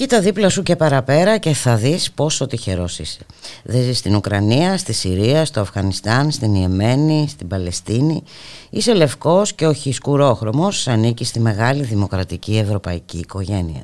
Κοίτα 0.00 0.20
δίπλα 0.20 0.48
σου 0.48 0.62
και 0.62 0.76
παραπέρα 0.76 1.38
και 1.38 1.52
θα 1.52 1.76
δεις 1.76 2.10
πόσο 2.10 2.46
τυχερός 2.46 2.98
είσαι. 2.98 3.20
Δεν 3.62 3.82
ζεις 3.82 3.98
στην 3.98 4.14
Ουκρανία, 4.14 4.76
στη 4.76 4.92
Συρία, 4.92 5.44
στο 5.44 5.60
Αφγανιστάν, 5.60 6.30
στην 6.30 6.54
Ιεμένη, 6.54 7.26
στην 7.28 7.48
Παλαιστίνη. 7.48 8.22
Είσαι 8.70 8.94
λευκός 8.94 9.52
και 9.52 9.66
όχι 9.66 9.92
σκουρόχρωμος, 9.92 10.88
ανήκει 10.88 11.24
στη 11.24 11.40
μεγάλη 11.40 11.82
δημοκρατική 11.82 12.56
ευρωπαϊκή 12.56 13.18
οικογένεια. 13.18 13.82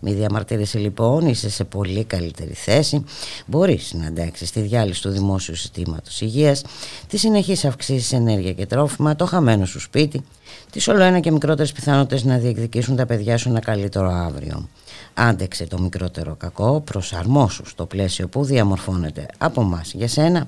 Μη 0.00 0.12
διαμαρτύρεσαι 0.12 0.78
λοιπόν, 0.78 1.26
είσαι 1.26 1.50
σε 1.50 1.64
πολύ 1.64 2.04
καλύτερη 2.04 2.52
θέση. 2.52 3.04
Μπορείς 3.46 3.92
να 3.94 4.06
αντέξεις 4.06 4.50
τη 4.50 4.60
διάλυση 4.60 5.02
του 5.02 5.10
δημόσιου 5.10 5.54
συστήματος 5.54 6.20
υγείας, 6.20 6.62
τη 7.08 7.16
συνεχής 7.16 7.64
αυξήσεις 7.64 8.12
ενέργεια 8.12 8.52
και 8.52 8.66
τρόφιμα, 8.66 9.16
το 9.16 9.26
χαμένο 9.26 9.66
σου 9.66 9.80
σπίτι, 9.80 10.24
τις 10.70 10.88
όλο 10.88 11.02
ένα 11.02 11.20
και 11.20 11.30
μικρότερες 11.30 11.72
πιθανότητες 11.72 12.24
να 12.24 12.38
διεκδικήσουν 12.38 12.96
τα 12.96 13.06
παιδιά 13.06 13.36
σου 13.38 13.48
ένα 13.48 13.60
καλύτερο 13.60 14.10
αύριο. 14.10 14.68
Άντεξε 15.14 15.66
το 15.66 15.78
μικρότερο 15.78 16.34
κακό, 16.34 16.80
προσαρμόσου 16.80 17.66
στο 17.66 17.86
πλαίσιο 17.86 18.28
που 18.28 18.44
διαμορφώνεται 18.44 19.26
από 19.38 19.62
μας 19.62 19.92
για 19.92 20.08
σένα. 20.08 20.46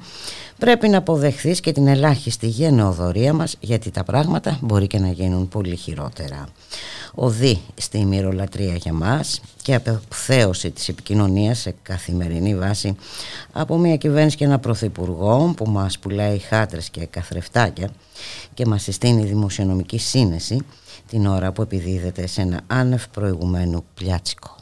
Πρέπει 0.59 0.89
να 0.89 0.99
αποδεχθείς 0.99 1.61
και 1.61 1.73
την 1.73 1.87
ελάχιστη 1.87 2.47
γενεοδορία 2.47 3.33
μας 3.33 3.57
γιατί 3.61 3.91
τα 3.91 4.05
πράγματα 4.05 4.59
μπορεί 4.61 4.87
και 4.87 4.99
να 4.99 5.09
γίνουν 5.09 5.49
πολύ 5.49 5.77
χειρότερα. 5.77 6.49
Οδή 7.15 7.61
στη 7.75 8.05
μυρολατρεία 8.05 8.75
για 8.75 8.93
μας 8.93 9.41
και 9.63 9.75
απευθέωση 9.75 10.71
της 10.71 10.89
επικοινωνίας 10.89 11.59
σε 11.59 11.75
καθημερινή 11.83 12.57
βάση 12.57 12.97
από 13.53 13.79
μια 13.79 13.97
κυβέρνηση 13.97 14.37
και 14.37 14.45
ένα 14.45 14.59
πρωθυπουργό 14.59 15.55
που 15.57 15.71
μας 15.71 15.99
πουλάει 15.99 16.39
χάτρες 16.39 16.91
και 16.91 17.07
καθρεφτάκια 17.07 17.91
και 18.55 18.67
μας 18.67 18.83
συστήνει 18.83 19.25
δημοσιονομική 19.25 19.99
σύνεση 19.99 20.59
την 21.09 21.27
ώρα 21.27 21.53
που 21.53 21.63
επιδίδεται 21.63 22.27
σε 22.27 22.41
ένα 22.41 22.61
άνευ 22.67 23.05
προηγουμένου 23.09 23.85
πλιάτσικο. 23.95 24.57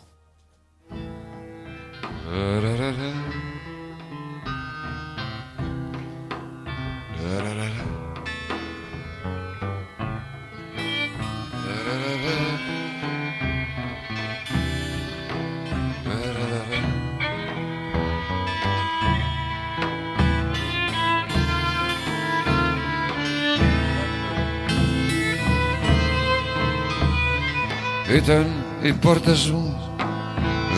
Ήταν 28.14 28.46
οι 28.82 28.92
πόρτες 28.92 29.50
μου 29.50 29.80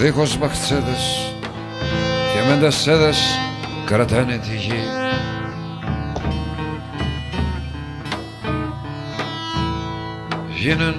δίχως 0.01 0.39
μπαχτσέδες 0.39 1.35
και 2.33 2.49
μεντασέδες 2.49 3.19
κρατάνε 3.85 4.37
τη 4.39 4.57
γη 4.57 4.86
Γίναν 10.67 10.97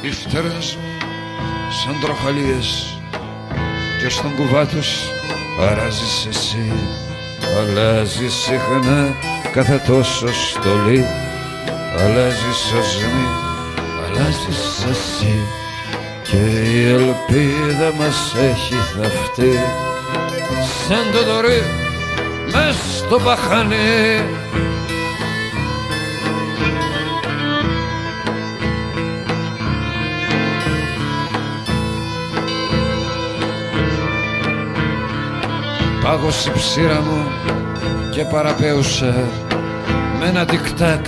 οι 0.00 0.10
φτερές 0.10 0.76
μου 0.80 0.88
σαν 1.70 2.00
τροχαλίες 2.00 2.98
και 4.00 4.08
στον 4.08 4.34
κουβά 4.36 4.66
τους 4.66 4.88
αράζεις 5.60 6.26
εσύ. 6.30 6.72
Αλλάζεις 7.58 8.34
συχνά 8.34 9.14
κάθε 9.52 9.82
τόσο 9.86 10.26
στολή 10.32 11.04
αλλάζεις 11.98 12.72
οσμή 12.78 13.28
αλλάζεις 14.04 14.84
εσύ. 14.90 15.34
Και 16.22 16.36
η 16.36 16.88
ελπίδα 16.88 17.92
μας 17.98 18.34
έχει 18.38 18.74
θαυτεί 18.74 19.58
σαν 20.88 21.12
το 21.12 21.32
δωρή 21.32 21.62
μες 22.52 22.76
στο 22.96 23.18
παχανί 23.18 24.24
Πάγωσε 36.08 36.50
η 36.50 36.52
ψήρα 36.52 37.00
μου 37.00 37.26
και 38.10 38.24
παραπέουσα 38.24 39.14
με 40.18 40.26
ένα 40.26 40.44
τικτάκ 40.44 41.06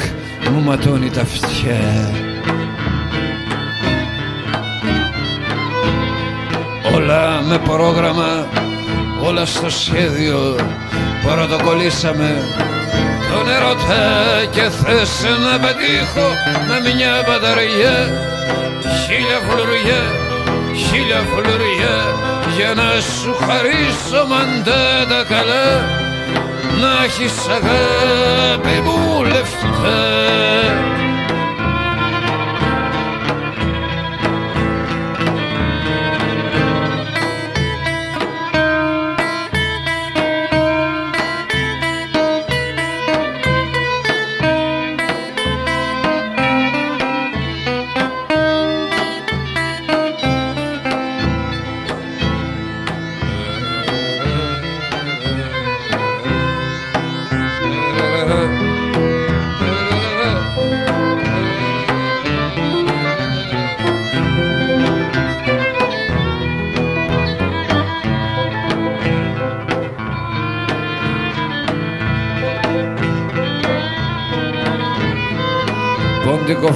μου 0.50 0.60
ματώνει 0.60 1.10
τα 1.10 1.20
αυτιά. 1.20 2.10
Όλα 6.94 7.40
με 7.42 7.58
πρόγραμμα, 7.58 8.46
όλα 9.22 9.44
στο 9.46 9.70
σχέδιο. 9.70 10.56
Πρωτοκολλήσαμε 11.22 12.42
τον 13.30 13.48
ερωτά 13.48 14.06
και 14.50 14.62
θες 14.62 15.22
να 15.22 15.58
πετύχω 15.58 16.28
με 16.68 16.94
μια 16.94 17.12
μπαταριά. 17.26 17.96
Χίλια 19.04 19.38
φλουριά, 19.48 20.02
χίλια 20.74 21.20
φλουριά 21.30 21.98
για 22.56 22.74
να 22.74 23.00
σου 23.00 23.34
χαρίσω 23.46 24.26
μαντά 24.28 25.06
τα 25.08 25.24
καλά. 25.34 25.68
Να 26.80 27.04
έχεις 27.04 27.48
αγάπη 27.48 28.80
μου 28.84 29.24
λεφτά 29.24 30.00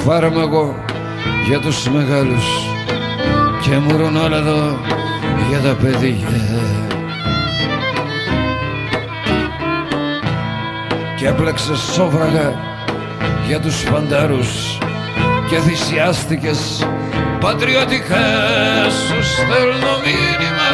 φάρμακο 0.04 0.84
για 1.46 1.60
τους 1.60 1.88
μεγάλους. 1.88 2.44
Και 3.62 3.76
μουρονόλαδο 3.76 4.78
για 5.48 5.58
τα 5.58 5.74
παιδιά. 5.82 6.28
Και 11.16 11.26
έπλεξε 11.26 11.76
σόβραγα 11.76 12.54
για 13.46 13.60
τους 13.60 13.76
φαντάρους 13.82 14.78
και 15.48 15.58
θυσιάστηκες. 15.58 16.86
Πατριωτικά 17.40 18.26
σου 18.90 19.22
στέλνω 19.22 19.94
μήνυμα 20.04 20.70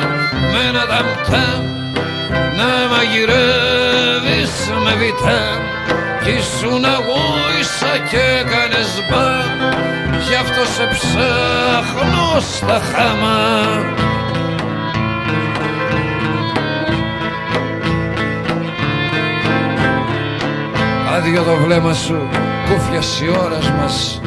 με 0.53 0.69
ένα 0.69 0.87
ταμτάμ 0.87 1.63
να 2.57 2.95
μαγειρεύεις 2.95 4.53
με 4.85 4.95
βιτάμ 4.95 5.61
κι 6.25 6.31
ήσουν 6.31 6.85
αγούισα 6.85 7.80
και 8.11 8.17
έκανες 8.41 8.91
μπαμ 9.11 9.71
γι' 10.29 10.35
αυτό 10.35 10.65
σε 10.65 10.87
ψάχνω 10.93 12.41
στα 12.41 12.81
χάμα. 12.93 13.39
Άδειο 21.17 21.43
το 21.43 21.57
βλέμμα 21.57 21.95
σου 21.95 22.29
κούφιας 22.69 23.21
η 23.21 23.29
ώρας 23.29 23.71
μας. 23.71 24.21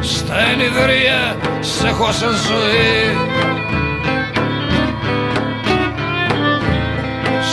Στα 0.00 0.34
ενιδρία 0.38 1.36
σε 1.60 1.88
έχω 1.88 2.12
σαν 2.12 2.30
ζωή. 2.30 3.16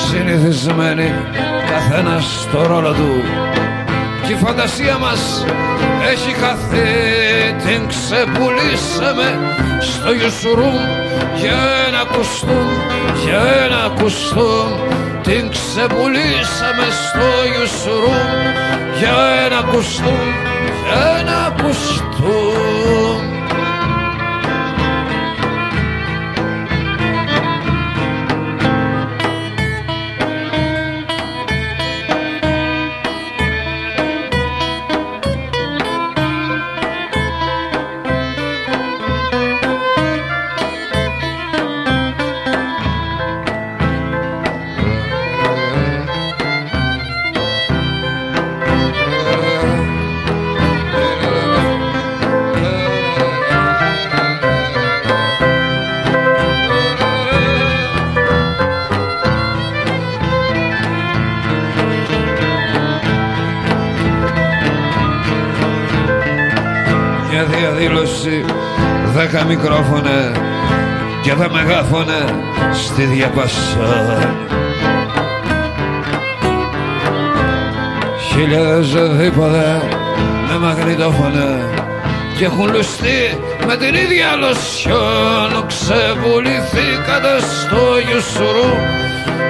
Συνηθισμένη 0.07 1.13
καθένας 1.69 2.41
στο 2.41 2.65
ρόλο 2.67 2.91
του 2.93 3.23
και 4.27 4.33
η 4.33 4.35
φαντασία 4.35 4.97
μας 4.97 5.45
έχει 6.11 6.31
χαθεί. 6.41 6.87
Την 7.65 7.87
ξεπουλήσαμε 7.87 9.27
στο 9.79 10.13
Ιουσουρούμ 10.13 10.81
για 11.35 11.57
ένα 11.87 12.03
κουστούμ, 12.11 12.67
για 13.23 13.41
ένα 13.65 14.01
κουστούμ 14.01 14.69
την 15.21 15.49
ξεπουλήσαμε 15.49 16.87
στο 17.03 17.27
Ιουσουρούμ 17.59 18.29
για 18.99 19.15
ένα 19.45 19.61
κουστούμ, 19.71 20.27
για 20.83 21.17
ένα 21.19 21.55
κουστούμ 21.61 23.16
δέκα 69.31 69.45
μικρόφωνα 69.45 70.31
και 71.21 71.33
τα 71.33 71.49
μεγάφωνα 71.49 72.19
στη 72.73 73.03
διαπασά 73.03 74.35
χιλιάδες 78.29 78.93
δίποδα 79.17 79.81
με 80.47 80.57
μαγνητόφωνα 80.57 81.59
και 82.37 82.45
έχουν 82.45 82.71
λουστεί 82.73 83.39
με 83.67 83.77
την 83.77 83.93
ίδια 83.93 84.35
λοσιόν. 84.39 85.65
Ξεβουληθήκατε 85.67 87.39
στο 87.39 87.83
Ιουσουρού 88.13 88.71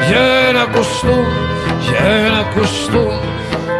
για 0.08 0.26
ένα 0.50 0.66
κουστού, 0.66 1.26
για 1.90 2.06
ένα 2.06 2.42
κουστού 2.56 3.12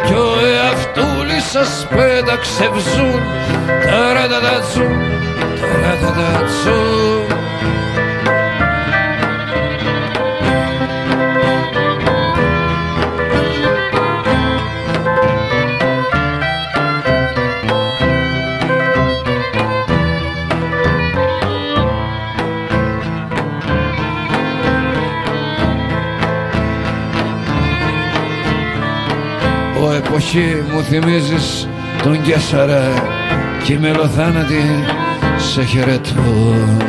κι 0.06 0.14
ο 0.14 0.32
εαυτούλης 0.46 1.44
σας 1.50 1.86
πέταξε 1.90 2.68
βζούν 2.72 3.20
ταρατατατσού, 5.60 6.78
ταρατατατσού 29.80 29.92
εποχή 29.92 30.62
μου 30.72 30.82
θυμίζεις 30.82 31.68
τον 32.02 32.22
Κέσσαρα 32.22 32.82
και 33.64 33.72
οι 33.72 33.78
μελοθάνατοι 33.78 34.62
σε 35.48 35.64
χαιρετούν 35.64 36.82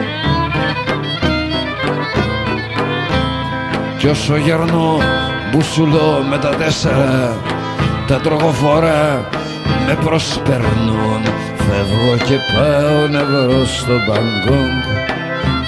κι 3.97 4.07
όσο 4.07 4.35
γερνώ 4.35 4.97
μπουσουλώ 5.51 6.25
με 6.29 6.37
τα 6.37 6.49
τέσσερα 6.49 7.37
τα 8.07 8.19
τρογοφόρα 8.19 9.29
με 9.87 9.97
προσπερνούν. 10.05 11.21
Φεύγω 11.55 12.17
και 12.25 12.37
πάω 12.53 13.07
να 13.07 13.25
βρω 13.25 13.65
στο 13.65 13.93
Μπαγκόγκ 14.07 14.83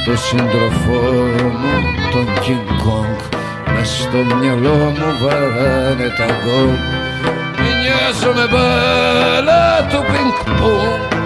το 0.05 0.17
σύντροφό 0.17 1.11
μου 1.59 1.73
τον 2.11 2.25
King 2.41 2.87
Kong 2.87 3.35
μες 3.75 3.89
στο 3.89 4.35
μυαλό 4.35 4.75
μου 4.75 5.17
βαράνε 5.21 6.13
τα 6.17 6.25
γκόγκ 6.25 6.79
Μοιάζομαι 7.59 8.47
μπάλα 8.51 9.87
του 9.89 10.05
πινκ 10.11 10.57
πονγκ 10.59 11.20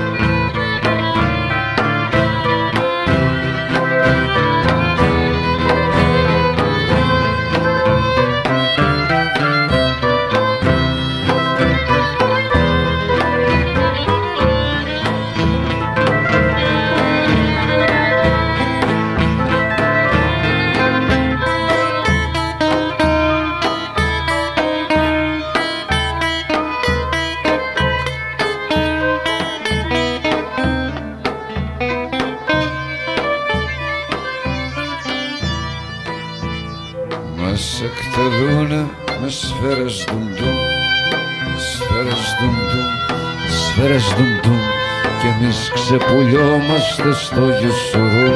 ξεπουλιόμαστε 45.74 47.14
στο 47.14 47.50
γιουσουρού 47.60 48.32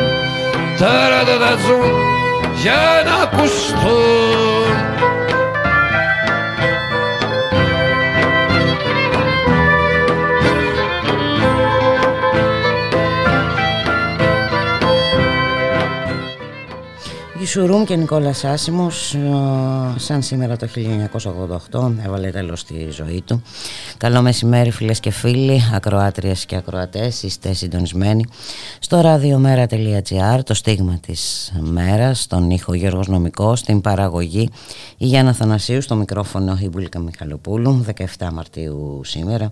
ταρατατατζούν 0.77 1.91
για 2.61 3.03
να 3.05 3.13
ακουστούν. 3.23 4.59
Σουρούμ 17.49 17.83
και 17.83 17.95
Νικόλας 17.95 18.43
Άσιμος 18.43 19.13
ε, 19.13 19.19
σαν 19.95 20.21
σήμερα 20.21 20.57
το 20.57 20.67
1988 21.71 21.91
έβαλε 22.05 22.29
τέλος 22.29 22.59
στη 22.59 22.87
ζωή 22.91 23.23
του 23.25 23.43
Καλό 23.99 24.21
μεσημέρι 24.21 24.71
φίλες 24.71 24.99
και 24.99 25.11
φίλοι, 25.11 25.61
ακροάτριες 25.73 26.45
και 26.45 26.55
ακροατές, 26.55 27.23
είστε 27.23 27.53
συντονισμένοι 27.53 28.25
στο 28.79 29.01
radiomera.gr, 29.03 30.39
το 30.43 30.53
στίγμα 30.53 30.99
της 31.05 31.51
μέρας, 31.59 32.21
στον 32.21 32.49
ήχο 32.49 32.73
Γιώργος 32.73 33.07
Νομικός, 33.07 33.59
στην 33.59 33.81
παραγωγή 33.81 34.49
η 34.97 35.05
Γιάννα 35.05 35.33
Θανασίου, 35.33 35.81
στο 35.81 35.95
μικρόφωνο 35.95 36.57
η 36.61 36.69
Μπουλίκα 36.69 36.99
Μιχαλοπούλου, 36.99 37.85
17 38.17 38.29
Μαρτίου 38.33 39.01
σήμερα 39.03 39.51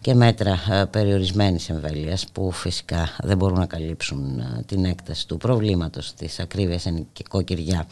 και 0.00 0.14
μέτρα 0.14 0.58
ε, 0.70 0.84
περιορισμένης 0.84 1.68
εμβέλειας 1.68 2.26
που 2.32 2.50
φυσικά 2.50 3.08
δεν 3.22 3.36
μπορούν 3.36 3.58
να 3.58 3.66
καλύψουν 3.66 4.38
ε, 4.38 4.62
την 4.66 4.84
έκταση 4.84 5.26
του 5.28 5.36
προβλήματος 5.36 6.14
της 6.14 6.40
ακρίβειας 6.40 6.86
ενοικοκυριά 6.86 7.86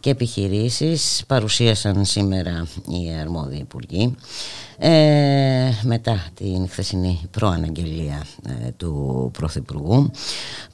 και 0.00 0.10
επιχειρήσεις. 0.10 1.22
Παρουσίασαν 1.26 2.04
σήμερα 2.04 2.66
οι 2.88 3.20
αρμόδιοι 3.20 3.58
υπουργοί 3.58 4.14
ε, 4.82 5.70
μετά 5.82 6.24
την 6.34 6.68
χθεσινή 6.68 7.20
προαναγγελία 7.30 8.26
ε, 8.48 8.70
του 8.76 9.30
Πρωθυπουργού. 9.38 10.10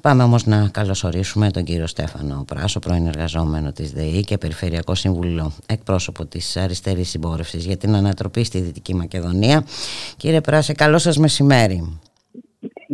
Πάμε 0.03 0.23
όμως 0.23 0.47
να 0.47 0.69
καλωσορίσουμε 0.73 1.51
τον 1.51 1.65
κύριο 1.65 1.87
Στέφανο 1.87 2.45
Πράσο, 2.47 2.79
πρώην 2.79 3.07
εργαζόμενο 3.07 3.73
της 3.73 3.93
ΔΕΗ 3.93 4.25
και 4.25 4.39
Περιφερειακό 4.39 4.95
Σύμβουλο 4.95 5.53
εκπρόσωπο 5.67 6.27
της 6.27 6.57
Αριστερής 6.57 7.09
Συμπόρευσης 7.09 7.65
για 7.65 7.77
την 7.77 7.95
ανατροπή 7.95 8.45
στη 8.45 8.61
Δυτική 8.61 8.95
Μακεδονία. 8.95 9.65
Κύριε 10.17 10.41
Πράσε, 10.41 10.73
καλό 10.73 10.99
σας 10.99 11.17
μεσημέρι. 11.19 11.99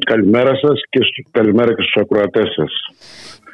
Καλημέρα 0.07 0.54
σας 0.54 0.81
και 0.88 1.00
καλημέρα 1.31 1.75
και 1.75 1.83
στους 1.83 2.02
ακροατές 2.02 2.49
σας. 2.54 2.73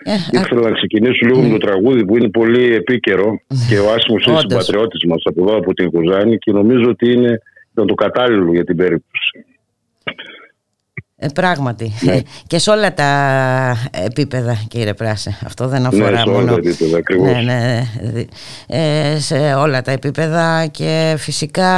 Ε, 0.02 0.14
Ήθελα 0.30 0.60
να 0.60 0.70
ξεκινήσω 0.70 1.26
λίγο 1.26 1.42
με 1.42 1.48
το 1.48 1.58
τραγούδι 1.58 2.04
που 2.04 2.16
είναι 2.16 2.28
πολύ 2.28 2.74
επίκαιρο 2.74 3.40
και 3.68 3.78
ο 3.78 3.92
Άσιμος 3.92 4.24
είναι 4.26 4.38
συμπατριώτης 4.38 5.04
μας 5.04 5.22
από 5.24 5.42
εδώ 5.42 5.56
από 5.56 5.74
την 5.74 5.90
Κουζάνη 5.90 6.38
και 6.38 6.52
νομίζω 6.52 6.88
ότι 6.88 7.12
είναι 7.12 7.40
το 7.74 7.94
κατάλληλο 7.94 8.52
για 8.52 8.64
την 8.64 8.76
περίπτωση. 8.76 9.44
Ε, 11.20 11.26
πράγματι. 11.28 11.92
Ναι. 12.00 12.20
Και 12.46 12.58
σε 12.58 12.70
όλα 12.70 12.94
τα 12.94 13.76
επίπεδα, 13.90 14.58
κύριε 14.68 14.94
Πράσε. 14.94 15.38
Αυτό 15.44 15.68
δεν 15.68 15.80
ναι, 15.80 15.88
αφορά 15.88 16.10
ναι, 16.10 16.16
σε 16.16 16.28
μόνο. 16.28 16.52
Όλα 16.52 16.62
τα 16.62 16.68
επίπεδα, 16.68 17.42
ναι, 17.42 17.86
ναι, 18.12 18.24
ε, 18.66 19.18
σε 19.20 19.54
όλα 19.54 19.82
τα 19.82 19.90
επίπεδα 19.90 20.66
και 20.66 21.14
φυσικά 21.18 21.72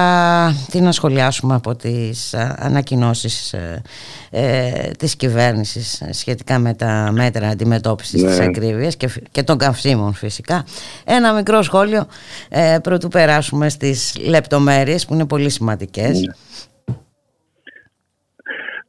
τι 0.70 0.80
να 0.80 0.92
σχολιάσουμε 0.92 1.54
από 1.54 1.74
τις 1.74 2.34
ανακοινώσεις 2.56 3.52
ε, 3.52 3.82
ε, 4.30 4.70
της 4.98 5.16
κυβέρνησης 5.16 6.02
σχετικά 6.10 6.58
με 6.58 6.74
τα 6.74 7.10
μέτρα 7.12 7.48
αντιμετώπισης 7.48 8.22
ναι. 8.22 8.28
της 8.28 8.38
ακρίβειας 8.38 8.96
και, 8.96 9.08
και 9.30 9.42
των 9.42 9.58
καυσίμων 9.58 10.14
φυσικά. 10.14 10.64
Ένα 11.04 11.32
μικρό 11.32 11.62
σχόλιο 11.62 12.06
ε, 12.48 12.78
πρωτού 12.82 13.08
περάσουμε 13.08 13.68
στις 13.68 14.16
λεπτομέρειες 14.24 15.06
που 15.06 15.14
είναι 15.14 15.26
πολύ 15.26 15.50
σημαντικές. 15.50 16.20
Ναι. 16.20 16.32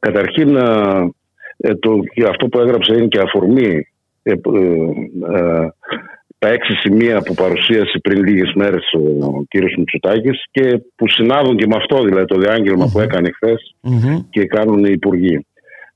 Καταρχήν, 0.06 0.56
ε, 1.56 1.74
το, 1.74 1.90
αυτό 2.28 2.46
που 2.46 2.58
έγραψε 2.60 2.94
είναι 2.94 3.06
και 3.06 3.20
αφορμή 3.20 3.86
ε, 4.22 4.32
ε, 4.32 4.36
τα 6.38 6.48
έξι 6.48 6.72
σημεία 6.72 7.22
που 7.22 7.34
παρουσίασε 7.34 7.98
πριν 8.02 8.24
λίγες 8.24 8.52
μέρες 8.54 8.92
ο 9.22 9.42
κύριος 9.48 9.74
Μητσοτάκης 9.78 10.44
και 10.50 10.82
που 10.96 11.08
συνάδουν 11.08 11.56
και 11.56 11.66
με 11.66 11.76
αυτό 11.76 12.02
δηλαδή 12.02 12.24
το 12.24 12.38
διαγγελμα 12.38 12.90
που 12.92 13.00
έκανε 13.00 13.30
και 14.30 14.44
κάνουν 14.44 14.84
οι 14.84 14.92
υπουργοί. 14.92 15.46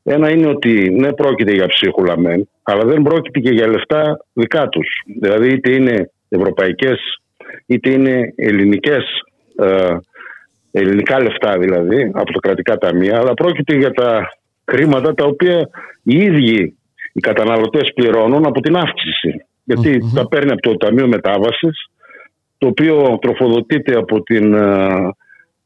Ένα 0.02 0.30
είναι 0.30 0.46
ότι 0.46 0.90
ναι 0.90 1.12
πρόκειται 1.12 1.52
για 1.52 1.66
ψίχουλα 1.66 2.18
μεν, 2.18 2.48
αλλά 2.62 2.84
δεν 2.84 3.02
πρόκειται 3.02 3.40
και 3.40 3.54
για 3.54 3.66
λεφτά 3.68 4.18
δικά 4.32 4.68
τους. 4.68 4.88
Δηλαδή 5.20 5.52
είτε 5.52 5.72
είναι 5.72 6.10
ευρωπαϊκές 6.28 6.98
είτε 7.66 7.90
είναι 7.90 8.32
ελληνικές 8.36 9.04
ελληνικά 10.78 11.22
λεφτά 11.22 11.58
δηλαδή, 11.58 12.10
από 12.14 12.32
τα 12.32 12.38
κρατικά 12.40 12.78
ταμεία, 12.78 13.18
αλλά 13.18 13.34
πρόκειται 13.34 13.74
για 13.76 13.90
τα 13.90 14.32
χρήματα 14.64 15.14
τα 15.14 15.24
οποία 15.24 15.68
οι 16.02 16.16
ίδιοι 16.16 16.76
οι 17.12 17.20
καταναλωτές 17.20 17.92
πληρώνουν 17.94 18.46
από 18.46 18.60
την 18.60 18.76
αύξηση. 18.76 19.44
τα 20.14 20.28
παίρνει 20.28 20.50
από 20.50 20.60
το 20.60 20.76
Ταμείο 20.76 21.06
Μετάβασης, 21.06 21.90
το 22.58 22.66
οποίο 22.66 23.18
τροφοδοτείται 23.20 23.96
από 23.96 24.22
την, 24.22 24.54
ε, 24.54 25.10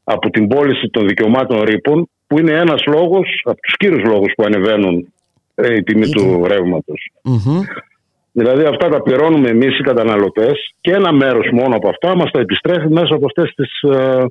από 0.03 0.29
την 0.29 0.47
πώληση 0.47 0.89
των 0.89 1.07
δικαιωμάτων 1.07 1.61
ρήπων, 1.61 2.09
που 2.27 2.39
είναι 2.39 2.51
ένας 2.51 2.83
λόγος, 2.85 3.41
από 3.43 3.61
τους 3.61 3.77
κύριους 3.77 4.03
λόγους 4.03 4.33
που 4.37 4.43
ανεβαίνουν 4.45 5.13
ε, 5.55 5.73
η 5.73 5.83
τιμή 5.83 6.09
του 6.09 6.45
ρευματος 6.47 7.11
Δηλαδή 8.31 8.63
αυτά 8.63 8.89
τα 8.89 9.01
πληρώνουμε 9.01 9.49
εμείς 9.49 9.79
οι 9.79 9.83
καταναλωτές 9.83 10.73
και 10.81 10.91
ένα 10.91 11.11
μέρος 11.11 11.49
μόνο 11.51 11.75
από 11.75 11.89
αυτά 11.89 12.15
μας 12.15 12.31
τα 12.31 12.39
επιστρέφει 12.39 12.87
μέσα 12.87 13.15
από 13.15 13.25
αυτές 13.25 13.53
τις 13.55 13.81
ε, 13.81 14.25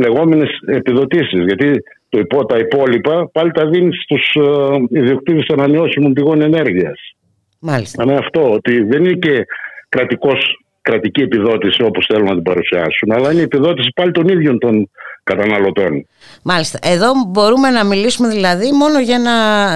λεγόμενες 0.00 0.48
επιδοτήσεις. 0.66 1.44
Γιατί 1.44 1.82
το 2.08 2.18
υπό, 2.18 2.46
τα 2.46 2.58
υπόλοιπα 2.58 3.30
πάλι 3.32 3.50
τα 3.50 3.66
δίνεις 3.66 4.02
στους 4.02 4.34
ε, 4.34 4.98
ιδιοκτήτες 4.98 5.46
ανανεώσιμων 5.48 6.12
πηγών 6.12 6.40
ενέργειας. 6.40 7.14
Μάλιστα. 7.60 8.02
Είναι 8.02 8.14
αυτό, 8.14 8.52
ότι 8.52 8.82
δεν 8.82 9.04
είναι 9.04 9.12
και 9.12 9.46
κρατικός, 9.88 10.64
κρατική 10.80 11.22
επιδότηση 11.22 11.82
όπως 11.82 12.06
θέλουν 12.08 12.26
να 12.26 12.34
την 12.34 12.42
παρουσιάσουν, 12.42 13.12
αλλά 13.12 13.32
είναι 13.32 13.42
επιδότηση 13.42 13.92
πάλι 13.94 14.10
των 14.10 14.28
ίδιων 14.28 14.58
των 14.58 14.90
καταναλωτών. 15.22 16.06
Μάλιστα. 16.42 16.78
Εδώ 16.82 17.10
μπορούμε 17.28 17.70
να 17.70 17.84
μιλήσουμε 17.84 18.28
δηλαδή 18.28 18.72
μόνο 18.72 19.00
για 19.00 19.18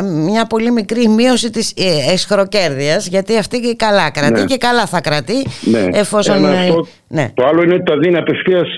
μια 0.02 0.46
πολύ 0.46 0.70
μικρή 0.70 1.08
μείωση 1.08 1.50
της 1.50 1.74
ε, 1.76 2.12
εσχροκέρδειας, 2.12 3.06
γιατί 3.06 3.38
αυτή 3.38 3.60
και 3.60 3.74
καλά 3.74 4.10
κρατεί 4.10 4.40
ναι. 4.40 4.46
και 4.46 4.56
καλά 4.56 4.86
θα 4.86 5.00
κρατεί 5.00 5.46
ναι. 5.60 5.88
εφόσον... 5.92 6.44
αυτό, 6.44 6.86
ναι. 7.08 7.30
Το 7.34 7.46
άλλο 7.46 7.62
είναι 7.62 7.74
ότι 7.74 7.82
τα 7.82 7.98
δίνει 7.98 8.16
απευθείας 8.16 8.68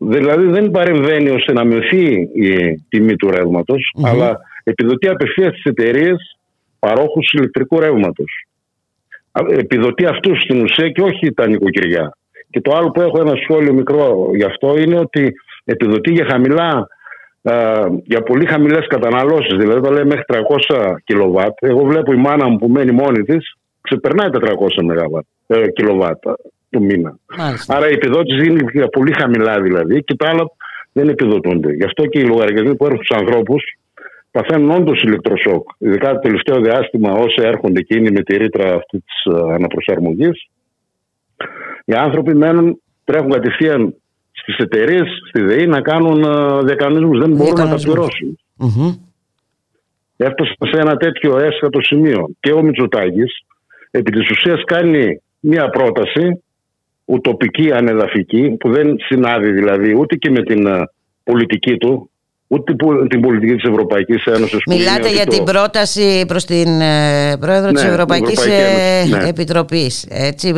Δηλαδή 0.00 0.46
δεν 0.46 0.70
παρεμβαίνει 0.70 1.30
ώστε 1.30 1.52
να 1.52 1.64
μειωθεί 1.64 2.28
η 2.34 2.76
τιμή 2.88 3.16
του 3.16 3.30
ρευματο 3.30 3.74
αλλά 4.04 4.40
επιδοτεί 4.64 5.08
απευθείας 5.08 5.52
τις 5.52 5.64
εταιρείες 5.64 6.38
παρόχους 6.78 7.32
ηλεκτρικού 7.32 7.80
ρεύματος. 7.80 8.46
Επιδοτεί 9.48 10.06
αυτούς 10.06 10.42
στην 10.42 10.62
ουσία 10.62 10.88
και 10.88 11.02
όχι 11.02 11.32
τα 11.32 11.46
νοικοκυριά. 11.46 12.16
Και 12.50 12.60
το 12.60 12.76
άλλο 12.76 12.90
που 12.90 13.00
έχω 13.00 13.20
ένα 13.20 13.34
σχόλιο 13.42 13.72
μικρό 13.72 14.30
γι' 14.34 14.44
αυτό 14.44 14.78
είναι 14.78 14.98
ότι 14.98 15.32
επιδοτεί 15.64 16.12
για 16.12 16.26
χαμηλά, 16.30 16.88
για 18.04 18.22
πολύ 18.22 18.46
χαμηλές 18.46 18.86
καταναλώσεις. 18.86 19.56
Δηλαδή, 19.58 19.78
όταν 19.78 19.92
λέει 19.92 20.04
μέχρι 20.04 20.24
300 20.26 20.96
κιλοβάτ, 21.04 21.54
εγώ 21.60 21.84
βλέπω 21.84 22.12
η 22.12 22.16
μάνα 22.16 22.48
μου 22.48 22.58
που 22.58 22.68
μένει 22.68 22.92
μόνη 22.92 23.22
της 23.22 23.56
ξεπερνάει 23.80 24.30
τα 24.30 24.38
300 24.40 25.24
ε, 25.46 25.70
κιλοβάτ 25.70 26.18
το 26.70 26.80
μήνα. 26.80 27.18
Άρα 27.66 27.88
η 27.88 27.92
επιδότηση 27.92 28.46
είναι 28.46 28.88
πολύ 28.88 29.12
χαμηλά 29.12 29.60
δηλαδή 29.60 30.04
και 30.04 30.14
τα 30.14 30.28
άλλα 30.28 30.50
δεν 30.92 31.08
επιδοτούνται. 31.08 31.72
Γι' 31.72 31.84
αυτό 31.84 32.06
και 32.06 32.18
οι 32.18 32.24
λογαριασμοί 32.24 32.76
που 32.76 32.84
έρχονται 32.84 33.04
στους 33.04 33.16
ανθρώπους 33.16 33.62
παθαίνουν 34.30 34.70
όντως 34.70 35.02
ηλεκτροσόκ. 35.02 35.68
Ειδικά 35.78 36.12
το 36.12 36.18
τελευταίο 36.18 36.60
διάστημα, 36.60 37.12
όσοι 37.12 37.40
έρχονται 37.42 37.78
εκείνοι 37.78 38.10
με 38.10 38.22
τη 38.22 38.36
ρήτρα 38.36 38.74
αυτή 38.74 38.98
της 38.98 39.34
ε, 39.34 39.52
αναπροσαρμογής, 39.54 40.48
οι 41.84 41.92
άνθρωποι 41.94 42.34
μένουν, 42.34 42.80
τρέχουν 43.04 43.30
κατευθείαν 43.30 43.94
στις 44.32 44.56
εταιρείες, 44.56 45.08
στη 45.28 45.42
ΔΕΗ 45.42 45.66
να 45.66 45.80
κάνουν 45.80 46.22
ε, 46.22 46.62
διακανονισμούς. 46.64 47.18
Δεν 47.18 47.30
μπορούν 47.30 47.54
να 47.54 47.68
τα 47.68 47.76
πληρώσουν. 47.82 48.38
Mm-hmm. 48.58 48.98
Έφτασαν 50.16 50.56
σε 50.60 50.80
ένα 50.80 50.96
τέτοιο 50.96 51.38
έσχατο 51.38 51.80
σημείο. 51.80 52.28
Και 52.40 52.52
ο 52.52 52.62
Μητσοτάκης, 52.62 53.44
επί 53.90 54.10
της 54.10 54.30
ουσίας, 54.30 54.64
κάνει 54.64 55.22
μια 55.40 55.68
πρόταση 55.68 56.42
ουτοπική 57.10 57.72
ανεδαφική 57.72 58.56
που 58.60 58.70
δεν 58.72 58.96
συνάδει 58.98 59.50
δηλαδή 59.50 59.94
ούτε 59.94 60.16
και 60.16 60.30
με 60.30 60.42
την 60.42 60.66
ε, 60.66 60.82
πολιτική 61.24 61.76
του 61.76 62.10
ούτε 62.46 62.74
την 63.08 63.20
πολιτική 63.20 63.54
της 63.54 63.70
Ευρωπαϊκής 63.70 64.24
Ένωσης. 64.24 64.58
Μιλάτε 64.66 65.08
για 65.10 65.26
την 65.26 65.44
πρόταση 65.44 66.24
προς 66.26 66.44
την 66.44 66.80
ε, 66.80 67.36
Πρόεδρο 67.40 67.66
ναι, 67.66 67.72
της 67.72 67.84
Ευρωπαϊκής 67.84 68.46
ε, 68.46 69.04
ναι. 69.08 69.28
Επιτροπής. 69.28 70.06
Έτσι. 70.10 70.48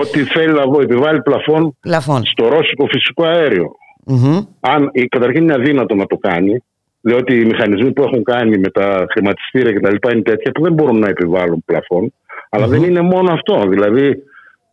Ότι 0.00 0.24
θέλει 0.24 0.52
να 0.52 0.62
επιβάλλει 0.82 1.22
πλαφόν, 1.22 1.76
πλαφόν. 1.80 2.22
στο 2.24 2.48
ρώσικο 2.48 2.86
φυσικό 2.86 3.24
αέριο. 3.24 3.70
Mm-hmm. 4.06 4.46
Αν, 4.60 4.90
καταρχήν 5.08 5.42
είναι 5.42 5.54
αδύνατο 5.54 5.94
να 5.94 6.06
το 6.06 6.16
κάνει, 6.16 6.64
διότι 7.00 7.34
οι 7.34 7.44
μηχανισμοί 7.44 7.92
που 7.92 8.02
έχουν 8.02 8.22
κάνει 8.22 8.58
με 8.58 8.70
τα 8.70 9.06
χρηματιστήρια 9.10 9.72
κτλ. 9.72 10.10
είναι 10.12 10.22
τέτοια 10.22 10.52
που 10.52 10.62
δεν 10.62 10.72
μπορούν 10.72 10.98
να 10.98 11.08
επιβάλλουν 11.08 11.62
πλαφόν. 11.64 12.12
Αλλά 12.50 12.66
mm-hmm. 12.66 12.68
δεν 12.68 12.82
είναι 12.82 13.00
μόνο 13.00 13.32
αυτό. 13.32 13.66
Δηλαδή 13.68 14.22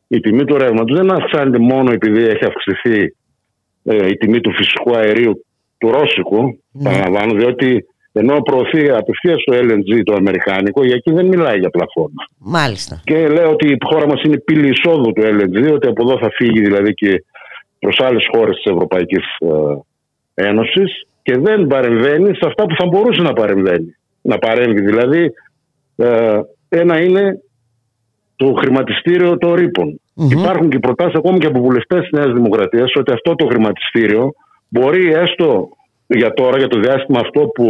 η 0.08 0.20
τιμή 0.20 0.44
του 0.44 0.58
ρεύματος 0.58 0.98
δεν 0.98 1.12
αυξάνεται 1.12 1.60
μόνο 1.60 1.92
επειδή 1.92 2.24
έχει 2.24 2.46
αυξηθεί 2.46 3.16
ε, 3.84 4.08
η 4.08 4.18
τιμή 4.18 4.42
του 4.42 4.54
φυσικού 4.54 4.96
αερίου 4.96 5.46
του 5.78 5.92
Ρώσικου, 5.92 6.60
mm. 6.60 6.84
παραλαμβάνω, 6.84 7.34
διότι 7.34 7.86
ενώ 8.12 8.42
προωθεί 8.42 8.90
απευθείας 8.90 9.44
το 9.44 9.54
LNG 9.56 10.02
το 10.04 10.14
Αμερικάνικο, 10.14 10.86
για 10.86 10.96
εκεί 10.96 11.12
δεν 11.12 11.26
μιλάει 11.26 11.60
για 11.60 11.70
πλαφόνα. 11.70 12.28
Μάλιστα. 12.38 13.02
Και 13.04 13.28
λέει 13.28 13.46
ότι 13.46 13.68
η 13.68 13.78
χώρα 13.86 14.08
μας 14.08 14.22
είναι 14.22 14.38
πύλη 14.38 14.70
εισόδου 14.70 15.14
του 15.14 15.22
LNG, 15.22 15.74
ότι 15.74 15.88
από 15.88 16.04
εδώ 16.04 16.18
θα 16.18 16.30
φύγει 16.32 16.62
δηλαδή 16.62 16.94
και 16.94 17.24
προς 17.80 18.00
άλλες 18.00 18.28
χώρες 18.36 18.56
της 18.56 18.72
Ευρωπαϊκής 18.72 19.26
ε, 20.34 20.48
Ένωσης 20.48 21.08
και 21.24 21.38
δεν 21.38 21.68
παρεμβαίνει 21.68 22.36
σε 22.36 22.46
αυτά 22.46 22.66
που 22.66 22.76
θα 22.78 22.86
μπορούσε 22.86 23.22
να 23.22 23.34
παρεμβαίνει. 23.34 23.96
Να 24.22 24.38
παρέμβει 24.38 24.82
δηλαδή. 24.82 25.34
Ε, 25.96 26.40
ένα 26.70 27.02
είναι 27.02 27.42
το 28.38 28.54
χρηματιστήριο 28.54 29.38
των 29.38 29.54
ρήπων. 29.54 30.02
Υπάρχουν 30.30 30.70
και 30.70 30.80
προτάσεις 30.80 31.16
ακόμη 31.16 31.38
και 31.40 31.48
από 31.48 31.60
βουλευτές 31.60 32.02
της 32.02 32.12
Νέας 32.12 32.32
Δημοκρατίας 32.34 32.92
ότι 32.96 33.12
αυτό 33.12 33.36
το 33.36 33.46
χρηματιστήριο 33.46 34.32
μπορεί 34.70 35.14
έστω 35.14 35.70
για 36.08 36.34
τώρα, 36.34 36.58
για 36.58 36.68
το 36.68 36.80
διάστημα 36.80 37.20
αυτό 37.20 37.42
που 37.48 37.68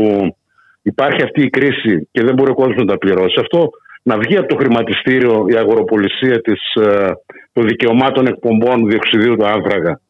υπάρχει 0.82 1.22
αυτή 1.24 1.42
η 1.42 1.50
κρίση 1.50 2.08
και 2.12 2.24
δεν 2.24 2.34
μπορεί 2.34 2.52
ο 2.52 2.54
κόσμος 2.54 2.78
να 2.78 2.86
τα 2.86 2.98
πληρώσει, 2.98 3.40
αυτό 3.40 3.70
να 4.04 4.18
βγει 4.18 4.38
από 4.38 4.48
το 4.48 4.56
χρηματιστήριο 4.56 5.46
η 5.50 5.56
αγοροπολισία 5.56 6.42
της, 6.42 6.62
ε, 6.74 7.12
των 7.54 7.64
δικαιωμάτων 7.68 8.26
εκπομπών 8.28 8.88
διοξιδίου 8.90 9.36
του 9.36 9.48
άνθρακα. 9.48 10.02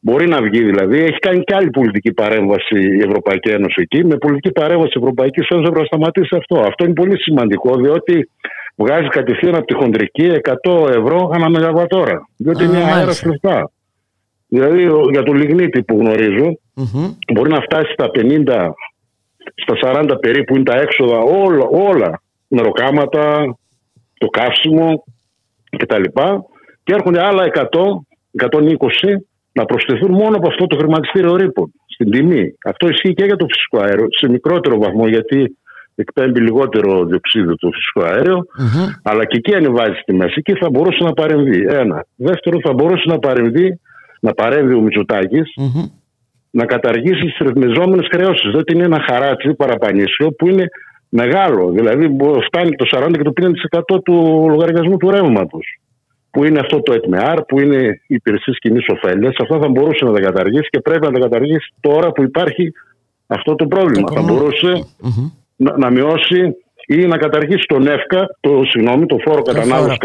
Μπορεί 0.00 0.28
να 0.28 0.42
βγει 0.42 0.62
δηλαδή. 0.64 0.98
Έχει 0.98 1.18
κάνει 1.18 1.40
και 1.40 1.54
άλλη 1.54 1.70
πολιτική 1.70 2.12
παρέμβαση 2.12 2.78
η 2.98 3.02
Ευρωπαϊκή 3.08 3.48
Ένωση 3.48 3.80
εκεί. 3.80 4.04
Με 4.04 4.16
πολιτική 4.16 4.52
παρέμβαση 4.52 4.90
της 4.92 5.02
Ευρωπαϊκής 5.02 5.48
Ένωσης 5.48 5.70
πρέπει 5.70 5.86
να 5.86 5.90
σταματήσει 5.92 6.36
αυτό. 6.36 6.56
Αυτό 6.70 6.84
είναι 6.84 6.92
πολύ 6.92 7.22
σημαντικό 7.22 7.74
διότι 7.74 8.30
βγάζει 8.78 9.08
κατευθείαν 9.08 9.54
από 9.54 9.66
τη 9.66 9.74
χοντρική 9.74 10.30
100 10.66 10.88
ευρώ 10.88 11.30
ανά 11.34 11.48
μεγαβατόρα. 11.48 12.28
Διότι 12.36 12.64
είναι 12.64 12.84
αέρας 12.84 13.24
λεφτά. 13.24 13.70
Δηλαδή 14.48 14.88
για 15.10 15.22
το 15.22 15.32
λιγνίτη 15.32 15.82
που 15.82 15.98
γνωριζω 15.98 16.58
μπορεί 17.32 17.50
να 17.50 17.60
φτάσει 17.60 17.92
στα 17.92 18.10
50, 18.14 18.70
στα 19.54 20.02
40 20.02 20.20
περίπου 20.20 20.54
είναι 20.54 20.64
τα 20.64 20.76
έξοδα 20.76 21.18
όλα, 21.18 21.64
όλα 21.64 22.22
νεροκάματα, 22.48 23.56
το 24.18 24.26
καύσιμο 24.26 25.04
κτλ. 25.76 26.02
Και 26.82 26.92
έρχονται 26.94 27.26
άλλα 27.26 27.44
100, 27.54 27.64
120 28.50 28.76
να 29.52 29.64
προσθεθούν 29.64 30.10
μόνο 30.10 30.36
από 30.36 30.48
αυτό 30.48 30.66
το 30.66 30.76
χρηματιστήριο 30.76 31.36
ρήπων 31.36 31.72
στην 31.86 32.10
τιμή. 32.10 32.54
Αυτό 32.64 32.88
ισχύει 32.88 33.14
και 33.14 33.24
για 33.24 33.36
το 33.36 33.46
φυσικό 33.48 33.78
αέριο 33.84 34.06
σε 34.18 34.28
μικρότερο 34.30 34.78
βαθμό 34.78 35.08
γιατί 35.08 35.57
εκπέμπει 36.00 36.40
λιγότερο 36.40 37.04
διοξείδιο 37.04 37.54
του 37.54 37.70
φυσικού 37.72 38.00
αλλά 39.02 39.24
και 39.24 39.36
εκεί 39.36 39.54
ανεβάζει 39.54 40.00
τη 40.04 40.12
μέση. 40.12 40.34
Εκεί 40.36 40.52
θα 40.52 40.70
μπορούσε 40.70 41.04
να 41.04 41.12
παρεμβεί. 41.12 41.66
Ένα. 41.68 42.04
Δεύτερο, 42.14 42.58
θα 42.62 42.72
μπορούσε 42.72 43.04
να 43.06 43.18
παρεμβεί, 43.18 43.80
να 44.20 44.32
παρέμβει 44.32 44.74
ο 44.74 44.80
μητσοτακη 44.80 45.42
να 46.50 46.64
καταργήσει 46.64 47.24
τις 47.24 47.36
ρυθμιζόμενες 47.38 48.06
χρεώσεις. 48.12 48.50
Διότι 48.50 48.74
είναι 48.74 48.84
ένα 48.84 49.04
χαράτσι 49.08 49.54
παραπανίσιο 49.54 50.30
που 50.30 50.48
είναι 50.48 50.64
μεγάλο. 51.08 51.70
Δηλαδή 51.70 52.16
φτάνει 52.46 52.70
το 52.76 52.86
40 52.90 53.10
και 53.12 53.22
το 53.22 53.32
50% 53.96 54.02
του 54.04 54.46
λογαριασμού 54.48 54.96
του 54.96 55.10
ρεύματος. 55.10 55.80
Που 56.30 56.44
είναι 56.44 56.58
αυτό 56.58 56.82
το 56.82 56.92
ΕΤΜΕΑΡ, 56.92 57.42
που 57.42 57.60
είναι 57.60 58.00
η 58.06 58.14
υπηρεσία 58.14 58.54
κοινής 58.58 58.86
ωφέλειας. 58.88 59.34
Αυτά 59.40 59.58
θα 59.58 59.68
μπορούσε 59.68 60.04
να 60.04 60.12
τα 60.12 60.20
καταργήσει 60.20 60.68
και 60.70 60.80
πρέπει 60.80 61.06
να 61.06 61.12
τα 61.12 61.18
καταργήσει 61.18 61.74
τώρα 61.80 62.12
που 62.12 62.22
υπάρχει 62.22 62.72
αυτό 63.26 63.54
το 63.54 63.66
πρόβλημα. 63.66 64.08
Θα 64.14 64.22
μπορούσε 64.22 64.72
να, 65.58 65.78
να 65.78 65.90
μειώσει 65.90 66.40
ή 66.86 67.06
να 67.06 67.16
καταργήσει 67.16 67.64
τον 67.66 67.86
ΕΦΚΑ, 67.86 68.26
το, 68.40 68.62
συγγνώμη, 68.64 69.06
το 69.06 69.16
φόρο 69.24 69.42
κατανάλωσης 69.42 69.98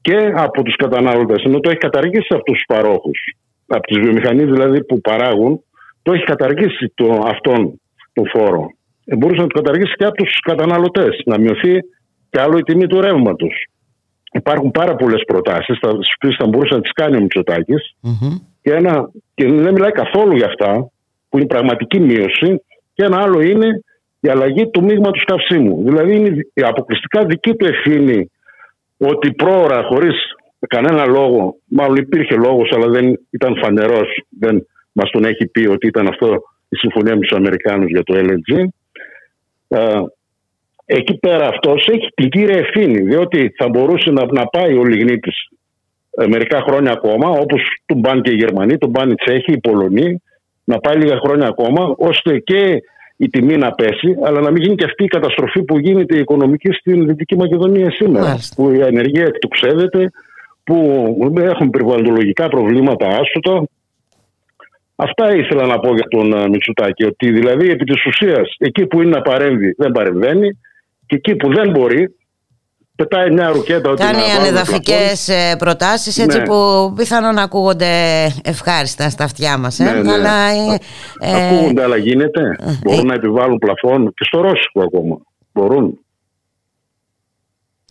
και 0.00 0.32
από 0.34 0.62
τους 0.62 0.76
κατανάλωτε. 0.76 1.34
Ενώ 1.44 1.60
το 1.60 1.70
έχει 1.70 1.78
καταργήσει 1.78 2.26
από 2.28 2.42
τους 2.42 2.64
παρόχους. 2.66 3.18
Από 3.66 3.86
τις 3.86 3.98
βιομηχανίες 3.98 4.50
δηλαδή 4.50 4.84
που 4.84 5.00
παράγουν, 5.00 5.62
το 6.02 6.12
έχει 6.12 6.24
καταργήσει 6.24 6.92
το, 6.94 7.22
αυτόν 7.26 7.80
τον 8.12 8.28
φόρο. 8.28 8.70
Ε, 9.04 9.16
μπορούσε 9.16 9.40
να 9.40 9.46
το 9.46 9.60
καταργήσει 9.60 9.94
και 9.96 10.04
από 10.04 10.14
τους 10.14 10.40
καταναλωτές. 10.40 11.22
Να 11.24 11.38
μειωθεί 11.38 11.78
και 12.30 12.40
άλλο 12.40 12.58
η 12.58 12.62
τιμή 12.62 12.86
του 12.86 13.00
ρεύματος. 13.00 13.66
Υπάρχουν 14.32 14.70
πάρα 14.70 14.94
πολλές 14.94 15.22
προτάσεις, 15.26 15.78
τι 15.78 15.88
οποίε 15.88 16.36
θα 16.38 16.46
μπορούσε 16.46 16.74
να 16.74 16.80
τις 16.80 16.92
κάνει 16.92 17.16
ο 17.16 17.20
μητσοτακη 17.20 17.74
Και, 18.62 18.70
και 19.34 19.46
δεν 19.46 19.72
μιλάει 19.72 19.90
καθόλου 19.90 20.36
για 20.36 20.46
αυτά, 20.46 20.90
που 21.28 21.38
είναι 21.38 21.46
πραγματική 21.46 22.00
μείωση. 22.00 22.62
Και 23.02 23.08
ένα 23.08 23.22
άλλο 23.22 23.40
είναι 23.40 23.82
η 24.20 24.28
αλλαγή 24.28 24.68
του 24.70 24.84
μείγματος 24.84 25.24
καυσίμου. 25.24 25.82
Δηλαδή 25.84 26.14
είναι 26.16 26.46
αποκλειστικά 26.54 27.24
δική 27.24 27.54
του 27.54 27.66
ευθύνη 27.66 28.30
ότι 28.98 29.32
πρόωρα, 29.32 29.82
χωρίς 29.82 30.14
κανένα 30.68 31.06
λόγο, 31.06 31.56
μάλλον 31.64 31.96
υπήρχε 31.96 32.34
λόγος, 32.34 32.70
αλλά 32.74 32.88
δεν 32.88 33.18
ήταν 33.30 33.58
φανερός, 33.62 34.24
δεν 34.38 34.66
μας 34.92 35.10
τον 35.10 35.24
έχει 35.24 35.46
πει 35.46 35.66
ότι 35.66 35.86
ήταν 35.86 36.06
αυτό 36.06 36.42
η 36.68 36.76
συμφωνία 36.76 37.14
με 37.14 37.20
τους 37.20 37.36
Αμερικάνους 37.36 37.90
για 37.90 38.02
το 38.02 38.14
LNG. 38.16 38.64
Ε, 39.68 40.00
εκεί 40.84 41.18
πέρα 41.18 41.48
αυτός 41.48 41.88
έχει 41.92 42.08
την 42.14 42.28
κύρια 42.28 42.58
ευθύνη, 42.58 43.00
διότι 43.02 43.52
θα 43.56 43.68
μπορούσε 43.68 44.10
να, 44.10 44.24
να 44.32 44.46
πάει 44.46 44.74
ο 44.78 44.84
Λιγνίτης 44.84 45.48
ε, 46.10 46.26
μερικά 46.26 46.60
χρόνια 46.60 46.92
ακόμα, 46.92 47.28
όπως 47.28 47.60
του 47.86 47.94
μπαν 47.94 48.22
και 48.22 48.30
οι 48.30 48.36
Γερμανοί, 48.36 48.78
του 48.78 48.88
μπαν 48.88 49.10
οι 49.10 49.14
Τσέχοι, 49.14 49.52
οι 49.52 49.60
Πολωνοί, 49.60 50.22
να 50.64 50.78
πάει 50.78 50.96
λίγα 50.96 51.16
χρόνια 51.16 51.46
ακόμα, 51.46 51.94
ώστε 51.98 52.38
και 52.38 52.82
η 53.24 53.28
τιμή 53.28 53.56
να 53.56 53.72
πέσει, 53.72 54.16
αλλά 54.24 54.40
να 54.40 54.50
μην 54.50 54.62
γίνει 54.62 54.74
και 54.74 54.84
αυτή 54.84 55.04
η 55.04 55.06
καταστροφή 55.06 55.62
που 55.62 55.78
γίνεται 55.78 56.16
η 56.16 56.18
οικονομική 56.18 56.72
στην 56.72 57.06
Δυτική 57.06 57.36
Μακεδονία 57.36 57.90
σήμερα. 57.90 58.38
Που 58.56 58.70
η 58.70 58.82
ανεργία 58.82 59.24
εκτοξεύεται, 59.24 60.10
που 60.64 60.76
έχουν 61.36 61.70
περιβαλλοντολογικά 61.70 62.48
προβλήματα 62.48 63.06
άστοτα. 63.08 63.64
Αυτά 64.96 65.36
ήθελα 65.36 65.66
να 65.66 65.78
πω 65.78 65.94
για 65.94 66.08
τον 66.08 66.32
ε, 66.32 66.48
Μητσουτάκη. 66.48 67.04
Ότι 67.04 67.30
δηλαδή 67.32 67.70
επί 67.70 67.84
της 67.84 68.06
ουσίας 68.06 68.54
εκεί 68.58 68.86
που 68.86 69.02
είναι 69.02 69.10
να 69.10 69.22
παρέμβει 69.22 69.74
δεν 69.76 69.92
παρεμβαίνει 69.92 70.58
και 71.06 71.16
εκεί 71.16 71.36
που 71.36 71.54
δεν 71.54 71.70
μπορεί 71.70 72.14
πετάει 72.96 73.30
μια 73.30 73.48
ρουκέτα 73.48 73.90
ότι 73.90 74.02
Κάνει 74.02 74.22
ανεδαφικές 74.40 75.28
ε, 75.28 75.56
προτάσεις 75.58 76.18
έτσι 76.18 76.38
ναι. 76.38 76.44
που 76.44 76.92
πιθανόν 76.96 77.38
ακούγονται 77.38 77.86
ευχάριστα 78.44 79.10
στα 79.10 79.24
αυτιά 79.24 79.58
μας. 79.58 79.80
Ε; 79.80 79.84
Ναι, 79.84 80.02
ναι. 80.02 80.12
Αλλά, 80.12 80.48
ε, 80.48 80.78
ε, 81.20 81.46
ακούγονται, 81.46 81.82
αλλά 81.82 81.96
γίνεται. 81.96 82.40
Ε, 82.60 82.72
Μπορούν 82.84 83.06
να 83.06 83.14
επιβάλλουν 83.14 83.58
πλαφόν 83.58 84.14
και 84.14 84.24
στο 84.24 84.40
Ρώσικο 84.40 84.82
ακόμα. 84.82 85.20
Μπορούν. 85.52 85.98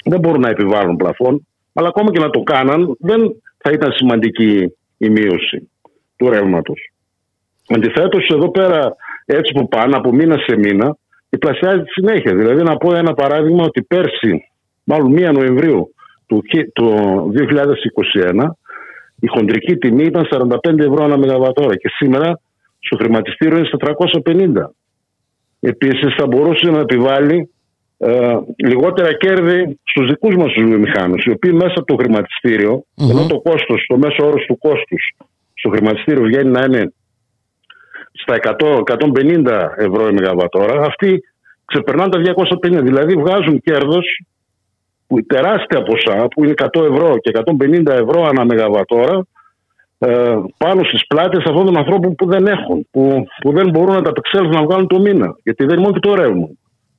Δεν 0.05 0.19
μπορούν 0.19 0.41
να 0.41 0.49
επιβάλλουν 0.49 0.95
πλαφόν, 0.95 1.47
αλλά 1.73 1.87
ακόμα 1.87 2.11
και 2.11 2.19
να 2.19 2.29
το 2.29 2.39
κάναν, 2.39 2.95
δεν 2.99 3.21
θα 3.57 3.71
ήταν 3.71 3.91
σημαντική 3.91 4.73
η 4.97 5.09
μείωση 5.09 5.69
του 6.15 6.29
ρεύματος. 6.29 6.91
Αντιθέτως, 7.67 8.27
εδώ 8.27 8.51
πέρα, 8.51 8.95
έτσι 9.25 9.53
που 9.53 9.67
πάνε 9.67 9.95
από 9.95 10.13
μήνα 10.13 10.37
σε 10.37 10.57
μήνα, 10.57 10.95
διπλασιάζει 11.29 11.81
τη 11.81 11.91
συνέχεια. 11.91 12.35
Δηλαδή, 12.35 12.63
να 12.63 12.77
πω 12.77 12.95
ένα 12.95 13.13
παράδειγμα 13.13 13.63
ότι 13.63 13.81
πέρσι 13.83 14.50
μάλλον 14.83 15.13
1 15.17 15.33
Νοεμβρίου 15.33 15.93
του, 16.25 16.43
2021, 17.33 18.55
η 19.19 19.27
χοντρική 19.27 19.75
τιμή 19.75 20.03
ήταν 20.03 20.27
45 20.31 20.79
ευρώ 20.79 21.03
ανά 21.03 21.17
μεγαβατόρα 21.17 21.75
και 21.75 21.89
σήμερα 21.89 22.39
στο 22.79 22.95
χρηματιστήριο 22.95 23.57
είναι 23.57 23.67
στα 23.67 23.77
350. 24.25 24.69
Επίσης 25.59 26.15
θα 26.17 26.27
μπορούσε 26.27 26.69
να 26.71 26.79
επιβάλλει 26.79 27.49
ε, 27.97 28.37
λιγότερα 28.55 29.13
κέρδη 29.13 29.79
στους 29.83 30.07
δικούς 30.07 30.35
μας 30.35 30.51
τους 30.53 30.63
βιομηχάνους, 30.63 31.23
οι 31.23 31.31
οποίοι 31.31 31.51
μέσα 31.53 31.73
από 31.75 31.85
το 31.85 31.95
χρηματιστήριο, 31.95 32.83
ενώ 33.09 33.27
το 33.27 33.39
κόστος, 33.39 33.85
το 33.87 33.97
μέσο 33.97 34.27
όρος 34.27 34.45
του 34.45 34.57
κόστους 34.57 35.13
στο 35.53 35.69
χρηματιστήριο 35.69 36.23
βγαίνει 36.23 36.49
να 36.49 36.63
είναι 36.63 36.93
στα 38.11 38.35
100-150 38.35 39.69
ευρώ 39.77 40.07
η 40.07 40.13
μεγαβατόρα, 40.13 40.81
αυτοί 40.81 41.19
ξεπερνάνε 41.65 42.09
τα 42.09 42.19
250, 42.19 42.83
δηλαδή 42.83 43.15
βγάζουν 43.15 43.61
κέρδος 43.61 44.05
που 45.11 45.17
η 45.17 45.23
τεράστια 45.23 45.83
ποσά 45.83 46.27
που 46.27 46.43
είναι 46.43 46.53
100 46.57 46.81
ευρώ 46.91 47.17
και 47.17 47.31
150 47.61 47.87
ευρώ 47.87 48.23
ανά 48.23 48.45
μεγαβατόρα 48.45 49.25
ε, 49.97 50.35
πάνω 50.57 50.83
στις 50.83 51.07
πλάτες 51.07 51.43
αυτών 51.45 51.65
των 51.65 51.77
ανθρώπων 51.77 52.15
που 52.15 52.25
δεν 52.25 52.47
έχουν, 52.47 52.87
που, 52.91 53.25
που 53.41 53.51
δεν 53.51 53.69
μπορούν 53.69 53.93
να 53.95 54.01
τα 54.01 54.09
απεξέλθουν 54.09 54.51
να 54.51 54.63
βγάλουν 54.63 54.87
το 54.87 54.99
μήνα. 54.99 55.35
Γιατί 55.43 55.65
δεν 55.65 55.73
είναι 55.73 55.81
μόνο 55.81 55.93
και 55.93 56.07
το 56.07 56.15
ρεύμα. 56.15 56.47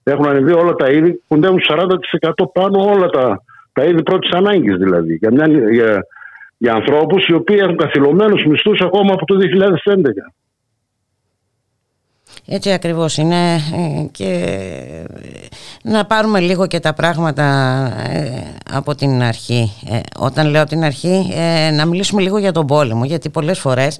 Έχουν 0.02 0.26
ανεβεί 0.28 0.52
όλα 0.52 0.72
τα 0.72 0.90
είδη, 0.90 1.22
κοντεύουν 1.28 1.60
40% 1.68 2.30
πάνω 2.52 2.84
όλα 2.92 3.06
τα, 3.06 3.42
τα 3.72 3.84
είδη 3.84 4.02
πρώτης 4.02 4.30
ανάγκης 4.30 4.76
δηλαδή. 4.76 5.14
Για, 5.14 5.30
μια, 5.32 5.46
για, 5.70 6.06
για 6.58 6.72
ανθρώπους 6.72 7.26
οι 7.26 7.34
οποίοι 7.34 7.58
έχουν 7.60 7.76
καθυλωμένους 7.76 8.44
μισθούς 8.44 8.80
ακόμα 8.80 9.12
από 9.12 9.24
το 9.24 9.36
2011. 9.94 10.00
Έτσι 12.46 12.72
ακριβώς 12.72 13.16
είναι 13.16 13.54
ε, 13.54 14.06
και 14.10 14.56
να 15.82 16.06
πάρουμε 16.06 16.40
λίγο 16.40 16.66
και 16.66 16.80
τα 16.80 16.94
πράγματα 16.94 17.44
ε, 18.10 18.30
από 18.72 18.94
την 18.94 19.22
αρχή. 19.22 19.72
Ε, 19.90 19.98
όταν 20.18 20.50
λέω 20.50 20.64
την 20.64 20.84
αρχή 20.84 21.32
να 21.72 21.86
μιλήσουμε 21.86 22.22
λίγο 22.22 22.38
για 22.38 22.52
τον 22.52 22.66
πόλεμο 22.66 23.04
γιατί 23.04 23.30
πολλές 23.30 23.58
φορές 23.58 23.98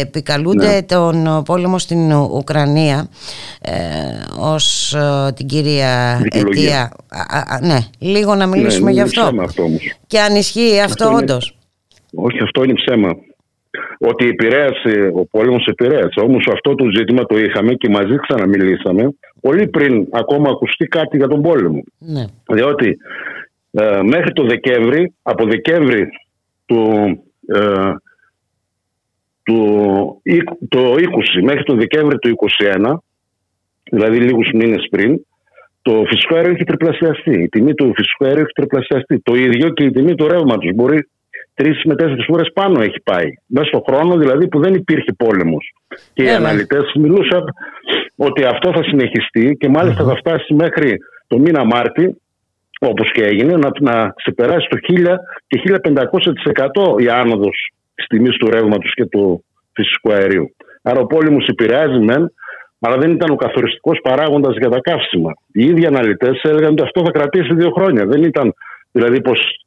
επικαλούνται 0.00 0.72
ναι. 0.72 0.82
τον 0.82 1.42
πόλεμο 1.44 1.78
στην 1.78 2.12
Ουκρανία 2.12 3.08
ως 4.38 4.96
την 5.34 5.46
κυρία 5.46 6.20
αιτία. 6.30 6.92
Ναι, 7.60 7.78
λίγο 7.98 8.34
να 8.34 8.46
μιλήσουμε 8.46 8.90
ναι, 8.90 8.96
γι' 8.96 9.00
αυτό. 9.00 9.30
αυτό 9.40 9.64
και 10.06 10.20
αν 10.20 10.34
ισχύει 10.34 10.80
αυτό, 10.80 11.04
αυτό 11.04 11.16
όντως. 11.16 11.56
Όχι, 12.14 12.42
αυτό 12.42 12.64
είναι 12.64 12.74
ψέμα 12.74 13.16
ότι 13.98 14.28
επηρέασε, 14.28 15.10
ο 15.14 15.26
πόλεμος 15.26 15.66
επηρέασε. 15.66 16.20
Όμως 16.22 16.46
αυτό 16.52 16.74
το 16.74 16.84
ζήτημα 16.96 17.24
το 17.24 17.38
είχαμε 17.38 17.72
και 17.74 17.88
μαζί 17.88 18.16
ξαναμιλήσαμε 18.16 19.08
πολύ 19.40 19.68
πριν 19.68 20.06
ακόμα 20.10 20.50
ακουστεί 20.50 20.86
κάτι 20.86 21.16
για 21.16 21.28
τον 21.28 21.42
πόλεμο. 21.42 21.82
Ναι. 21.98 22.24
Διότι 22.48 22.96
ε, 23.70 24.00
μέχρι 24.02 24.32
το 24.32 24.46
Δεκέμβρη, 24.46 25.14
από 25.22 25.46
Δεκέμβρη 25.46 26.08
του, 26.66 26.82
ε, 27.46 27.92
του 29.42 29.58
το 30.68 30.80
20 30.80 31.42
μέχρι 31.42 31.62
το 31.62 31.74
Δεκέμβρη 31.74 32.18
του 32.18 32.36
2021, 32.58 32.94
δηλαδή 33.90 34.18
λίγους 34.18 34.50
μήνες 34.54 34.86
πριν, 34.90 35.26
το 35.82 36.04
φυσικό 36.06 36.34
αέριο 36.34 36.50
έχει 36.50 36.64
τριπλασιαστεί. 36.64 37.42
Η 37.42 37.48
τιμή 37.48 37.74
του 37.74 37.92
φυσικού 37.94 38.24
αέριου 38.24 38.42
έχει 38.42 38.52
τριπλασιαστεί. 38.52 39.20
Το 39.20 39.34
ίδιο 39.34 39.68
και 39.68 39.84
η 39.84 39.90
τιμή 39.90 40.14
του 40.14 40.28
ρεύματος. 40.28 40.70
Μπορεί 40.74 41.08
τρεις 41.56 41.84
με 41.84 41.94
τέσσερις 41.94 42.24
φορές 42.24 42.50
πάνω 42.52 42.82
έχει 42.82 43.00
πάει. 43.00 43.28
Μέσα 43.46 43.66
στον 43.66 43.82
χρόνο 43.88 44.16
δηλαδή 44.16 44.48
που 44.48 44.60
δεν 44.60 44.74
υπήρχε 44.74 45.12
πόλεμος. 45.12 45.74
Και 46.12 46.22
οι 46.22 46.24
ναι, 46.24 46.30
ναι. 46.30 46.36
αναλυτές 46.36 46.92
μιλούσαν 46.94 47.44
ότι 48.16 48.44
αυτό 48.44 48.72
θα 48.72 48.82
συνεχιστεί 48.82 49.56
και 49.60 49.68
μαλιστα 49.68 50.04
θα 50.04 50.16
φτάσει 50.16 50.54
μέχρι 50.54 50.98
το 51.26 51.38
μήνα 51.38 51.64
Μάρτι, 51.64 52.20
όπως 52.80 53.12
και 53.12 53.22
έγινε, 53.24 53.56
να, 53.56 53.70
να 53.80 54.12
ξεπεράσει 54.16 54.68
το 54.68 54.76
1000 54.88 55.16
και 55.46 55.62
1500% 56.96 57.00
η 57.02 57.08
άνοδος 57.08 57.72
της 57.94 58.06
τιμής 58.06 58.36
του 58.36 58.50
ρεύματος 58.50 58.94
και 58.94 59.04
του 59.04 59.44
φυσικού 59.72 60.12
αερίου. 60.12 60.54
Άρα 60.82 61.00
ο 61.00 61.06
πόλεμος 61.06 61.46
επηρεάζει 61.46 61.98
μεν, 61.98 62.32
αλλά 62.80 62.96
δεν 62.96 63.10
ήταν 63.10 63.30
ο 63.30 63.36
καθοριστικός 63.36 63.98
παράγοντας 64.02 64.56
για 64.56 64.68
τα 64.68 64.80
καύσιμα. 64.80 65.32
Οι 65.52 65.64
ίδιοι 65.64 65.86
αναλυτές 65.86 66.42
έλεγαν 66.42 66.72
ότι 66.72 66.82
αυτό 66.82 67.04
θα 67.04 67.10
κρατήσει 67.10 67.54
δύο 67.54 67.70
χρόνια. 67.70 68.06
Δεν 68.06 68.22
ήταν 68.22 68.54
δηλαδή 68.92 69.20
πως 69.20 69.66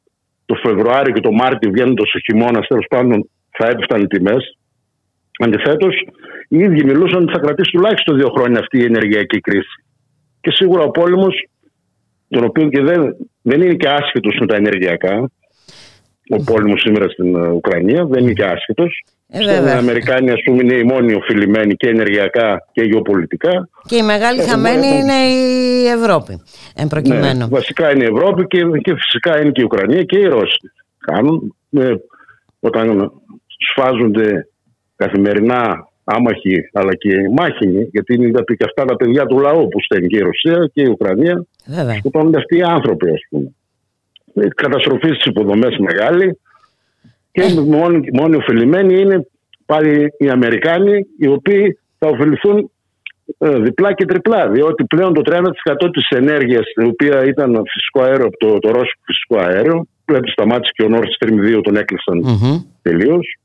το 0.50 0.56
Φεβρουάριο 0.62 1.12
και 1.12 1.20
το 1.20 1.32
Μάρτιο 1.32 1.70
βγαίνοντας 1.70 2.14
ο 2.14 2.18
χειμώνας, 2.18 2.66
τέλος 2.66 2.86
πάντων 2.88 3.30
θα 3.50 3.66
έπεφταν 3.66 4.02
οι 4.02 4.06
τιμές. 4.06 4.58
Αντιθέτως, 5.38 5.94
οι 6.48 6.58
ίδιοι 6.58 6.84
μιλούσαν 6.84 7.22
ότι 7.22 7.32
θα 7.32 7.38
κρατήσει 7.38 7.70
τουλάχιστον 7.70 8.16
δύο 8.16 8.30
χρόνια 8.36 8.58
αυτή 8.58 8.78
η 8.78 8.84
ενεργειακή 8.84 9.40
κρίση. 9.40 9.76
Και 10.40 10.50
σίγουρα 10.52 10.82
ο 10.82 10.90
πόλεμος, 10.90 11.34
τον 12.28 12.44
οποίο 12.44 12.68
και 12.68 12.82
δεν, 12.82 13.16
δεν 13.42 13.60
είναι 13.62 13.74
και 13.74 13.88
άσχετος 13.88 14.36
με 14.40 14.46
τα 14.46 14.56
ενεργειακά, 14.56 15.30
ο 16.36 16.42
πόλεμος 16.44 16.80
σήμερα 16.80 17.08
στην 17.08 17.34
ε, 17.34 17.48
Ουκρανία 17.48 18.04
δεν 18.04 18.22
είναι 18.22 18.32
και 18.32 18.44
άσχετος. 18.44 19.04
Ε, 19.32 19.44
οι 19.44 19.70
Αμερικάνοι, 19.70 20.30
ας 20.30 20.40
πούμε, 20.44 20.62
είναι 20.62 20.74
οι 20.74 20.82
μόνοι 20.82 21.14
οφειλημένοι 21.14 21.74
και 21.74 21.88
ενεργειακά 21.88 22.66
και 22.72 22.82
γεωπολιτικά. 22.82 23.68
Και 23.86 23.96
η 23.96 24.02
μεγάλη 24.02 24.42
χαμένη 24.42 24.86
είναι 24.86 25.12
η 25.12 25.86
Ευρώπη. 25.86 26.42
Εν 26.76 26.88
προκειμένου. 26.88 27.38
Ναι, 27.38 27.46
βασικά 27.46 27.92
είναι 27.92 28.04
η 28.04 28.08
Ευρώπη 28.16 28.46
και, 28.46 28.62
και 28.82 28.94
φυσικά 28.94 29.40
είναι 29.40 29.50
και 29.50 29.60
η 29.60 29.64
Ουκρανία 29.64 30.02
και 30.02 30.18
οι 30.18 30.24
Ρώσοι. 30.24 30.70
Κάνουν, 30.98 31.54
ε, 31.70 31.94
όταν 32.60 33.12
σφάζονται 33.70 34.48
καθημερινά 34.96 35.88
άμαχοι 36.04 36.70
αλλά 36.72 36.94
και 36.94 37.10
μάχημοι, 37.36 37.88
γιατί 37.92 38.14
είναι 38.14 38.30
και 38.30 38.64
αυτά 38.64 38.84
τα 38.84 38.96
παιδιά 38.96 39.26
του 39.26 39.38
λαού 39.38 39.68
που 39.68 39.82
στέλνει 39.82 40.06
και 40.06 40.16
η 40.16 40.20
Ρωσία 40.20 40.70
και 40.72 40.82
η 40.82 40.88
Ουκρανία, 40.88 41.44
σκοτώνονται 41.98 42.38
αυτοί 42.38 42.56
οι 42.56 42.62
άνθρωποι, 42.62 43.10
ας 43.10 43.20
πούμε. 43.30 43.54
Η 44.34 44.48
καταστροφή 44.48 45.06
στις 45.06 45.24
υποδομές 45.24 45.76
μεγάλη 45.78 46.38
και 47.32 47.42
ε. 47.42 47.60
μόνοι, 47.60 48.08
μόνοι 48.12 48.36
ωφελημένοι 48.36 49.00
είναι 49.00 49.26
πάλι 49.66 50.12
οι 50.18 50.28
Αμερικάνοι, 50.28 51.06
οι 51.18 51.26
οποίοι 51.26 51.78
θα 51.98 52.08
ωφεληθούν 52.08 52.70
ε, 53.38 53.58
διπλά 53.58 53.92
και 53.92 54.04
τριπλά. 54.04 54.48
Διότι 54.48 54.84
πλέον 54.84 55.14
το 55.14 55.22
30% 55.24 55.38
της 55.92 56.08
ενέργειας, 56.08 56.64
η 56.82 56.84
οποία 56.84 57.24
ήταν 57.24 57.62
φυσικό 57.72 58.02
αέριο 58.02 58.26
από 58.26 58.36
το, 58.36 58.58
το 58.58 58.68
ρώσικο 58.68 59.02
φυσικό 59.04 59.36
αέριο, 59.38 59.86
πλέον 60.04 60.22
σταμάτησε 60.26 60.72
και 60.74 60.82
ο 60.82 60.88
Nord 60.92 61.10
Stream 61.16 61.56
2 61.56 61.60
τον 61.62 61.76
έκλεισαν 61.76 62.22
mm-hmm. 62.24 62.64
τελείως. 62.82 63.38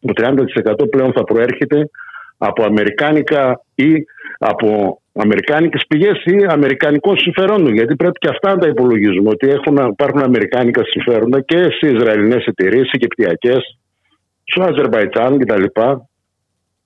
Το 0.00 0.12
30% 0.16 0.90
πλέον 0.90 1.12
θα 1.12 1.24
προέρχεται 1.24 1.90
από 2.38 2.64
αμερικάνικα 2.64 3.60
ή 3.74 3.90
από 4.38 5.00
αμερικάνικες 5.12 5.84
πηγές 5.88 6.24
ή 6.24 6.46
αμερικανικών 6.48 7.18
συμφερόντων. 7.18 7.74
Γιατί 7.74 7.96
πρέπει 7.96 8.18
και 8.18 8.28
αυτά 8.28 8.54
να 8.54 8.58
τα 8.58 8.68
υπολογίζουμε, 8.68 9.28
ότι 9.28 9.48
έχουν, 9.48 9.76
υπάρχουν 9.90 10.22
αμερικάνικα 10.22 10.82
συμφέροντα 10.84 11.40
και 11.40 11.56
σε 11.56 11.92
Ισραηλινές 11.92 12.44
εταιρείες, 12.44 12.86
σε 12.86 12.90
Αιγυπτιακές, 12.94 13.78
στο 14.44 14.62
Αζερβαϊτζάν 14.62 15.38
κτλ. 15.38 15.64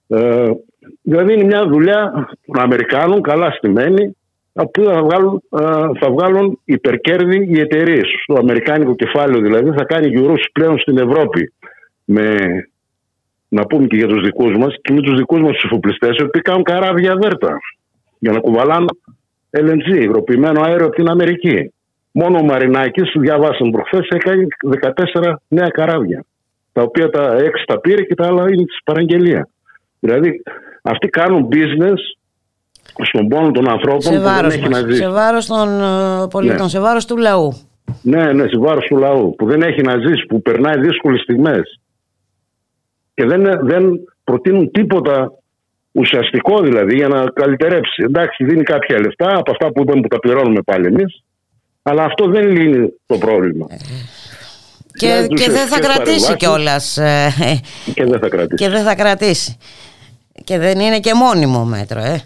Ε, 0.09 0.51
δηλαδή 1.03 1.33
είναι 1.33 1.45
μια 1.45 1.67
δουλειά 1.67 2.29
των 2.47 2.63
Αμερικάνων 2.63 3.23
καλά 3.23 3.51
στημένη 3.51 4.17
που 4.53 4.85
θα 4.85 5.03
βγάλουν, 5.03 5.43
ε, 5.51 5.65
θα 6.01 6.11
βγάλουν 6.11 6.61
υπερκέρδη 6.65 7.47
οι 7.51 7.61
εταιρείες. 7.61 8.15
Το 8.27 8.35
αμερικάνικο 8.39 8.95
κεφάλαιο 8.95 9.41
δηλαδή 9.41 9.71
θα 9.71 9.85
κάνει 9.85 10.09
γιουρούς 10.09 10.49
πλέον 10.53 10.79
στην 10.79 10.99
Ευρώπη 10.99 11.53
με 12.05 12.37
να 13.57 13.67
πούμε 13.67 13.87
και 13.87 13.97
για 13.97 14.07
τους 14.07 14.23
δικούς 14.23 14.57
μας 14.57 14.75
και 14.83 14.93
με 14.93 15.01
τους 15.01 15.17
δικούς 15.17 15.41
μας 15.41 15.53
τους 15.53 15.65
εφοπλιστές, 15.65 16.17
οι 16.17 16.23
οποίοι 16.23 16.43
κάνουν 16.43 16.63
καράβια 16.63 17.15
δέρτα 17.17 17.57
για 18.19 18.33
να 18.33 18.39
κουβαλάνε 18.39 18.87
LNG, 19.51 19.87
υγροποιημένο 20.01 20.61
αέριο 20.61 20.87
από 20.87 20.95
την 20.95 21.09
Αμερική. 21.09 21.73
Μόνο 22.13 22.39
ο 22.39 22.43
Μαρινάκης, 22.43 23.13
διαβάσαμε 23.19 23.71
προχθές, 23.71 24.09
έκανε 24.09 24.47
14 24.59 25.35
νέα 25.49 25.69
καράβια. 25.69 26.25
Τα 26.73 26.83
οποία 26.83 27.09
τα 27.11 27.37
6 27.39 27.65
τα 27.67 27.81
πήρε 27.81 28.03
και 28.03 28.15
τα 28.15 28.27
άλλα 28.27 28.43
είναι 28.43 28.65
της 28.65 28.79
παραγγελία. 28.85 29.49
Δηλαδή, 30.01 30.43
αυτοί 30.83 31.09
κάνουν 31.09 31.49
business 31.53 32.01
στον 33.03 33.29
πόνο 33.29 33.51
των 33.51 33.69
ανθρώπων 33.69 34.01
σε 34.01 34.17
που 34.17 34.23
δεν 34.23 34.45
έχει 34.45 34.69
να 34.69 34.79
ζήσει. 34.79 35.03
Σε 35.03 35.09
βάρος 35.09 35.47
των 35.47 35.81
ε, 35.81 36.27
πολιτών, 36.31 36.63
ναι. 36.63 36.69
σε 36.69 36.81
βάρος 36.81 37.07
του 37.07 37.17
λαού. 37.17 37.53
Ναι, 38.03 38.33
ναι, 38.33 38.47
σε 38.47 38.59
βάρος 38.59 38.87
του 38.87 38.97
λαού 38.97 39.35
που 39.35 39.47
δεν 39.47 39.63
έχει 39.63 39.83
να 39.83 39.97
ζήσει, 39.97 40.27
που 40.27 40.43
περνάει 40.43 40.79
δύσκολες 40.79 41.21
στιγμές 41.21 41.82
και 43.15 43.25
δεν, 43.25 43.67
δεν 43.67 44.01
προτείνουν 44.25 44.71
τίποτα 44.71 45.33
ουσιαστικό 45.93 46.63
δηλαδή 46.63 46.95
για 46.95 47.09
να 47.09 47.25
καλυτερέψει. 47.25 48.03
Εντάξει, 48.07 48.45
δίνει 48.45 48.63
κάποια 48.63 49.01
λεφτά 49.01 49.37
από 49.37 49.51
αυτά 49.51 49.73
που 49.73 49.83
είπαμε 49.83 50.01
που 50.01 50.09
τα 50.09 50.19
πληρώνουμε 50.19 50.63
πάλι 50.63 50.87
εμείς, 50.87 51.23
αλλά 51.83 52.05
αυτό 52.05 52.27
δεν 52.27 52.49
λύνει 52.49 52.93
το 53.07 53.19
πρόβλημα. 53.19 53.67
Και, 54.93 55.27
και 55.35 55.51
δεν 55.51 55.67
θα 55.67 55.79
κρατήσει 55.81 56.37
κιόλας. 56.37 56.97
Ε, 56.97 57.33
και 57.95 58.05
δεν 58.05 58.19
θα 58.21 58.29
κρατήσει. 58.29 58.65
Και 58.65 58.71
δεν 58.71 58.85
θα 58.85 58.95
κρατήσει. 58.95 59.57
Και 60.45 60.59
δεν 60.59 60.81
είναι 60.81 61.01
και 61.01 61.15
μόνιμο 61.15 61.65
μέτρο, 61.65 62.01
ε 62.01 62.23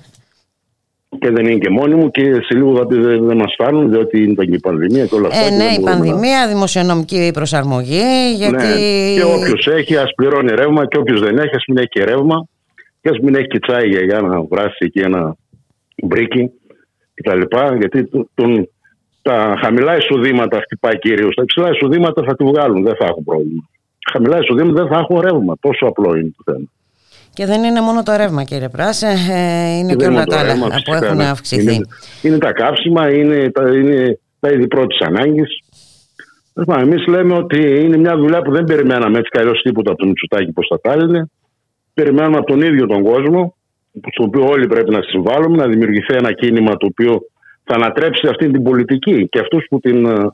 και 1.18 1.30
δεν 1.30 1.46
είναι 1.46 1.58
και 1.58 1.70
μόνοι 1.70 1.94
μου 1.94 2.10
και 2.10 2.22
σε 2.22 2.54
λίγο 2.54 2.76
θα 2.76 2.86
πει 2.86 2.96
δεν, 2.96 3.24
δεν 3.24 3.36
μας 3.36 3.54
φτάνουν 3.58 3.90
διότι 3.90 4.22
ήταν 4.22 4.46
και 4.46 4.54
η 4.54 4.60
πανδημία 4.60 5.06
και 5.06 5.14
όλα 5.14 5.28
αυτά. 5.28 5.46
Ε, 5.46 5.50
ναι, 5.50 5.64
η 5.64 5.80
πανδημία, 5.80 6.40
να... 6.40 6.52
δημοσιονομική 6.52 7.30
προσαρμογή. 7.34 8.34
Γιατί... 8.36 8.56
Ναι. 8.56 9.14
Και 9.14 9.24
όποιος 9.24 9.66
έχει, 9.66 9.96
ας 9.96 10.14
πληρώνει 10.16 10.54
ρεύμα 10.54 10.86
και 10.86 10.98
όποιος 10.98 11.20
δεν 11.20 11.38
έχει, 11.38 11.54
ας 11.54 11.64
μην 11.68 11.76
έχει 11.76 11.88
και 11.88 12.04
ρεύμα 12.04 12.46
και 13.00 13.08
ας 13.08 13.18
μην 13.18 13.34
έχει 13.34 13.46
και 13.46 13.58
τσάι 13.58 13.88
για 13.88 14.20
να 14.20 14.40
βράσει 14.40 14.76
εκεί 14.78 15.00
ένα 15.00 15.36
μπρίκι 16.02 16.50
κτλ. 17.14 17.40
Γιατί 17.78 18.08
τον, 18.34 18.68
τα 19.22 19.58
χαμηλά 19.62 19.96
εισοδήματα 19.96 20.60
χτυπάει 20.60 20.98
κυρίως. 20.98 21.34
Τα 21.34 21.42
υψηλά 21.42 21.70
εισοδήματα 21.70 22.22
θα 22.26 22.36
τη 22.36 22.44
βγάλουν, 22.44 22.82
δεν 22.82 22.96
θα 22.98 23.04
έχουν 23.04 23.24
πρόβλημα. 23.24 23.68
Χαμηλά 24.12 24.38
εισοδήματα 24.38 24.82
δεν 24.82 24.92
θα 24.92 24.98
έχουν 24.98 25.20
ρεύμα. 25.20 25.56
Τόσο 25.60 25.86
απλό 25.86 26.16
είναι 26.16 26.32
το 26.36 26.52
θέμα. 26.52 26.66
Και 27.36 27.46
δεν 27.46 27.64
είναι 27.64 27.80
μόνο 27.80 28.02
το 28.02 28.16
ρεύμα, 28.16 28.44
κύριε 28.44 28.68
Πράσε, 28.68 29.12
ε, 29.30 29.76
είναι 29.78 29.94
και, 29.94 29.96
και 29.96 30.06
όλα 30.06 30.24
τα 30.24 30.38
άλλα 30.38 30.54
που 30.84 30.94
έχουν 30.94 31.16
ναι. 31.16 31.28
αυξηθεί. 31.28 31.74
Είναι, 31.74 31.86
είναι 32.22 32.38
τα 32.38 32.52
καύσιμα, 32.52 33.10
είναι 33.10 33.50
τα, 33.50 33.62
είναι 33.68 34.18
τα 34.40 34.50
είδη 34.50 34.66
πρώτης 34.66 35.00
ανάγκης. 35.00 35.50
Εμείς 36.78 37.06
λέμε 37.06 37.34
ότι 37.34 37.80
είναι 37.84 37.96
μια 37.96 38.16
δουλειά 38.16 38.42
που 38.42 38.52
δεν 38.52 38.64
περιμέναμε 38.64 39.18
έτσι 39.18 39.30
καλώ 39.30 39.52
τίποτα 39.52 39.90
από 39.90 39.98
τον 39.98 40.08
Μητσουτάκη 40.08 40.52
πώς 40.52 40.66
θα 40.70 40.80
τα 40.80 41.28
Περιμένουμε 41.94 42.36
από 42.36 42.46
τον 42.46 42.60
ίδιο 42.62 42.86
τον 42.86 43.02
κόσμο, 43.02 43.56
στο 44.12 44.24
οποίο 44.24 44.44
όλοι 44.46 44.66
πρέπει 44.66 44.90
να 44.90 45.02
συμβάλλουμε, 45.02 45.56
να 45.56 45.66
δημιουργηθεί 45.66 46.14
ένα 46.14 46.32
κίνημα 46.32 46.76
το 46.76 46.86
οποίο 46.86 47.20
θα 47.64 47.74
ανατρέψει 47.74 48.28
αυτή 48.28 48.50
την 48.50 48.62
πολιτική 48.62 49.28
και 49.28 49.38
αυτούς 49.38 49.66
που 49.68 49.80
την 49.80 50.06
ε, 50.06 50.30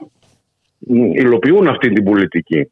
υλοποιούν 1.15 1.69
αυτή 1.69 1.93
την 1.93 2.05
πολιτική. 2.05 2.71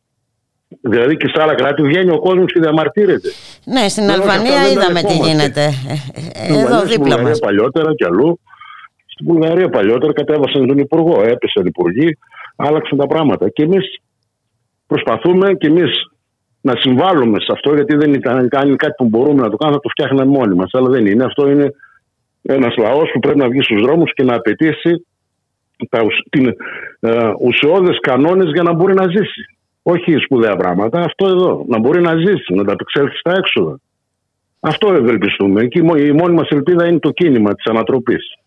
Δηλαδή 0.81 1.17
και 1.17 1.29
σε 1.35 1.43
άλλα 1.43 1.55
κράτη 1.55 1.83
βγαίνει 1.83 2.11
ο 2.11 2.19
κόσμος 2.19 2.53
και 2.53 2.61
διαμαρτύρεται. 2.61 3.29
Ναι, 3.65 3.89
στην 3.89 4.11
Αλβανία 4.11 4.71
είδαμε 4.73 5.03
τι 5.03 5.17
γίνεται. 5.17 5.65
Ε, 5.65 6.55
ε, 6.55 6.61
εδώ 6.61 6.83
δίπλα 6.83 7.21
μας. 7.23 7.39
παλιότερα 7.39 7.95
κι 7.95 8.05
αλλού. 8.05 8.41
Στην 9.07 9.27
Βουλγαρία 9.27 9.69
παλιότερα 9.69 10.13
κατέβασαν 10.13 10.67
τον 10.67 10.79
Υπουργό. 10.79 11.23
Έπεσαν 11.23 11.67
υπουργοί, 11.67 12.19
άλλαξαν 12.57 12.99
τα 12.99 13.07
πράγματα. 13.07 13.49
Και 13.49 13.63
εμείς 13.63 14.01
προσπαθούμε 14.87 15.55
και 15.55 15.67
εμείς 15.67 15.91
να 16.61 16.75
συμβάλλουμε 16.77 17.41
σε 17.41 17.53
αυτό, 17.53 17.75
γιατί 17.75 17.97
δεν 17.97 18.13
ήταν 18.15 18.49
κάνει 18.49 18.77
κάτι 18.77 18.95
που 18.97 19.09
μπορούμε 19.09 19.43
να 19.43 19.51
το 19.51 19.57
κάνουμε, 19.57 19.79
θα 19.79 19.83
το 19.83 19.89
φτιάχνουμε 19.89 20.25
μόνοι 20.25 20.55
μας. 20.55 20.71
Αλλά 20.73 20.89
δεν 20.89 21.07
είναι. 21.07 21.25
Αυτό 21.25 21.51
είναι 21.51 21.71
ένας 22.43 22.77
λαός 22.77 23.11
που 23.13 23.19
πρέπει 23.19 23.39
να 23.39 23.49
βγει 23.49 23.63
στους 23.63 23.81
δρόμους 23.81 24.13
και 24.15 24.23
να 24.23 24.35
απαιτήσει 24.35 25.07
τα, 25.89 26.01
την, 26.31 26.55
uh, 27.01 27.33
ουσιώδες 27.41 27.99
κανόνες 28.01 28.51
για 28.53 28.63
να 28.63 28.73
μπορεί 28.73 28.95
να 28.95 29.07
ζήσει. 29.07 29.45
Όχι 29.83 30.17
σπουδαία 30.19 30.57
πράγματα, 30.57 31.01
αυτό 31.01 31.27
εδώ. 31.27 31.65
Να 31.69 31.79
μπορεί 31.79 32.01
να 32.01 32.17
ζήσει, 32.17 32.55
να 32.55 32.65
τα 32.65 32.73
απεξέλθει 32.73 33.17
στα 33.17 33.33
έξοδα. 33.37 33.81
Αυτό 34.61 34.93
ευελπιστούμε. 34.93 35.67
Και 35.67 35.79
η 35.79 36.13
μόνη 36.13 36.35
μας 36.35 36.49
ελπίδα 36.49 36.87
είναι 36.87 36.99
το 36.99 37.11
κίνημα 37.11 37.55
της 37.55 37.65
ανατροπής. 37.65 38.40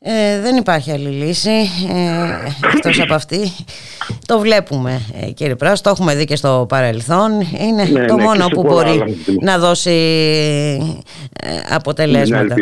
Ε, 0.00 0.40
δεν 0.40 0.56
υπάρχει 0.56 0.90
άλλη 0.90 1.08
λύση 1.08 1.50
ε, 1.50 2.74
εκτός 2.74 3.00
από 3.00 3.14
αυτή. 3.14 3.52
Το 4.26 4.38
βλέπουμε 4.38 5.00
ε, 5.20 5.30
κύριε 5.30 5.54
Πράσο 5.54 5.82
το 5.82 5.90
έχουμε 5.90 6.14
δει 6.14 6.24
και 6.24 6.36
στο 6.36 6.66
παρελθόν. 6.68 7.30
Είναι 7.40 7.84
ναι, 7.84 8.04
το 8.06 8.16
ναι, 8.16 8.22
μόνο 8.22 8.46
που 8.46 8.62
μπορεί 8.62 9.16
να 9.40 9.58
δώσει 9.58 9.90
ε, 11.42 11.48
αποτελέσματα. 11.74 12.54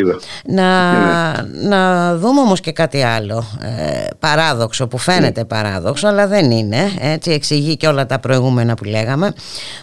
Να, 0.45 1.31
ναι. 1.31 1.67
να 1.67 2.15
δούμε 2.17 2.39
όμως 2.39 2.59
και 2.59 2.71
κάτι 2.71 3.01
άλλο 3.01 3.45
ε, 3.61 4.07
παράδοξο 4.19 4.87
που 4.87 4.97
φαίνεται 4.97 5.39
ναι. 5.39 5.45
παράδοξο 5.45 6.07
αλλά 6.07 6.27
δεν 6.27 6.51
είναι 6.51 6.91
έτσι 6.99 7.31
εξηγεί 7.31 7.77
και 7.77 7.87
όλα 7.87 8.05
τα 8.05 8.19
προηγούμενα 8.19 8.73
που 8.73 8.83
λέγαμε 8.83 9.33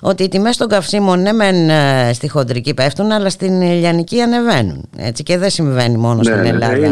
ότι 0.01 0.23
οι 0.23 0.29
τιμές 0.29 0.57
των 0.57 0.69
καυσίμων 0.69 1.23
ναι 1.23 1.33
μεν 1.33 1.69
ε, 1.69 2.11
στη 2.12 2.29
χοντρική 2.29 2.75
πέφτουν 2.75 3.12
αλλά 3.12 3.31
στην 3.31 3.61
ηλιανική 3.61 4.21
ανεβαίνουν 4.21 4.88
έτσι 4.97 5.23
και 5.23 5.38
δεν 5.38 5.51
συμβαίνει 5.51 5.97
μόνο 5.97 6.23
στην 6.23 6.45
Ελλάδα 6.45 6.88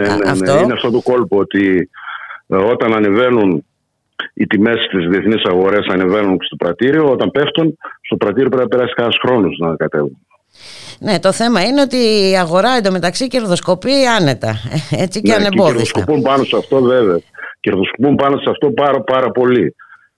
ναι, 0.00 0.14
ναι, 0.16 0.30
αυτό. 0.30 0.58
Είναι 0.58 0.72
αυτό 0.72 0.90
το 0.90 1.00
κόλπο 1.00 1.38
ότι 1.38 1.90
ε, 2.46 2.56
όταν 2.56 2.94
ανεβαίνουν 2.94 3.64
οι 4.34 4.46
τιμές 4.46 4.84
στις 4.84 5.06
διεθνείς 5.08 5.42
αγορές 5.44 5.86
ανεβαίνουν 5.86 6.38
στο 6.40 6.56
πρατήριο, 6.56 7.10
όταν 7.10 7.30
πέφτουν, 7.30 7.78
στο 8.00 8.16
πρατήριο 8.16 8.48
πρέπει 8.48 8.62
να 8.62 8.76
περάσει 8.76 8.94
κανένας 8.94 9.18
χρόνος 9.22 9.56
να 9.58 9.76
κατέβουν. 9.76 10.18
Ναι, 10.98 11.18
το 11.18 11.32
θέμα 11.32 11.62
είναι 11.62 11.80
ότι 11.80 11.96
η 12.30 12.36
αγορά 12.38 12.70
εντωμεταξύ 12.70 13.28
κερδοσκοπεί 13.28 14.06
άνετα. 14.20 14.54
Έτσι 15.04 15.20
και 15.20 15.30
ναι, 15.30 15.34
ανεμπόδιστα. 15.34 15.72
Και 15.72 15.82
κερδοσκοπούν 15.82 16.22
πάνω 16.22 16.44
σε 16.44 16.56
αυτό, 16.56 16.82
βέβαια. 16.82 17.18
Κερδοσκοπούν 17.60 18.14
πάνω 18.14 18.36
σε 18.36 18.50
αυτό 18.50 18.70
πάρα, 18.70 19.00
πάρα 19.00 19.30
πολύ. 19.30 19.74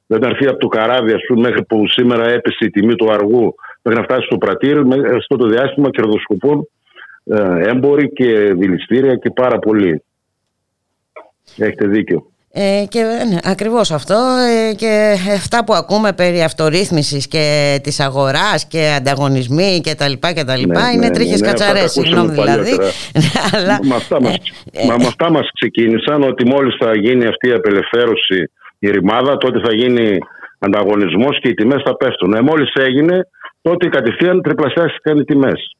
Δεν 0.06 0.20
θα 0.20 0.26
έρθει 0.26 0.46
από 0.46 0.58
το 0.58 0.66
καράβι, 0.66 1.12
ας 1.12 1.22
πούμε, 1.26 1.40
μέχρι 1.40 1.64
που 1.64 1.88
σήμερα 1.88 2.28
έπεσε 2.28 2.64
η 2.64 2.70
τιμή 2.70 2.94
του 2.94 3.12
αργού, 3.12 3.54
μέχρι 3.82 4.00
να 4.00 4.06
φτάσει 4.06 4.26
στο 4.26 4.38
πρατήριο. 4.38 4.86
Στο 5.20 5.36
το 5.36 5.46
διάστημα 5.46 5.90
κερδοσκοπούν 5.90 6.58
ε, 6.58 6.64
έμποροι 7.64 8.12
και 8.12 8.52
δηληστήρια 8.52 9.14
και 9.14 9.30
πάρα 9.30 9.58
πολύ. 9.58 10.02
Έχετε 11.56 11.86
δίκιο. 11.86 12.30
Ε, 12.58 12.84
και 12.88 13.00
ναι, 13.02 13.38
ακριβώς 13.44 13.90
αυτό 13.90 14.14
ε, 14.70 14.74
και 14.74 15.16
αυτά 15.34 15.64
που 15.64 15.72
ακούμε 15.74 16.12
περί 16.12 16.42
αυτορύθμισης 16.42 17.28
και 17.28 17.78
της 17.82 18.00
αγοράς 18.00 18.66
και 18.66 18.94
ανταγωνισμοί 18.96 19.80
και 19.82 19.94
τα 19.94 20.08
λοιπά 20.08 20.32
και 20.32 20.44
τα 20.44 20.56
λοιπά 20.56 20.80
ναι, 20.86 20.92
είναι 20.92 21.06
ναι, 21.06 21.14
τρίχες 21.14 21.40
ναι, 21.40 21.46
κατσαρές 21.46 21.90
συγγνώμη 21.92 22.30
δηλαδή 22.30 22.76
Αλλά... 23.52 23.78
με, 23.82 23.94
αυτά 23.94 24.20
μας, 24.20 24.34
ε, 24.72 24.86
ε, 24.86 25.06
αυτά 25.06 25.30
μας 25.30 25.48
ξεκίνησαν 25.54 26.22
ότι 26.22 26.46
μόλις 26.46 26.76
θα 26.78 26.96
γίνει 26.96 27.26
αυτή 27.26 27.48
η 27.48 27.52
απελευθέρωση 27.52 28.50
η 28.78 28.90
ρημάδα 28.90 29.36
τότε 29.36 29.60
θα 29.64 29.74
γίνει 29.74 30.18
ανταγωνισμός 30.58 31.40
και 31.40 31.48
οι 31.48 31.54
τιμές 31.54 31.82
θα 31.84 31.96
πέφτουν 31.96 32.34
ε, 32.34 32.40
μόλις 32.40 32.72
έγινε 32.74 33.28
τότε 33.62 33.88
κατευθείαν 33.88 34.42
τριπλασιάστηκαν 34.42 35.18
οι 35.18 35.24
τιμές 35.24 35.76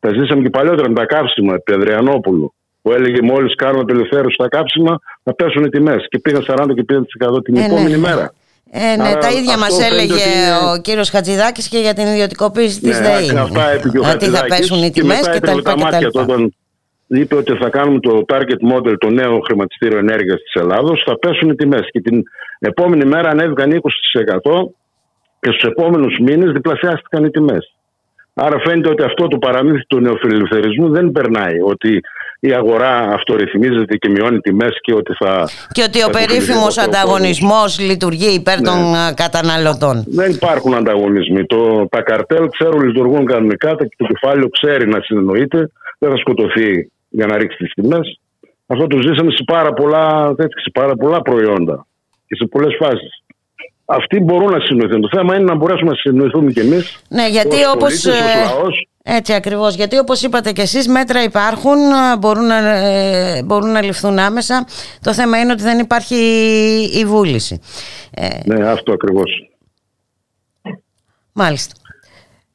τα 0.00 0.10
ζήσαμε 0.12 0.42
και 0.42 0.50
παλιότερα 0.50 0.88
με 0.88 0.94
τα 0.94 1.06
κάψιμα 1.06 1.54
επί 1.54 1.72
Αδριανόπουλου 1.72 2.52
που 2.82 2.92
έλεγε 2.92 3.22
μόλις 3.22 3.54
κάνουμε 3.54 3.82
απελευθέρωση 3.82 4.34
στα 4.34 4.48
κάψιμα 4.48 4.98
θα 5.22 5.34
πέσουν 5.34 5.64
οι 5.64 5.68
τιμές. 5.68 6.06
Και 6.08 6.18
πήγαν 6.18 6.44
40 6.48 6.74
και 6.74 6.84
50% 7.36 7.44
την 7.44 7.56
ε, 7.56 7.58
ναι, 7.58 7.64
επόμενη 7.66 7.90
ναι. 7.90 7.96
μέρα. 7.96 8.32
Ε, 8.70 8.96
ναι, 8.96 9.14
τα 9.14 9.30
ίδια 9.30 9.58
μας 9.58 9.90
έλεγε 9.90 10.22
ο 10.74 10.80
κύριος 10.80 11.10
Χατζηδάκης 11.10 11.68
και 11.68 11.78
για 11.78 11.94
την 11.94 12.06
ιδιωτικοποίηση 12.06 12.80
της 12.80 13.00
ναι, 13.00 13.06
ΔΕΗ. 13.06 13.38
Αυτά 13.38 13.74
είπε 13.74 13.98
ο 13.98 14.10
Ότι 14.10 14.26
θα 14.26 14.44
πέσουν 14.44 14.82
οι 14.82 14.90
τιμές 14.90 15.28
και, 15.28 15.40
τα 15.40 15.54
λοιπά. 15.54 15.74
Και 15.74 15.82
τα 15.90 16.00
λοιπά. 16.00 16.20
Όταν 16.20 16.54
είπε 17.06 17.34
ότι 17.34 17.52
θα 17.56 17.68
κάνουμε 17.68 18.00
το 18.00 18.24
target 18.28 18.72
model, 18.72 18.94
το 18.98 19.10
νέο 19.10 19.40
χρηματιστήριο 19.40 19.98
ενέργειας 19.98 20.40
της 20.42 20.54
Ελλάδος, 20.62 21.02
θα 21.06 21.18
πέσουν 21.18 21.50
οι 21.50 21.54
τιμές. 21.54 21.88
Και 21.90 22.00
την 22.00 22.22
επόμενη 22.58 23.04
μέρα 23.04 23.28
ανέβηκαν 23.28 23.70
20% 23.70 24.74
και 25.40 25.50
στους 25.50 25.62
επόμενους 25.62 26.18
μήνες 26.18 26.52
διπλασιάστηκαν 26.52 27.24
οι 27.24 27.30
τιμές. 27.30 27.77
Άρα 28.40 28.58
φαίνεται 28.64 28.88
ότι 28.88 29.02
αυτό 29.02 29.28
το 29.28 29.38
παραμύθι 29.38 29.86
του 29.86 30.00
νεοφιλελευθερισμού 30.00 30.88
δεν 30.90 31.12
περνάει. 31.12 31.60
Ότι 31.64 32.00
η 32.40 32.52
αγορά 32.52 32.94
αυτορυθμίζεται 32.98 33.96
και 33.96 34.08
μειώνει 34.08 34.38
τιμές 34.38 34.78
και 34.80 34.94
ότι 34.94 35.12
θα. 35.18 35.48
Και 35.72 35.82
ότι 35.82 36.02
ο 36.02 36.10
περίφημος 36.10 36.78
ανταγωνισμός 36.78 37.78
λειτουργεί 37.78 38.34
υπέρ 38.34 38.60
ναι. 38.60 38.68
των 38.68 38.78
καταναλωτών. 39.14 40.04
Δεν 40.06 40.30
υπάρχουν 40.30 40.74
ανταγωνισμοί. 40.74 41.46
Το, 41.46 41.86
τα 41.90 42.02
καρτέλ 42.02 42.48
ξέρουν 42.48 42.82
λειτουργούν 42.82 43.26
κανονικά, 43.26 43.74
το 43.74 43.86
κεφάλαιο 44.06 44.48
ξέρει 44.48 44.88
να 44.88 45.00
συνεννοείται, 45.00 45.70
δεν 45.98 46.10
θα 46.10 46.16
σκοτωθεί 46.16 46.90
για 47.08 47.26
να 47.26 47.36
ρίξει 47.36 47.56
τις 47.56 47.72
τιμές. 47.72 48.20
Αυτό 48.66 48.86
το 48.86 48.98
ζήσαμε 49.00 49.30
σε 49.30 49.44
πάρα 49.46 49.72
πολλά, 49.72 50.34
σε 50.38 50.70
πάρα 50.72 50.94
πολλά 50.96 51.22
προϊόντα 51.22 51.86
και 52.26 52.34
σε 52.34 52.46
πολλές 52.46 52.76
φάσεις 52.80 53.22
αυτοί 53.88 54.20
μπορούν 54.20 54.50
να 54.50 54.60
συνοηθούν. 54.60 55.00
Το 55.00 55.08
θέμα 55.16 55.34
είναι 55.34 55.44
να 55.44 55.54
μπορέσουμε 55.54 55.90
να 55.90 55.96
συνοηθούμε 55.96 56.52
κι 56.52 56.60
εμείς. 56.60 56.98
Ναι, 57.08 57.28
γιατί 57.28 57.56
όπως. 57.74 58.06
Έτσι 59.10 59.32
ακριβώς, 59.32 59.74
γιατί 59.74 59.98
όπως 59.98 60.22
είπατε 60.22 60.52
και 60.52 60.62
εσείς 60.62 60.88
μέτρα 60.88 61.22
υπάρχουν, 61.22 61.76
μπορούν 62.18 62.46
να, 62.46 62.56
ε, 62.56 63.42
μπορούν 63.42 63.72
να 63.72 63.82
ληφθούν 63.82 64.18
άμεσα. 64.18 64.66
Το 65.02 65.14
θέμα 65.14 65.40
είναι 65.40 65.52
ότι 65.52 65.62
δεν 65.62 65.78
υπάρχει 65.78 66.16
η 66.92 67.04
βούληση. 67.04 67.60
Ε, 68.10 68.28
ναι, 68.44 68.68
αυτό 68.68 68.92
ακριβώς. 68.92 69.50
Μάλιστα. 71.32 71.74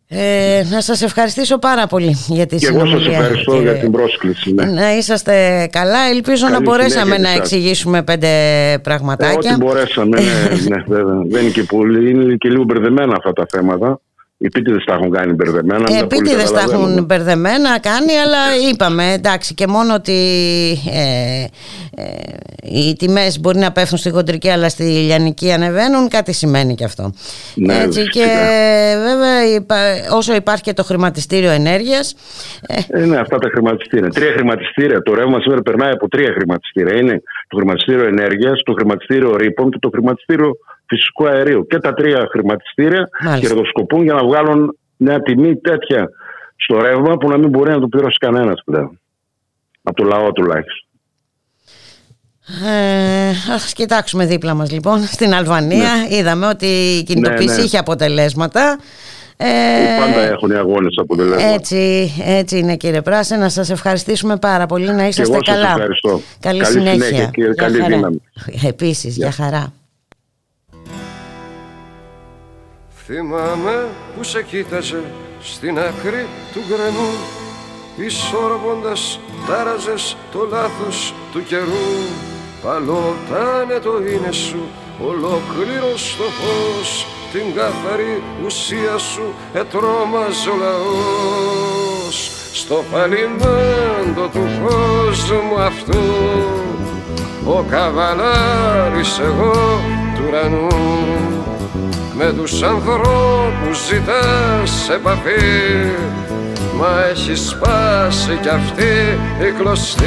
Ε, 0.08 0.64
να 0.72 0.82
σας 0.82 1.02
ευχαριστήσω 1.02 1.58
πάρα 1.58 1.88
πολύ 1.88 2.16
για 2.28 2.46
τη 2.46 2.56
και 2.56 2.66
συνομιλία. 2.66 2.98
Και 2.98 3.06
εγώ 3.06 3.14
σας 3.14 3.20
ευχαριστώ 3.20 3.62
για 3.62 3.74
την 3.74 3.92
πρόσκληση. 3.92 4.54
Ναι. 4.54 4.66
Να 4.66 4.96
είσαστε 4.98 5.68
καλά. 5.72 6.00
Ελπίζω 6.10 6.48
να 6.48 6.62
μπορέσαμε 6.62 7.18
να 7.18 7.30
εξηγήσουμε 7.30 8.04
πέντε 8.04 8.28
πραγματάκια. 8.84 9.50
Ε, 9.50 9.54
ό,τι 9.54 9.64
μπορέσαμε, 9.64 10.20
ναι, 10.20 10.76
ναι, 10.76 11.04
Δεν 11.30 11.42
είναι 11.42 11.52
και 11.52 11.64
πολύ, 11.64 12.10
είναι 12.10 12.36
και 12.36 12.50
λίγο 12.50 12.64
μπερδεμένα 12.64 13.14
αυτά 13.18 13.34
τα 13.34 13.46
θέματα. 13.50 14.00
Οι 14.44 14.46
επίτηδες 14.46 14.84
τα 14.84 14.94
έχουν 14.94 15.12
κάνει 15.12 15.34
μπερδεμένα. 15.34 15.86
Ε, 15.90 16.00
επίτηδες 16.00 16.52
τα 16.52 16.60
έχουν 16.60 17.06
μπερδεμένα 17.06 17.80
κάνει, 17.80 18.14
αλλά 18.26 18.70
είπαμε 18.72 19.14
εντάξει 19.14 19.54
και 19.54 19.68
μόνο 19.68 19.94
ότι 19.94 20.14
ε, 20.92 21.46
ε, 21.96 22.04
οι 22.64 22.96
τιμές 22.96 23.40
μπορεί 23.40 23.58
να 23.58 23.72
πέφτουν 23.72 23.98
στη 23.98 24.10
γοντρική, 24.10 24.50
αλλά 24.50 24.70
στη 24.70 24.84
λιανική 24.84 25.52
ανεβαίνουν, 25.52 26.08
κάτι 26.08 26.34
σημαίνει 26.34 26.76
και 26.76 26.84
αυτό. 26.84 27.14
Ναι, 27.56 27.78
Έτσι, 27.78 28.10
και 28.10 28.26
βέβαια 29.08 29.36
όσο 30.12 30.36
υπάρχει 30.36 30.64
και 30.64 30.74
το 30.74 30.84
χρηματιστήριο 30.84 31.52
ενέργειας. 31.52 32.16
Ε, 32.68 33.02
ε, 33.02 33.06
ναι, 33.06 33.18
αυτά 33.18 33.38
τα 33.38 33.50
χρηματιστήρια. 33.54 34.10
Τρία 34.10 34.32
χρηματιστήρια. 34.32 35.02
Το 35.02 35.14
ρεύμα 35.14 35.40
σήμερα 35.42 35.62
περνάει 35.62 35.92
από 35.92 36.08
τρία 36.08 36.34
χρηματιστήρια. 36.38 36.96
Είναι 36.96 37.22
το 37.48 37.58
χρηματιστήριο 37.58 38.06
ενέργειας, 38.06 38.62
το 38.64 38.74
χρηματιστήριο 38.74 39.36
ρήπων 39.36 39.70
και 39.72 39.78
το 39.80 39.90
χρηματιστήριο 39.90 40.52
φυσικού 40.86 41.28
αερίου. 41.28 41.68
Και 41.68 41.78
τα 41.78 41.94
τρία 41.94 42.28
χρηματιστήρια 42.32 43.10
κερδοσκοπούν 43.40 44.04
για 44.04 44.14
να 44.14 44.24
βγάλουν 44.24 44.78
μια 44.98 45.22
τιμή 45.22 45.56
τέτοια 45.56 46.10
στο 46.56 46.82
ρεύμα 46.82 47.18
που 47.18 47.30
να 47.30 47.38
μην 47.38 47.50
μπορεί 47.50 47.72
να 47.72 47.80
το 47.80 47.88
πληρώσει 47.88 48.18
κανένας 48.18 48.62
πλέον. 48.66 49.00
Από 49.84 49.96
το 49.96 50.04
λαό 50.04 50.32
τουλάχιστον. 50.32 50.88
Ε, 52.66 53.30
ας 53.54 53.74
κοιτάξουμε 53.74 54.26
δίπλα 54.26 54.54
μας 54.54 54.72
λοιπόν 54.72 55.00
στην 55.04 55.34
Αλβανία 55.34 55.78
ναι. 55.78 56.16
είδαμε 56.16 56.48
ότι 56.48 56.66
η 56.66 57.04
κινητοποίηση 57.04 57.50
ναι, 57.50 57.56
ναι. 57.56 57.62
είχε 57.62 57.78
αποτελέσματα 57.78 58.80
ε, 59.38 59.46
Πάντα 60.00 60.22
έχουν 60.22 60.52
οι 60.52 60.56
αγώνες 60.56 60.96
αποτελέσματα 60.98 61.54
έτσι, 61.54 62.12
έτσι 62.26 62.58
είναι 62.58 62.76
κύριε 62.76 63.02
Πράσε 63.02 63.36
να 63.36 63.50
σας 63.50 63.70
ευχαριστήσουμε 63.70 64.38
πάρα 64.38 64.66
πολύ 64.66 64.94
να 64.94 65.08
είσαστε 65.08 65.40
και 65.40 65.52
εγώ 65.52 65.60
καλά 65.60 65.68
σας 65.68 65.72
ευχαριστώ. 65.72 66.22
Καλή, 66.40 66.60
καλή 66.60 66.72
συνέχεια, 66.72 67.04
συνέχεια 67.04 67.30
και 67.34 67.44
καλή 67.44 67.82
χαρά. 67.82 67.96
δύναμη 67.96 68.22
Επίσης, 68.64 69.16
για 69.16 69.32
χαρά 69.32 69.74
Θυμάμαι 73.06 73.90
που 74.16 74.24
σε 74.24 74.44
κοίταζε 74.44 75.04
στην 75.42 75.80
άκρη 75.80 76.28
του 76.54 76.62
γκρεμού 76.68 77.12
Ισορροπώντας 77.98 79.20
τάραζες 79.48 80.18
το 80.32 80.48
λάθος 80.52 81.14
του 81.32 81.44
καιρού. 81.44 81.90
Παλότανε 82.64 83.80
το 83.84 83.92
είναι 83.98 84.32
σου 84.32 84.68
ολόκληρος 85.00 86.12
στο 86.12 86.24
φως 86.24 87.06
Την 87.32 87.54
καθαρή 87.56 88.24
ουσία 88.46 88.98
σου 88.98 89.34
ετρώμαζε 89.54 90.50
ο 90.50 90.56
λαός. 90.56 92.32
Στο 92.54 92.84
παλιμέντο 92.92 94.28
του 94.32 94.48
κόσμου 94.64 95.58
αυτού 95.60 96.00
Ο 97.46 97.64
καβαλάρης 97.70 99.20
εγώ 99.20 99.54
του 100.16 100.24
ουρανού 100.28 101.14
με 102.16 102.34
τους 102.34 102.62
ανθρώπους 102.62 103.86
ζητάς 103.88 104.90
επαφή. 104.90 105.92
Μα 106.76 107.06
έχει 107.10 107.36
σπάσει 107.36 108.40
κι 108.42 108.50
αυτή 108.50 109.18
η 109.48 109.52
κλωστή. 109.58 110.04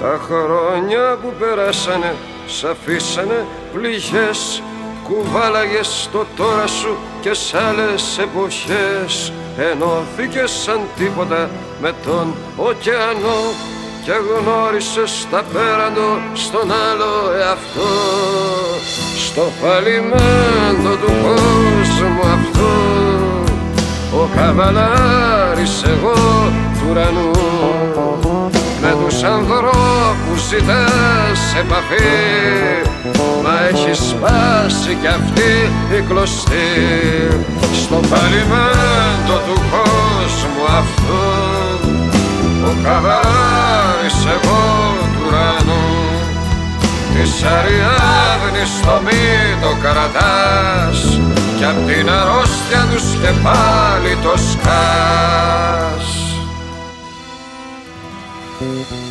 Τα 0.00 0.20
χρόνια 0.20 1.18
που 1.22 1.32
περάσανε 1.38 2.14
σ' 2.46 2.64
αφήσανε 2.64 3.46
πληγές 3.74 4.62
Κουβάλαγες 5.08 6.08
το 6.12 6.26
τώρα 6.36 6.66
σου 6.66 6.96
και 7.20 7.34
σ' 7.34 7.54
άλλες 7.54 8.18
εποχές. 8.18 9.32
Ενώθηκες 9.56 10.50
σαν 10.50 10.80
τίποτα 10.96 11.50
με 11.80 11.94
τον 12.04 12.34
ωκεανό 12.56 13.40
Και 14.04 14.12
γνώρισες 14.12 15.26
τα 15.30 15.44
πέραντο 15.52 16.20
στον 16.34 16.72
άλλο 16.72 17.32
εαυτό. 17.38 17.92
Στο 19.16 19.42
φαλιμέντο 19.60 20.96
του 20.96 21.12
κόσμου 21.22 22.20
αυτό 22.20 22.72
Ο 24.12 24.28
καβαλάρης 24.36 25.82
εγώ 25.82 26.14
του 26.78 26.86
ουρανού 26.90 27.53
με 28.84 29.04
τους 29.04 29.22
ανθρώπους 29.22 30.40
ζητάς 30.48 31.40
επαφή. 31.62 32.22
Μα 33.42 33.54
έχει 33.68 33.94
σπάσει 33.94 34.92
κι 35.00 35.06
αυτή 35.06 35.52
η 35.96 36.00
κλωστή. 36.08 36.70
Στο 37.82 37.94
παλιμέντο 38.10 39.36
του 39.46 39.56
κόσμου 39.72 40.64
αυτού 40.80 41.22
Ο 42.68 42.72
καβάρης 42.82 44.18
εγώ 44.34 44.62
του 45.12 45.22
ουρανού. 45.26 45.84
Της 47.14 47.42
Αριάδνης 47.42 48.80
το 48.82 49.00
μη 49.04 49.24
το 49.60 49.76
κρατάς 49.82 51.18
Κι 51.56 51.64
απ' 51.64 51.86
την 51.86 52.10
αρρώστια 52.10 52.86
τους 52.90 53.02
και 53.20 53.32
πάλι 53.42 54.16
το 54.22 54.34
σκάς 54.36 56.13
Thank 58.56 58.92
you. 58.92 59.03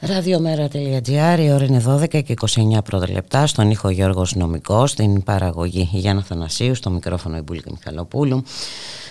Ραδιομέρα.gr, 0.00 1.38
η 1.38 1.52
ώρα 1.52 1.64
είναι 1.64 1.82
12 1.86 2.22
και 2.24 2.34
29 2.76 2.84
πρώτα 2.84 3.10
λεπτά, 3.10 3.46
στον 3.46 3.70
ήχο 3.70 3.88
Γιώργος 3.88 4.34
Νομικός, 4.34 4.90
στην 4.90 5.22
παραγωγή 5.22 5.88
Γιάννα 5.92 6.22
Θανασίου, 6.22 6.74
στο 6.74 6.90
μικρόφωνο 6.90 7.36
η 7.36 7.40
Μπουλίκα 7.40 7.70
Μιχαλοπούλου. 7.70 8.42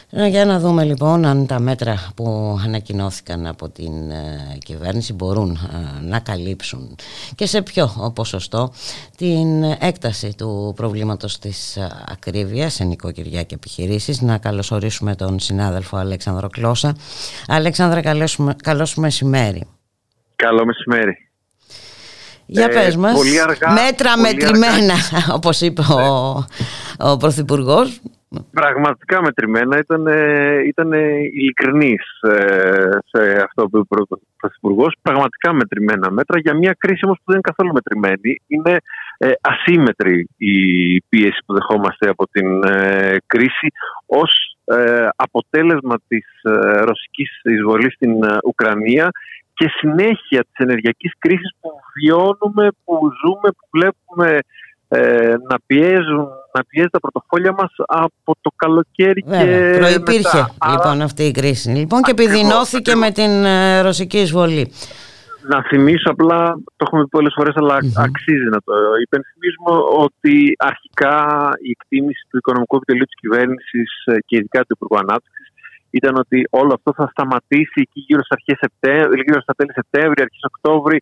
Ε, 0.10 0.28
για 0.28 0.46
να 0.46 0.60
δούμε 0.60 0.84
λοιπόν 0.84 1.26
αν 1.26 1.46
τα 1.46 1.60
μέτρα 1.60 2.12
που 2.16 2.58
ανακοινώθηκαν 2.66 3.48
από 3.48 3.70
την 3.70 4.12
ε, 4.12 4.58
κυβέρνηση 4.66 5.14
μπορούν 5.14 5.52
ε, 5.52 6.06
να 6.08 6.20
καλύψουν 6.20 6.96
και 7.36 7.46
σε 7.46 7.62
ποιο 7.62 8.12
ποσοστό 8.16 8.72
την 9.18 9.64
έκταση 9.64 10.34
του 10.38 10.74
προβλήματος 10.76 11.40
της 11.40 11.78
ακρίβειας 12.08 12.74
σε 12.74 12.84
νοικοκυριά 12.84 13.44
και 13.44 13.56
επιχειρήσεις. 13.56 14.22
Να 14.22 14.38
καλωσορίσουμε 14.38 15.16
τον 15.16 15.40
συνάδελφο 15.40 15.98
Αλέξανδρο 15.98 16.50
Κλώσσα. 16.50 16.96
Αλέξανδρα, 17.48 18.02
καλώς 18.64 18.96
μεσημέρι. 18.96 19.68
Καλό 20.38 20.66
μεσημέρι. 20.66 21.30
Για 22.46 22.66
ε, 22.66 22.74
πες 22.74 22.96
μας, 22.96 23.22
μέτρα 23.74 24.18
μετρημένα, 24.18 24.96
όπως 25.38 25.62
είπε 25.62 25.82
ο, 25.82 26.34
ο 26.98 27.18
Πρωθυπουργός. 27.18 28.02
Πραγματικά 28.52 29.22
μετρημένα, 29.22 29.78
ήταν, 29.78 30.08
ήταν 30.66 30.92
ειλικρινής 31.34 32.04
ε, 32.22 32.90
σε 33.06 33.42
αυτό 33.44 33.70
που 33.70 33.78
είπε 33.78 34.02
ο 34.02 34.20
Πρωθυπουργός. 34.38 34.96
Πραγματικά 35.02 35.54
μετρημένα 35.54 36.12
μέτρα 36.12 36.40
για 36.40 36.54
μια 36.54 36.76
κρίση 36.78 37.02
όμως 37.06 37.18
που 37.18 37.32
δεν 37.32 37.36
είναι 37.36 37.54
καθόλου 37.54 37.74
μετρημένη. 37.74 38.42
Είναι 38.48 38.78
ε, 39.18 39.32
ασύμετρη 39.42 40.28
η 40.38 40.56
πίεση 41.02 41.40
που 41.46 41.54
δεχόμαστε 41.54 42.10
από 42.10 42.28
την 42.32 42.64
ε, 42.64 43.16
κρίση 43.26 43.68
ως 44.06 44.58
ε, 44.66 45.08
αποτέλεσμα 45.16 45.96
της 46.08 46.26
ρωσικής 46.82 47.40
εισβολής 47.44 47.94
στην 47.94 48.12
Ουκρανία 48.46 49.12
και 49.58 49.68
συνέχεια 49.80 50.42
της 50.42 50.58
ενεργειακής 50.66 51.12
κρίσης 51.18 51.52
που 51.60 51.70
βιώνουμε, 51.96 52.66
που 52.84 52.94
ζούμε, 53.22 53.50
που 53.58 53.66
βλέπουμε 53.76 54.40
ε, 54.88 55.36
να, 55.50 55.58
πιέζουν, 55.66 56.28
να 56.54 56.62
πιέζει 56.68 56.90
τα 56.90 57.00
πρωτοφόλια 57.00 57.54
μας 57.58 57.72
από 57.88 58.36
το 58.42 58.52
καλοκαίρι 58.56 59.24
Βέβαια, 59.26 59.72
και 59.72 59.78
προϋπήρχε 59.78 60.42
λοιπόν 60.72 61.02
αυτή 61.02 61.24
η 61.24 61.32
κρίση. 61.32 61.70
Λοιπόν 61.70 62.02
και 62.02 62.12
επιδεινώθηκε 62.12 62.96
με 62.96 63.12
την 63.12 63.46
ε, 63.46 63.82
ρωσική 63.82 64.18
εισβολή. 64.18 64.72
Να 65.50 65.64
θυμίσω 65.64 66.10
απλά, 66.12 66.40
το 66.76 66.84
έχουμε 66.88 67.02
πει 67.04 67.10
πολλές 67.10 67.34
φορές 67.36 67.56
αλλά 67.56 67.76
αξίζει 68.08 68.48
να 68.56 68.60
το 68.66 68.74
υπενθυμίσουμε 69.06 69.72
ότι 70.06 70.56
αρχικά 70.58 71.16
η 71.68 71.70
εκτίμηση 71.70 72.24
του 72.30 72.38
οικονομικού 72.38 72.76
επιτελείου 72.76 73.06
της 73.06 73.20
κυβέρνησης 73.22 73.90
ε, 74.06 74.16
και 74.26 74.36
ειδικά 74.38 74.60
του 74.62 74.76
Υπουργού 74.78 74.98
Ανάπτυξης 74.98 75.48
ήταν 76.02 76.16
ότι 76.24 76.48
όλο 76.50 76.72
αυτό 76.74 76.94
θα 77.00 77.08
σταματήσει 77.14 77.80
εκεί 77.86 78.00
γύρω 78.08 78.24
στα, 78.24 78.36
αρχές 78.38 78.58
Σεπτέμβρη, 78.66 79.22
γύρω 79.28 79.42
στα 79.42 79.54
τέλη 79.58 79.74
Σεπτέμβρη, 79.74 80.22
αρχές 80.22 80.44
Οκτώβρη 80.52 80.98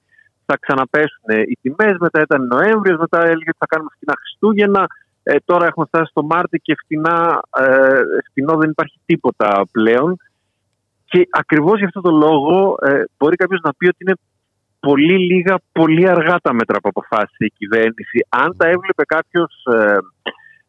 θα 0.45 0.55
ξαναπέσουν 0.63 1.27
οι 1.49 1.55
τιμές. 1.61 1.95
Μετά 1.99 2.21
ήταν 2.21 2.47
Νοέμβριος, 2.53 2.97
μετά 2.99 3.19
έλεγε 3.21 3.49
ότι 3.53 3.61
θα 3.63 3.71
κάνουμε 3.71 3.89
φτηνά 3.95 4.13
Χριστούγεννα. 4.21 4.83
Ε, 5.23 5.35
τώρα 5.45 5.65
έχουμε 5.65 5.85
φτάσει 5.85 6.09
στο 6.09 6.23
Μάρτιο 6.23 6.59
και 6.61 6.75
φτηνά, 6.83 7.41
ε, 7.59 8.01
φτηνό 8.29 8.57
δεν 8.57 8.69
υπάρχει 8.69 8.99
τίποτα 9.05 9.47
πλέον. 9.71 10.17
Και 11.05 11.27
ακριβώς 11.29 11.77
γι' 11.79 11.85
αυτό 11.85 12.01
το 12.01 12.11
λόγο 12.11 12.75
ε, 12.81 13.03
μπορεί 13.17 13.35
κάποιος 13.35 13.61
να 13.63 13.73
πει 13.73 13.85
ότι 13.87 13.97
είναι 13.99 14.15
πολύ 14.79 15.17
λίγα, 15.17 15.55
πολύ 15.71 16.09
αργά 16.09 16.35
τα 16.41 16.53
μέτρα 16.53 16.79
που 16.79 16.89
αποφάσισε 16.93 17.45
η 17.45 17.53
κυβέρνηση. 17.57 18.25
Αν 18.29 18.57
τα 18.57 18.65
έβλεπε 18.67 19.03
κάποιος 19.05 19.51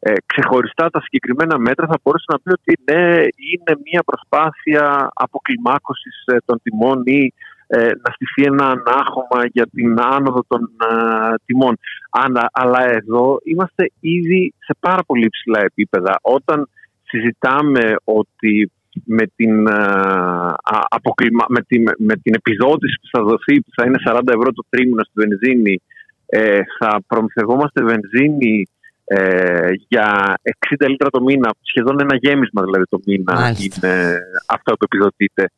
ε, 0.07 0.11
ε, 0.11 0.15
ξεχωριστά 0.27 0.91
τα 0.91 1.01
συγκεκριμένα 1.01 1.59
μέτρα 1.59 1.87
θα 1.87 1.99
μπορούσε 2.03 2.25
να 2.33 2.39
πει 2.39 2.51
ότι 2.59 2.73
ναι, 2.85 3.15
είναι 3.51 3.73
μια 3.91 4.03
προσπάθεια 4.03 5.11
αποκλιμάκωσης 5.15 6.25
ε, 6.27 6.37
των 6.45 6.61
τιμών 6.63 7.03
ή 7.05 7.33
ε, 7.67 7.87
να 7.87 8.11
στηθεί 8.15 8.43
ένα 8.43 8.67
ανάχωμα 8.67 9.41
για 9.53 9.67
την 9.67 10.01
άνοδο 10.01 10.45
των 10.49 10.71
τιμών. 11.45 11.79
Αλλά, 12.53 12.91
εδώ 12.91 13.39
είμαστε 13.45 13.91
ήδη 14.01 14.55
σε 14.59 14.77
πάρα 14.81 15.03
πολύ 15.07 15.29
ψηλά 15.29 15.61
επίπεδα. 15.61 16.19
Όταν 16.23 16.69
συζητάμε 17.03 17.95
ότι 18.05 18.71
με 19.05 19.25
την, 19.37 19.69
αποκλιμα... 20.89 21.45
με 21.49 21.61
την, 21.61 21.83
με 21.99 22.17
την 22.17 22.35
επιδότηση 22.35 22.97
που 23.01 23.09
θα 23.19 23.25
δοθεί, 23.25 23.61
που 23.61 23.71
θα 23.77 23.85
είναι 23.87 23.99
40 24.07 24.21
ευρώ 24.27 24.53
το 24.53 24.65
τρίμηνο 24.69 25.03
στη 25.05 25.13
βενζίνη, 25.15 25.83
θα 26.79 27.03
προμηθευόμαστε 27.07 27.83
βενζίνη 27.83 28.67
ε, 29.09 29.69
για 29.89 30.35
60 30.81 30.89
λίτρα 30.89 31.11
το 31.11 31.23
μήνα, 31.23 31.55
σχεδόν 31.61 32.01
ένα 32.01 32.17
γέμισμα 32.17 32.63
δηλαδή 32.63 32.85
το 32.89 32.99
μήνα 33.07 33.55
είναι 33.59 34.19
αυτό 34.47 34.77
που 34.77 34.85
επιδοτείται. 34.85 35.51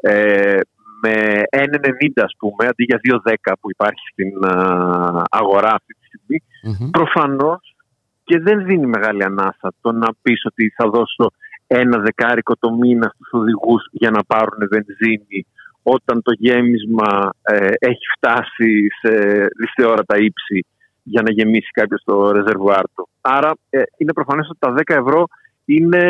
Ε, 0.00 0.60
με 1.02 1.42
1,90 1.50 2.22
ας 2.24 2.32
πούμε, 2.38 2.66
αντί 2.66 2.84
για 2.84 3.00
2,10 3.24 3.52
που 3.60 3.70
υπάρχει 3.70 4.04
στην 4.12 4.32
αγορά 5.30 5.72
αυτή 5.74 5.94
τη 5.94 6.06
στιγμη 6.06 6.42
προφανώς 6.90 7.74
και 8.24 8.38
δεν 8.38 8.64
δίνει 8.64 8.86
μεγάλη 8.86 9.24
ανάσα 9.24 9.72
το 9.80 9.92
να 9.92 10.08
πεις 10.22 10.44
ότι 10.44 10.72
θα 10.76 10.88
δώσω 10.88 11.32
ένα 11.66 11.98
δεκάρικο 11.98 12.56
το 12.56 12.72
μήνα 12.72 13.12
στους 13.14 13.28
οδηγούς 13.32 13.82
για 13.90 14.10
να 14.10 14.24
πάρουν 14.24 14.68
βενζίνη 14.70 15.46
όταν 15.82 16.22
το 16.22 16.32
γέμισμα 16.38 17.30
ε, 17.42 17.68
έχει 17.78 18.06
φτάσει 18.16 18.86
σε 19.00 19.12
δυσθεώρατα 19.58 20.16
ύψη 20.16 20.66
για 21.08 21.22
να 21.22 21.30
γεμίσει 21.30 21.70
κάποιος 21.72 22.02
το 22.04 22.30
ρεζερβουάρ 22.30 22.84
του. 22.94 23.08
Άρα 23.20 23.50
ε, 23.70 23.82
είναι 23.96 24.12
προφανές 24.12 24.48
ότι 24.48 24.58
τα 24.58 24.74
10 24.76 24.80
ευρώ 25.02 25.26
είναι 25.64 26.04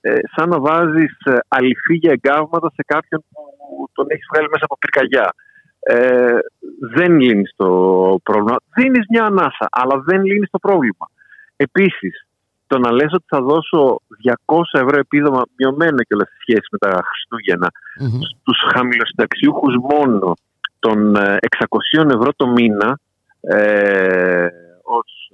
ε, 0.00 0.14
σαν 0.34 0.48
να 0.48 0.60
βάζεις 0.60 1.12
ε, 1.24 1.36
αληθή 1.48 1.94
για 1.94 2.12
εγκάβματα 2.12 2.68
σε 2.74 2.82
κάποιον 2.86 3.24
που 3.30 3.88
τον 3.92 4.06
έχεις 4.08 4.26
βγάλει 4.32 4.48
μέσα 4.52 4.64
από 4.64 4.78
πυρκαγιά. 4.78 5.34
Ε, 5.80 6.38
δεν 6.94 7.18
λύνεις 7.20 7.52
το 7.56 7.68
πρόβλημα. 8.22 8.56
Δίνεις 8.76 9.06
μια 9.10 9.24
ανάσα, 9.24 9.66
αλλά 9.70 10.02
δεν 10.06 10.24
λύνεις 10.24 10.50
το 10.50 10.58
πρόβλημα. 10.58 11.06
Επίσης, 11.56 12.26
το 12.66 12.78
να 12.78 12.92
λες 12.92 13.12
ότι 13.12 13.24
θα 13.28 13.40
δώσω 13.40 14.00
200 14.44 14.60
ευρώ 14.72 14.98
επίδομα 14.98 15.42
μειωμένο 15.56 15.96
και 15.96 16.14
όλα 16.14 16.26
σε 16.26 16.36
σχέση 16.40 16.66
με 16.70 16.78
τα 16.78 16.90
Χριστούγεννα 17.08 17.68
mm-hmm. 17.70 18.22
στους 18.28 18.58
χαμηλοσυνταξιούχους 18.72 19.74
μόνο 19.90 20.34
των 20.78 21.16
600 21.96 22.10
ευρώ 22.16 22.30
το 22.36 22.46
μήνα 22.46 22.98
ε, 23.40 24.46
ως 24.82 25.32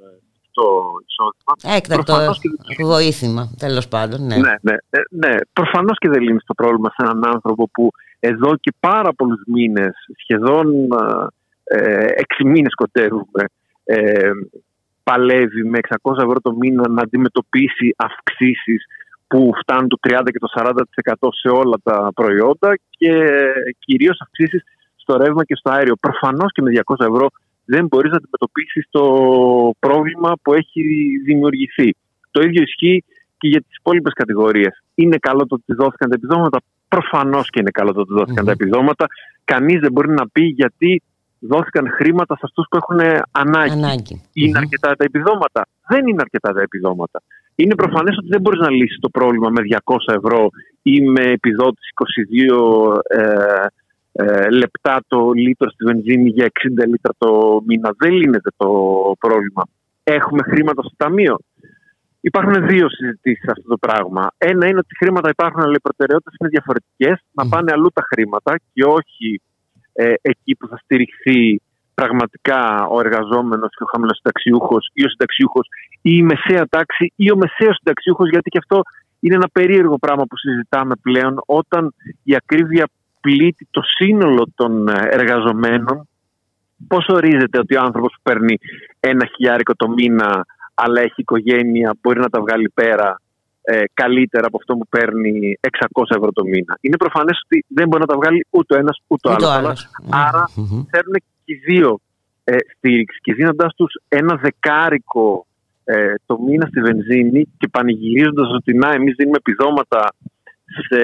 το 0.52 0.62
εισόδημα. 1.06 1.76
Έκτακτο 1.76 2.34
και... 2.76 2.84
βοήθημα, 2.84 3.50
τέλος 3.58 3.88
πάντων. 3.88 4.26
Ναι, 4.26 4.36
ναι, 4.36 4.54
ναι, 4.60 4.74
ε, 4.90 4.98
ναι. 5.08 5.34
προφανώς 5.52 5.98
και 5.98 6.08
δεν 6.08 6.22
λύνεις 6.22 6.44
το 6.46 6.54
πρόβλημα 6.54 6.88
σε 6.88 6.96
έναν 6.98 7.26
άνθρωπο 7.26 7.68
που 7.72 7.90
εδώ 8.20 8.56
και 8.56 8.72
πάρα 8.80 9.12
πολλούς 9.12 9.42
μήνες, 9.46 9.94
σχεδόν 10.22 10.66
ε, 11.64 12.06
έξι 12.06 12.44
μήνες 12.44 12.74
κοτέρουμε, 12.74 13.42
ε, 13.84 14.30
παλεύει 15.02 15.64
με 15.64 15.78
600 16.02 16.12
ευρώ 16.16 16.40
το 16.42 16.52
μήνα 16.52 16.88
να 16.88 17.02
αντιμετωπίσει 17.02 17.94
αυξήσεις 17.96 18.84
που 19.26 19.50
φτάνουν 19.60 19.88
το 19.88 19.98
30 20.08 20.20
και 20.24 20.38
το 20.38 20.48
40% 20.54 21.28
σε 21.30 21.48
όλα 21.48 21.76
τα 21.82 22.10
προϊόντα 22.14 22.78
και 22.90 23.12
κυρίως 23.78 24.20
αυξήσεις 24.20 24.62
στο 24.96 25.16
ρεύμα 25.16 25.44
και 25.44 25.54
στο 25.54 25.70
αέριο. 25.70 25.94
Προφανώς 26.00 26.52
και 26.52 26.62
με 26.62 26.70
200 26.84 27.06
ευρώ 27.10 27.28
δεν 27.64 27.86
μπορείς 27.86 28.10
να 28.10 28.16
αντιμετωπίσεις 28.16 28.86
το 28.90 29.04
πρόβλημα 29.78 30.32
που 30.42 30.52
έχει 30.54 30.82
δημιουργηθεί. 31.24 31.94
Το 32.30 32.42
ίδιο 32.42 32.62
ισχύει 32.62 33.04
και 33.38 33.48
για 33.48 33.60
τις 33.60 33.76
υπόλοιπες 33.76 34.12
κατηγορίες. 34.12 34.82
Είναι 34.94 35.16
καλό 35.16 35.46
το 35.46 35.54
ότι 35.54 35.74
δόθηκαν 35.74 36.08
τα 36.08 36.14
επιδόματα; 36.14 36.58
Προφανώς 36.88 37.50
και 37.50 37.60
είναι 37.60 37.70
καλό 37.70 37.92
το 37.92 38.00
ότι 38.00 38.12
δοθηκαν 38.12 38.44
τα 38.44 38.50
επιδόματα. 38.50 39.06
Κανείς 39.44 39.80
δεν 39.80 39.92
μπορεί 39.92 40.10
να 40.10 40.28
πει 40.28 40.44
γιατί 40.44 41.02
δόθηκαν 41.38 41.90
χρήματα 41.90 42.34
σε 42.34 42.42
αυτούς 42.44 42.66
που 42.70 42.76
έχουν 42.76 43.00
ανάγκη. 43.30 43.72
ανάγκη. 43.72 44.22
Είναι 44.32 44.58
αρκετά 44.58 44.96
τα 44.96 45.04
επιδόματα; 45.04 45.66
Δεν 45.88 46.06
είναι 46.06 46.20
αρκετά 46.20 46.52
τα 46.52 46.60
επιδόματα. 46.60 47.22
Είναι 47.54 47.74
προφανές 47.74 48.16
ότι 48.18 48.28
δεν 48.28 48.40
μπορείς 48.40 48.60
να 48.60 48.70
λύσεις 48.70 48.98
το 49.00 49.08
πρόβλημα 49.08 49.48
με 49.48 49.62
200 49.84 50.14
ευρώ 50.14 50.48
ή 50.82 51.00
με 51.00 51.22
επιδότηση 51.22 51.90
22 52.92 53.00
ε, 53.08 53.66
ε, 54.12 54.50
λεπτά 54.50 55.02
το 55.06 55.13
λίτρο 55.34 55.70
στη 55.70 55.84
βενζίνη 55.84 56.28
για 56.28 56.50
60 56.82 56.86
λίτρα 56.86 57.12
το 57.18 57.60
μήνα. 57.66 57.94
Δεν 57.98 58.12
λύνεται 58.12 58.50
το 58.56 58.68
πρόβλημα. 59.18 59.62
Έχουμε 60.04 60.42
χρήματα 60.42 60.82
στο 60.82 60.94
ταμείο. 60.96 61.38
Υπάρχουν 62.20 62.66
δύο 62.66 62.88
συζητήσεις 62.90 63.44
σε 63.44 63.50
αυτό 63.50 63.68
το 63.68 63.76
πράγμα. 63.76 64.30
Ένα 64.38 64.66
είναι 64.66 64.78
ότι 64.78 64.96
χρήματα 64.96 65.28
υπάρχουν, 65.28 65.62
αλλά 65.62 65.74
οι 65.76 65.80
προτεραιότητες 65.80 66.34
είναι 66.40 66.48
διαφορετικές. 66.48 67.16
Να 67.32 67.48
πάνε 67.48 67.72
αλλού 67.72 67.88
τα 67.92 68.02
χρήματα 68.12 68.60
και 68.72 68.84
όχι 68.84 69.40
ε, 69.92 70.14
εκεί 70.22 70.56
που 70.56 70.68
θα 70.68 70.76
στηριχθεί 70.76 71.60
πραγματικά 71.94 72.86
ο 72.86 73.00
εργαζόμενος 73.00 73.70
και 73.76 73.82
ο 73.82 73.86
χαμηλός 73.92 74.16
συνταξιούχος 74.16 74.90
ή 74.92 75.04
ο 75.04 75.08
συνταξιούχος 75.08 75.66
ή 76.02 76.10
η 76.20 76.22
μεσαία 76.22 76.66
τάξη 76.68 77.12
ή 77.16 77.30
ο 77.30 77.36
μεσαίος 77.36 77.76
συνταξιούχος, 77.76 78.28
γιατί 78.30 78.50
και 78.50 78.58
αυτό 78.58 78.80
είναι 79.20 79.34
ένα 79.34 79.48
περίεργο 79.52 79.98
πράγμα 79.98 80.24
που 80.24 80.36
συζητάμε 80.36 80.94
πλέον 81.02 81.42
όταν 81.46 81.94
η 82.22 82.34
ακρίβεια 82.34 82.86
πλήττει 83.24 83.68
το 83.70 83.80
σύνολο 83.96 84.48
των 84.54 84.88
ε, 84.88 85.08
εργαζομένων. 85.10 86.08
Πώς 86.88 87.06
ορίζεται 87.08 87.58
ότι 87.58 87.76
ο 87.76 87.80
άνθρωπος 87.80 88.12
που 88.14 88.22
παίρνει 88.22 88.58
ένα 89.00 89.24
χιλιάρικο 89.26 89.74
το 89.74 89.88
μήνα 89.88 90.46
αλλά 90.74 91.00
έχει 91.00 91.20
οικογένεια 91.20 91.96
μπορεί 92.00 92.20
να 92.20 92.28
τα 92.28 92.40
βγάλει 92.40 92.70
πέρα 92.74 93.20
ε, 93.62 93.82
καλύτερα 93.94 94.46
από 94.46 94.56
αυτό 94.56 94.74
που 94.74 94.86
παίρνει 94.88 95.58
600 95.60 96.02
ευρώ 96.16 96.32
το 96.32 96.44
μήνα. 96.44 96.78
Είναι 96.80 96.96
προφανές 96.96 97.40
ότι 97.44 97.64
δεν 97.68 97.88
μπορεί 97.88 98.00
να 98.00 98.12
τα 98.12 98.16
βγάλει 98.16 98.46
ούτε 98.50 98.74
ο 98.74 98.78
ένας 98.78 98.96
ούτε 99.06 99.28
ο 99.28 99.50
άλλος. 99.50 99.90
Άρα 100.10 100.48
φέρνουν 100.90 101.14
και 101.14 101.52
οι 101.52 101.54
δύο 101.54 102.00
ε, 102.44 102.56
στήριξη 102.76 103.18
και 103.22 103.34
δίνοντάς 103.34 103.74
τους 103.74 103.92
ένα 104.08 104.34
δεκάρικο 104.36 105.46
ε, 105.84 106.14
το 106.26 106.38
μήνα 106.38 106.66
στη 106.66 106.80
βενζίνη 106.80 107.48
και 107.58 107.68
πανηγυρίζοντας 107.68 108.50
ότι 108.54 108.74
να 108.74 108.90
εμείς 108.90 109.14
δίνουμε 109.16 109.36
επιδόματα 109.36 110.14
σε 110.88 111.00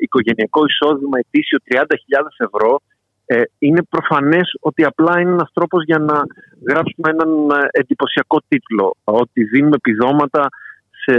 οικογενειακό 0.00 0.64
εισόδημα 0.64 1.18
ετήσιο 1.18 1.58
30.000 1.70 1.80
ευρώ 2.36 2.80
ε, 3.26 3.42
είναι 3.58 3.82
προφανές 3.82 4.56
ότι 4.60 4.84
απλά 4.84 5.20
είναι 5.20 5.30
ένας 5.30 5.50
τρόπος 5.52 5.84
για 5.84 5.98
να 5.98 6.22
γράψουμε 6.68 7.10
έναν 7.10 7.50
ε, 7.50 7.68
εντυπωσιακό 7.70 8.38
τίτλο 8.48 8.96
ότι 9.04 9.44
δίνουμε 9.44 9.76
επιδόματα 9.76 10.48
σε 11.04 11.14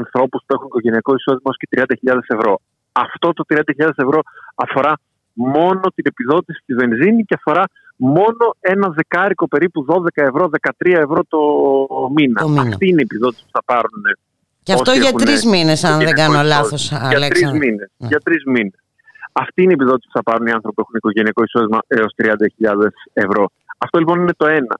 ανθρώπους 0.00 0.42
που 0.46 0.54
έχουν 0.54 0.66
οικογενειακό 0.66 1.14
εισόδημα 1.14 1.50
ως 1.52 1.56
και 1.56 1.68
30.000 2.10 2.18
ευρώ. 2.26 2.60
Αυτό 2.92 3.32
το 3.32 3.44
30.000 3.48 3.60
ευρώ 3.96 4.20
αφορά 4.54 4.92
μόνο 5.32 5.80
την 5.94 6.04
επιδότηση 6.06 6.58
στη 6.62 6.74
βενζίνη 6.74 7.22
και 7.24 7.34
αφορά 7.38 7.64
μόνο 7.96 8.54
ένα 8.60 8.88
δεκάρικο 8.88 9.48
περίπου 9.48 9.86
12 9.88 10.06
ευρώ, 10.14 10.50
13 10.60 10.70
ευρώ 10.80 11.20
το 11.28 11.40
μήνα. 12.14 12.40
Το 12.40 12.48
μήνα. 12.48 12.62
Αυτή 12.62 12.88
είναι 12.88 13.00
η 13.00 13.06
επιδότηση 13.10 13.42
που 13.44 13.50
θα 13.52 13.62
πάρουν. 13.64 14.02
Και 14.62 14.72
αυτό 14.72 14.90
όσοι 14.90 15.00
για 15.00 15.08
έχουν 15.08 15.24
τρεις 15.24 15.44
μήνες, 15.46 15.84
αν 15.84 15.98
δεν 15.98 16.14
κάνω 16.14 16.32
οικογενειακό 16.32 16.48
λάθος, 16.54 16.82
εισόδημα. 16.82 17.08
Για 17.08 17.18
τρεις 17.18 17.24
Αλέξανδρο. 17.24 17.58
μήνες. 17.58 17.88
Ναι. 17.96 18.06
Για 18.08 18.18
τρεις 18.18 18.42
μήνες. 18.44 18.78
Αυτή 19.32 19.62
είναι 19.62 19.72
η 19.72 19.74
επιδότηση 19.78 20.08
που 20.10 20.16
θα 20.18 20.22
πάρουν 20.22 20.46
οι 20.46 20.50
άνθρωποι 20.50 20.74
που 20.74 20.82
έχουν 20.84 20.96
οικογενειακό 20.96 21.42
εισόδημα 21.42 21.78
έως 21.86 22.12
30.000 22.16 22.92
ευρώ. 23.12 23.50
Αυτό 23.78 23.98
λοιπόν 23.98 24.20
είναι 24.20 24.36
το 24.36 24.46
ένα. 24.46 24.74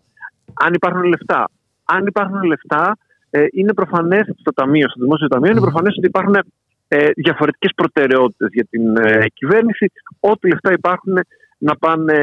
Αν 0.64 0.74
υπάρχουν 0.74 1.03
λεφτά. 1.03 1.51
Αν 1.85 2.07
υπάρχουν 2.07 2.43
λεφτά, 2.43 2.97
ε, 3.30 3.45
είναι 3.53 3.72
προφανές 3.72 4.24
στο 4.41 4.53
ταμείο, 4.53 4.89
στο 4.89 5.01
δημόσιο 5.05 5.28
ταμείο, 5.28 5.51
είναι 5.51 5.61
προφανές 5.61 5.95
ότι 5.97 6.07
υπάρχουν 6.07 6.37
ε, 6.89 7.11
διαφορετικές 7.14 7.72
προτεραιότητες 7.74 8.49
για 8.53 8.66
την 8.70 8.97
ε, 8.97 9.26
κυβέρνηση. 9.35 9.93
Ό,τι 10.20 10.49
λεφτά 10.49 10.72
υπάρχουν 10.72 11.14
να 11.59 11.76
πάνε 11.76 12.18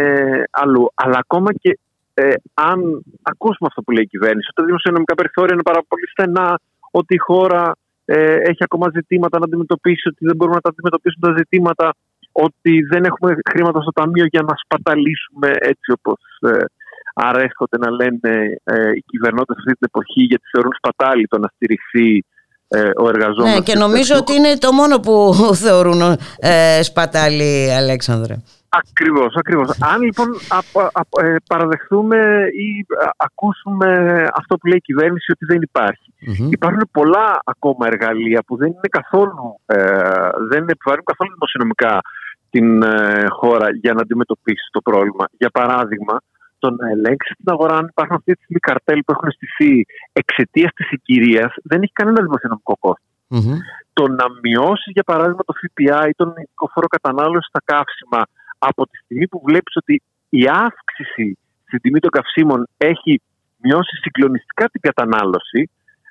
αλλού. 0.51 0.91
Αλλά 0.93 1.17
ακόμα 1.17 1.53
και 1.53 1.79
ε, 2.13 2.33
αν 2.53 3.03
ακούσουμε 3.21 3.67
αυτό 3.69 3.81
που 3.81 3.91
λέει 3.91 4.03
η 4.03 4.07
κυβέρνηση, 4.07 4.47
ότι 4.49 4.61
τα 4.61 4.65
δημοσιονομικά 4.65 5.15
περιθώρια 5.15 5.53
είναι 5.53 5.63
πάρα 5.63 5.81
πολύ 5.87 6.07
στενά, 6.09 6.59
ότι 6.91 7.13
η 7.15 7.17
χώρα 7.17 7.75
ε, 8.05 8.35
έχει 8.49 8.63
ακόμα 8.63 8.87
ζητήματα 8.93 9.39
να 9.39 9.45
αντιμετωπίσει, 9.45 10.07
ότι 10.07 10.25
δεν 10.25 10.35
μπορούμε 10.35 10.55
να 10.55 10.61
τα 10.61 10.69
αντιμετωπίσουν 10.69 11.21
τα 11.21 11.33
ζητήματα, 11.37 11.93
ότι 12.31 12.73
δεν 12.91 13.03
έχουμε 13.03 13.35
χρήματα 13.51 13.81
στο 13.81 13.91
ταμείο 13.91 14.25
για 14.25 14.41
να 14.41 14.53
σπαταλήσουμε 14.63 15.49
έτσι 15.59 15.91
όπως 15.97 16.19
ε, 16.39 16.65
αρέσκονται 17.13 17.77
να 17.77 17.89
λένε 17.91 18.33
ε, 18.63 18.89
οι 18.97 19.03
κυβερνώτες 19.11 19.55
αυτή 19.57 19.71
την 19.71 19.87
εποχή, 19.91 20.21
γιατί 20.21 20.43
θεωρούν 20.51 20.73
σπατάλη 20.77 21.27
το 21.27 21.37
να 21.37 21.47
στηριχθεί 21.55 22.25
ε, 22.67 22.89
ο 23.03 23.07
εργαζόμενος. 23.07 23.57
Ναι, 23.57 23.63
και 23.63 23.75
νομίζω 23.75 24.15
ότι 24.17 24.33
είναι 24.33 24.57
το 24.57 24.71
μόνο 24.71 24.99
που 24.99 25.33
θεωρούν 25.63 26.01
ε, 26.37 26.83
σπατάλη, 26.83 27.73
Αλέξανδρε. 27.73 28.35
Ακριβώς, 28.69 29.35
ακριβώς. 29.35 29.81
Αν 29.81 30.01
λοιπόν 30.01 30.27
απο- 30.49 30.89
απο- 30.93 31.21
ε, 31.25 31.35
παραδεχθούμε 31.47 32.17
ή 32.65 32.85
α, 33.05 33.09
ακούσουμε 33.17 33.89
αυτό 34.33 34.57
που 34.57 34.67
λέει 34.67 34.77
η 34.77 34.87
κυβέρνηση 34.89 35.31
ότι 35.31 35.45
δεν 35.45 35.61
υπάρχει. 35.61 36.13
Μμμ. 36.19 36.51
Υπάρχουν 36.51 36.89
πολλά 36.91 37.39
ακόμα 37.43 37.87
εργαλεία 37.87 38.43
που 38.47 38.57
δεν 38.57 38.67
είναι 38.67 38.91
καθόλου, 38.99 39.59
ε, 39.65 39.75
δεν 40.49 40.63
επιβαρύνουν 40.73 41.09
καθόλου 41.11 41.31
δημοσιονομικά 41.33 41.99
την 42.49 42.83
ε, 42.83 43.25
χώρα 43.29 43.67
για 43.81 43.93
να 43.93 44.01
αντιμετωπίσει 44.01 44.67
το 44.71 44.81
πρόβλημα. 44.81 45.25
Για 45.37 45.49
παράδειγμα, 45.49 46.15
το 46.59 46.69
να 46.69 46.89
ελέγξεις 46.89 47.35
την 47.35 47.51
αγορά, 47.53 47.75
αν 47.77 47.85
υπάρχουν 47.89 48.15
αυτή 48.15 48.31
τη 48.33 48.41
στιγμή 48.43 48.59
καρτέλ 48.59 48.99
που 49.05 49.11
έχουν 49.11 49.31
στηθεί 49.31 49.85
εξαιτίας 50.11 50.71
της 50.73 50.87
συγκυρία, 50.87 51.53
δεν 51.63 51.81
έχει 51.81 51.91
κανένα 51.91 52.21
δημοσιονομικό 52.21 52.75
κόστος. 52.79 53.07
Μμμ. 53.27 53.57
Το 53.93 54.07
να 54.07 54.25
μειώσεις, 54.41 54.91
για 54.97 55.03
παράδειγμα, 55.03 55.43
το 55.45 55.53
ΦΠΑ 55.61 56.07
ή 56.07 56.11
τον 56.11 56.29
ειδικό 56.37 56.69
φόρο 56.73 56.87
κατανάλωση 56.87 57.47
στα 57.51 57.61
καύσιμα 57.65 58.21
από 58.59 58.87
τη 58.87 58.97
στιγμή 58.97 59.27
που 59.27 59.41
βλέπεις 59.45 59.75
ότι 59.75 60.01
η 60.29 60.43
αύξηση 60.47 61.37
στην 61.65 61.81
τιμή 61.81 61.99
των 61.99 62.09
καυσίμων 62.09 62.67
έχει 62.77 63.21
μειώσει 63.57 63.95
συγκλονιστικά 64.01 64.65
την 64.69 64.81
κατανάλωση, 64.81 65.69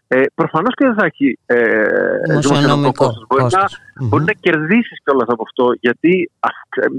ε, 0.09 0.23
προφανώς 0.35 0.75
και 0.75 0.85
δεν 0.85 0.95
θα 0.95 1.05
έχει 1.07 1.39
ε, 1.47 1.57
δημοσιονομικό 2.29 2.33
Δημοσιονομικό 2.33 2.93
κόστος. 2.93 3.27
Μπορεί, 3.29 3.43
να, 3.43 3.49
κόστος. 3.49 3.81
Μμμ. 4.01 4.09
μπορεί 4.09 4.25
να 4.25 4.33
κερδίσεις 4.33 4.99
κιόλα 5.03 5.25
από 5.27 5.43
αυτό, 5.43 5.73
γιατί 5.81 6.31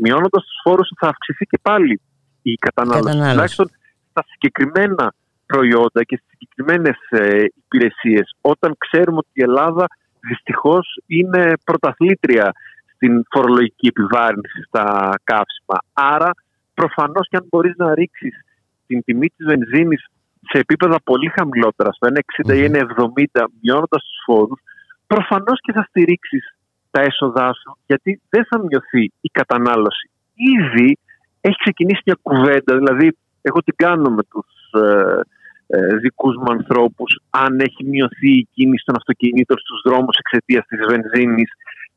μειώνοντας 0.01 0.43
τους 0.43 0.59
φόρους 0.63 0.89
θα 0.99 1.07
αυξηθεί 1.07 1.45
και 1.45 1.59
πάλι 1.61 2.01
η 2.41 2.53
κατανάλωση. 2.53 3.03
Κατανάλωση. 3.03 3.31
Τουλάχιστον 3.33 3.69
στα 4.09 4.23
συγκεκριμένα 4.27 5.13
προϊόντα 5.45 6.03
και 6.03 6.15
στις 6.21 6.37
συγκεκριμένες 6.37 6.97
ε, 7.09 7.45
υπηρεσίες. 7.63 8.35
Όταν 8.41 8.75
ξέρουμε 8.77 9.17
ότι 9.17 9.29
η 9.33 9.41
Ελλάδα 9.41 9.85
δυστυχώς 10.19 11.01
είναι 11.07 11.53
πρωταθλήτρια 11.63 12.51
στην 12.99 13.23
φορολογική 13.31 13.87
επιβάρυνση 13.87 14.61
στα 14.67 15.13
καύσιμα. 15.23 15.77
Άρα 15.93 16.31
προφανώς 16.73 17.27
και 17.29 17.37
αν 17.37 17.45
μπορείς 17.49 17.75
να 17.77 17.93
ρίξεις 17.93 18.35
την 18.87 19.03
τιμή 19.03 19.27
της 19.27 19.45
βενζίνης 19.45 20.05
σε 20.49 20.57
επίπεδα 20.57 20.97
πολύ 21.03 21.29
χαμηλότερα, 21.37 21.91
στο 21.91 22.07
1,60 22.07 22.55
ή 22.55 22.63
1,70 22.63 23.45
μειώνοντας 23.61 24.01
τους 24.07 24.19
φόρους, 24.25 24.59
προφανώς 25.07 25.59
και 25.61 25.71
θα 25.71 25.83
στηρίξεις 25.89 26.55
τα 26.91 27.01
έσοδά 27.01 27.53
σου 27.53 27.77
γιατί 27.85 28.21
δεν 28.29 28.45
θα 28.49 28.59
μειωθεί 28.59 29.03
η 29.21 29.29
κατανάλωση. 29.31 30.09
Ήδη 30.33 30.97
έχει 31.41 31.57
ξεκινήσει 31.63 32.01
μια 32.05 32.17
κουβέντα, 32.21 32.77
δηλαδή 32.77 33.17
εγώ 33.41 33.59
την 33.63 33.75
κάνω 33.75 34.09
με 34.09 34.23
τους 34.31 34.81
ε, 34.83 35.19
ε, 35.67 35.95
δικούς 35.95 36.35
μου 36.35 36.51
ανθρώπους 36.51 37.19
αν 37.29 37.59
έχει 37.59 37.83
μειωθεί 37.83 38.31
η 38.37 38.47
κίνηση 38.53 38.83
των 38.85 38.95
αυτοκινήτων 38.95 39.57
στους 39.57 39.81
δρόμους 39.85 40.17
εξαιτίας 40.17 40.65
της 40.65 40.79
βενζίνης 40.89 41.51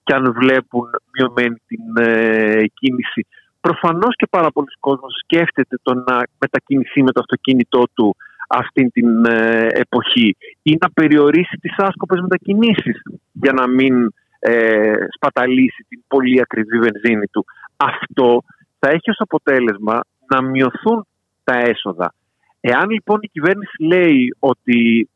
και 0.05 0.15
αν 0.15 0.33
βλέπουν 0.33 0.89
μειωμένη 1.19 1.57
την 1.67 2.05
ε, 2.05 2.63
κίνηση. 2.75 3.27
Προφανώς 3.61 4.17
και 4.17 4.27
πάρα 4.31 4.51
πολλοί 4.51 4.69
κόσμος 4.81 5.13
σκέφτεται 5.23 5.77
το 5.83 5.95
να 5.95 6.21
μετακινηθεί 6.39 7.03
με 7.03 7.13
το 7.13 7.21
αυτοκίνητό 7.21 7.83
του 7.95 8.17
αυτή 8.49 8.91
την 8.91 9.25
ε, 9.25 9.67
εποχή 9.71 10.37
ή 10.63 10.77
να 10.81 10.91
περιορίσει 10.91 11.57
τις 11.61 11.75
άσκοπες 11.77 12.21
μετακινήσεις 12.21 13.03
για 13.33 13.53
να 13.53 13.67
μην 13.69 14.13
ε, 14.39 14.93
σπαταλήσει 15.17 15.85
την 15.89 16.03
πολύ 16.09 16.41
ακριβή 16.41 16.79
βενζίνη 16.79 17.27
του. 17.27 17.45
Αυτό 17.77 18.43
θα 18.79 18.91
έχει 18.91 19.11
ως 19.11 19.21
αποτέλεσμα 19.21 20.01
να 20.27 20.43
μειωθούν 20.43 21.07
τα 21.45 21.59
έσοδα. 21.59 22.15
Εάν 22.61 22.91
λοιπόν 22.91 23.19
η 23.21 23.29
κυβέρνηση 23.29 23.83
λέει 23.83 24.37
ότι 24.39 25.09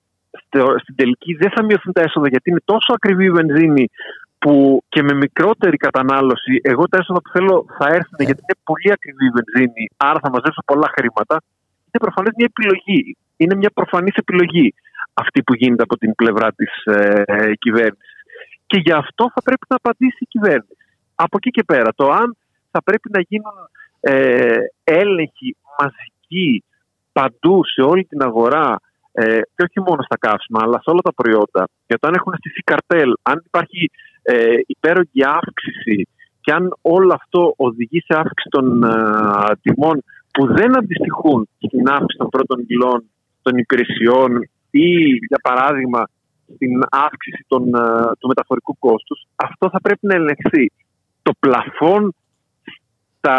στο- 0.44 0.78
στην 0.82 0.94
τελική 0.96 1.34
δεν 1.34 1.50
θα 1.50 1.64
μειωθούν 1.64 1.92
τα 1.92 2.02
έσοδα 2.02 2.28
γιατί 2.28 2.50
είναι 2.50 2.62
τόσο 2.64 2.92
ακριβή 2.92 3.24
η 3.24 3.30
βενζίνη 3.30 3.88
που 4.38 4.82
και 4.88 5.02
με 5.02 5.14
μικρότερη 5.14 5.76
κατανάλωση 5.76 6.60
εγώ 6.62 6.88
τα 6.88 6.98
έσοδα 7.00 7.20
που 7.20 7.30
θέλω 7.30 7.66
θα 7.78 7.86
έρθουν 7.86 8.18
γιατί 8.18 8.40
είναι 8.46 8.58
πολύ 8.64 8.92
ακριβή 8.92 9.24
η 9.24 9.32
βενζίνη 9.36 9.84
άρα 9.96 10.18
θα 10.22 10.30
μαζέψω 10.30 10.62
πολλά 10.64 10.88
χρήματα 10.96 11.36
είναι 11.96 12.04
προφανές 12.06 12.32
μια 12.36 12.48
επιλογή. 12.54 13.16
Είναι 13.36 13.54
μια 13.54 13.70
προφανής 13.74 14.14
επιλογή 14.14 14.74
αυτή 15.14 15.42
που 15.42 15.54
γίνεται 15.54 15.82
από 15.82 15.96
την 15.96 16.14
πλευρά 16.14 16.52
της 16.52 16.84
ε, 16.84 17.52
κυβέρνησης. 17.58 18.14
Και 18.66 18.78
γι' 18.84 18.92
αυτό 18.92 19.30
θα 19.34 19.42
πρέπει 19.42 19.66
να 19.68 19.76
απαντήσει 19.76 20.18
η 20.18 20.26
κυβέρνηση. 20.26 20.76
Από 21.14 21.36
εκεί 21.36 21.50
και 21.50 21.64
πέρα, 21.64 21.90
το 21.94 22.06
αν 22.10 22.36
θα 22.70 22.82
πρέπει 22.82 23.08
να 23.12 23.20
γίνουν 23.20 23.56
ε, 24.00 24.56
έλεγχοι 24.84 25.56
μαζικοί 25.78 26.64
παντού 27.12 27.64
σε 27.64 27.82
όλη 27.82 28.04
την 28.04 28.22
αγορά 28.22 28.80
ε, 29.12 29.40
και 29.54 29.62
όχι 29.68 29.80
μόνο 29.88 30.02
στα 30.02 30.16
καύσιμα 30.18 30.60
αλλά 30.62 30.78
σε 30.82 30.90
όλα 30.90 31.00
τα 31.00 31.14
προϊόντα 31.14 31.68
για 31.86 31.98
το 31.98 32.08
αν 32.08 32.14
έχουν 32.14 32.34
στηθεί 32.38 32.60
καρτέλ, 32.60 33.12
αν 33.22 33.42
υπάρχει 33.46 33.90
ε, 34.26 34.54
υπέρογγη 34.66 35.24
αύξηση 35.24 36.08
και 36.40 36.52
αν 36.52 36.76
όλο 36.80 37.12
αυτό 37.14 37.54
οδηγεί 37.56 38.00
σε 38.00 38.14
αύξηση 38.18 38.48
των 38.48 38.82
ε, 38.82 38.90
τιμών 39.62 40.02
που 40.32 40.46
δεν 40.46 40.78
αντιστοιχούν 40.78 41.48
στην 41.56 41.88
αύξηση 41.88 42.18
των 42.18 42.28
πρώτων 42.28 42.64
υλών 42.66 43.04
των 43.42 43.56
υπηρεσιών 43.56 44.48
ή 44.70 44.88
για 45.30 45.40
παράδειγμα 45.42 46.08
στην 46.54 46.80
αύξηση 46.90 47.44
των, 47.48 47.62
ε, 47.74 48.12
του 48.18 48.28
μεταφορικού 48.28 48.76
κόστους 48.78 49.26
αυτό 49.34 49.70
θα 49.70 49.80
πρέπει 49.80 50.06
να 50.06 50.14
ελεγχθεί. 50.14 50.72
Το 51.22 51.32
πλαφόν 51.38 52.14
στα, 53.16 53.38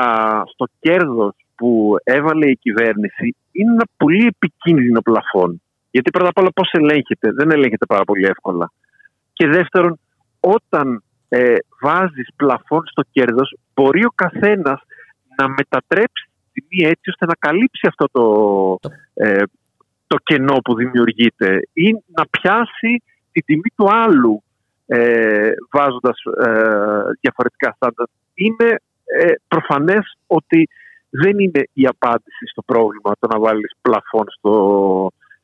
στο 0.53 0.65
κέρδος 0.79 1.35
που 1.55 1.95
έβαλε 2.03 2.49
η 2.49 2.57
κυβέρνηση 2.57 3.35
είναι 3.51 3.71
ένα 3.71 3.85
πολύ 3.97 4.25
επικίνδυνο 4.25 5.01
πλαφόν. 5.01 5.61
Γιατί 5.91 6.09
πρώτα 6.09 6.29
απ' 6.29 6.37
όλα 6.37 6.51
πώς 6.55 6.69
ελέγχεται. 6.71 7.31
Δεν 7.31 7.51
ελέγχεται 7.51 7.85
πάρα 7.85 8.03
πολύ 8.03 8.25
εύκολα. 8.25 8.71
Και 9.33 9.47
δεύτερον, 9.47 9.99
όταν 10.55 11.03
ε, 11.29 11.55
βάζεις 11.81 12.27
πλαφόν 12.35 12.83
στο 12.85 13.03
κέρδος, 13.11 13.55
μπορεί 13.73 14.05
ο 14.05 14.11
καθένας 14.15 14.81
να 15.37 15.47
μετατρέψει 15.49 16.29
τη 16.53 16.61
τιμή 16.61 16.89
έτσι 16.89 17.09
ώστε 17.09 17.25
να 17.25 17.33
καλύψει 17.39 17.87
αυτό 17.87 18.05
το, 18.11 18.89
ε, 19.13 19.43
το 20.07 20.17
κενό 20.23 20.57
που 20.63 20.75
δημιουργείται 20.75 21.61
ή 21.73 21.91
να 21.91 22.25
πιάσει 22.29 23.03
τη 23.31 23.41
τιμή 23.41 23.69
του 23.75 23.87
άλλου 23.91 24.43
ε, 24.85 25.51
βάζοντας 25.71 26.21
ε, 26.45 27.01
διαφορετικά 27.21 27.73
στάνταρ. 27.75 28.07
Είναι 28.33 28.79
ε, 29.03 29.31
προφανές 29.47 30.17
ότι 30.27 30.69
δεν 31.09 31.39
είναι 31.39 31.63
η 31.73 31.85
απάντηση 31.85 32.45
στο 32.51 32.61
πρόβλημα 32.61 33.11
το 33.19 33.27
να 33.27 33.39
βάλεις 33.39 33.71
πλαφόν 33.81 34.25
στο, 34.37 34.53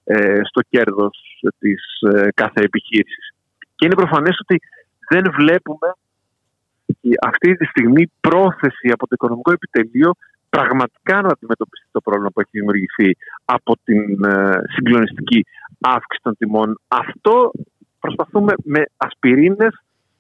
ε, 0.04 0.40
στο 0.44 0.62
κέρδος 0.70 1.42
της 1.60 1.84
ε, 2.14 2.28
κάθε 2.34 2.62
επιχείρησης. 2.62 3.34
Και 3.76 3.86
είναι 3.86 3.96
προφανές 3.96 4.40
ότι 4.40 4.62
δεν 5.10 5.32
βλέπουμε 5.32 5.90
αυτή 7.22 7.56
τη 7.56 7.66
στιγμή 7.66 8.12
πρόθεση 8.20 8.88
από 8.92 9.08
το 9.08 9.12
οικονομικό 9.14 9.52
επιτελείο 9.52 10.14
πραγματικά 10.50 11.22
να 11.22 11.28
αντιμετωπίσει 11.28 11.88
το 11.92 12.02
πρόβλημα 12.02 12.30
που 12.30 12.40
έχει 12.40 12.50
δημιουργηθεί 12.52 13.18
από 13.46 13.78
την 13.84 14.24
ε, 14.24 14.62
συγκλονιστική 14.74 15.46
αύξηση 15.82 16.22
των 16.24 16.38
τιμών. 16.38 16.80
Αυτό 16.88 17.52
προσπαθούμε 18.00 18.54
με 18.64 18.84
ασπιρίνες 18.98 19.74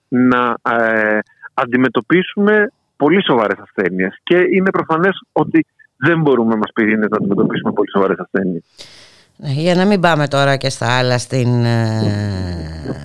να 0.07 0.55
ε, 0.69 1.19
αντιμετωπίσουμε 1.53 2.71
πολύ 2.97 3.23
σοβαρές 3.23 3.59
ασθένειες 3.59 4.19
και 4.23 4.37
είναι 4.51 4.69
προφανές 4.69 5.23
ότι 5.31 5.65
δεν 5.97 6.21
μπορούμε 6.21 6.55
με 6.55 6.61
ασπιρίνες 6.63 7.09
να 7.09 7.17
αντιμετωπίσουμε 7.17 7.71
πολύ 7.73 7.89
σοβαρές 7.89 8.17
ασθένειες. 8.17 8.63
Ναι, 9.37 9.51
για 9.51 9.75
να 9.75 9.85
μην 9.85 9.99
πάμε 9.99 10.27
τώρα 10.27 10.57
και 10.57 10.69
στα 10.69 10.97
άλλα 10.97 11.17
στην 11.17 11.63
ε, 11.65 11.83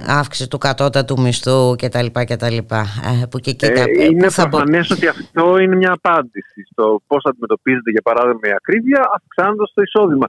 αύξηση 0.07 0.49
του 0.51 0.59
κατώτατου 0.59 1.21
μισθού 1.21 1.75
και 1.77 1.89
τα 1.89 2.03
λοιπά 2.03 2.25
και 2.25 2.37
τα 2.37 2.51
λοιπά. 2.51 2.83
Ε, 3.23 3.27
που 3.31 3.39
και 3.39 3.51
εκεί 3.51 3.67
ε, 3.67 4.05
είναι 4.11 4.29
προφανές 4.31 4.91
ότι 4.91 5.07
αυτό 5.15 5.59
είναι 5.59 5.77
μια 5.77 5.93
απάντηση 6.01 6.61
στο 6.71 6.85
πώς 7.07 7.23
αντιμετωπίζεται 7.25 7.91
για 7.91 8.05
παράδειγμα 8.09 8.47
η 8.53 8.55
ακρίβεια 8.61 9.01
αυξάνοντας 9.17 9.73
το 9.75 9.83
εισόδημα. 9.83 10.27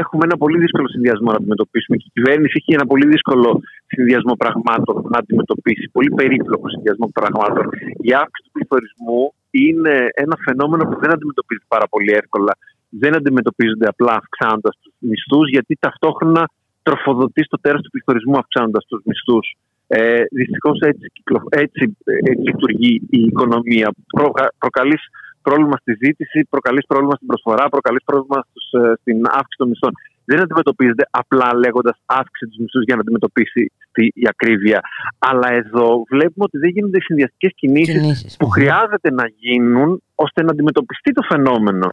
Έχουμε 0.00 0.22
ένα 0.28 0.36
πολύ 0.36 0.58
δύσκολο 0.58 0.88
συνδυασμό 0.88 1.30
να 1.30 1.36
αντιμετωπίσουμε 1.40 1.96
και 1.96 2.06
η 2.10 2.12
κυβέρνηση 2.16 2.54
έχει 2.60 2.72
ένα 2.78 2.86
πολύ 2.86 3.06
δύσκολο 3.14 3.60
συνδυασμό 3.86 4.34
πραγμάτων 4.42 4.96
να 5.12 5.18
αντιμετωπίσει. 5.22 5.84
Πολύ 5.96 6.10
περίπλοκο 6.20 6.68
συνδυασμό 6.68 7.06
πραγμάτων. 7.18 7.64
Η 8.08 8.10
αύξηση 8.22 8.44
του 8.44 8.52
πληθωρισμού 8.56 9.22
είναι 9.50 9.94
ένα 10.24 10.36
φαινόμενο 10.46 10.82
που 10.88 10.96
δεν 11.02 11.10
αντιμετωπίζει 11.16 11.64
πάρα 11.74 11.86
πολύ 11.92 12.12
εύκολα 12.20 12.52
δεν 13.00 13.16
αντιμετωπίζονται 13.16 13.86
απλά 13.86 14.12
αυξάνοντας 14.20 14.74
τους 14.82 14.94
μισθούς, 14.98 15.48
γιατί 15.50 15.76
ταυτόχρονα 15.80 16.50
τροφοδοτεί 16.82 17.42
στο 17.44 17.58
τέρα 17.60 17.78
του 17.78 17.90
πληθωρισμού 17.90 18.36
αυξάνοντας 18.38 18.84
τους 18.88 19.02
μισθούς. 19.04 19.46
Ε, 19.86 20.22
Δυστυχώς 20.30 20.78
έτσι, 20.80 21.06
έτσι 21.48 21.96
ε, 22.04 22.32
λειτουργεί 22.46 23.02
η 23.10 23.20
οικονομία. 23.20 23.92
Προ, 24.16 24.32
προκαλείς 24.58 25.02
πρόβλημα 25.42 25.76
στη 25.80 25.92
ζήτηση, 26.04 26.46
προκαλείς 26.50 26.86
πρόβλημα 26.86 27.14
στην 27.14 27.26
προσφορά, 27.26 27.68
προκαλείς 27.68 28.04
πρόβλημα 28.04 28.38
στους, 28.48 28.66
ε, 28.80 28.92
στην 29.00 29.18
αύξηση 29.26 29.58
των 29.58 29.68
μισθών. 29.68 29.92
Δεν 30.24 30.40
αντιμετωπίζεται 30.40 31.04
απλά 31.10 31.48
λέγοντας 31.54 31.96
αύξηση 32.06 32.50
τους 32.50 32.58
μισθούς 32.62 32.84
για 32.84 32.94
να 32.94 33.00
αντιμετωπίσει 33.00 33.72
τη, 33.92 34.04
η 34.22 34.24
ακρίβεια. 34.28 34.80
Αλλά 35.18 35.48
εδώ 35.52 36.04
βλέπουμε 36.08 36.44
ότι 36.48 36.58
δεν 36.58 36.70
γίνονται 36.70 36.98
οι 36.98 37.06
συνδυαστικές 37.08 37.52
κινήσεις 37.54 38.36
που 38.38 38.48
χρειάζεται 38.48 39.10
να 39.10 39.26
γίνουν 39.36 40.02
ώστε 40.14 40.42
να 40.42 40.50
αντιμετωπιστεί 40.50 41.12
το 41.12 41.22
φαινόμενο. 41.22 41.88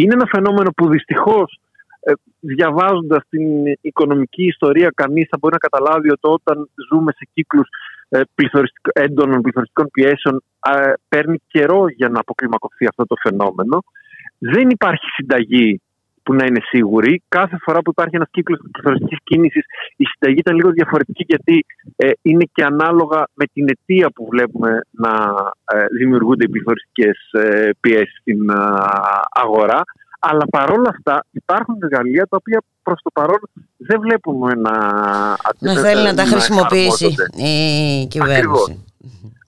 Είναι 0.00 0.14
ένα 0.14 0.26
φαινόμενο 0.26 0.70
που 0.76 0.88
δυστυχώς 0.88 1.58
ε, 2.00 2.12
διαβάζοντας 2.40 3.22
την 3.28 3.42
οικονομική 3.80 4.44
ιστορία 4.44 4.92
κανείς 4.94 5.26
θα 5.30 5.36
μπορεί 5.40 5.56
να 5.60 5.68
καταλάβει 5.68 6.10
ότι 6.10 6.20
όταν 6.22 6.70
ζούμε 6.90 7.12
σε 7.12 7.28
κύκλους 7.32 7.68
ε, 8.08 8.20
έντονων 8.92 9.42
πληθωριστικών 9.42 9.88
πιέσεων 9.92 10.42
ε, 10.74 10.92
παίρνει 11.08 11.38
καιρό 11.46 11.84
για 11.88 12.08
να 12.08 12.20
αποκλιμακωθεί 12.20 12.86
αυτό 12.86 13.04
το 13.06 13.14
φαινόμενο. 13.22 13.84
Δεν 14.38 14.70
υπάρχει 14.70 15.06
συνταγή 15.16 15.80
που 16.28 16.34
να 16.34 16.44
είναι 16.46 16.60
σίγουρη. 16.72 17.22
Κάθε 17.28 17.56
φορά 17.64 17.78
που 17.82 17.90
υπάρχει 17.90 18.16
ένας 18.16 18.28
κύκλος 18.30 18.58
πληθωριστικής 18.72 19.18
κίνησης, 19.24 19.64
η 19.96 20.04
συνταγή 20.04 20.38
ήταν 20.38 20.54
λίγο 20.54 20.70
διαφορετική 20.70 21.24
γιατί 21.26 21.64
ε, 21.96 22.10
είναι 22.22 22.44
και 22.52 22.64
ανάλογα 22.64 23.28
με 23.34 23.44
την 23.52 23.64
αιτία 23.68 24.10
που 24.14 24.28
βλέπουμε 24.30 24.70
να 24.90 25.12
ε, 25.74 25.86
δημιουργούνται 25.98 26.44
οι 26.44 26.48
πληθωριστικές 26.48 27.18
ε, 27.32 27.70
πιέσεις 27.80 28.18
στην 28.20 28.50
ε, 28.50 28.54
αγορά. 29.44 29.80
Αλλά 30.20 30.44
παρόλα 30.50 30.88
αυτά 30.88 31.24
υπάρχουν 31.30 31.76
εργαλεία 31.82 32.26
τα 32.30 32.36
οποία 32.40 32.62
προς 32.82 33.00
το 33.02 33.10
παρόν 33.10 33.40
δεν 33.76 34.00
βλέπουμε 34.00 34.54
να. 34.54 34.76
Να 35.58 35.74
θέλει 35.74 36.02
να 36.02 36.14
τα 36.14 36.24
χρησιμοποιήσει 36.24 37.14
η 37.36 38.06
κυβέρνηση. 38.06 38.84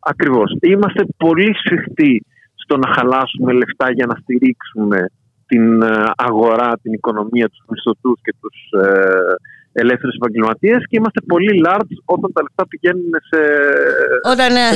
Ακριβώς. 0.00 0.56
Είμαστε 0.60 1.06
πολύ 1.16 1.54
σφιχτοί 1.54 2.24
στο 2.54 2.76
να 2.76 2.94
χαλάσουμε 2.94 3.52
λεφτά 3.52 3.92
για 3.92 4.06
να 4.06 4.14
στηρίξουμε 4.14 5.10
την 5.50 5.82
ε, 5.82 6.10
αγορά, 6.16 6.78
την 6.82 6.92
οικονομία, 6.92 7.48
τους 7.48 7.64
μισθωτούς 7.68 8.20
και 8.22 8.34
τους 8.40 8.56
ε, 8.82 9.80
ελεύθερους 9.82 10.14
επαγγελματίες 10.14 10.78
και 10.88 10.96
είμαστε 10.96 11.20
πολύ 11.26 11.62
large 11.66 11.94
όταν 12.04 12.32
τα 12.32 12.42
λεφτά 12.42 12.66
πηγαίνουν 12.68 13.10
σε... 13.28 13.38
Όταν 14.32 14.56
ε, 14.56 14.68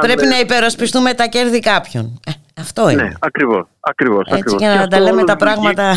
πρέπει 0.00 0.26
να 0.26 0.38
υπερασπιστούμε 0.38 1.14
τα 1.14 1.26
κέρδη 1.26 1.60
κάποιων. 1.60 2.20
Ε, 2.26 2.32
αυτό 2.60 2.90
είναι. 2.90 3.02
Ναι, 3.02 3.12
ακριβώς. 3.18 3.66
ακριβώς, 3.80 4.22
Έτσι 4.26 4.34
ακριβώς. 4.38 4.60
για 4.60 4.74
να 4.74 4.88
τα 4.88 5.00
λέμε 5.00 5.24
τα 5.24 5.36
πράγματα... 5.36 5.94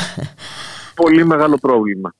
Πολύ 0.96 1.26
μεγάλο 1.26 1.58
πρόβλημα. 1.62 2.14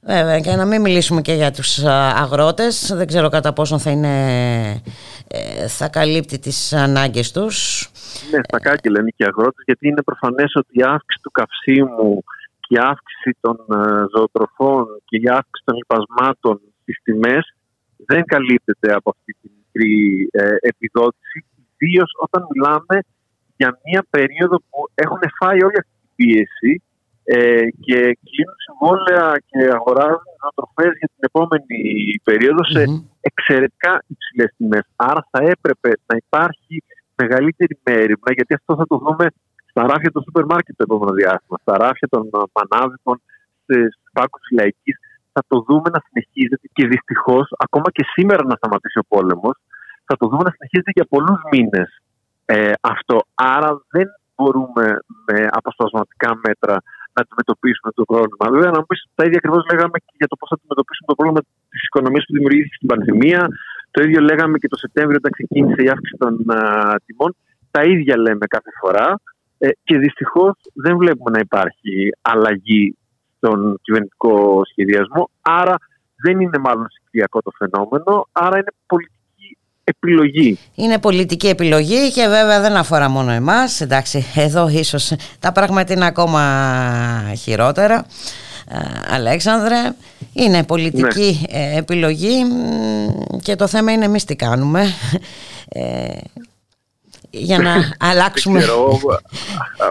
Βέβαια 0.00 0.40
και 0.40 0.54
να 0.54 0.64
μην 0.64 0.80
μιλήσουμε 0.80 1.20
και 1.20 1.32
για 1.32 1.50
τους 1.50 1.84
αγρότες 2.22 2.92
δεν 2.94 3.06
ξέρω 3.06 3.28
κατά 3.28 3.52
πόσο 3.52 3.78
θα 3.78 3.90
είναι 3.90 4.82
θα 5.68 5.88
καλύπτει 5.88 6.38
τις 6.38 6.72
ανάγκες 6.72 7.30
τους 7.30 7.90
ναι, 8.30 8.40
στα 8.48 8.58
κάκελα 8.60 8.96
λένε 8.96 9.10
και 9.16 9.24
οι 9.24 9.26
αγρότες, 9.30 9.62
γιατί 9.64 9.88
είναι 9.88 10.02
προφανές 10.02 10.52
ότι 10.54 10.72
η 10.80 10.82
αύξηση 10.82 11.22
του 11.22 11.30
καυσίμου 11.30 12.24
και 12.60 12.74
η 12.74 12.78
αύξηση 12.92 13.30
των 13.40 13.56
ε, 13.78 14.04
ζωοτροφών 14.14 14.84
και 15.08 15.16
η 15.24 15.28
αύξηση 15.38 15.64
των 15.64 15.76
λοιπασμάτων 15.80 16.60
στις 16.80 16.96
τιμές 17.02 17.44
δεν 18.06 18.22
καλύπτεται 18.24 18.88
από 18.94 19.10
αυτή 19.10 19.32
την 19.40 19.50
μικρή 19.58 20.28
ε, 20.32 20.56
επιδότηση, 20.60 21.38
ιδίως 21.78 22.10
όταν 22.24 22.46
μιλάμε 22.50 22.96
για 23.56 23.80
μια 23.84 24.02
περίοδο 24.10 24.56
που 24.56 24.78
έχουν 24.94 25.22
φάει 25.38 25.60
όλη 25.66 25.78
αυτή 25.82 25.96
την 26.02 26.10
πίεση 26.16 26.72
ε, 27.24 27.64
και 27.84 27.98
κλείνουν 28.26 28.58
συμβόλαια 28.66 29.26
και 29.50 29.60
αγοράζουν 29.78 30.32
ζωοτροφές 30.40 30.92
για 31.00 31.10
την 31.14 31.22
επόμενη 31.30 31.78
περίοδο 32.28 32.62
σε 32.74 32.82
εξαιρετικά 33.20 33.92
υψηλές 34.06 34.50
τιμές. 34.56 34.86
Άρα 34.96 35.22
θα 35.30 35.40
έπρεπε 35.52 35.90
να 36.08 36.14
υπάρχει 36.24 36.74
μεγαλύτερη 37.22 37.74
μέρημνα, 37.86 38.30
γιατί 38.36 38.52
αυτό 38.54 38.76
θα 38.76 38.86
το 38.86 38.96
δούμε 39.04 39.26
στα 39.70 39.82
ράφια 39.90 40.10
του 40.10 40.22
σούπερ 40.24 40.44
μάρκετ 40.44 40.76
το 40.76 40.84
επόμενο 40.88 41.12
διάστημα, 41.20 41.56
στα 41.64 41.74
ράφια 41.84 42.08
των 42.08 42.22
μανάβικων, 42.56 43.16
στις 43.62 43.88
πάκου 44.12 44.38
λαϊκής. 44.58 44.96
Θα 45.32 45.42
το 45.50 45.56
δούμε 45.66 45.88
να 45.94 46.00
συνεχίζεται 46.06 46.66
και 46.72 46.86
δυστυχώς, 46.86 47.46
ακόμα 47.66 47.88
και 47.96 48.04
σήμερα 48.14 48.42
να 48.50 48.54
σταματήσει 48.60 48.98
ο 48.98 49.06
πόλεμος, 49.08 49.56
θα 50.08 50.14
το 50.16 50.24
δούμε 50.28 50.42
να 50.48 50.52
συνεχίζεται 50.56 50.92
για 50.98 51.06
πολλούς 51.14 51.40
μήνες 51.52 51.88
ε, 52.44 52.72
αυτό. 52.94 53.16
Άρα 53.34 53.70
δεν 53.94 54.06
μπορούμε 54.34 54.84
με 55.26 55.38
αποσπασματικά 55.58 56.30
μέτρα 56.46 56.74
να 57.14 57.20
αντιμετωπίσουμε 57.24 57.90
το 57.98 58.04
πρόβλημα. 58.10 58.44
Βέβαια, 58.54 58.70
να 58.74 58.80
μου 58.80 58.88
πει 58.88 58.96
τα 59.18 59.22
ίδια 59.26 59.38
ακριβώς 59.40 59.62
λέγαμε 59.70 59.96
και 60.06 60.14
για 60.20 60.28
το 60.32 60.36
πώς 60.38 60.48
θα 60.50 60.56
αντιμετωπίσουμε 60.58 61.06
το 61.12 61.16
πρόβλημα 61.18 61.40
της 61.72 61.82
οικονομίας 61.88 62.24
που 62.26 62.34
δημιουργήθηκε 62.36 62.76
στην 62.78 62.88
πανδημία, 62.92 63.42
το 63.90 64.02
ίδιο 64.02 64.20
λέγαμε 64.20 64.58
και 64.58 64.68
το 64.68 64.76
Σεπτέμβριο 64.76 65.16
όταν 65.18 65.32
ξεκίνησε 65.32 65.82
η 65.82 65.88
αύξηση 65.88 66.16
των 66.18 66.36
τιμών. 67.06 67.36
Τα 67.70 67.82
ίδια 67.82 68.16
λέμε 68.16 68.46
κάθε 68.46 68.70
φορά 68.80 69.20
ε, 69.58 69.68
και 69.84 69.98
δυστυχώς 69.98 70.54
δεν 70.72 70.96
βλέπουμε 70.96 71.30
να 71.30 71.38
υπάρχει 71.38 72.10
αλλαγή 72.22 72.96
στον 73.36 73.78
κυβερνητικό 73.82 74.62
σχεδιασμό. 74.70 75.30
Άρα 75.40 75.76
δεν 76.22 76.40
είναι 76.40 76.58
μάλλον 76.58 76.86
συγκριακό 76.90 77.42
το 77.42 77.50
φαινόμενο, 77.58 78.28
άρα 78.32 78.56
είναι 78.56 78.72
πολιτική 78.86 79.58
επιλογή. 79.84 80.58
Είναι 80.74 80.98
πολιτική 80.98 81.48
επιλογή 81.48 82.12
και 82.12 82.26
βέβαια 82.28 82.60
δεν 82.60 82.76
αφορά 82.76 83.08
μόνο 83.08 83.30
εμάς. 83.30 83.80
Εντάξει, 83.80 84.24
εδώ 84.34 84.68
ίσως 84.68 85.12
τα 85.40 85.52
πράγματα 85.52 85.92
είναι 85.92 86.06
ακόμα 86.06 86.42
χειρότερα. 87.36 88.06
Ε, 88.70 89.14
Αλέξανδρε. 89.14 89.76
Είναι 90.32 90.64
πολιτική 90.64 91.46
ναι. 91.50 91.58
ε, 91.58 91.78
επιλογή 91.78 92.44
και 93.42 93.56
το 93.56 93.66
θέμα 93.66 93.92
είναι 93.92 94.04
εμείς 94.04 94.24
τι 94.24 94.36
κάνουμε 94.36 94.84
ε, 95.68 96.18
για 97.30 97.58
να 97.58 97.74
αλλάξουμε 98.10 98.64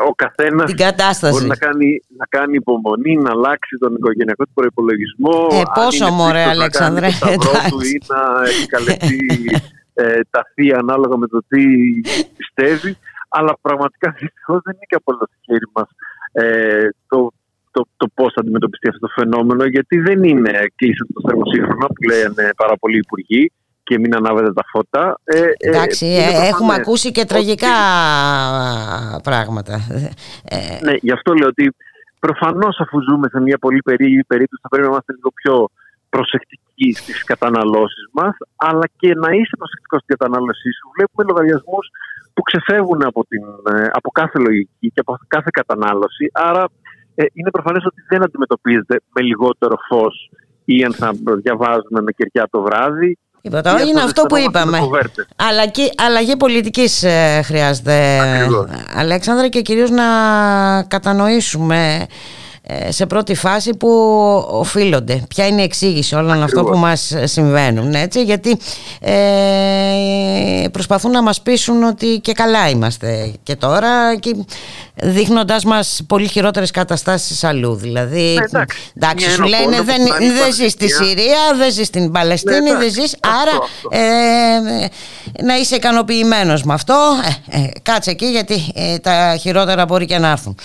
ο 0.08 0.14
καθένας 0.16 0.66
την 0.66 0.78
κατάσταση. 0.78 1.34
Μπορεί 1.34 1.48
να 1.48 1.56
κάνει, 1.56 2.02
να 2.18 2.26
κάνει 2.26 2.56
υπομονή, 2.56 3.16
να 3.16 3.32
αλλάξει 3.32 3.78
τον 3.80 3.96
οικογενειακό 3.96 4.44
του 4.44 4.52
προπολογισμό. 4.54 5.48
Ε, 5.52 5.62
πόσο 5.74 6.12
μωρέ 6.12 6.44
Αλέξανδρε. 6.44 7.08
Να 7.08 7.18
κάνει 7.18 7.38
του 7.70 7.80
ή 7.82 8.02
να 8.08 8.50
επικαλεστεί 8.50 9.20
ε, 9.94 10.20
τα 10.30 10.52
θεία 10.54 10.78
ανάλογα 10.78 11.18
με 11.18 11.28
το 11.28 11.40
τι 11.48 11.64
πιστεύει. 12.38 12.98
Αλλά 13.30 13.58
πραγματικά 13.62 14.16
δυστυχώς 14.20 14.62
δεν 14.64 14.74
είναι 14.74 14.86
και 14.88 14.96
από 14.96 15.18
το 15.18 15.26
χέρι 15.46 15.70
μας 15.74 15.88
ε, 16.32 16.90
το 17.08 17.32
το, 17.78 17.88
το 17.98 18.08
πώς 18.14 18.34
θα 18.34 18.42
αντιμετωπιστεί 18.42 18.88
αυτό 18.88 19.02
το 19.08 19.14
φαινόμενο, 19.18 19.64
γιατί 19.66 19.96
δεν 20.08 20.24
είναι 20.24 20.52
κλείσει 20.76 21.04
το 21.14 21.22
θερμοσύγχρονο 21.28 21.88
που 21.88 22.04
λένε 22.12 22.44
πάρα 22.62 22.76
πολλοί 22.82 22.98
υπουργοί 22.98 23.52
και 23.84 24.00
μην 24.00 24.16
ανάβετε 24.16 24.54
τα 24.54 24.64
φώτα. 24.72 25.20
Ε, 25.24 25.40
ε 25.40 25.52
Εντάξει, 25.58 26.06
ε, 26.06 26.48
έχουμε 26.52 26.74
ακούσει 26.74 27.12
και 27.12 27.26
τραγικά 27.26 27.78
πράγματα. 29.24 29.74
Ε, 30.44 30.58
ναι, 30.86 30.94
γι' 31.02 31.12
αυτό 31.12 31.34
λέω 31.34 31.48
ότι 31.48 31.66
προφανώς 32.20 32.80
αφού 32.80 33.02
ζούμε 33.08 33.28
σε 33.32 33.40
μια 33.40 33.58
πολύ 33.58 33.82
περίεργη 33.82 34.24
περίπτωση 34.24 34.62
θα 34.62 34.70
πρέπει 34.70 34.86
να 34.86 34.92
είμαστε 34.92 35.14
λίγο 35.14 35.32
πιο 35.42 35.56
προσεκτικοί 36.10 36.90
στις 37.02 37.24
καταναλώσεις 37.24 38.06
μας, 38.12 38.36
αλλά 38.56 38.86
και 39.00 39.10
να 39.24 39.30
είσαι 39.38 39.56
προσεκτικός 39.62 40.02
στην 40.04 40.18
κατανάλωσή 40.18 40.70
σου. 40.78 40.86
Βλέπουμε 40.96 41.24
λογαριασμούς 41.30 41.86
που 42.34 42.42
ξεφεύγουν 42.50 43.02
από, 43.12 43.22
την, 43.30 43.44
από 44.00 44.10
κάθε 44.12 44.38
λογική 44.40 44.88
και 44.94 45.02
από 45.06 45.18
κάθε 45.28 45.50
κατανάλωση. 45.60 46.26
Άρα 46.34 46.64
ε, 47.20 47.26
είναι 47.34 47.50
προφανές 47.52 47.86
ότι 47.86 48.02
δεν 48.10 48.24
αντιμετωπίζεται 48.24 49.02
με 49.14 49.22
λιγότερο 49.22 49.78
φως 49.90 50.30
ή 50.66 50.84
αν 50.84 50.94
θα 50.94 51.12
διαβάζουμε 51.44 52.02
με 52.02 52.12
κεριά 52.12 52.48
το 52.50 52.62
βράδυ. 52.62 53.18
Τίποτα, 53.42 53.82
είναι 53.82 54.02
αυτό 54.02 54.24
που 54.24 54.38
είπαμε. 54.38 54.80
Αλλαγή, 55.36 55.92
αλλαγή 55.98 56.38
πολιτικής 56.38 57.04
ε, 57.04 57.42
χρειάζεται, 57.44 58.20
Ακριβώς. 58.20 58.70
Αλέξανδρα, 58.96 59.48
και 59.48 59.62
κυρίως 59.62 59.90
να 59.90 60.04
κατανοήσουμε 60.84 61.96
ε, 62.02 62.06
σε 62.90 63.06
πρώτη 63.06 63.36
φάση 63.36 63.76
που 63.76 63.90
οφείλονται. 64.50 65.24
Ποια 65.28 65.48
είναι 65.48 65.62
η 65.62 65.64
εξήγηση 65.64 66.16
όλων 66.16 66.44
αυτό 66.44 66.64
που 66.64 66.78
μας 66.78 67.14
συμβαίνουν. 67.24 67.94
Έτσι, 67.94 68.24
γιατί 68.24 68.58
ε, 69.00 70.68
προσπαθούν 70.72 71.12
να 71.12 71.22
μας 71.22 71.42
πείσουν 71.42 71.84
ότι 71.84 72.20
και 72.22 72.32
καλά 72.32 72.70
είμαστε 72.70 73.34
και 73.44 73.56
τώρα 73.56 74.16
και 74.16 74.36
δείχνοντας 74.94 75.64
μας 75.64 76.02
πολύ 76.08 76.28
χειρότερες 76.28 76.72
καταστάσεις 76.72 77.44
αλλού. 77.44 77.76
Δηλαδή, 77.76 78.40
ε, 78.52 78.64
εντάξει, 78.96 79.30
σου 79.30 79.44
λένε 79.44 79.82
δεν, 79.82 80.02
δεν 80.38 80.54
ζεις 80.54 80.72
στη 80.72 80.90
Συρία, 80.90 81.40
δεν 81.58 81.72
ζεις 81.72 81.88
στην 81.88 82.12
Παλαιστίνη, 82.12 82.72
ναι, 82.72 82.78
δεν 82.78 82.92
ζεις, 82.92 83.16
άρα 83.20 83.52
Ε, 83.90 84.88
να 85.44 85.58
είσαι 85.58 85.76
ικανοποιημένος 85.76 86.64
με 86.64 86.74
αυτό, 86.74 86.96
ε, 87.50 87.58
ε, 87.58 87.70
κάτσε 87.82 88.10
εκεί 88.10 88.26
γιατί 88.26 88.74
τα 89.02 89.38
χειρότερα 89.40 89.86
μπορεί 89.86 90.06
και 90.06 90.18
να 90.18 90.30
έρθουν. 90.30 90.56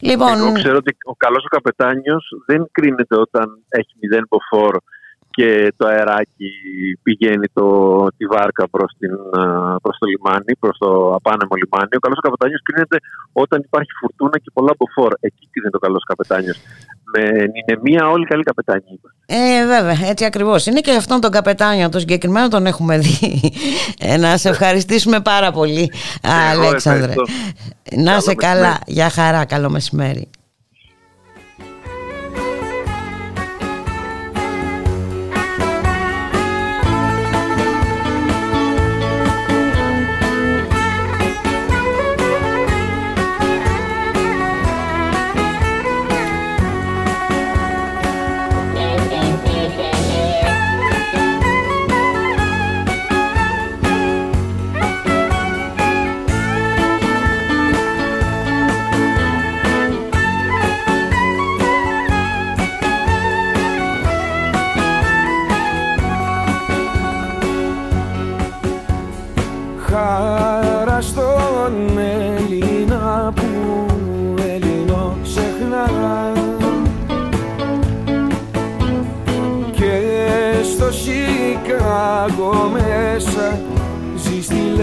Λοιπόν... 0.00 0.38
Εγώ 0.38 0.52
ξέρω 0.52 0.76
ότι 0.76 0.96
ο 1.04 1.14
καλός 1.16 1.44
ο 1.44 1.48
καπετάνιος 1.48 2.24
δεν 2.46 2.68
κρίνεται 2.72 3.16
όταν 3.20 3.46
έχει 3.68 3.94
μηδέν 4.00 4.26
μποφόρ 4.28 4.76
και 5.36 5.72
το 5.76 5.86
αεράκι 5.86 6.50
πηγαίνει 7.02 7.48
το, 7.52 7.66
τη 8.16 8.24
βάρκα 8.26 8.68
προς, 8.68 8.90
την, 8.98 9.12
προς 9.82 9.96
το 9.98 10.06
λιμάνι, 10.12 10.52
προς 10.58 10.76
το 10.78 10.90
απάνεμο 11.18 11.54
λιμάνι. 11.62 11.94
Ο 11.96 12.02
καλός 12.04 12.18
ο 12.18 12.24
καπετάνιος 12.26 12.62
κρίνεται 12.62 12.98
όταν 13.32 13.58
υπάρχει 13.64 13.90
φουρτούνα 14.00 14.38
και 14.38 14.50
πολλά 14.52 14.72
μποφόρ. 14.78 15.12
Εκεί 15.20 15.48
κρίνεται 15.50 15.76
ο 15.76 15.80
καλός 15.80 16.02
ο 16.02 16.08
καπετάνιος. 16.12 16.56
Με 17.12 17.22
μία 17.82 18.08
όλοι 18.10 18.24
καλοί 18.24 18.42
καπετάνιοι. 18.42 19.00
Ε, 19.26 19.66
βέβαια, 19.66 20.08
έτσι 20.10 20.24
ακριβώς 20.24 20.66
είναι 20.66 20.80
και 20.80 20.92
αυτόν 20.92 21.20
τον 21.20 21.30
καπετάνιο, 21.30 21.88
τον 21.88 22.00
συγκεκριμένο 22.00 22.48
τον 22.48 22.66
έχουμε 22.66 22.98
δει. 22.98 23.52
Ε, 23.98 24.16
να 24.16 24.36
σε 24.36 24.48
ευχαριστήσουμε 24.48 25.20
πάρα 25.20 25.50
πολύ, 25.52 25.92
Αλέξανδρε. 26.52 27.12
Να 27.96 28.20
σε 28.20 28.34
καλά, 28.34 28.78
για 28.86 29.10
χαρά, 29.10 29.44
καλό 29.44 29.70
μεσημέρι. 29.70 30.30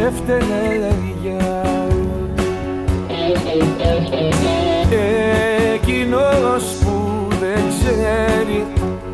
Ελευθερία 0.04 1.62
Εκείνος 5.74 6.64
που 6.64 7.28
δεν 7.30 7.64
ξέρει 7.70 8.66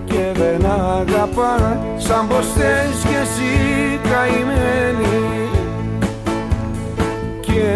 και 0.06 0.40
δεν 0.40 0.66
αγαπά 0.66 1.80
σαν 1.98 2.28
πως 2.28 2.46
θες 2.56 3.02
κι 3.02 3.16
εσύ 3.22 4.00
καημένη. 4.10 5.50
Και 7.42 7.76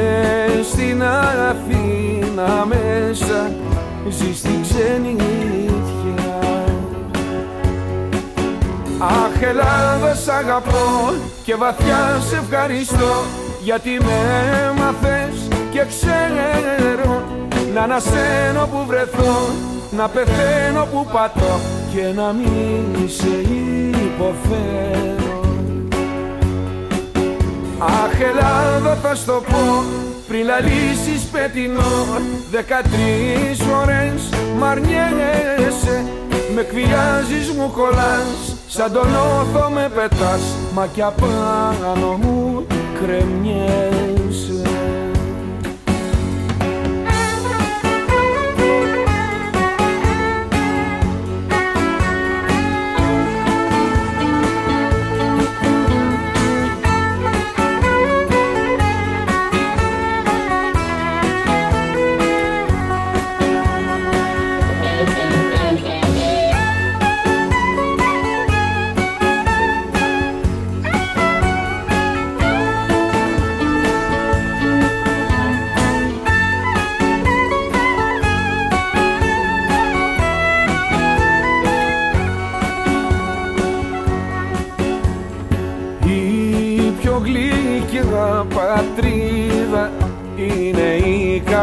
στην 0.72 1.04
Αθήνα 1.04 2.66
μέσα 2.66 3.52
ζεις 4.10 4.38
στην 4.38 4.62
ξενιτιά 4.62 5.63
Αχ 9.04 9.42
Ελλάδα 9.42 10.16
σ' 10.16 10.28
αγαπώ 10.28 11.14
και 11.44 11.56
βαθιά 11.56 12.22
σε 12.30 12.36
ευχαριστώ 12.36 13.24
γιατί 13.64 13.90
με 13.90 14.18
έμαθες 14.70 15.48
και 15.72 15.86
ξέρω 15.90 17.24
να 17.74 17.82
ανασένω 17.82 18.68
που 18.72 18.86
βρεθώ 18.88 19.50
να 19.92 20.08
πεθαίνω 20.08 20.88
που 20.92 21.08
πατώ 21.12 21.60
και 21.94 22.02
να 22.16 22.34
μην 22.34 23.10
σε 23.10 23.42
υποφέρω. 24.06 25.42
Αχ 27.78 28.20
Ελλάδα 28.22 28.96
θα 28.96 29.16
στο 29.16 29.44
πω 29.50 29.84
πριν 30.28 30.46
λαλήσεις 30.46 31.24
πετεινό 31.32 32.20
δεκατρεις 32.52 33.62
φορές 33.62 34.30
μ' 34.58 34.64
αρνιέσαι 34.64 36.04
με 36.54 36.62
εκβιάζεις 36.62 37.50
μου 37.52 37.72
κολλάς 37.72 38.56
Σαν 38.68 38.92
τον 38.92 39.16
όθο 39.16 39.70
με 39.70 39.92
πετάς. 39.96 40.42
Μα 40.74 40.88
κι 40.94 41.02
απάνω 41.02 42.18
μου 42.22 42.66
κρεμιέσαι 43.00 44.13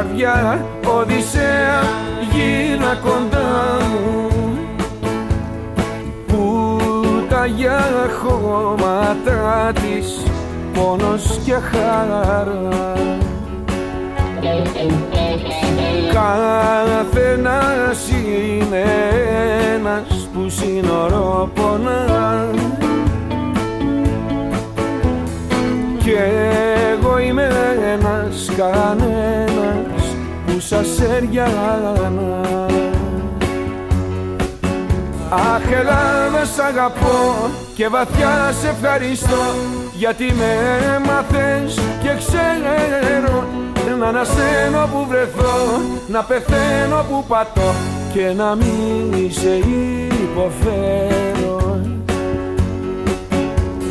καρδιά 0.01 0.65
Οδυσσέα 0.99 1.83
γίνα 2.33 2.99
κοντά 3.03 3.81
μου. 3.91 4.29
Που 6.27 6.71
τα 7.29 7.47
για 7.47 7.81
χώματα 8.23 9.73
της 9.75 10.23
πόνος 10.75 11.41
και 11.45 11.53
χαρά 11.53 12.53
Καθένας 16.13 18.09
είναι 18.09 18.85
ένας 19.75 20.29
που 20.35 20.49
σύνορο 20.49 21.51
πονά. 21.55 22.51
Και 25.99 26.19
εγώ 26.93 27.19
είμαι 27.19 27.49
ένας 27.93 28.51
κανένας 28.57 29.50
σας 30.61 31.01
έριανα 31.01 32.41
Αχ 35.31 35.73
Ελλάδα 35.73 36.45
σ' 36.45 36.59
αγαπώ 36.59 37.51
και 37.75 37.89
βαθιά 37.89 38.53
σε 38.61 38.69
ευχαριστώ 38.69 39.55
γιατί 39.95 40.25
με 40.25 40.59
έμαθες 40.97 41.75
και 42.03 42.11
ξέρω 42.19 43.45
να 43.99 44.07
ανασένω 44.07 44.89
που 44.93 45.07
βρεθώ 45.09 45.81
να 46.09 46.23
πεθαίνω 46.23 47.05
που 47.09 47.25
πατώ 47.29 47.75
και 48.13 48.33
να 48.37 48.55
μην 48.55 49.33
σε 49.33 49.55
υποφέρω. 50.23 51.81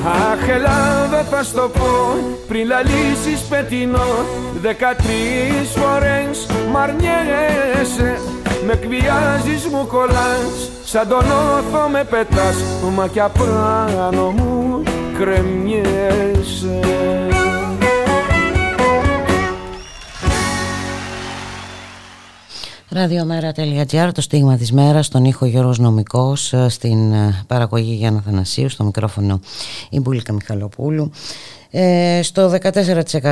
Αχ 0.06 0.50
Ελλάδα 0.50 1.24
θα 1.24 1.44
στο 1.44 1.70
πω 1.74 2.18
πριν 2.48 2.68
λαλήσεις 2.68 3.42
πετεινό 3.50 4.26
Δεκατρεις 4.62 5.70
φορές 5.76 6.48
μ' 6.72 6.78
αρνιέσαι 6.78 8.20
Με 8.66 8.74
εκβιάζεις 8.74 9.66
μου 9.72 9.88
κολλάς 9.88 10.70
Σαν 10.84 11.08
τον 11.08 11.26
όθο 11.26 11.88
με 11.92 12.04
πετάς 12.04 12.56
Μα 12.96 13.08
κι 13.08 13.20
απάνω 13.20 14.32
μου 14.32 14.84
κρεμιέσαι 15.18 16.80
Ραδιομέρα.gr, 22.92 24.10
το 24.14 24.22
στίγμα 24.22 24.58
της 24.58 24.72
μέρας, 24.72 25.06
στον 25.06 25.26
ήχο 25.26 25.46
Γιώργος 25.46 25.80
Νομικός, 25.80 26.54
ε, 26.54 26.70
στην 26.70 27.14
ε, 27.14 27.44
παραγωγή 27.48 27.94
Γιάννα 27.94 28.22
Θανασίου, 28.26 28.70
στο 28.70 28.84
μικρόφωνο 28.84 29.40
η 29.90 30.00
Μπουλίκα 30.00 30.34
Μιχαλοπούλου. 30.34 31.12
Ε, 31.72 32.20
στο 32.24 32.52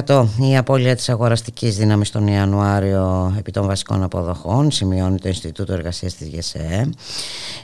14% 0.06 0.26
η 0.52 0.58
απώλεια 0.58 0.96
της 0.96 1.10
αγοραστικής 1.10 1.78
δύναμης 1.78 2.12
τον 2.12 2.28
Ιανουάριο 2.28 3.36
επί 3.40 3.52
των 3.52 3.66
βασικών 3.66 4.04
αποδοχών 4.04 4.72
σημειώνει 4.72 5.20
το 5.20 5.28
Ινστιτούτο 5.28 5.74
Εργασίας 5.74 6.16
της 6.16 6.28
ΓΕΣΕ 6.28 6.90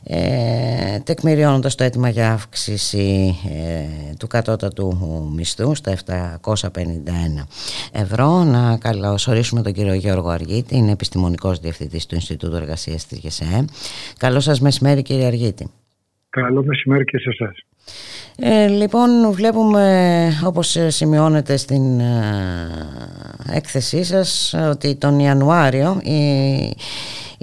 ε, 0.03 0.99
τεκμηριώνοντας 0.99 1.75
το 1.75 1.83
αίτημα 1.83 2.09
για 2.09 2.31
αύξηση 2.31 3.35
ε, 3.49 4.13
του 4.19 4.27
κατώτατου 4.27 4.97
μισθού 5.35 5.75
στα 5.75 5.97
751 6.41 6.69
ευρώ. 7.91 8.43
Να 8.43 8.77
καλωσορίσουμε 8.77 9.61
τον 9.61 9.73
κύριο 9.73 9.93
Γιώργο 9.93 10.29
Αργίτη 10.29 10.77
είναι 10.77 10.91
επιστημονικός 10.91 11.59
διευθυντής 11.59 12.05
του 12.05 12.15
Ινστιτούτου 12.15 12.55
Εργασίας 12.55 13.07
της 13.07 13.19
ΓΕΣΕ. 13.19 13.65
Καλό 14.17 14.39
σας 14.39 14.59
μεσημέρι 14.59 15.01
κύριε 15.01 15.25
Αργίτη. 15.25 15.67
Καλό 16.29 16.63
μεσημέρι 16.63 17.03
και 17.03 17.17
σε 17.17 17.29
εσάς 17.29 17.65
ε, 18.35 18.67
λοιπόν 18.67 19.31
βλέπουμε 19.31 20.41
όπως 20.43 20.77
σημειώνεται 20.87 21.57
στην 21.57 21.99
ε, 21.99 22.69
έκθεσή 23.51 24.03
σας 24.03 24.55
ότι 24.69 24.95
τον 24.95 25.19
Ιανουάριο 25.19 26.01
η, 26.03 26.73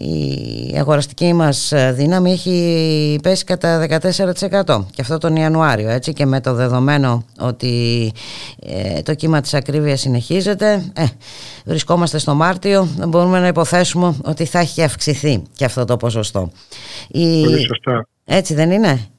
η 0.00 0.74
αγοραστική 0.78 1.32
μας 1.32 1.72
δύναμη 1.92 2.32
έχει 2.32 3.18
πέσει 3.22 3.44
κατά 3.44 3.86
14% 3.88 4.84
και 4.90 5.00
αυτό 5.00 5.18
τον 5.18 5.36
Ιανουάριο 5.36 5.88
έτσι 5.88 6.12
και 6.12 6.26
με 6.26 6.40
το 6.40 6.54
δεδομένο 6.54 7.24
ότι 7.38 8.12
ε, 8.66 9.02
το 9.02 9.14
κύμα 9.14 9.40
της 9.40 9.54
ακρίβειας 9.54 10.00
συνεχίζεται 10.00 10.92
ε, 10.94 11.04
βρισκόμαστε 11.64 12.18
στο 12.18 12.34
Μάρτιο 12.34 12.88
μπορούμε 13.08 13.40
να 13.40 13.46
υποθέσουμε 13.46 14.14
ότι 14.22 14.44
θα 14.44 14.58
έχει 14.58 14.82
αυξηθεί 14.82 15.42
και 15.54 15.64
αυτό 15.64 15.84
το 15.84 15.96
ποσοστό. 15.96 16.50
Πολύ 17.12 17.66
σωστά. 17.66 18.06
Έτσι 18.24 18.54
δεν 18.54 18.70
είναι; 18.70 19.10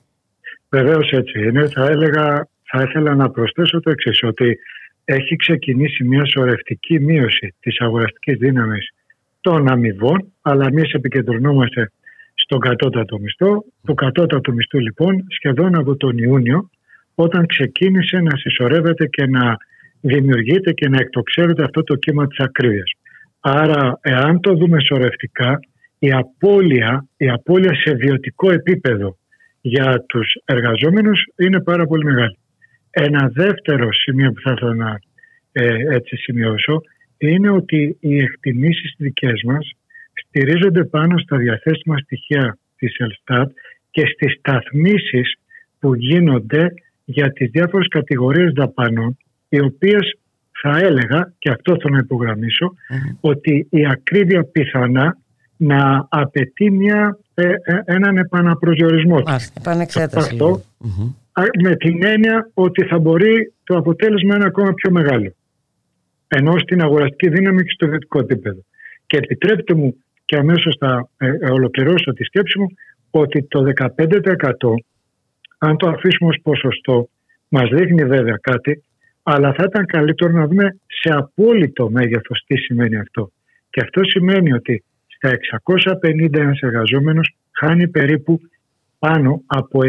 Βεβαίως 0.72 1.10
έτσι 1.12 1.40
είναι. 1.40 1.68
Θα 1.68 1.86
έλεγα, 1.86 2.48
θα 2.64 2.82
ήθελα 2.88 3.16
να 3.16 3.30
προσθέσω 3.30 3.80
το 3.80 3.90
εξής, 3.90 4.24
ότι 4.24 4.58
έχει 5.06 5.36
ξεκινήσει 5.36 6.04
μια 6.04 6.26
σωρευτική 6.26 7.00
μείωση 7.00 7.56
της 7.60 7.80
αγοραστικής 7.80 8.38
δύναμης 8.38 8.94
των 9.42 9.72
αμοιβών, 9.72 10.34
αλλά 10.42 10.66
εμείς 10.66 10.92
επικεντρωνόμαστε 10.94 11.92
στον 12.34 12.60
κατώτατο 12.60 13.20
μισθό. 13.20 13.66
Το 13.86 13.94
κατώτατο 13.94 14.52
μισθό 14.52 14.80
λοιπόν 14.80 15.26
σχεδόν 15.30 15.76
από 15.76 15.96
τον 15.96 16.18
Ιούνιο, 16.18 16.70
όταν 17.16 17.46
ξεκίνησε 17.46 18.18
να 18.18 18.38
συσσωρεύεται 18.38 19.06
και 19.08 19.26
να 19.26 19.56
δημιουργείται 20.02 20.72
και 20.72 20.90
να 20.90 20.98
εκτοξεύεται 20.98 21.64
αυτό 21.64 21.84
το 21.84 21.96
κύμα 21.96 22.28
της 22.28 22.40
ακρίβειας. 22.40 22.92
Άρα, 23.40 24.00
εάν 24.02 24.40
το 24.40 24.54
δούμε 24.54 24.80
σωρευτικά, 24.80 25.60
η 26.00 26.12
απώλεια, 26.12 27.06
η 27.18 27.30
απώλεια 27.30 27.74
σε 27.76 27.94
βιωτικό 27.94 28.52
επίπεδο 28.52 29.18
για 29.62 30.04
τους 30.08 30.34
εργαζόμενους 30.46 31.26
είναι 31.36 31.62
πάρα 31.62 31.86
πολύ 31.86 32.04
μεγάλη. 32.04 32.38
Ένα 32.90 33.32
δεύτερο 33.34 33.94
σημείο 33.94 34.32
που 34.32 34.42
θα 34.42 34.52
ήθελα 34.52 34.74
να 34.74 35.00
ε, 35.52 35.96
έτσι 35.96 36.16
σημειώσω 36.16 36.82
είναι 37.18 37.50
ότι 37.50 37.98
οι 38.00 38.18
εκτιμήσεις 38.18 38.94
δικές 38.98 39.42
μας 39.46 39.72
στηρίζονται 40.14 40.84
πάνω 40.84 41.18
στα 41.18 41.38
διαθέσιμα 41.38 41.98
στοιχεία 41.98 42.58
της 42.78 42.98
Ελστάτ 42.98 43.52
και 43.92 44.06
στις 44.06 44.34
σταθμίσεις 44.34 45.36
που 45.80 45.96
γίνονται 45.96 46.74
για 47.06 47.32
τις 47.32 47.50
διάφορες 47.50 47.88
κατηγορίες 47.88 48.52
δαπανών 48.52 49.18
οι 49.50 49.60
οποίες 49.62 50.16
θα 50.62 50.78
έλεγα, 50.78 51.34
και 51.40 51.50
αυτό 51.50 51.78
θέλω 51.82 51.94
να 51.94 52.02
υπογραμμισω 52.04 52.74
ότι 53.20 53.68
η 53.70 53.86
ακρίβεια 53.86 54.44
πιθανά 54.44 55.18
να 55.58 56.08
απαιτεί 56.10 56.72
μια 56.72 57.18
ε, 57.31 57.31
ε, 57.31 57.31
έναν 57.86 58.18
επαναπροσδιορισμό. 58.18 59.24
επανεξέταση. 59.58 60.38
με 61.64 61.76
την 61.76 62.04
έννοια 62.04 62.50
ότι 62.54 62.86
θα 62.86 63.00
μπορεί 63.00 63.54
το 63.64 63.78
αποτέλεσμα 63.78 64.30
να 64.30 64.36
είναι 64.36 64.46
ακόμα 64.46 64.74
πιο 64.74 64.92
μεγάλο. 64.92 65.34
Ενώ 66.28 66.58
στην 66.58 66.82
αγοραστική 66.82 67.30
δύναμη 67.30 67.64
και 67.64 67.72
στο 67.74 67.86
ιδιωτικό 67.86 68.20
επίπεδο. 68.20 68.60
Και 69.06 69.18
επιτρέπετε 69.18 69.74
μου 69.74 69.96
και 70.26 70.38
αμέσως 70.38 70.76
θα 70.80 71.10
ε, 71.18 71.52
ολοκληρώσω 71.52 72.14
τη 72.14 72.24
σκέψη 72.24 72.60
μου 72.60 72.68
ότι 73.12 73.44
το 73.44 73.64
15% 73.76 73.90
αν 75.58 75.78
το 75.78 75.90
αφήσουμε 75.90 76.30
ως 76.30 76.38
ποσοστό 76.44 77.10
μας 77.48 77.70
δείχνει 77.70 78.06
βέβαια 78.06 78.38
κάτι 78.42 78.84
αλλά 79.24 79.54
θα 79.54 79.64
ήταν 79.68 79.86
καλύτερο 79.86 80.32
να 80.32 80.48
δούμε 80.48 80.78
σε 80.88 81.14
απόλυτο 81.14 81.90
μέγεθος 81.90 82.44
τι 82.48 82.58
σημαίνει 82.58 82.98
αυτό. 82.98 83.32
Και 83.70 83.82
αυτό 83.82 84.04
σημαίνει 84.04 84.54
ότι 84.54 84.84
στα 85.22 85.38
650 86.02 86.34
ένας 86.34 86.60
εργαζόμενος 86.60 87.36
χάνει 87.52 87.88
περίπου 87.88 88.40
πάνω 89.00 89.42
από 89.46 89.80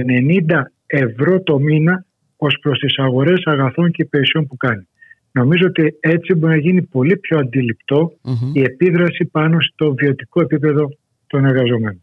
90 0.49 0.63
ευρώ 0.87 1.43
το 1.43 1.59
μήνα 1.59 2.05
ως 2.37 2.59
προς 2.61 2.79
τις 2.79 2.99
αγορές 2.99 3.43
αγαθών 3.45 3.91
και 3.91 4.03
υπηρεσιών 4.03 4.47
που 4.47 4.57
κάνει. 4.57 4.87
Νομίζω 5.33 5.67
ότι 5.67 5.97
έτσι 6.01 6.35
μπορεί 6.35 6.53
να 6.53 6.61
γίνει 6.61 6.83
πολύ 6.83 7.17
πιο 7.17 7.39
αντιληπτο 7.39 8.13
η 8.53 8.63
επίδραση 8.63 9.25
πάνω 9.25 9.61
στο 9.61 9.95
βιωτικό 9.95 10.41
επίπεδο 10.41 10.89
των 11.27 11.45
εργαζομένων. 11.45 12.03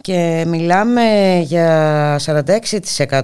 Και 0.00 0.44
μιλάμε 0.46 1.02
για 1.44 2.16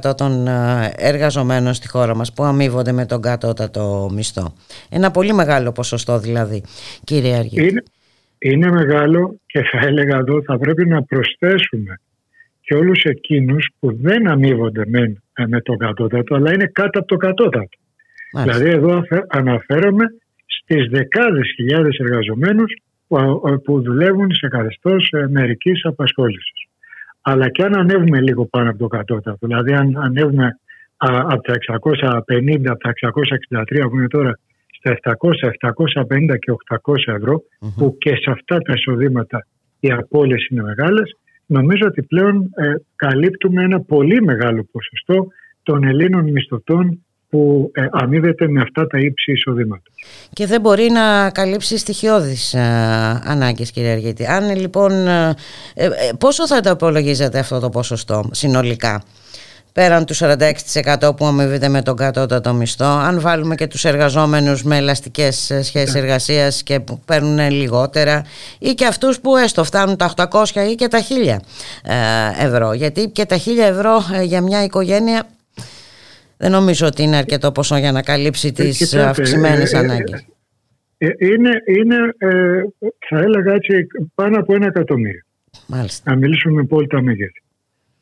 46% 0.06 0.16
των 0.16 0.46
ε, 0.46 0.92
εργαζομένων 0.96 1.74
στη 1.74 1.88
χώρα 1.88 2.16
μας 2.16 2.32
που 2.32 2.44
αμείβονται 2.44 2.92
με 2.92 3.06
τον 3.06 3.20
κατώτατο 3.20 4.10
μισθό. 4.12 4.54
Ένα 4.88 5.10
πολύ 5.10 5.32
μεγάλο 5.32 5.72
ποσοστό 5.72 6.18
δηλαδή, 6.18 6.62
κύριε 7.04 7.36
Αργή 7.36 7.68
είναι 7.68 7.82
μεγάλο 8.70 9.40
και 9.46 9.62
θα 9.62 9.78
έλεγα 9.86 10.16
εδώ 10.16 10.42
θα 10.42 10.58
πρέπει 10.58 10.86
να 10.86 11.02
προσθέσουμε 11.02 12.00
και 12.60 12.74
όλους 12.74 13.02
εκείνους 13.02 13.68
που 13.78 13.96
δεν 14.00 14.28
αμείβονται 14.28 14.82
με, 14.86 15.22
με 15.48 15.60
το 15.60 15.76
κατώτατο 15.76 16.34
αλλά 16.34 16.52
είναι 16.52 16.70
κάτω 16.72 16.98
από 16.98 17.08
το 17.08 17.16
κατώτατο. 17.16 17.78
Δηλαδή 18.42 18.68
εδώ 18.68 19.02
αναφέρομαι 19.28 20.04
στις 20.46 20.88
δεκάδες 20.90 21.52
χιλιάδες 21.54 21.96
εργαζομένους 21.98 22.72
που 23.64 23.82
δουλεύουν 23.82 24.34
σε 24.34 24.48
καθεστώς 24.48 25.10
ε, 25.12 25.26
μερικής 25.28 25.84
απασχόλησης. 25.84 26.68
Αλλά 27.22 27.48
και 27.48 27.62
αν 27.62 27.78
ανέβουμε 27.78 28.20
λίγο 28.20 28.46
πάνω 28.46 28.70
από 28.70 28.78
το 28.78 28.86
κατώτατο, 28.86 29.46
δηλαδή 29.46 29.72
αν 29.72 29.96
ανέβουμε 29.96 30.58
από 30.96 31.42
τα 31.42 31.54
650, 32.28 32.66
από 32.66 32.78
τα 32.78 32.92
663 33.50 33.88
που 33.88 33.96
είναι 33.96 34.08
τώρα 34.08 34.38
στα 34.84 35.16
700, 35.40 35.50
750 36.30 36.38
και 36.38 36.52
800 36.84 37.14
ευρώ 37.16 37.42
που 37.76 37.96
και 37.98 38.10
σε 38.10 38.30
αυτά 38.30 38.58
τα 38.58 38.72
εισοδήματα 38.72 39.46
οι 39.80 39.90
απώλειες 39.90 40.46
είναι 40.50 40.62
μεγάλες 40.62 41.16
νομίζω 41.46 41.86
ότι 41.86 42.02
πλέον 42.02 42.50
ε, 42.54 42.74
καλύπτουμε 42.96 43.62
ένα 43.62 43.80
πολύ 43.80 44.22
μεγάλο 44.22 44.66
ποσοστό 44.72 45.26
των 45.62 45.84
Ελλήνων 45.84 46.30
μισθωτών 46.30 47.04
που 47.34 47.70
ε, 47.74 47.86
αμείβεται 47.90 48.48
με 48.48 48.60
αυτά 48.60 48.86
τα 48.86 48.98
ύψη 48.98 49.32
εισοδήματα. 49.32 49.82
Και 50.32 50.46
δεν 50.46 50.60
μπορεί 50.60 50.90
να 50.90 51.30
καλύψει 51.30 51.78
στοιχειώδεις 51.78 52.54
ε, 52.54 52.60
ανάγκες 53.24 53.70
κύριε 53.70 53.90
Αργίτη. 53.90 54.26
Αν 54.26 54.56
λοιπόν, 54.56 55.06
ε, 55.06 55.34
ε, 55.74 55.88
πόσο 56.18 56.46
θα 56.46 56.60
το 56.60 56.70
απολογίζετε 56.70 57.38
αυτό 57.38 57.60
το 57.60 57.68
ποσοστό 57.68 58.28
συνολικά; 58.30 59.02
Πέραν 59.74 60.04
του 60.04 60.14
46% 60.16 61.16
που 61.16 61.26
αμοιβείται 61.26 61.68
με 61.68 61.82
τον 61.82 61.96
κατώτατο 61.96 62.52
μισθό, 62.52 62.84
αν 62.84 63.20
βάλουμε 63.20 63.54
και 63.54 63.66
τους 63.66 63.84
εργαζόμενους 63.84 64.62
με 64.62 64.76
ελαστικές 64.76 65.50
ε, 65.50 65.62
σχέσεις 65.62 65.94
ναι. 65.94 66.00
εργασίας 66.00 66.62
και 66.62 66.80
που 66.80 67.00
παίρνουν 67.06 67.50
λιγότερα 67.50 68.24
ή 68.58 68.70
και 68.70 68.86
αυτούς 68.86 69.20
που 69.20 69.36
έστω 69.36 69.64
φτάνουν 69.64 69.96
τα 69.96 70.14
800 70.16 70.44
ή 70.70 70.74
και 70.74 70.88
τα 70.88 70.98
1000 71.00 71.36
ε, 71.82 72.46
ευρώ, 72.46 72.72
γιατί 72.72 73.08
και 73.08 73.24
τα 73.24 73.36
1000 73.36 73.40
ευρώ 73.58 73.96
ε, 74.14 74.22
για 74.22 74.40
μια 74.40 74.64
οικογένεια 74.64 75.28
δεν 76.36 76.50
νομίζω 76.50 76.86
ότι 76.86 77.02
είναι 77.02 77.16
αρκετό 77.16 77.52
ποσό 77.52 77.76
για 77.76 77.92
να 77.92 78.02
καλύψει 78.02 78.52
τις 78.52 78.94
αυξημένες 78.94 79.74
ανάγκες. 79.74 80.26
Είναι, 81.18 81.50
είναι 81.78 81.96
θα 83.08 83.18
έλεγα 83.18 83.52
έτσι, 83.52 83.86
πάνω 84.14 84.38
από 84.38 84.54
ένα 84.54 84.66
εκατομμύριο. 84.66 85.22
Μάλιστα. 85.66 86.10
Να 86.10 86.16
μιλήσουμε 86.16 86.54
με 86.54 86.60
απόλυτα 86.60 87.02
μεγέθη. 87.02 87.43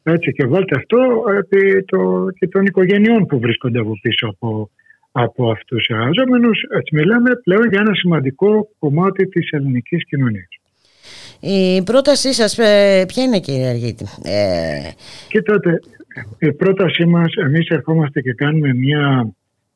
Έτσι 0.02 0.32
και 0.32 0.46
βάλτε 0.46 0.76
αυτό 0.76 0.98
επί 1.38 1.84
το, 1.84 2.26
και 2.38 2.48
των 2.48 2.64
οικογενειών 2.64 3.26
που 3.26 3.38
βρίσκονται 3.38 3.78
από 3.78 3.92
πίσω 4.02 4.26
από, 4.26 4.70
από 5.12 5.50
αυτούς 5.50 5.86
τους 5.86 5.96
εργαζόμενους. 5.96 6.62
Έτσι 6.78 6.94
μιλάμε 6.94 7.30
πλέον 7.42 7.68
για 7.68 7.80
ένα 7.80 7.94
σημαντικό 7.94 8.68
κομμάτι 8.78 9.26
της 9.26 9.50
ελληνικής 9.50 10.04
κοινωνίας. 10.04 10.48
Η 11.40 11.82
πρότασή 11.82 12.32
σας 12.32 12.58
ε, 12.58 13.04
ποια 13.08 13.22
είναι 13.22 13.40
κύριε 13.40 13.68
Αργίτη; 13.68 14.04
Ε... 14.22 14.90
Κοιτάτε, 15.28 15.80
η 16.38 16.52
πρότασή 16.52 17.04
μας, 17.04 17.34
εμείς 17.34 17.68
ερχόμαστε 17.68 18.20
και 18.20 18.32
κάνουμε 18.32 18.74
μια 18.74 19.32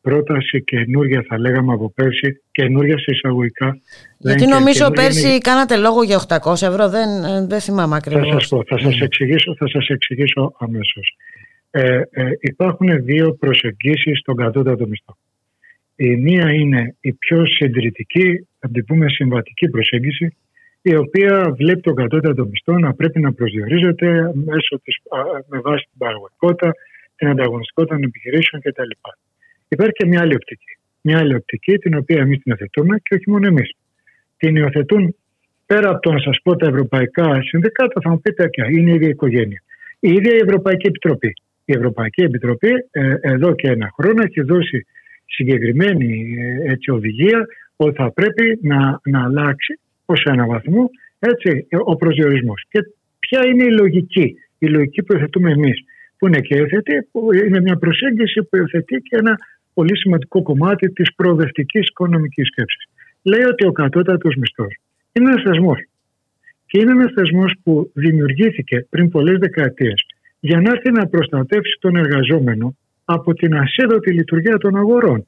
πρόταση 0.08 0.64
καινούργια 0.64 1.24
θα 1.28 1.38
λέγαμε 1.38 1.72
από 1.72 1.90
πέρσι, 1.90 2.42
καινούργια 2.50 2.98
σε 2.98 3.10
εισαγωγικά. 3.10 3.78
Γιατί 4.18 4.46
νομίζω 4.46 4.90
πέρσι 4.90 5.28
είναι... 5.28 5.38
κάνατε 5.38 5.76
λόγο 5.76 6.02
για 6.02 6.18
800 6.28 6.52
ευρώ, 6.52 6.88
δεν, 6.88 7.08
δεν 7.48 7.60
θυμάμαι 7.60 7.96
ακριβώς. 7.96 8.28
Θα 8.28 8.40
σας 8.40 8.48
πω, 8.48 8.64
θα 8.66 8.78
σας 8.78 9.00
εξηγήσω, 9.00 9.54
θα 9.58 9.68
σας 9.68 9.88
εξηγήσω 9.88 10.52
αμέσως. 10.58 11.16
Ε, 11.70 12.00
ε, 12.10 12.30
υπάρχουν 12.40 13.04
δύο 13.04 13.34
προσεγγίσεις 13.34 14.18
στον 14.18 14.36
κατώτατο 14.36 14.86
μισθό. 14.86 15.16
Η 15.96 16.16
μία 16.16 16.52
είναι 16.52 16.96
η 17.00 17.12
πιο 17.12 17.46
συντηρητική, 17.46 18.48
θα 18.58 18.68
την 18.72 18.84
πούμε 18.84 19.08
συμβατική 19.08 19.68
προσέγγιση, 19.68 20.36
η 20.82 20.96
οποία 20.96 21.54
βλέπει 21.56 21.80
τον 21.80 21.94
κατώτατο 21.94 22.46
μισθό 22.46 22.78
να 22.78 22.94
πρέπει 22.94 23.20
να 23.20 23.32
προσδιορίζεται 23.32 24.06
μέσω 24.34 24.80
της, 24.84 24.96
με 25.46 25.58
βάση 25.60 25.84
την 25.90 25.98
παραγωγικότητα, 25.98 26.72
την 27.16 27.28
ανταγωνιστικότητα 27.28 27.94
των 27.94 28.04
επιχειρήσεων 28.04 28.62
κτλ. 28.62 28.90
Υπάρχει 29.68 29.92
και 29.92 30.06
μια 30.06 30.20
άλλη 30.20 30.34
οπτική. 30.34 30.78
Μια 31.00 31.18
άλλη 31.18 31.34
οπτική 31.34 31.78
την 31.78 31.96
οποία 31.96 32.20
εμείς 32.20 32.42
την 32.42 32.52
υιοθετούμε 32.52 32.96
και 33.02 33.14
όχι 33.14 33.30
μόνο 33.30 33.46
εμείς. 33.46 33.70
Την 34.36 34.56
υιοθετούν 34.56 35.16
πέρα 35.66 35.90
από 35.90 36.00
το 36.00 36.12
να 36.12 36.18
σας 36.18 36.38
πω 36.42 36.56
τα 36.56 36.66
ευρωπαϊκά 36.66 37.42
συνδικάτα, 37.42 38.00
θα 38.00 38.10
μου 38.10 38.20
πείτε 38.20 38.48
και 38.48 38.62
είναι 38.70 38.90
η 38.90 38.94
ίδια 38.94 39.08
οικογένεια. 39.08 39.62
Η 40.00 40.12
ίδια 40.12 40.34
η 40.34 40.40
Ευρωπαϊκή 40.42 40.86
Επιτροπή. 40.86 41.32
Η 41.64 41.72
Ευρωπαϊκή 41.72 42.22
Επιτροπή 42.22 42.70
ε, 42.90 43.14
εδώ 43.20 43.54
και 43.54 43.68
ένα 43.68 43.90
χρόνο 43.98 44.22
έχει 44.22 44.40
δώσει 44.42 44.86
συγκεκριμένη 45.26 46.36
ε, 46.38 46.72
έτσι, 46.72 46.90
οδηγία 46.90 47.46
ότι 47.76 47.96
θα 47.96 48.12
πρέπει 48.12 48.58
να, 48.62 49.00
να 49.04 49.24
αλλάξει 49.24 49.78
ως 50.04 50.22
ένα 50.24 50.46
βαθμό 50.46 50.90
έτσι, 51.18 51.66
ο 51.84 51.96
προσδιορισμός. 51.96 52.64
Και 52.68 52.80
ποια 53.18 53.46
είναι 53.46 53.64
η 53.64 53.70
λογική, 53.70 54.34
η 54.58 54.66
λογική 54.66 55.02
που 55.02 55.12
υιοθετούμε 55.12 55.50
εμείς, 55.50 55.84
που 56.18 56.26
είναι 56.26 56.40
και 56.40 56.56
υιοθετεί, 56.56 57.08
που 57.12 57.32
είναι 57.32 57.60
μια 57.60 57.76
προσέγγιση 57.76 58.42
που 58.42 58.56
υιοθετεί 58.56 58.96
και 58.96 59.16
ένα 59.16 59.38
πολύ 59.76 59.96
σημαντικό 59.96 60.42
κομμάτι 60.42 60.86
της 60.92 61.14
προοδευτικής 61.14 61.88
οικονομικής 61.88 62.46
σκέψης. 62.46 62.84
Λέει 63.22 63.44
ότι 63.52 63.66
ο 63.66 63.72
κατώτατος 63.72 64.34
μισθός 64.34 64.74
είναι 65.12 65.30
ένας 65.30 65.42
θεσμός. 65.42 65.78
Και 66.66 66.78
είναι 66.80 66.90
ένας 66.90 67.12
θεσμός 67.16 67.52
που 67.62 67.90
δημιουργήθηκε 67.94 68.86
πριν 68.90 69.10
πολλές 69.10 69.38
δεκαετίες 69.38 69.98
για 70.40 70.60
να 70.60 70.70
έρθει 70.70 70.90
να 70.90 71.06
προστατεύσει 71.06 71.76
τον 71.80 71.96
εργαζόμενο 71.96 72.76
από 73.04 73.34
την 73.34 73.54
ασίδωτη 73.56 74.12
λειτουργία 74.12 74.56
των 74.58 74.76
αγορων 74.76 75.26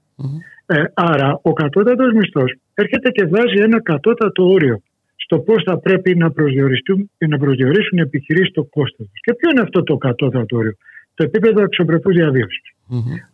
ε, 0.66 0.82
άρα 0.94 1.38
ο 1.42 1.52
κατώτατος 1.52 2.12
μισθός 2.12 2.54
έρχεται 2.74 3.10
και 3.10 3.24
βάζει 3.24 3.58
ένα 3.68 3.82
κατώτατο 3.82 4.48
όριο 4.48 4.82
στο 5.16 5.38
πώς 5.38 5.62
θα 5.62 5.78
πρέπει 5.78 6.16
να 6.16 6.30
προσδιοριστούν 6.30 7.10
και 7.18 7.26
να 7.26 7.38
προσδιορίσουν 7.38 7.98
οι 7.98 8.00
επιχειρήσεις 8.00 8.52
το 8.52 8.64
κόστος 8.64 9.06
τους. 9.10 9.20
Και 9.20 9.34
ποιο 9.34 9.50
είναι 9.50 9.60
αυτό 9.60 9.82
το 9.82 9.96
κατώτατο 9.96 10.56
όριο, 10.56 10.74
το 11.18 11.24
επίπεδο 11.24 11.62
αξιοπρεπούς 11.62 12.14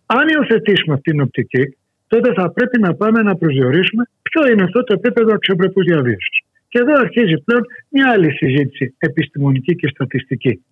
Αν 0.06 0.24
υιοθετήσουμε 0.28 0.94
αυτή 0.94 1.10
την 1.10 1.20
οπτική, 1.20 1.64
τότε 2.06 2.32
θα 2.32 2.50
πρέπει 2.52 2.80
να 2.80 2.94
πάμε 2.94 3.22
να 3.22 3.36
προσδιορίσουμε 3.36 4.02
ποιο 4.22 4.42
είναι 4.50 4.62
αυτό 4.62 4.84
το 4.84 4.92
επίπεδο 4.98 5.32
αξιοπρεπούς 5.34 5.84
διαβίωσης. 5.84 6.36
Και 6.68 6.78
εδώ 6.78 6.94
αρχίζει 7.00 7.36
πλέον 7.44 7.62
μια 7.88 8.10
άλλη 8.10 8.30
συζήτηση 8.32 8.94
επιστημονική 8.98 9.76
και 9.76 9.88
στατιστική. 9.88 10.64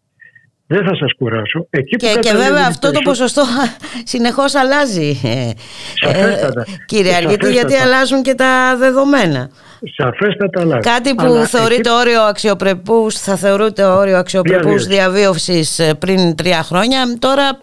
Δεν 0.66 0.84
θα 0.84 0.96
σας 0.96 1.12
κουράσω. 1.18 1.66
Εκεί 1.70 1.96
και, 1.96 2.16
και 2.20 2.32
βέβαια 2.32 2.66
αυτό 2.66 2.90
το 2.90 3.00
ποσοστό 3.04 3.42
συνεχώς 4.12 4.54
αλλάζει, 4.54 5.20
ε, 5.24 5.50
Σαφέστατα. 5.94 6.64
κύριε 6.86 7.14
Αργίτη, 7.14 7.52
γιατί 7.52 7.74
αλλάζουν 7.74 8.22
και 8.22 8.34
τα 8.34 8.76
δεδομένα. 8.78 9.50
Σαφέστατα 9.96 10.60
αλλάζει. 10.60 10.88
Κάτι 10.88 11.14
που 11.14 11.24
Αλλά 11.24 11.46
θεωρείται 11.46 11.90
εκεί... 11.90 11.98
όριο 12.00 12.22
αξιοπρεπούς, 12.22 13.18
θα 13.18 13.36
θεωρείται 13.36 13.84
όριο 13.84 14.16
αξιοπρεπούς 14.16 14.86
διαβίωσης 14.86 15.78
ε, 15.78 15.94
πριν 15.94 16.36
τρία 16.36 16.62
χρόνια, 16.62 17.16
τώρα 17.18 17.60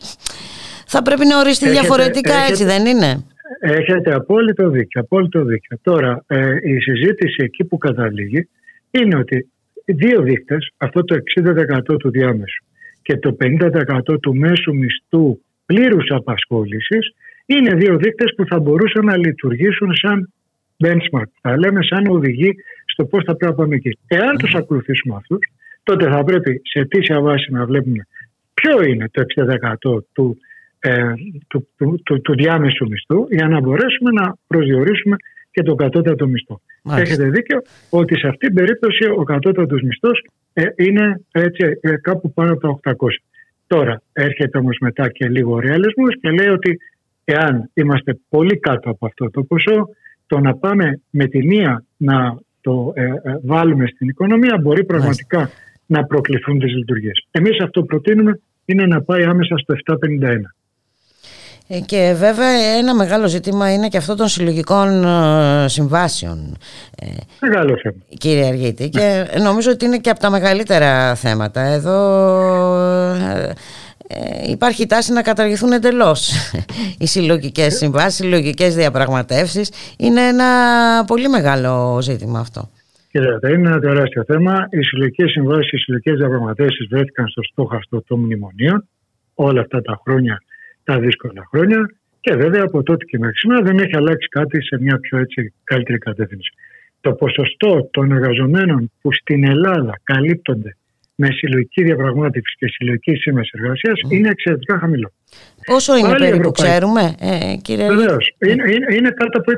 θα 0.85 1.01
πρέπει 1.01 1.25
να 1.25 1.39
οριστεί 1.39 1.65
έχετε, 1.65 1.79
διαφορετικά, 1.79 2.33
έχετε, 2.33 2.51
έτσι 2.51 2.65
δεν 2.65 2.85
είναι; 2.85 3.23
Έχετε 3.59 4.13
απόλυτο 4.13 4.69
δίκιο. 4.69 5.01
Απόλυτο 5.01 5.43
δίκιο. 5.43 5.77
Τώρα, 5.81 6.23
ε, 6.27 6.49
η 6.61 6.79
συζήτηση 6.79 7.43
εκεί 7.43 7.63
που 7.63 7.77
καταλήγει 7.77 8.49
είναι 8.91 9.17
ότι 9.17 9.49
δύο 9.85 10.21
δείκτες, 10.21 10.71
αυτό 10.77 11.03
το 11.03 11.15
60% 11.15 11.99
του 11.99 12.09
διάμεσου 12.09 12.63
και 13.09 13.17
το 13.17 13.37
50% 14.11 14.21
του 14.21 14.35
μέσου 14.35 14.75
μισθού 14.75 15.39
πλήρους 15.65 16.05
απασχόλησης 16.09 17.13
είναι 17.45 17.75
δύο 17.75 17.97
δείκτες 17.97 18.33
που 18.35 18.45
θα 18.45 18.59
μπορούσαν 18.59 19.05
να 19.05 19.17
λειτουργήσουν 19.17 19.95
σαν 19.95 20.33
benchmark. 20.83 21.29
Θα 21.41 21.57
λέμε 21.57 21.79
σαν 21.83 22.05
οδηγή 22.07 22.55
στο 22.85 23.05
πώς 23.05 23.23
θα 23.23 23.35
πρέπει 23.35 23.51
να 23.51 23.57
πάμε 23.57 23.75
εκεί. 23.75 23.97
Εάν 24.07 24.37
τους 24.37 24.53
ακολουθήσουμε 24.53 25.15
αυτούς, 25.15 25.39
τότε 25.83 26.09
θα 26.09 26.23
πρέπει 26.23 26.61
σε 26.63 26.79
αιτήσια 26.79 27.21
βάση 27.21 27.51
να 27.51 27.65
βλέπουμε 27.65 28.07
ποιο 28.53 28.83
είναι 28.83 29.09
το 29.11 29.21
60% 29.21 30.03
του, 30.13 30.37
ε, 30.79 31.13
του, 31.47 31.67
του, 31.77 32.01
του, 32.05 32.21
του, 32.21 32.33
διάμεσου 32.33 32.87
μισθού 32.87 33.27
για 33.29 33.47
να 33.47 33.59
μπορέσουμε 33.59 34.11
να 34.11 34.33
προσδιορίσουμε 34.47 35.15
και 35.59 35.65
τον 35.65 35.77
κατώτατο 35.77 36.27
μισθό. 36.27 36.61
Μάλιστα. 36.83 37.13
Έχετε 37.13 37.29
δίκιο 37.29 37.61
ότι 37.89 38.19
σε 38.19 38.27
αυτήν 38.27 38.47
την 38.47 38.57
περίπτωση 38.57 39.05
ο 39.17 39.23
κατώτατος 39.23 39.81
μισθός 39.81 40.25
ε, 40.53 40.63
είναι 40.75 41.21
έτσι, 41.31 41.77
ε, 41.81 41.95
κάπου 41.95 42.33
πάνω 42.33 42.51
από 42.53 42.79
τα 42.81 42.91
800. 42.91 42.95
Τώρα 43.67 44.01
έρχεται 44.13 44.57
όμως 44.57 44.77
μετά 44.81 45.09
και 45.09 45.27
λίγο 45.27 45.59
ρεαλισμός 45.59 46.15
και 46.21 46.29
λέει 46.29 46.47
ότι 46.47 46.79
εάν 47.25 47.69
είμαστε 47.73 48.19
πολύ 48.29 48.59
κάτω 48.59 48.89
από 48.89 49.05
αυτό 49.05 49.29
το 49.29 49.43
ποσό, 49.43 49.89
το 50.27 50.39
να 50.39 50.55
πάμε 50.55 51.01
με 51.09 51.25
τη 51.25 51.45
μία 51.45 51.83
να 51.97 52.37
το 52.61 52.93
ε, 52.95 53.03
βάλουμε 53.43 53.87
στην 53.87 54.07
οικονομία 54.07 54.57
μπορεί 54.61 54.83
πραγματικά 54.83 55.49
να 55.85 56.05
προκληθούν 56.05 56.59
τις 56.59 56.73
λειτουργίες. 56.75 57.27
Εμείς 57.31 57.59
αυτό 57.61 57.83
προτείνουμε 57.83 58.39
είναι 58.65 58.85
να 58.85 59.01
πάει 59.01 59.23
άμεσα 59.23 59.57
στο 59.57 59.75
751. 59.85 59.95
Ε, 61.71 61.79
και 61.79 62.13
βέβαια 62.17 62.77
ένα 62.77 62.95
μεγάλο 62.95 63.27
ζήτημα 63.27 63.73
είναι 63.73 63.87
και 63.87 63.97
αυτό 63.97 64.15
των 64.15 64.27
συλλογικών 64.27 65.03
ε, 65.03 65.67
συμβάσεων. 65.67 66.57
Ε, 66.99 67.05
μεγάλο 67.41 67.77
θέμα. 67.81 67.95
Κύριε 68.17 68.47
Αργίτη. 68.47 68.89
Και 68.89 69.25
νομίζω 69.41 69.71
ότι 69.71 69.85
είναι 69.85 69.97
και 69.97 70.09
από 70.09 70.19
τα 70.19 70.29
μεγαλύτερα 70.29 71.15
θέματα. 71.15 71.61
Εδώ 71.61 71.97
υπάρχει 74.49 74.85
τάση 74.85 75.13
να 75.13 75.21
καταργηθούν 75.21 75.71
εντελώς 75.71 76.31
οι 76.99 77.05
συλλογικές 77.05 77.75
συμβάσεις, 77.75 78.19
οι 78.19 78.23
συλλογικές 78.23 78.75
διαπραγματεύσεις. 78.75 79.71
Είναι 79.97 80.21
ένα 80.21 80.45
πολύ 81.07 81.29
μεγάλο 81.29 82.01
ζήτημα 82.01 82.39
αυτό. 82.39 82.69
Κοιτάξτε, 83.11 83.51
είναι 83.51 83.67
ένα 83.69 83.79
τεράστιο 83.79 84.23
θέμα. 84.23 84.67
Οι 84.69 84.83
συλλογικές 84.83 85.31
συμβάσεις, 85.31 85.71
οι 85.71 85.77
συλλογικές 85.77 86.17
διαπραγματεύσεις 86.17 86.87
βρέθηκαν 86.89 87.27
στο 87.27 87.43
στόχαστο 87.43 88.03
των 88.07 88.19
μνημονίων 88.19 88.87
όλα 89.33 89.61
αυτά 89.61 89.81
τα 89.81 89.99
χρόνια 90.03 90.41
τα 90.89 90.99
δύσκολα 90.99 91.43
χρόνια 91.51 91.79
και 92.21 92.33
βέβαια 92.35 92.63
από 92.63 92.83
τότε 92.83 93.05
και 93.05 93.17
μέχρι 93.17 93.37
σήμερα 93.37 93.61
δεν 93.61 93.77
έχει 93.77 93.95
αλλάξει 93.95 94.27
κάτι 94.27 94.63
σε 94.63 94.77
μια 94.81 94.97
πιο 94.99 95.17
έτσι 95.17 95.53
καλύτερη 95.63 95.97
κατεύθυνση. 95.97 96.51
Το 97.01 97.11
ποσοστό 97.13 97.89
των 97.91 98.11
εργαζομένων 98.11 98.91
που 99.01 99.13
στην 99.13 99.43
Ελλάδα 99.43 99.99
καλύπτονται 100.03 100.75
με 101.15 101.27
συλλογική 101.31 101.83
διαπραγμάτευση 101.83 102.55
και 102.59 102.67
συλλογική 102.67 103.15
σύμβαση 103.15 103.49
εργασίας 103.53 103.99
mm. 104.05 104.11
είναι 104.11 104.29
εξαιρετικά 104.29 104.79
χαμηλό. 104.79 105.11
Πόσο 105.65 105.97
είναι 105.97 106.07
Πάλι 106.07 106.25
περίπου, 106.25 106.51
ξέρουμε, 106.51 107.15
ε, 107.19 107.55
κύριε 107.61 107.87
Βεβαίως. 107.87 108.35
Είναι, 108.39 108.63
είναι, 108.73 108.95
είναι, 108.95 109.09
κάτω 109.09 109.39
από 109.39 109.51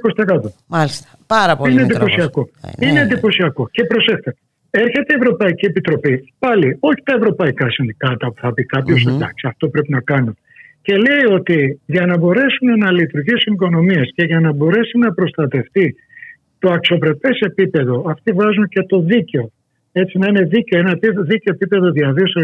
20%. 0.48 0.52
Μάλιστα. 0.68 1.08
Πάρα 1.28 1.56
πολύ 1.56 1.72
Είναι 1.72 1.82
εντυπωσιακό. 1.82 2.50
Ε, 2.64 2.70
ναι. 2.78 2.90
Είναι 2.90 3.02
εντυπωσιακό. 3.02 3.70
Και 3.72 3.84
προσέξτε, 3.84 4.36
έρχεται 4.70 5.14
η 5.14 5.18
Ευρωπαϊκή 5.22 5.66
Επιτροπή, 5.66 6.34
πάλι 6.40 6.78
όχι 6.80 7.02
τα 7.04 7.14
ευρωπαϊκά 7.16 7.70
συνδικάτα 7.70 8.28
που 8.28 8.42
θα 8.42 8.54
πει 8.54 8.64
κάποιος, 8.66 9.06
mm-hmm. 9.06 9.16
εντάξει, 9.16 9.48
αυτό 9.48 9.68
πρέπει 9.68 9.92
να 9.92 10.02
κάνουν 10.02 10.38
και 10.82 10.96
λέει 10.96 11.34
ότι 11.34 11.80
για 11.86 12.06
να 12.06 12.18
μπορέσουν 12.18 12.78
να 12.78 12.92
λειτουργήσουν 12.92 13.54
οικονομίες 13.54 14.12
και 14.16 14.24
για 14.24 14.40
να 14.40 14.52
μπορέσει 14.52 14.98
να 14.98 15.14
προστατευτεί 15.14 15.96
το 16.60 16.72
αξιοπρεπές 16.72 17.40
επίπεδο, 17.40 18.04
αυτοί 18.08 18.32
βάζουν 18.32 18.68
και 18.68 18.84
το 18.84 19.00
δίκαιο, 19.00 19.52
έτσι 19.92 20.18
να 20.18 20.28
είναι 20.28 20.44
δίκαιο, 20.44 20.80
ένα 20.80 20.94
δίκαιο 21.02 21.54
επίπεδο 21.54 21.92
διαβίωσης 21.92 22.44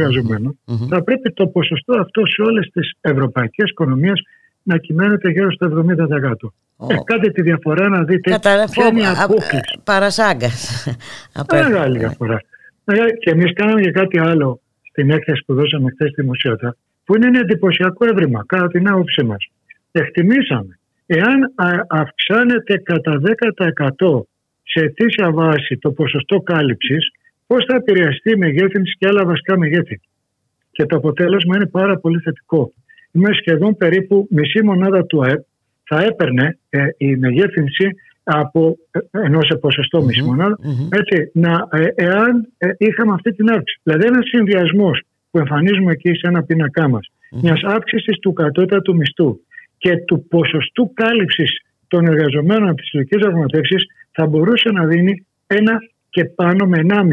θα 0.89 1.03
πρέπει 1.03 1.31
το 1.33 1.47
ποσοστό 1.47 1.99
αυτό 1.99 2.25
σε 2.25 2.41
όλες 2.41 2.69
τις 2.73 2.91
ευρωπαϊκές 3.01 3.69
οικονομίες 3.69 4.21
να 4.63 4.77
κυμαίνεται 4.77 5.29
γύρω 5.29 5.51
στο 5.51 5.65
70%. 5.67 6.51
Oh. 6.79 6.91
Ε, 6.91 6.95
κάντε 7.03 7.29
τη 7.29 7.41
διαφορά 7.41 7.89
να 7.89 8.03
δείτε 8.03 8.39
ποια 8.71 8.87
είναι 8.87 9.01
η 9.01 9.05
απόκληση. 9.23 9.81
Παρασάγκας. 9.83 10.87
Μεγάλη 11.51 11.97
διαφορά. 11.97 12.41
Και 13.19 13.29
εμείς 13.29 13.53
κάναμε 13.53 13.81
και 13.81 13.91
κάτι 13.91 14.19
άλλο 14.19 14.61
στην 14.89 15.09
έκθεση 15.09 15.43
που 15.45 15.53
δώσαμε 15.53 15.91
χθες 15.91 16.09
στη 16.11 16.21
δημοσιότητα 16.21 16.75
που 17.07 17.15
είναι 17.15 17.27
ένα 17.27 17.39
εντυπωσιακό 17.39 18.05
έβριμα 18.05 18.43
κατά 18.47 18.67
την 18.67 18.89
άποψή 18.89 19.23
μας. 19.23 19.49
Εκτιμήσαμε, 19.91 20.79
εάν 21.05 21.53
αυξάνεται 21.87 22.77
κατά 22.77 23.21
10% 23.21 24.21
σε 24.63 24.79
αιτήσια 24.85 25.31
βάση 25.31 25.77
το 25.77 25.91
ποσοστό 25.91 26.39
κάλυψης, 26.39 27.11
πώς 27.47 27.65
θα 27.67 27.75
επηρεαστεί 27.75 28.31
η 28.31 28.35
μεγέθυνση 28.35 28.95
και 28.97 29.07
άλλα 29.07 29.25
βασικά 29.25 29.57
μεγέθη. 29.57 29.99
Και 30.71 30.85
το 30.85 30.95
αποτέλεσμα 30.95 31.55
είναι 31.55 31.67
πάρα 31.67 31.97
πολύ 31.97 32.19
θετικό. 32.19 32.73
Είμαι 33.11 33.33
σχεδόν 33.33 33.77
περίπου 33.77 34.27
μισή 34.29 34.63
μονάδα 34.63 35.05
του 35.05 35.23
ΑΕΠ 35.23 35.43
θα 35.83 36.03
έπαιρνε 36.03 36.57
ε, 36.69 36.87
η 36.97 37.15
μεγέθυνση 37.15 37.87
από 38.23 38.77
ε, 38.91 38.99
ενώ 39.11 39.39
σε 39.41 39.55
ποσοστό 39.55 40.03
μισή 40.03 40.21
μονάδα, 40.21 40.57
έτσι, 40.89 41.31
να, 41.33 41.67
ε, 41.71 41.87
εάν 41.95 42.47
είχαμε 42.77 43.13
αυτή 43.13 43.31
την 43.31 43.49
αύξηση. 43.49 43.79
Δηλαδή 43.83 44.05
ένας 44.05 44.27
συνδυασμός 44.27 45.01
που 45.31 45.37
εμφανίζουμε 45.37 45.91
εκεί 45.91 46.09
σε 46.09 46.27
ένα 46.27 46.43
πίνακά 46.43 46.87
μας, 46.87 47.07
mm. 47.07 47.39
μιας 47.41 47.61
αύξησης 47.63 48.19
του 48.19 48.33
κατώτατου 48.33 48.95
μισθού 48.95 49.39
και 49.77 49.97
του 49.97 50.27
ποσοστού 50.27 50.93
κάλυψης 50.93 51.61
των 51.87 52.05
εργαζομένων 52.05 52.67
από 52.67 52.77
τις 52.77 52.87
συλλογικέ 52.87 53.17
διαπραγματεύσεις, 53.17 53.85
θα 54.11 54.25
μπορούσε 54.25 54.69
να 54.69 54.85
δίνει 54.85 55.25
ένα 55.47 55.77
και 56.09 56.25
πάνω 56.25 56.65
με 56.65 56.79
1,5% 56.89 57.03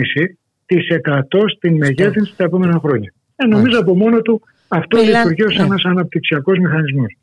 στην 1.57 1.77
μεγέθυνση 1.77 2.35
τα 2.37 2.45
επόμενα 2.45 2.79
χρόνια. 2.79 3.13
Ε, 3.37 3.47
νομίζω 3.47 3.79
από 3.79 3.95
μόνο 3.95 4.21
του 4.21 4.43
αυτό 4.69 4.99
Μιλά... 4.99 5.19
λειτουργεί 5.19 5.43
ως 5.43 5.57
ναι. 5.57 5.65
ένας 5.65 5.85
αναπτυξιακός 5.85 6.59
μηχανισμός. 6.59 7.17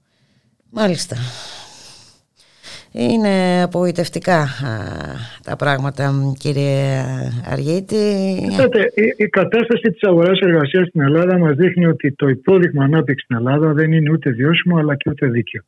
Μάλιστα. 0.70 1.16
Είναι 2.94 3.62
απογοητευτικά 3.64 4.48
τα 5.44 5.56
πράγματα 5.56 6.14
κύριε 6.40 7.04
Αργίτη. 7.52 7.96
η, 8.96 9.14
η 9.18 9.28
κατάσταση 9.28 9.92
της 9.92 10.04
αγοράς 10.04 10.40
εργασίας 10.40 10.88
στην 10.88 11.02
Ελλάδα 11.02 11.38
μας 11.38 11.56
δείχνει 11.56 11.86
ότι 11.86 12.12
το 12.12 12.28
υπόδειγμα 12.28 12.84
ανάπτυξης 12.84 13.24
στην 13.24 13.36
Ελλάδα 13.38 13.74
δεν 13.74 13.92
είναι 13.92 14.12
ούτε 14.12 14.30
βιώσιμο 14.30 14.78
αλλά 14.78 14.96
και 14.96 15.10
ούτε 15.10 15.28
δίκαιο. 15.28 15.62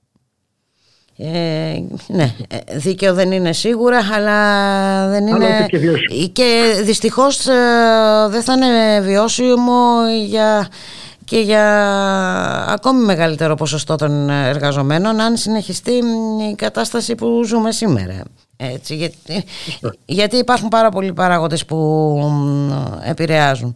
Ε, 1.17 1.73
ναι, 2.07 2.33
ε, 2.47 2.77
δίκαιο 2.77 3.13
δεν 3.13 3.31
είναι 3.31 3.53
σίγουρα, 3.53 3.99
αλλά 4.13 5.09
δεν 5.09 5.27
είναι. 5.27 5.65
και, 5.67 5.77
και 6.31 6.81
δυστυχώς 6.83 7.47
ε, 7.47 7.53
δεν 8.29 8.41
θα 8.41 8.53
είναι 8.53 9.01
βιώσιμο 9.01 9.81
για 10.27 10.67
και 11.33 11.39
για 11.39 11.65
ακόμη 12.69 13.05
μεγαλύτερο 13.05 13.55
ποσοστό 13.55 13.95
των 13.95 14.29
εργαζομένων 14.29 15.19
αν 15.19 15.37
συνεχιστεί 15.37 15.91
η 16.51 16.55
κατάσταση 16.55 17.15
που 17.15 17.43
ζούμε 17.45 17.71
σήμερα. 17.71 18.23
Έτσι, 18.57 18.95
γιατί, 18.95 19.43
γιατί 20.05 20.37
υπάρχουν 20.37 20.67
πάρα 20.67 20.89
πολλοί 20.89 21.13
παράγοντες 21.13 21.65
που 21.65 22.19
επηρεάζουν. 23.03 23.73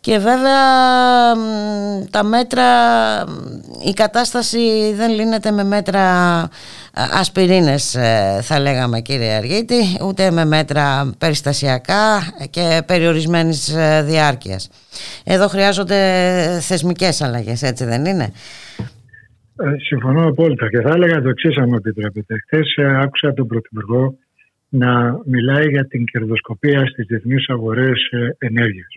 Και 0.00 0.18
βέβαια 0.18 0.62
τα 2.10 2.22
μέτρα, 2.22 2.64
η 3.82 3.92
κατάσταση 3.92 4.92
δεν 4.96 5.10
λύνεται 5.10 5.50
με 5.50 5.64
μέτρα 5.64 6.48
ασπιρίνες 7.20 7.94
ε, 7.94 8.38
θα 8.42 8.60
λέγαμε 8.60 9.00
κύριε 9.00 9.32
Αργίτη, 9.32 9.82
ούτε 10.02 10.30
με 10.30 10.44
μέτρα 10.44 11.14
περιστασιακά 11.18 12.18
και 12.50 12.82
περιορισμένης 12.86 13.74
ε, 13.76 14.02
διάρκειας. 14.02 14.70
Εδώ 15.24 15.48
χρειάζονται 15.48 15.96
θεσμικές 16.60 17.22
αλλαγές, 17.22 17.62
έτσι 17.62 17.84
δεν 17.84 18.04
είναι; 18.04 18.32
Ε, 19.60 19.78
συμφωνώ 19.78 20.28
απόλυτα 20.28 20.68
και 20.68 20.80
θα 20.80 20.90
έλεγα 20.94 21.22
το 21.22 21.28
εξής 21.28 21.56
αν 21.56 21.68
μου 21.68 21.76
επιτρέπετε. 21.76 22.34
Χθες 22.46 22.74
άκουσα 23.02 23.32
τον 23.32 23.46
Πρωθυπουργό 23.46 24.14
να 24.68 25.20
μιλάει 25.24 25.68
για 25.68 25.86
την 25.86 26.04
κερδοσκοπία 26.04 26.86
στις 26.86 27.06
διεθνείς 27.06 27.48
αγορές 27.48 28.10
ενέργειας. 28.38 28.94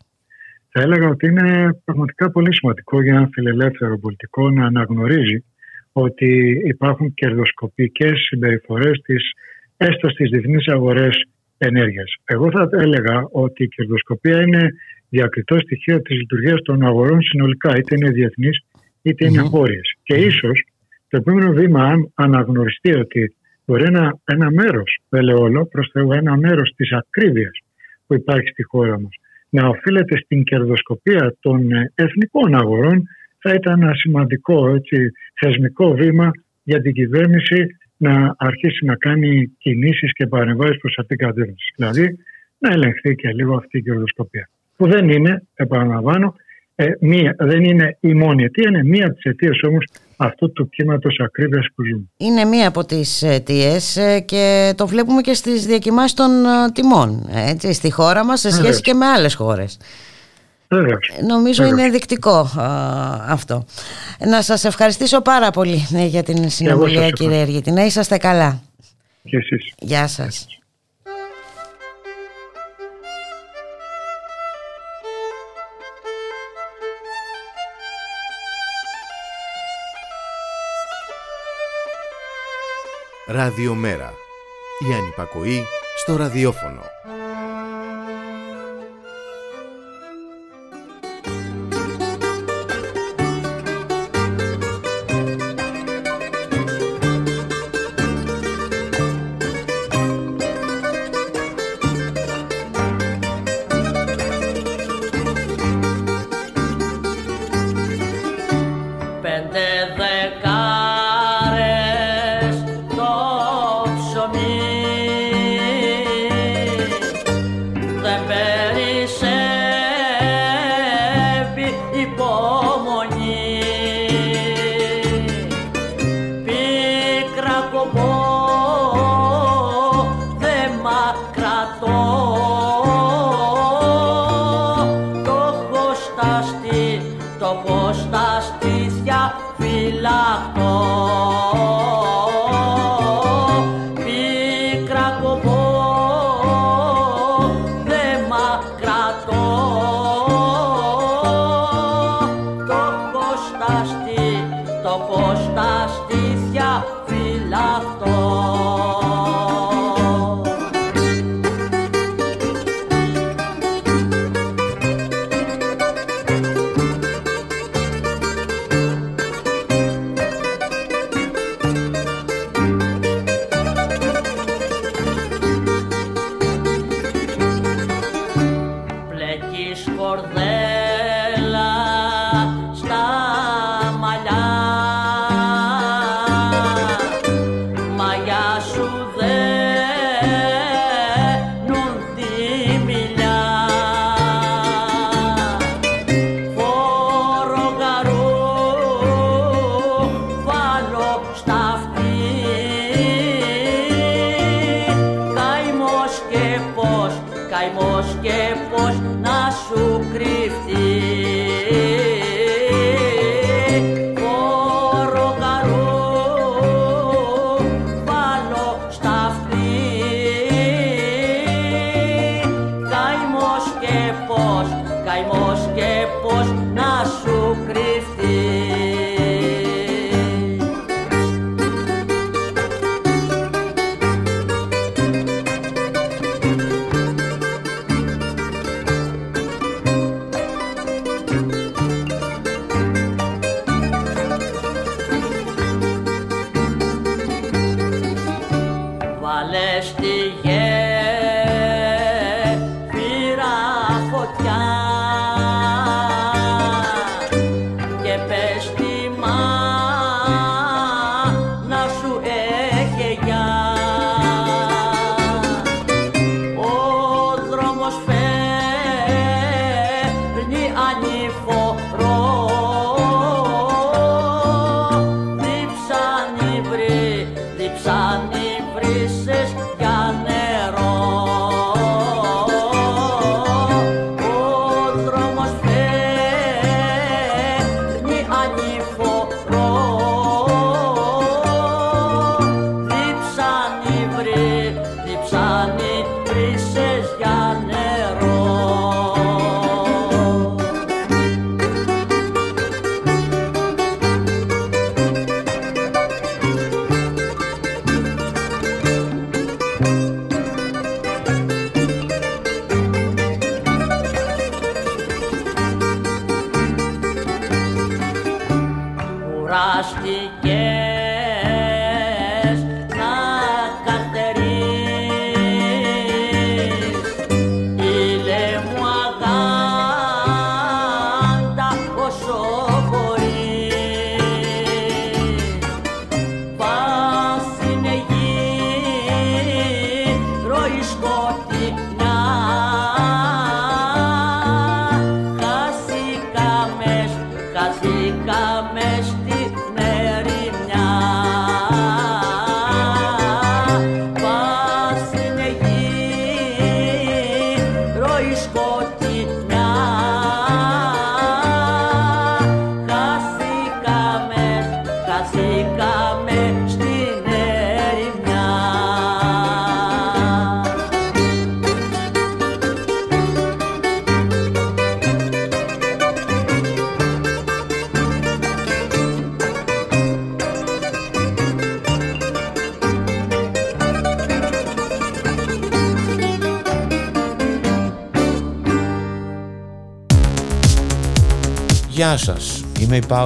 Θα 0.73 0.81
έλεγα 0.81 1.07
ότι 1.07 1.27
είναι 1.27 1.79
πραγματικά 1.85 2.31
πολύ 2.31 2.55
σημαντικό 2.55 3.01
για 3.01 3.13
ένα 3.15 3.29
φιλελεύθερο 3.33 3.97
πολιτικό 3.97 4.49
να 4.49 4.65
αναγνωρίζει 4.65 5.43
ότι 5.91 6.61
υπάρχουν 6.65 7.13
κερδοσκοπικές 7.13 8.19
συμπεριφορές 8.19 9.01
της, 9.03 9.31
έστω 9.77 10.09
στις 10.09 10.29
διεθνείς 10.29 10.67
αγορές 10.67 11.25
ενέργειας. 11.57 12.13
Εγώ 12.25 12.51
θα 12.51 12.69
έλεγα 12.71 13.27
ότι 13.31 13.63
η 13.63 13.67
κερδοσκοπία 13.67 14.41
είναι 14.41 14.69
διακριτό 15.09 15.57
στοιχείο 15.59 16.01
της 16.01 16.17
λειτουργίας 16.17 16.61
των 16.61 16.85
αγορών 16.85 17.21
συνολικά, 17.21 17.77
είτε 17.77 17.95
είναι 17.95 18.09
διεθνείς 18.09 18.65
είτε 19.01 19.25
είναι 19.25 19.39
εγχώριες. 19.39 19.93
Και 20.03 20.15
ίσως 20.15 20.65
το 21.09 21.17
επόμενο 21.17 21.51
βήμα, 21.51 21.83
αν 21.85 22.11
αναγνωριστεί 22.13 22.93
ότι 22.95 23.35
μπορεί 23.65 23.83
ένα, 23.83 24.19
ένα 24.23 24.51
μέρος, 24.51 24.99
δεν 25.09 25.23
λέω 25.23 25.37
όλο, 25.37 25.65
προς 25.65 25.89
Θεού, 25.93 26.11
ένα 26.11 26.37
μέρος 26.37 26.73
της 26.75 26.91
ακρίβειας 26.91 27.59
που 28.07 28.13
υπάρχει 28.13 28.47
στη 28.47 28.63
χώρα 28.63 28.99
μας 28.99 29.15
να 29.49 29.67
οφείλεται 29.67 30.17
στην 30.17 30.43
κερδοσκοπία 30.43 31.35
των 31.39 31.71
ε, 31.71 31.91
εθνικών 31.95 32.55
αγορών 32.55 33.07
θα 33.41 33.53
ήταν 33.53 33.81
ένα 33.81 33.93
σημαντικό 33.93 34.75
έτσι, 34.75 35.11
θεσμικό 35.39 35.93
βήμα 35.93 36.31
για 36.63 36.81
την 36.81 36.93
κυβέρνηση 36.93 37.67
να 37.97 38.35
αρχίσει 38.37 38.85
να 38.85 38.95
κάνει 38.95 39.51
κινήσεις 39.57 40.13
και 40.13 40.27
παρεμβάσεις 40.27 40.77
προς 40.77 40.97
αυτήν 40.97 41.17
την 41.17 41.27
κατεύθυνση. 41.27 41.73
Δηλαδή 41.75 42.17
να 42.57 42.71
ελεγχθεί 42.73 43.15
και 43.15 43.29
λίγο 43.29 43.55
αυτή 43.55 43.77
η 43.77 43.81
κερδοσκοπία. 43.81 44.49
Που 44.77 44.87
δεν 44.87 45.09
είναι, 45.09 45.43
επαναλαμβάνω, 45.53 46.35
ε, 46.75 46.85
μία, 46.99 47.35
δεν 47.39 47.63
είναι 47.63 47.97
η 47.99 48.13
μόνη 48.13 48.43
αιτία, 48.43 48.69
είναι 48.69 48.83
μία 48.83 49.05
από 49.05 49.15
τις 49.15 49.23
αιτίες 49.23 49.61
όμως 49.63 49.85
αυτού 50.17 50.51
του 50.51 50.69
κύματος 50.69 51.19
ακρίβειας 51.19 51.67
που 51.75 51.85
ζούμε. 51.85 52.03
Είναι 52.17 52.45
μία 52.45 52.67
από 52.67 52.85
τις 52.85 53.23
αιτίες 53.23 53.97
ε, 53.97 54.19
και 54.19 54.73
το 54.77 54.87
βλέπουμε 54.87 55.21
και 55.21 55.33
στις 55.33 55.65
διακοιμάσεις 55.65 56.13
των 56.13 56.45
ε, 56.45 56.71
τιμών 56.73 57.29
έτσι, 57.33 57.73
στη 57.73 57.91
χώρα 57.91 58.25
μας 58.25 58.39
σε 58.39 58.51
σχέση 58.51 58.81
και 58.81 58.93
με 58.93 59.05
άλλες 59.05 59.33
χώρες. 59.33 59.77
Νομίζω 61.27 61.65
είναι 61.65 61.83
ενδεικτικό 61.83 62.51
αυτό. 63.27 63.65
Να 64.27 64.41
σας 64.41 64.63
ευχαριστήσω 64.63 65.21
πάρα 65.21 65.51
πολύ 65.51 65.87
για 66.07 66.23
την 66.23 66.49
συνομιλία 66.49 67.09
κύριε 67.09 67.41
Εργήτη. 67.41 67.71
Να 67.71 67.85
είσαστε 67.85 68.17
καλά. 68.17 68.61
Και 69.23 69.37
εσείς. 69.37 69.73
Γεια 69.79 70.07
σας. 70.07 70.47
Ραδιομέρα. 83.27 84.13
Η 84.89 84.93
ανυπακοή 84.93 85.63
στο 85.97 86.15
ραδιόφωνο. 86.15 86.81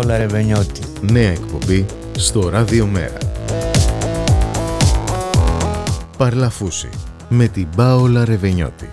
Είμαι 0.06 0.14
η 0.14 0.18
Πάολα 0.18 0.18
Ρεβενιώτη. 0.18 0.82
Νέα 1.02 1.30
εκπομπή 1.30 1.86
στο 2.18 2.50
Ράδιο 2.50 2.86
Μέρα. 2.86 3.18
Παρλαφούση 6.18 6.90
με 7.30 7.48
την 7.48 7.68
Πάολα 7.76 8.26
Ρεβενιώτη. 8.26 8.90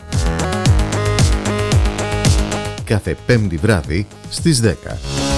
Κάθε 2.84 3.16
πέμπτη 3.26 3.56
βράδυ 3.56 4.06
στις 4.28 4.60
10. 4.60 5.32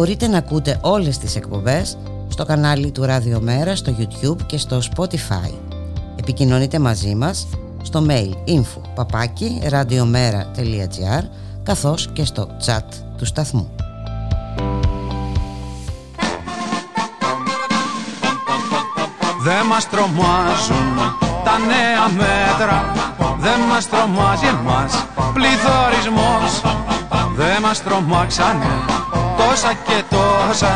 Μπορείτε 0.00 0.26
να 0.26 0.38
ακούτε 0.38 0.78
όλες 0.80 1.18
τις 1.18 1.36
εκπομπές 1.36 1.98
στο 2.28 2.44
κανάλι 2.44 2.90
του 2.90 3.04
Ραδιομέρα, 3.04 3.76
στο 3.76 3.96
YouTube 3.98 4.42
και 4.46 4.58
στο 4.58 4.80
Spotify. 4.96 5.52
Επικοινωνείτε 6.16 6.78
μαζί 6.78 7.14
μας 7.14 7.48
στο 7.82 8.06
mail 8.08 8.32
info 8.48 8.80
παπάκι 8.94 9.60
καθώς 11.62 12.08
και 12.12 12.24
στο 12.24 12.48
chat 12.66 12.84
του 13.16 13.24
σταθμού. 13.24 13.70
Δεν 19.42 19.66
μας 19.68 19.88
τρομάζουν 19.88 20.96
τα 21.44 21.58
νέα 21.58 22.08
μέτρα 22.08 22.92
Δεν 23.38 23.60
μας 23.68 23.88
τρομάζει 23.88 24.46
εμάς 24.46 25.06
πληθωρισμός 25.32 26.60
Δεν 27.36 27.62
μας 27.62 27.82
τρομάξανε 27.82 28.99
τόσα 29.40 29.72
και 29.86 30.02
τόσα 30.10 30.72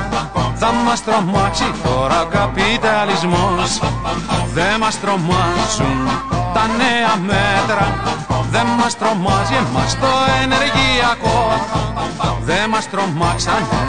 θα 0.54 0.72
μας 0.72 1.04
τρομάξει 1.04 1.68
τώρα 1.84 2.22
ο 2.22 2.26
καπιταλισμός. 2.38 3.70
Δεν 4.56 4.74
μας 4.80 5.00
τρομάζουν 5.00 5.98
τα 6.54 6.64
νέα 6.80 7.14
μέτρα 7.30 7.86
Δεν 8.50 8.66
μας 8.78 8.98
τρομάζει 8.98 9.54
εμάς 9.64 9.98
το 10.02 10.12
ενεργειακό. 10.42 11.40
Δεν 12.48 12.68
μας 12.72 12.90
τρομάξανε 12.90 13.82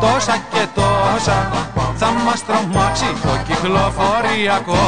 τόσα 0.00 0.36
και 0.52 0.62
τόσα 0.80 1.38
Θα 2.00 2.08
μας 2.24 2.40
τρομάξει 2.46 3.08
το 3.24 3.32
κυκλοφοριακό. 3.46 4.84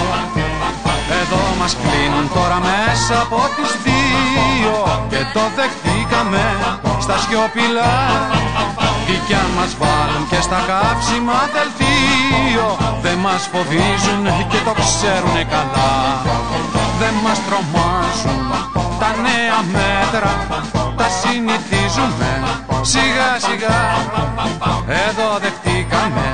Εδώ 1.20 1.43
μας 1.61 1.77
κλείνουν 1.82 2.27
τώρα 2.35 2.59
μέσα 2.69 3.15
από 3.24 3.40
τις 3.56 3.70
δύο 3.85 4.77
Και 5.11 5.20
το 5.35 5.43
δεχτήκαμε 5.56 6.44
στα 7.05 7.16
σιωπηλά 7.19 7.93
Τι 9.06 9.16
κι 9.26 9.35
αν 9.43 9.51
μας 9.59 9.72
βάλουν 9.81 10.24
και 10.31 10.40
στα 10.47 10.60
κάψιμα 10.70 11.39
δελτίο. 11.55 12.66
Δεν 13.05 13.18
μας 13.26 13.43
φοβίζουν 13.52 14.24
και 14.51 14.60
το 14.68 14.72
ξέρουνε 14.82 15.44
καλά. 15.55 15.93
Δεν 17.01 17.14
μας 17.24 17.39
τρομάζουν 17.47 18.47
τα 19.01 19.10
νέα 19.26 19.59
μέτρα 19.76 20.32
Τα 20.97 21.09
συνηθίζουμε 21.20 22.31
σιγά 22.82 23.31
σιγά 23.47 23.81
Εδώ 25.06 25.28
δεχτήκαμε 25.43 26.26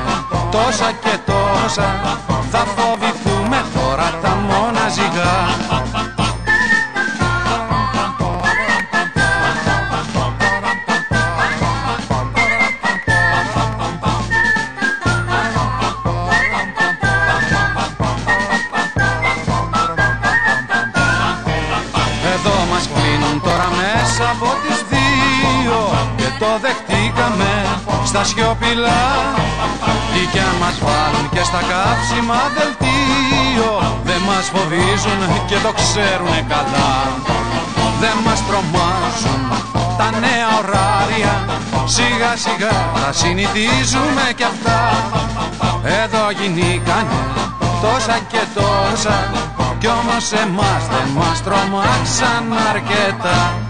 τόσα 0.51 0.91
και 1.05 1.15
τόσα. 1.27 2.19
Θα 2.51 2.59
φοβηθούμε 2.77 3.65
τώρα 3.75 4.09
τα 4.23 4.37
μόνα 4.49 4.89
ζυγά 4.89 5.35
στα 28.11 28.25
σιωπηλά. 28.25 29.03
Τι 30.13 30.23
κι 30.33 30.39
αν 30.39 30.55
μας 30.63 30.77
βάλουν 30.87 31.27
και 31.35 31.43
στα 31.51 31.61
κάψιμα 31.71 32.41
δελτίο 32.57 33.71
Δεν 34.09 34.21
μας 34.29 34.45
φοβίζουν 34.53 35.21
και 35.49 35.59
το 35.65 35.73
ξέρουνε 35.81 36.41
καλά. 36.53 36.93
Δεν 38.03 38.17
μας 38.25 38.41
τρομάζουν 38.47 39.43
τα 39.99 40.09
νέα 40.25 40.49
ωράρια 40.59 41.35
Σιγά 41.85 42.33
σιγά 42.45 42.77
θα 43.01 43.13
συνηθίζουμε 43.13 44.25
κι 44.37 44.47
αυτά. 44.53 44.81
Εδώ 46.03 46.25
γινήκανε 46.39 47.21
τόσα 47.83 48.17
και 48.33 48.43
τόσα 48.55 49.19
κι 49.79 49.87
όμως 49.87 50.33
εμάς 50.33 50.83
δεν 50.93 51.09
μας 51.19 51.43
τρομάξαν 51.43 52.45
αρκετά 52.71 53.70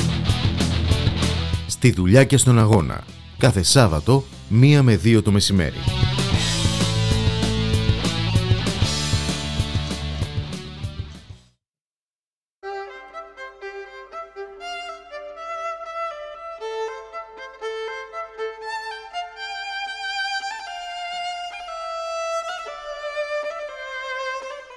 Στη 1.71 1.91
δουλειά 1.91 2.23
και 2.23 2.37
στον 2.37 2.59
αγώνα. 2.59 3.03
Κάθε 3.37 3.63
Σάββατο, 3.63 4.23
μία 4.49 4.83
με 4.83 4.95
δύο 4.95 5.21
το 5.21 5.31
μεσημέρι. 5.31 5.75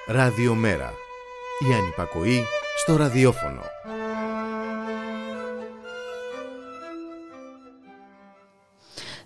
Ραδιομέρα. 0.06 0.92
Η 1.70 1.74
ανυπακοή 1.74 2.44
στο 2.76 2.96
ραδιόφωνο. 2.96 3.62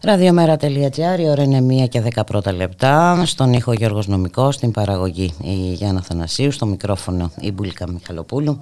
Ραδιομέρα.gr, 0.01 1.19
η 1.19 1.29
ώρα 1.29 1.43
είναι 1.43 1.85
1 1.85 1.89
και 1.89 2.03
10 2.15 2.20
πρώτα 2.27 2.53
λεπτά. 2.53 3.23
Στον 3.27 3.53
ήχο 3.53 3.73
Γιώργος 3.73 4.07
Νομικός, 4.07 4.55
στην 4.55 4.70
παραγωγή 4.70 5.33
η 5.43 5.73
Γιάννα 5.73 6.03
Θανασίου, 6.03 6.51
στο 6.51 6.66
μικρόφωνο 6.66 7.31
η 7.41 7.53
Μπουλίκα 7.53 7.91
Μιχαλοπούλου. 7.91 8.59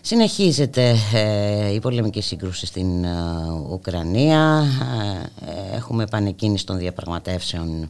Συνεχίζεται 0.00 0.96
ε, 1.14 1.72
η 1.72 1.80
πολεμική 1.80 2.20
σύγκρουση 2.20 2.66
στην 2.66 3.04
ε, 3.04 3.08
Ουκρανία. 3.70 4.64
Ε, 5.72 5.76
έχουμε 5.76 6.02
επανεκκίνηση 6.02 6.66
των 6.66 6.78
διαπραγματεύσεων 6.78 7.88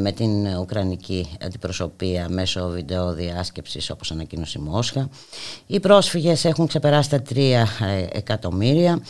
με 0.00 0.12
την 0.12 0.46
Ουκρανική 0.60 1.26
αντιπροσωπεία 1.44 2.26
μέσω 2.28 2.68
βίντεο 2.68 3.12
διάσκεψης 3.12 3.90
όπως 3.90 4.10
ανακοίνωσε 4.10 4.58
η 4.60 4.62
Μόσχα. 4.64 5.08
Οι 5.66 5.80
πρόσφυγες 5.80 6.44
έχουν 6.44 6.66
ξεπεράσει 6.66 7.10
τα 7.10 7.22
3 7.34 7.64
εκατομμύρια. 8.12 9.00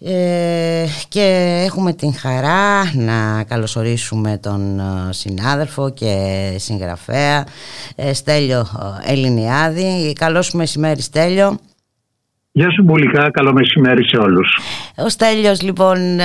Ε, 0.00 0.86
και 1.08 1.62
έχουμε 1.66 1.92
την 1.92 2.14
χαρά 2.14 2.94
να 2.94 3.44
καλωσορίσουμε 3.44 4.38
τον 4.38 4.80
ε, 4.80 5.12
συνάδελφο 5.12 5.90
και 5.90 6.54
συγγραφέα 6.58 7.46
ε, 7.94 8.12
Στέλιο 8.12 8.66
Ελληνιάδη. 9.04 10.12
Καλώς 10.18 10.52
μεσημέρι 10.52 11.02
Στέλιο. 11.02 11.58
Γεια 12.58 12.70
σου 12.70 12.82
Μπουλικά, 12.82 13.30
καλό 13.30 13.52
μεσημέρι 13.52 14.04
σε 14.04 14.16
όλους. 14.16 14.58
Ο 14.96 15.08
Στέλιος 15.08 15.62
λοιπόν 15.62 16.20
ε, 16.20 16.24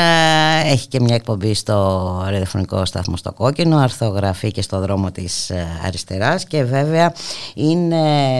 έχει 0.65 0.87
και 0.87 0.99
μια 0.99 1.15
εκπομπή 1.15 1.53
στο 1.53 2.09
ραδιοφωνικό 2.29 2.85
σταθμό 2.85 3.17
στο 3.17 3.31
Κόκκινο, 3.31 3.77
αρθογραφεί 3.77 4.51
και 4.51 4.61
στο 4.61 4.79
δρόμο 4.79 5.11
της 5.11 5.49
ε, 5.49 5.67
αριστεράς 5.85 6.45
και 6.45 6.63
βέβαια 6.63 7.13
είναι 7.53 7.97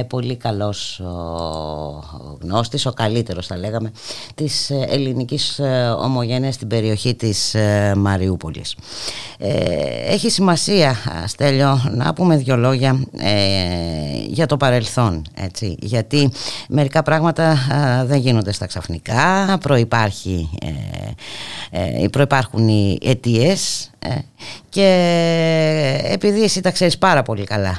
πολύ 0.10 0.36
καλός 0.36 1.00
ο 1.00 2.38
γνώστης, 2.42 2.86
ο 2.86 2.92
καλύτερος 2.92 3.48
θα 3.48 3.58
λέγαμε, 3.58 3.92
της 4.36 4.70
ελληνικής 4.70 5.60
ε, 5.60 5.96
ομογένειας 6.00 6.56
στην 6.56 6.68
περιοχή 6.68 7.16
της 7.16 7.56
Μαριούπολης. 7.96 8.76
Έχει 10.08 10.30
σημασία 10.30 10.96
Στέλιο 11.26 11.82
να 11.92 12.14
πούμε 12.14 12.38
δύο 12.38 12.58
λόγια 12.58 13.04
για 14.28 14.46
το 14.46 14.58
παρελθόν, 14.58 15.22
έτσι, 15.34 15.76
γιατί 15.80 16.32
μερικά 16.70 17.04
πράγματα 17.04 17.58
δεν 18.06 18.20
γίνονται 18.20 18.52
στα 18.52 18.66
ξαφνικά, 18.66 19.58
προϋπάρχει, 19.62 20.50
ε, 21.72 22.04
ε, 22.04 22.08
προϋπάρχουν 22.08 22.68
οι 22.68 22.98
αιτίες 23.04 23.92
ε, 24.00 24.10
και 24.70 24.88
επειδή 26.04 26.44
εσύ 26.44 26.62
τα 26.62 26.72
ξέρεις 26.72 26.98
πάρα 26.98 27.22
πολύ 27.22 27.44
καλά 27.44 27.78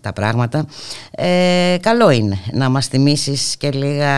τα 0.00 0.12
πράγματα 0.12 0.66
ε, 1.10 1.76
καλό 1.80 2.10
είναι 2.10 2.36
να 2.52 2.68
μας 2.68 2.86
θυμίσεις 2.86 3.56
και 3.56 3.70
λίγα 3.70 4.14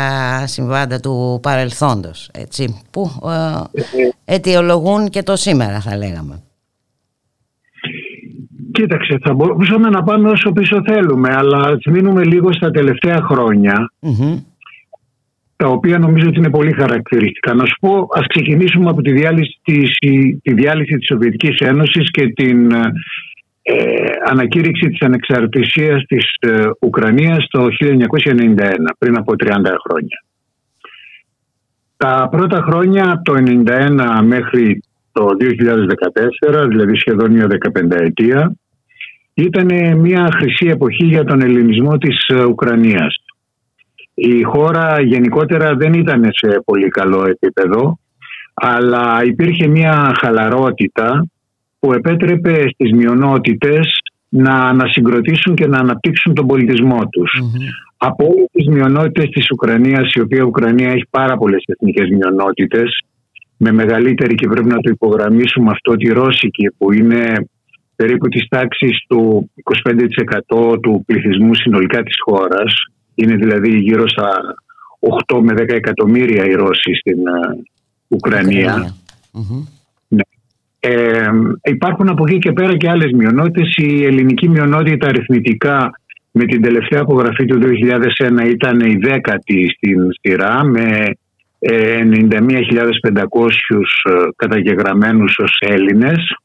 συμβάντα 0.47 1.01
του 1.01 1.39
παρελθόντος 1.43 2.31
έτσι, 2.33 2.81
που 2.91 3.11
αιτιολογούν 4.25 5.09
και 5.09 5.23
το 5.23 5.37
σήμερα 5.37 5.81
θα 5.81 5.97
λέγαμε. 5.97 6.41
Κοίταξε, 8.73 9.19
θα 9.23 9.35
μπορούσαμε 9.35 9.89
να 9.89 10.03
πάμε 10.03 10.31
όσο 10.31 10.53
πίσω 10.53 10.83
θέλουμε, 10.87 11.29
αλλά 11.33 11.79
μείνουμε 11.91 12.25
λίγο 12.25 12.53
στα 12.53 12.71
τελευταία 12.71 13.21
τα 15.57 15.69
οποία 15.69 15.99
νομίζω 15.99 16.29
ότι 16.29 16.39
είναι 16.39 16.51
πολύ 16.51 16.73
χαρακτηριστικά. 16.73 17.55
Να 17.55 17.65
σου 17.65 17.77
πω, 17.81 18.07
ας 18.11 18.27
ξεκινήσουμε 18.27 18.91
από 18.91 19.03
τη 19.03 19.13
διάλυση 19.13 19.61
της, 19.65 19.99
τη 20.43 20.55
διάλυση 20.55 20.97
της 20.97 21.07
Σοβιετικής 21.07 21.59
Ένωσης 21.59 22.11
και 22.11 22.27
την 22.27 22.73
ε, 23.63 23.75
ανακήρυξη 24.25 24.89
της 24.89 25.01
ανεξαρτησίας 25.01 26.03
της 26.07 26.25
ε, 26.39 26.63
Ουκρανίας 26.81 27.47
το 27.51 27.69
1991, 27.81 28.71
πριν 28.99 29.17
από 29.17 29.33
30 29.39 29.47
χρόνια. 29.87 30.25
Τα 31.97 32.29
πρώτα 32.31 32.65
χρόνια, 32.69 33.11
από 33.11 33.23
το 33.23 33.35
1991 33.35 34.23
μέχρι 34.25 34.83
το 35.13 35.27
2014, 36.55 36.67
δηλαδή 36.69 36.97
σχεδόν 36.97 37.33
μια 37.33 37.47
15 37.47 37.91
ετία, 37.91 38.57
ήταν 39.35 39.99
μια 39.99 40.29
χρυσή 40.33 40.67
εποχή 40.67 41.05
για 41.05 41.25
τον 41.25 41.43
ελληνισμό 41.43 41.99
της 41.99 42.27
ε, 42.27 42.45
Ουκρανίας 42.45 43.17
η 44.19 44.43
χώρα 44.43 45.01
γενικότερα 45.01 45.75
δεν 45.75 45.93
ήταν 45.93 46.23
σε 46.33 46.63
πολύ 46.65 46.89
καλό 46.89 47.27
επίπεδο 47.29 47.99
αλλά 48.55 49.23
υπήρχε 49.25 49.67
μια 49.67 50.15
χαλαρότητα 50.21 51.27
που 51.79 51.93
επέτρεπε 51.93 52.69
στις 52.69 52.93
μειονότητες 52.93 53.87
να 54.29 54.55
ανασυγκροτήσουν 54.55 55.55
και 55.55 55.67
να 55.67 55.79
αναπτύξουν 55.79 56.35
τον 56.35 56.47
πολιτισμό 56.47 57.09
τους. 57.09 57.41
Από 57.97 58.25
όλες 58.25 58.49
τις 58.53 58.67
μειονότητες 58.67 59.29
της 59.29 59.51
Ουκρανίας, 59.51 60.13
η 60.13 60.21
οποία 60.21 60.39
η 60.39 60.47
Ουκρανία 60.47 60.91
έχει 60.91 61.07
πάρα 61.11 61.37
πολλές 61.37 61.63
εθνικές 61.67 62.09
μειονότητες, 62.09 63.01
με 63.57 63.73
μεγαλύτερη 63.73 64.35
και 64.35 64.49
πρέπει 64.49 64.69
να 64.69 64.81
το 64.81 64.91
υπογραμμίσουμε 64.91 65.71
αυτό 65.71 65.97
τη 65.97 66.13
Ρώσικη 66.13 66.71
που 66.79 66.93
είναι 66.93 67.49
περίπου 67.97 68.29
της 68.29 68.49
τάξης 68.49 69.05
του 69.09 69.51
25% 70.49 70.79
του 70.83 71.03
πληθυσμού 71.07 71.55
συνολικά 71.55 72.03
της 72.03 72.15
χώρας 72.25 72.75
είναι 73.17 73.35
δηλαδή 73.35 73.79
γύρω 73.79 74.09
στα 74.09 74.55
8 75.27 75.41
με 75.43 75.53
10 75.53 75.69
εκατομμύρια 75.69 76.45
οι 76.45 76.53
Ρώσοι 76.53 76.95
στην 76.95 77.27
ε, 77.27 77.63
ουκρανια 78.09 78.95
Ναι. 80.09 80.23
Ε, 80.81 81.29
υπάρχουν 81.65 82.09
από 82.09 82.25
εκεί 82.27 82.39
και 82.39 82.53
πέρα 82.53 82.77
και 82.77 82.89
άλλες 82.89 83.13
μειονότητες. 83.13 83.75
Η 83.77 84.05
ελληνική 84.05 84.49
μειονότητα 84.49 85.07
αριθμητικά 85.07 85.91
με 86.31 86.45
την 86.45 86.63
τελευταία 86.63 87.01
απογραφή 87.01 87.45
του 87.45 87.59
2001 87.59 88.51
ήταν 88.51 88.81
η 88.81 88.97
δέκατη 88.97 89.69
στην 89.69 90.09
σειρά 90.21 90.65
με 90.65 91.11
91.500 91.59 91.71
ε, 94.03 94.13
καταγεγραμμένους 94.37 95.39
ως 95.39 95.57
Έλληνες. 95.61 96.37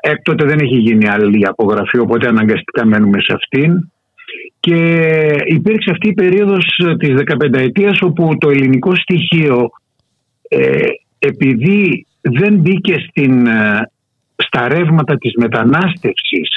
Έκτοτε 0.00 0.44
δεν 0.44 0.58
έχει 0.58 0.76
γίνει 0.76 1.08
άλλη 1.08 1.46
απογραφή 1.46 1.98
οπότε 1.98 2.28
αναγκαστικά 2.28 2.86
μένουμε 2.86 3.20
σε 3.20 3.32
αυτήν. 3.34 3.90
Και 4.60 4.76
υπήρξε 5.46 5.90
αυτή 5.90 6.08
η 6.08 6.14
περίοδος 6.14 6.66
της 6.98 7.14
15 7.14 7.58
ετίας 7.58 7.98
όπου 8.02 8.36
το 8.38 8.48
ελληνικό 8.48 8.94
στοιχείο 8.94 9.70
ε, 10.48 10.86
επειδή 11.18 12.06
δεν 12.20 12.54
μπήκε 12.54 12.94
στην, 13.08 13.46
ε, 13.46 13.90
στα 14.36 14.68
ρεύματα 14.68 15.16
της 15.16 15.32
μετανάστευσης 15.36 16.48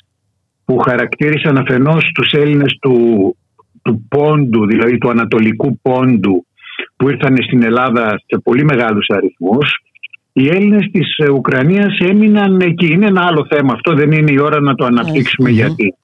που 0.65 0.77
χαρακτήρισαν 0.77 1.57
αφενός 1.57 2.11
τους 2.13 2.31
Έλληνες 2.31 2.77
του, 2.81 2.97
του 3.81 4.05
πόντου, 4.09 4.65
δηλαδή 4.65 4.97
του 4.97 5.09
ανατολικού 5.09 5.79
πόντου 5.81 6.45
που 6.95 7.09
ήρθαν 7.09 7.37
στην 7.43 7.63
Ελλάδα 7.63 8.21
σε 8.25 8.39
πολύ 8.43 8.63
μεγάλους 8.63 9.05
αριθμούς 9.09 9.71
οι 10.33 10.47
Έλληνες 10.47 10.89
της 10.91 11.07
Ουκρανίας 11.31 11.97
έμειναν 11.99 12.59
εκεί. 12.59 12.91
Είναι 12.91 13.05
ένα 13.05 13.25
άλλο 13.25 13.47
θέμα 13.49 13.73
αυτό, 13.73 13.93
δεν 13.93 14.11
είναι 14.11 14.31
η 14.31 14.39
ώρα 14.39 14.59
να 14.59 14.75
το 14.75 14.85
αναπτύξουμε 14.85 15.49
γιατί. 15.49 15.95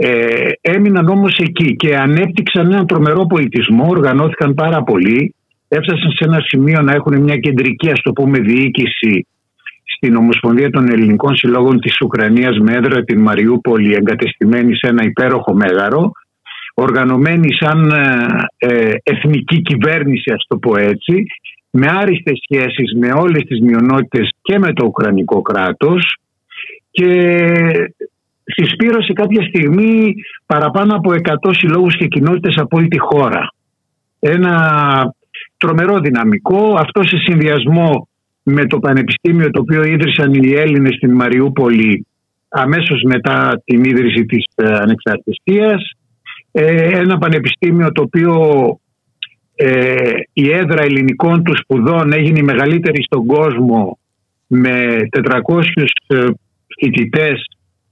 Ε, 0.00 0.50
έμειναν 0.60 1.08
όμως 1.08 1.36
εκεί 1.38 1.76
και 1.76 1.96
ανέπτυξαν 1.96 2.72
έναν 2.72 2.86
τρομερό 2.86 3.26
πολιτισμό, 3.26 3.86
οργανώθηκαν 3.88 4.54
πάρα 4.54 4.82
πολύ, 4.82 5.34
έφτασαν 5.68 6.10
σε 6.10 6.24
ένα 6.24 6.40
σημείο 6.40 6.82
να 6.82 6.92
έχουν 6.92 7.22
μια 7.22 7.36
κεντρική 7.36 7.90
ας 7.90 8.00
το 8.02 8.12
πούμε 8.12 8.38
διοίκηση 8.38 9.26
στην 9.96 10.16
Ομοσπονδία 10.16 10.70
των 10.70 10.88
Ελληνικών 10.88 11.36
Συλλόγων 11.36 11.80
της 11.80 12.00
Ουκρανίας 12.00 12.58
με 12.58 12.72
έδρα 12.72 13.04
την 13.04 13.20
Μαριούπολη 13.20 13.94
εγκατεστημένη 13.94 14.76
σε 14.76 14.86
ένα 14.86 15.02
υπέροχο 15.04 15.54
μέγαρο 15.54 16.12
οργανωμένη 16.74 17.52
σαν 17.52 17.92
ε, 18.56 18.90
εθνική 19.02 19.62
κυβέρνηση 19.62 20.30
ας 20.32 20.44
το 20.48 20.56
πω 20.56 20.76
έτσι 20.76 21.24
με 21.70 21.86
άριστες 21.90 22.38
σχέσεις 22.42 22.94
με 22.98 23.12
όλες 23.12 23.42
τις 23.42 23.60
μειονότητες 23.60 24.30
και 24.42 24.58
με 24.58 24.72
το 24.72 24.84
Ουκρανικό 24.84 25.42
κράτος 25.42 26.16
και 26.90 27.04
συσπήρωσε 28.54 29.12
κάποια 29.12 29.42
στιγμή 29.42 30.14
παραπάνω 30.46 30.94
από 30.94 31.10
100 31.48 31.50
συλλόγους 31.50 31.96
και 31.96 32.06
κοινότητες 32.06 32.54
από 32.56 32.76
όλη 32.76 32.88
τη 32.88 32.98
χώρα. 32.98 33.52
Ένα 34.18 34.54
τρομερό 35.56 35.98
δυναμικό, 35.98 36.74
αυτό 36.78 37.02
σε 37.02 37.16
συνδυασμό 37.16 38.08
με 38.42 38.66
το 38.66 38.78
πανεπιστήμιο 38.78 39.50
το 39.50 39.60
οποίο 39.60 39.82
ίδρυσαν 39.84 40.34
οι 40.34 40.52
Έλληνες 40.52 40.94
στην 40.94 41.14
Μαριούπολη 41.14 42.06
αμέσως 42.48 43.02
μετά 43.02 43.62
την 43.64 43.84
ίδρυση 43.84 44.24
της 44.24 44.44
ε, 44.54 44.68
ανεξαρτησίας. 44.68 45.90
Ε, 46.52 46.98
ένα 46.98 47.18
πανεπιστήμιο 47.18 47.92
το 47.92 48.02
οποίο 48.02 48.34
ε, 49.54 50.10
η 50.32 50.50
έδρα 50.50 50.82
ελληνικών 50.82 51.42
του 51.42 51.56
σπουδών 51.56 52.12
έγινε 52.12 52.38
η 52.38 52.42
μεγαλύτερη 52.42 53.02
στον 53.02 53.26
κόσμο 53.26 53.98
με 54.46 54.96
400 55.10 55.62
φοιτητές 56.78 57.42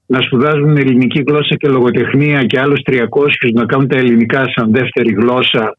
να 0.06 0.20
σπουδάζουν 0.20 0.76
ελληνική 0.76 1.22
γλώσσα 1.26 1.54
και 1.56 1.68
λογοτεχνία 1.68 2.44
και 2.44 2.60
άλλους 2.60 2.80
300 2.86 3.00
να 3.52 3.64
κάνουν 3.64 3.88
τα 3.88 3.96
ελληνικά 3.96 4.44
σαν 4.54 4.72
δεύτερη 4.72 5.12
γλώσσα 5.12 5.76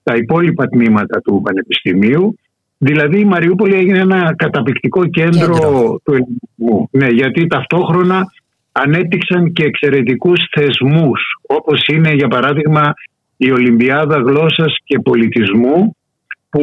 στα 0.00 0.16
υπόλοιπα 0.16 0.68
τμήματα 0.68 1.20
του 1.20 1.40
Πανεπιστημίου. 1.44 2.38
Δηλαδή 2.78 3.20
η 3.20 3.24
Μαριούπολη 3.24 3.74
έγινε 3.74 3.98
ένα 3.98 4.34
καταπληκτικό 4.36 5.06
κέντρο, 5.06 5.58
του 6.04 6.12
ελληνικού. 6.12 6.88
Ναι, 6.90 7.06
γιατί 7.06 7.46
ταυτόχρονα 7.46 8.24
ανέπτυξαν 8.72 9.52
και 9.52 9.64
εξαιρετικούς 9.64 10.40
θεσμούς 10.50 11.20
όπως 11.46 11.86
είναι 11.86 12.12
για 12.12 12.28
παράδειγμα 12.28 12.92
η 13.36 13.50
Ολυμπιάδα 13.50 14.16
Γλώσσας 14.16 14.76
και 14.84 14.98
Πολιτισμού 14.98 15.96
που 16.50 16.62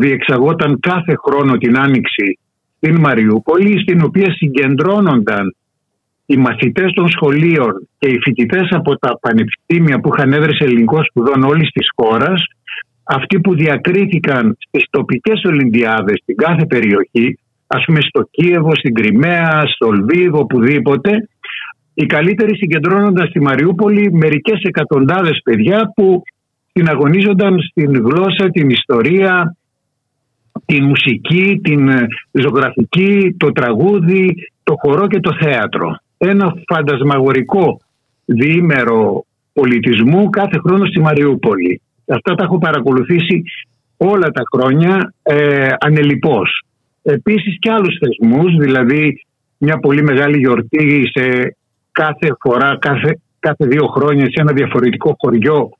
διεξαγόταν 0.00 0.80
κάθε 0.80 1.14
χρόνο 1.24 1.56
την 1.56 1.78
Άνοιξη 1.78 2.38
στην 2.76 2.96
Μαριούπολη 3.00 3.80
στην 3.80 4.02
οποία 4.02 4.32
συγκεντρώνονταν 4.32 5.54
οι 6.30 6.36
μαθητές 6.36 6.92
των 6.92 7.08
σχολείων 7.08 7.88
και 7.98 8.08
οι 8.08 8.18
φοιτητές 8.22 8.68
από 8.70 8.98
τα 8.98 9.18
πανεπιστήμια 9.20 10.00
που 10.00 10.10
είχαν 10.12 10.32
έδρες 10.32 10.58
ελληνικών 10.58 11.04
σπουδών 11.04 11.42
όλης 11.42 11.68
της 11.70 11.86
χώρας 11.96 12.44
αυτοί 13.04 13.40
που 13.40 13.54
διακρίθηκαν 13.54 14.56
στις 14.58 14.84
τοπικές 14.90 15.42
Ολυμπιάδες 15.44 16.18
στην 16.22 16.36
κάθε 16.36 16.66
περιοχή 16.66 17.38
ας 17.66 17.84
πούμε 17.84 18.00
στο 18.00 18.28
Κίεβο, 18.30 18.74
στην 18.74 18.94
Κρυμαία, 18.94 19.62
στο 19.74 19.90
Λβίβ, 19.90 20.34
οπουδήποτε 20.34 21.28
οι 21.94 22.06
καλύτεροι 22.06 22.56
συγκεντρώνονταν 22.56 23.26
στη 23.26 23.40
Μαριούπολη 23.40 24.12
μερικές 24.12 24.60
εκατοντάδες 24.62 25.40
παιδιά 25.44 25.92
που 25.94 26.22
συναγωνίζονταν 26.72 27.60
στην 27.60 27.92
γλώσσα, 27.92 28.50
την 28.50 28.70
ιστορία, 28.70 29.56
την 30.66 30.84
μουσική, 30.84 31.60
την 31.62 31.90
ζωγραφική, 32.32 33.34
το 33.38 33.52
τραγούδι, 33.52 34.34
το 34.62 34.74
χορό 34.82 35.06
και 35.06 35.20
το 35.20 35.36
θέατρο. 35.40 35.96
Ένα 36.22 36.54
φαντασμαγορικό 36.68 37.80
διήμερο 38.24 39.24
πολιτισμού 39.52 40.30
κάθε 40.30 40.58
χρόνο 40.58 40.86
στη 40.86 41.00
Μαριούπολη. 41.00 41.80
Αυτά 42.08 42.34
τα 42.34 42.44
έχω 42.44 42.58
παρακολουθήσει 42.58 43.42
όλα 43.96 44.28
τα 44.30 44.42
χρόνια 44.52 45.14
ε, 45.22 45.68
ανελιπώς. 45.80 46.64
Επίσης 47.02 47.58
και 47.58 47.70
άλλους 47.70 47.98
θεσμούς, 48.00 48.56
δηλαδή 48.56 49.24
μια 49.58 49.78
πολύ 49.78 50.02
μεγάλη 50.02 50.38
γιορτή 50.38 51.10
σε 51.12 51.56
κάθε 51.92 52.28
φορά, 52.40 52.78
κάθε, 52.80 53.20
κάθε 53.38 53.66
δύο 53.66 53.86
χρόνια 53.86 54.24
σε 54.24 54.40
ένα 54.40 54.52
διαφορετικό 54.52 55.16
χωριό 55.18 55.70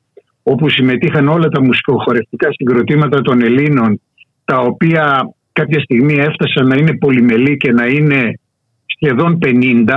όπου 0.43 0.69
συμμετείχαν 0.69 1.27
όλα 1.27 1.47
τα 1.47 1.61
μουσικοχορευτικά 1.61 2.47
συγκροτήματα 2.51 3.21
των 3.21 3.41
Ελλήνων 3.41 4.01
τα 4.45 4.57
οποία 4.57 5.33
κάποια 5.51 5.79
στιγμή 5.79 6.13
έφτασαν 6.13 6.67
να 6.67 6.75
είναι 6.75 6.97
πολυμελή 6.97 7.57
και 7.57 7.71
να 7.71 7.85
είναι 7.85 8.39
σχεδόν 8.85 9.39
50 9.41 9.47
ε, 9.47 9.95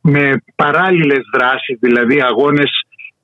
με 0.00 0.32
παράλληλες 0.54 1.22
δράσεις, 1.32 1.78
δηλαδή 1.80 2.20
αγώνες 2.22 2.70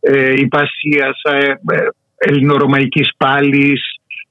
ε, 0.01 0.33
υπασίας, 0.33 1.21
ε, 1.23 1.47
ε 1.47 1.89
ελληνορωμαϊκής 2.17 3.11
πάλης, 3.17 3.81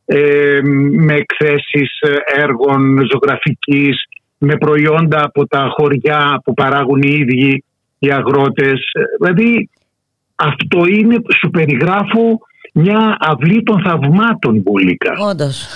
ε, 0.05 0.59
με 0.91 1.13
εκθέσεις 1.13 1.99
έργων 2.35 3.07
ζωγραφικής, 3.11 4.03
με 4.37 4.57
προϊόντα 4.57 5.23
από 5.23 5.47
τα 5.47 5.67
χωριά 5.69 6.41
που 6.43 6.53
παράγουν 6.53 7.01
οι 7.01 7.13
ίδιοι 7.13 7.63
οι 7.99 8.11
αγρότες. 8.11 8.81
Δηλαδή 9.19 9.69
αυτό 10.35 10.85
είναι, 10.85 11.15
σου 11.39 11.49
περιγράφω 11.49 12.39
μια 12.73 13.17
αυλή 13.19 13.63
των 13.63 13.81
θαυμάτων 13.81 14.61
Μπουλίκα. 14.61 15.13
Όντως, 15.29 15.67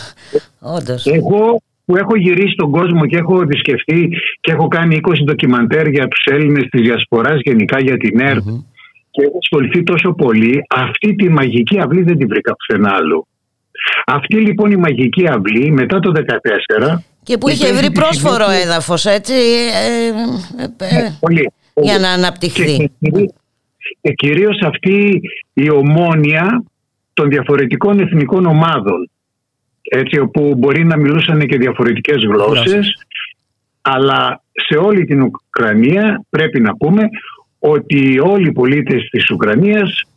όντως. 0.60 1.06
Εγώ 1.06 1.62
που 1.94 2.00
έχω 2.00 2.16
γυρίσει 2.16 2.56
τον 2.56 2.72
κόσμο 2.72 3.06
και 3.06 3.18
έχω 3.18 3.42
επισκεφτεί 3.42 4.10
και 4.40 4.52
έχω 4.52 4.68
κάνει 4.68 5.00
20 5.04 5.12
ντοκιμαντέρ 5.24 5.88
για 5.88 6.08
τους 6.08 6.26
Έλληνες 6.26 6.68
της 6.70 6.82
Διασποράς 6.82 7.40
γενικά 7.42 7.80
για 7.80 7.98
την 7.98 8.20
ΕΡΤ 8.20 8.48
και 9.12 9.24
έχω 9.24 9.38
ασχοληθεί 9.42 9.84
τόσο 9.84 10.14
πολύ, 10.14 10.62
αυτή 10.70 11.16
τη 11.16 11.30
μαγική 11.30 11.80
αυλή 11.80 12.04
δεν 12.04 12.18
την 12.18 12.28
βρήκα 12.28 12.56
πουθενά 12.56 12.92
άλλο. 12.94 13.28
Αυτή 14.06 14.36
λοιπόν 14.36 14.72
η 14.72 14.76
μαγική 14.76 15.28
αυλή 15.28 15.72
μετά 15.72 16.00
το 16.00 16.12
2014 16.92 16.98
και 17.24 17.38
που 17.38 17.50
είχε 17.50 17.74
βρει 17.74 17.92
πρόσφορο 17.92 18.50
έδαφος 18.64 19.06
έτσι 19.06 19.34
ε, 19.34 20.08
ε, 20.64 20.96
ε, 20.98 21.18
πολύ, 21.20 21.52
για 21.76 22.00
να 22.00 22.10
αναπτυχθεί. 22.10 22.92
Και, 23.00 23.32
και 24.02 24.12
κυρίως 24.14 24.62
αυτή 24.66 25.22
η 25.54 25.70
ομόνια 25.70 26.64
των 27.14 27.30
διαφορετικών 27.30 28.00
εθνικών 28.00 28.46
ομάδων 28.46 29.10
έτσι 29.96 30.20
όπου 30.20 30.56
μπορεί 30.58 30.86
να 30.86 30.98
μιλούσαν 30.98 31.40
και 31.40 31.58
διαφορετικές 31.58 32.24
γλώσσες 32.24 33.06
αλλά 33.82 34.44
σε 34.52 34.78
όλη 34.78 35.06
την 35.06 35.22
Ουκρανία 35.22 36.24
πρέπει 36.30 36.60
να 36.62 36.76
πούμε 36.76 37.10
ότι 37.60 38.20
όλοι 38.20 38.48
οι 38.48 38.52
πολίτες 38.52 39.08
της 39.12 39.30
Ουκρανίας 39.30 40.08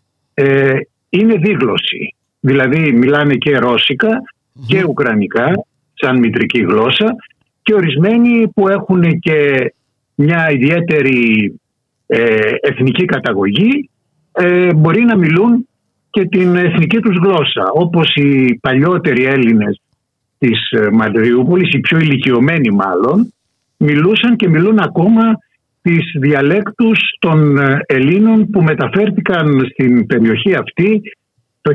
είναι 1.09 1.35
δίγλωση. 1.35 2.15
Δηλαδή 2.41 2.93
μιλάνε 2.93 3.35
και 3.35 3.59
ρωσικα 3.59 4.23
και 4.67 4.85
ουκρανικά 4.85 5.53
σαν 5.95 6.19
μητρική 6.19 6.61
γλώσσα 6.61 7.15
και 7.63 7.75
ορισμένοι 7.75 8.49
που 8.49 8.69
έχουν 8.69 9.19
και 9.19 9.73
μια 10.15 10.51
ιδιαίτερη 10.51 11.53
ε, 12.07 12.51
εθνική 12.61 13.05
καταγωγή 13.05 13.91
ε, 14.33 14.75
μπορεί 14.75 15.05
να 15.05 15.17
μιλούν 15.17 15.69
και 16.17 16.27
την 16.27 16.57
εθνική 16.57 16.99
τους 16.99 17.17
γλώσσα 17.17 17.71
όπως 17.73 18.15
οι 18.15 18.59
παλιότεροι 18.63 19.25
Έλληνες 19.25 19.81
της 20.39 20.71
ε, 20.71 20.91
Μαδριούπολης, 20.93 21.75
οι 21.75 21.81
πιο 21.81 21.99
ηλικιωμένοι 21.99 22.71
μάλλον 22.71 23.33
μιλούσαν 23.77 24.37
και 24.37 24.49
μιλούν 24.49 24.79
ακόμα 24.79 25.23
τις 25.83 26.05
διαλέκτους 26.21 26.99
των 27.19 27.59
Ελλήνων 27.87 28.51
που 28.51 28.63
μεταφέρθηκαν 28.63 29.69
στην 29.71 30.07
περιοχή 30.07 30.55
αυτή 30.55 31.03
το 31.61 31.73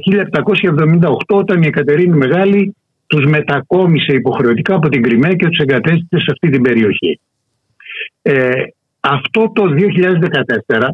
1778 1.01 1.11
όταν 1.27 1.63
η 1.63 1.67
Εκατερίνη 1.67 2.17
Μεγάλη 2.17 2.75
τους 3.07 3.25
μετακόμισε 3.25 4.13
υποχρεωτικά 4.13 4.75
από 4.75 4.89
την 4.89 5.01
Κρυμαία 5.01 5.33
και 5.33 5.47
τους 5.47 5.57
εγκατέστησε 5.57 6.17
σε 6.17 6.31
αυτή 6.31 6.49
την 6.49 6.61
περιοχή. 6.61 7.19
Ε, 8.21 8.51
αυτό 8.99 9.51
το 9.55 9.63
2014 10.77 10.89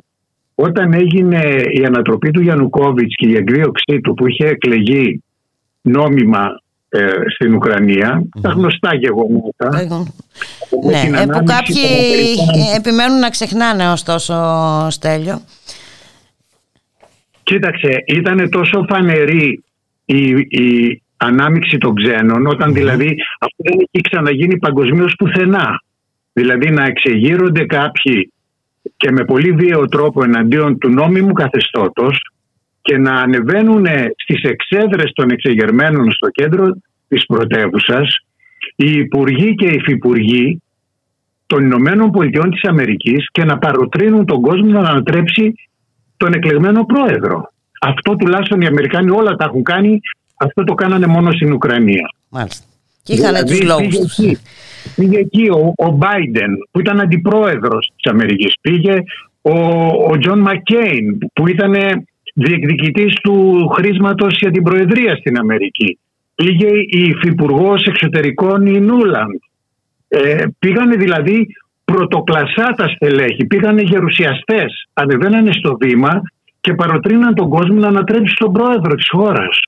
όταν 0.60 0.94
έγινε 0.94 1.42
η 1.72 1.86
ανατροπή 1.86 2.32
του 2.32 2.42
Γιαννουκόβιτς 2.42 3.16
και 3.16 3.28
η 3.28 3.36
εκδίωξή 3.36 4.02
του 4.04 4.14
που 4.14 4.28
είχε 4.28 4.48
εκλεγεί 4.48 5.24
νόμιμα 5.82 6.62
ε, 6.90 7.00
στην 7.34 7.54
Ουκρανία, 7.54 8.24
τα 8.42 8.50
γνωστά 8.50 8.96
γεγονότα. 8.96 9.70
Ναι, 10.86 11.20
ε, 11.20 11.26
που 11.26 11.44
κάποιοι 11.44 11.86
επιμένουν 12.76 13.20
να 13.20 13.30
ξεχνάνε 13.30 13.92
ωστόσο 13.92 14.36
Στέλιο. 14.90 15.42
Κοίταξε, 17.44 18.04
ήταν 18.08 18.50
τόσο 18.50 18.86
φανερή 18.90 19.64
η, 20.06 20.30
η 20.38 21.02
ανάμειξη 21.18 21.78
των 21.78 21.96
ξένων, 21.96 22.48
όταν 22.48 22.74
δηλαδή 22.74 23.16
αυτό 23.40 23.64
δεν 23.64 23.78
έχει 23.80 24.04
ξαναγίνει 24.10 24.58
παγκοσμίως 24.58 25.16
πουθενά. 25.18 25.82
Δηλαδή 26.34 26.70
να 26.70 26.86
εξεγείρονται 26.86 27.66
κάποιοι 27.66 28.34
και 28.98 29.12
με 29.12 29.26
πολύ 29.26 29.52
βίαιο 29.52 29.86
τρόπο 29.86 30.24
εναντίον 30.24 30.78
του 30.78 30.90
νόμιμου 30.90 31.34
καθεστώτος 31.34 32.32
και 32.82 32.98
να 32.98 33.12
ανεβαίνουν 33.12 33.86
στις 34.16 34.44
εξέδρες 34.44 35.12
των 35.14 35.30
εξεγερμένων 35.30 36.12
στο 36.12 36.30
κέντρο 36.30 36.78
της 37.08 37.26
πρωτεύουσας, 37.26 38.16
οι 38.76 38.92
υπουργοί 38.92 39.56
και 39.56 39.66
οι 39.66 39.76
υφυπουργοί 39.76 40.62
των 41.48 41.64
Ηνωμένων 41.64 42.12
Πολιτειών 42.12 42.52
της 42.52 42.64
Αμερικής 42.64 43.28
και 43.32 43.44
να 43.44 43.58
παροτρύνουν 43.58 44.26
τον 44.26 44.42
κόσμο 44.42 44.82
να 44.82 44.90
ανατρέψει 44.90 45.54
τον 46.18 46.34
εκλεγμένο 46.34 46.86
πρόεδρο. 46.86 47.52
Αυτό 47.82 48.16
τουλάχιστον 48.16 48.62
οι 48.62 48.66
Αμερικάνοι 48.66 49.10
όλα 49.10 49.36
τα 49.36 49.46
έχουν 49.46 49.64
κάνει, 49.64 50.00
αυτό 50.38 50.64
το 50.64 50.74
κάνανε 50.74 51.08
μόνο 51.08 51.32
στην 51.32 51.54
Ουκρανία. 51.54 52.10
Μάλιστα. 52.30 52.66
Και 53.04 53.14
είχαν 53.14 53.34
δηλαδή, 53.34 53.58
τους 53.58 53.68
λόγους 53.68 53.98
τους. 53.98 54.16
Πήγε 54.96 55.18
εκεί 55.18 55.50
ο, 55.50 55.86
ο 55.86 55.98
Biden 56.02 56.52
που 56.72 56.80
ήταν 56.80 57.00
αντιπρόεδρος 57.00 57.92
της 57.96 58.12
Αμερικής. 58.12 58.54
Πήγε 58.62 59.04
ο, 59.42 59.58
ο 60.12 60.18
Τζον 60.18 60.40
Μακκέιν 60.40 61.18
που 61.34 61.48
ήταν 61.48 61.74
διεκδικητής 62.34 63.14
του 63.14 63.68
χρίσματος 63.68 64.38
για 64.40 64.52
την 64.52 64.64
Προεδρία 64.64 65.16
στην 65.16 65.38
Αμερική. 65.38 66.00
Πήγε 66.36 66.68
η 66.78 67.04
υφυπουργός 67.04 67.86
εξωτερικών 67.86 68.66
η 68.66 68.80
Νούλαντ. 68.80 69.40
Ε, 70.08 70.44
πήγανε 70.60 70.96
δηλαδή 70.96 71.48
πρωτοκλασάτα 71.86 72.88
στελέχη, 72.88 73.46
πήγανε 73.46 73.82
γερουσιαστές, 73.82 74.88
ανεβαίνανε 74.94 75.52
στο 75.52 75.78
βήμα 75.82 76.22
και 76.62 76.74
παροτρύναν 76.74 77.36
τον 77.36 77.50
κόσμο 77.50 77.80
να 77.80 77.88
ανατρέψει 77.88 78.36
τον 78.36 78.52
πρόεδρο 78.52 78.96
της 78.96 79.10
χώρας. 79.10 79.60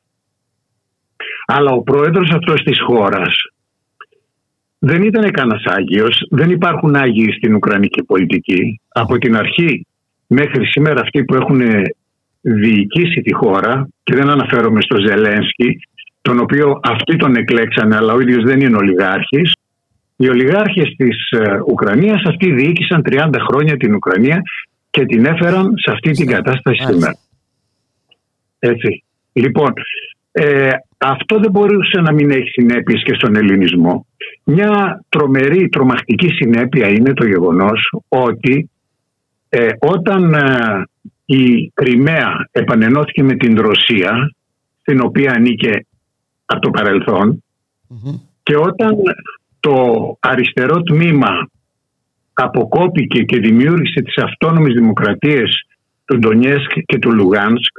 Αλλά 1.45 1.71
ο 1.71 1.81
πρόεδρος 1.81 2.29
αυτός 2.29 2.63
της 2.63 2.81
χώρας 2.81 3.35
δεν 4.80 5.03
ήταν 5.03 5.31
κανένας 5.31 5.64
Άγιος, 5.65 6.27
δεν 6.30 6.49
υπάρχουν 6.49 6.95
Άγιοι 6.95 7.31
στην 7.31 7.56
Ουκρανική 7.56 8.03
πολιτική. 8.03 8.80
Από 8.88 9.18
την 9.18 9.35
αρχή 9.35 9.85
μέχρι 10.27 10.65
σήμερα 10.65 11.01
αυτοί 11.01 11.23
που 11.23 11.35
έχουν 11.35 11.61
διοικήσει 12.41 13.22
τη 13.22 13.34
χώρα 13.34 13.89
και 14.03 14.15
δεν 14.15 14.30
αναφέρομαι 14.30 14.81
στο 14.81 14.97
Ζελένσκι, 15.06 15.80
τον 16.22 16.39
οποίο 16.39 16.80
αυτοί 16.84 17.15
τον 17.15 17.35
εκλέξανε 17.35 17.95
αλλά 17.95 18.14
ο 18.14 18.19
ίδιος 18.19 18.43
δεν 18.43 18.60
είναι 18.60 18.77
ολιγάρχης, 18.77 19.51
οι 20.15 20.30
ολιγάρχες 20.30 20.93
της 20.97 21.30
ε, 21.30 21.60
Ουκρανίας 21.68 22.22
αυτοί 22.26 22.51
διοίκησαν 22.51 23.01
30 23.10 23.30
χρόνια 23.49 23.77
την 23.77 23.93
Ουκρανία 23.93 24.41
και 24.89 25.06
την 25.06 25.26
έφεραν 25.26 25.73
σε 25.76 25.91
αυτή 25.91 26.11
την 26.11 26.27
κατάσταση 26.27 26.84
σήμερα. 26.84 27.18
Έτσι. 28.60 29.03
Λοιπόν, 29.34 29.73
ε, 30.41 30.70
αυτό 30.98 31.40
δεν 31.40 31.52
μπορούσε 31.52 32.02
να 32.02 32.14
μην 32.14 32.32
έχει 32.32 32.49
συνέπειες 32.49 33.03
και 33.03 33.14
στον 33.14 33.36
ελληνισμό. 33.36 34.06
Μια 34.44 35.03
τρομερή, 35.10 35.70
τρομακτική 35.70 36.28
συνέπεια 36.30 36.88
είναι 36.88 37.14
το 37.14 37.26
γεγονός 37.26 37.94
ότι 38.07 38.70
ε, 39.49 39.68
όταν 39.80 40.34
ε, 40.34 40.84
η 41.26 41.72
Κρυμαία 41.74 42.48
επανενώθηκε 42.52 43.24
με 43.24 43.36
την 43.36 43.60
Ρωσία, 43.61 44.34
στην 44.82 45.02
οποία 45.02 45.32
ανήκε 45.36 45.86
από 46.45 46.61
το 46.61 46.70
παρελθον 46.70 47.44
και 48.44 48.56
όταν 48.57 48.95
το 49.60 49.76
αριστερό 50.20 50.82
τμήμα 50.82 51.49
αποκόπηκε 52.34 53.24
και 53.24 53.40
δημιούργησε 53.40 54.02
τις 54.02 54.18
αυτόνομες 54.18 54.74
δημοκρατίες 54.74 55.66
του 56.06 56.18
Ντονιέσκ 56.18 56.72
και 56.86 56.99
του 56.99 57.11
λουγανσκ 57.11 57.78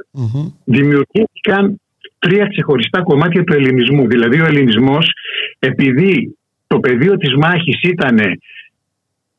δημιουργήθηκαν 0.63 1.81
τρία 2.21 2.45
ξεχωριστά 2.47 3.01
κομμάτια 3.01 3.43
του 3.43 3.53
ελληνισμού. 3.53 4.07
Δηλαδή 4.07 4.41
ο 4.41 4.45
ελληνισμός 4.45 5.05
επειδή 5.59 6.37
το 6.67 6.79
πεδίο 6.79 7.17
της 7.17 7.33
μάχης 7.35 7.81
ήταν 7.81 8.19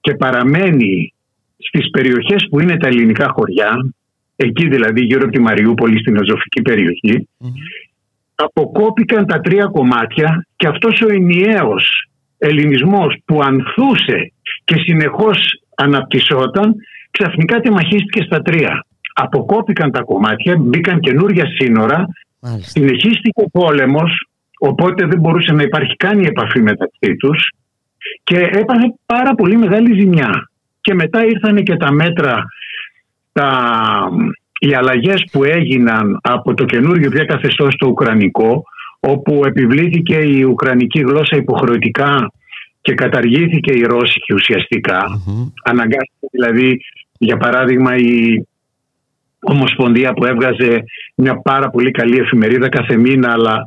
και 0.01 0.15
παραμένει 0.15 1.15
στις 1.57 1.91
περιοχές 1.91 2.47
που 2.51 2.61
είναι 2.61 2.77
τα 2.77 2.87
ελληνικά 2.87 3.29
χωριά, 3.29 3.71
εκεί 4.37 4.69
δηλαδή 4.69 5.01
γύρω 5.05 5.23
από 5.23 5.33
τη 5.33 5.41
Μαριούπολη 5.41 5.99
στην 5.99 6.19
Αζωφική 6.19 6.63
αποκόπηκαν 8.35 9.27
τα 9.27 9.41
τρία 9.41 9.67
κομμάτια 9.67 10.47
και 10.57 10.67
αυτός 10.67 11.01
ο 11.01 11.13
ενιαίος 11.13 12.09
ελληνισμός 12.39 13.17
που 13.25 13.41
ανθούσε 13.43 14.33
και 14.65 14.75
συνεχώς 14.87 15.39
αναπτυσσόταν 15.77 16.75
ξαφνικά 17.11 17.61
τεμαχίστηκε 17.61 18.23
στα 18.23 18.43
τρία. 18.43 18.87
Αποκόπηκαν 19.15 19.91
τα 19.91 20.03
κομμάτια, 20.03 20.57
μπήκαν 20.59 21.01
καινούργια 21.01 21.47
σύνορα, 21.47 22.07
συνεχίστηκε 22.61 23.43
ο 23.45 23.51
πόλεμος, 23.51 24.29
οπότε 24.59 25.07
δεν 25.07 25.21
μπορούσε 25.21 25.53
να 25.53 25.63
υπάρχει 25.63 25.97
καν 25.97 26.21
η 26.21 26.27
επαφή 26.27 26.63
μεταξύ 26.63 27.17
τους 27.17 27.53
και 28.25 28.37
έπαθε 28.37 28.95
πάρα 29.07 29.35
πολύ 29.35 29.57
μεγάλη 29.57 30.01
ζημιά. 30.01 30.51
Και 30.81 30.95
μετά 30.95 31.25
ήρθαν 31.25 31.63
και 31.63 31.77
τα 31.77 31.93
μέτρα, 31.93 32.45
τα, 33.33 33.49
οι 34.59 34.75
αλλαγές 34.75 35.25
που 35.33 35.45
έγιναν 35.45 36.19
από 36.23 36.55
το 36.55 36.65
καινούργιο 36.65 37.11
πια 37.11 37.25
καθεστώς 37.25 37.73
στο 37.73 37.89
Ουκρανικό, 37.89 38.65
όπου 39.01 39.43
επιβλήθηκε 39.45 40.17
η 40.17 40.43
Ουκρανική 40.43 41.01
γλώσσα 41.01 41.37
υποχρεωτικά 41.37 42.33
και 42.81 42.95
καταργήθηκε 42.95 43.73
η 43.73 43.83
Ρώσικη 43.83 44.35
ουσιαστικά. 44.35 45.05
Αναγκάστηκε 45.65 46.27
δηλαδή, 46.31 46.81
για 47.19 47.37
παράδειγμα, 47.37 47.97
η 47.97 48.47
Ομοσπονδία 49.45 50.13
που 50.13 50.25
έβγαζε 50.25 50.85
μια 51.15 51.37
πάρα 51.37 51.71
πολύ 51.71 51.91
καλή 51.91 52.19
εφημερίδα 52.19 52.69
κάθε 52.69 52.97
μήνα, 52.97 53.33
αλλά 53.33 53.65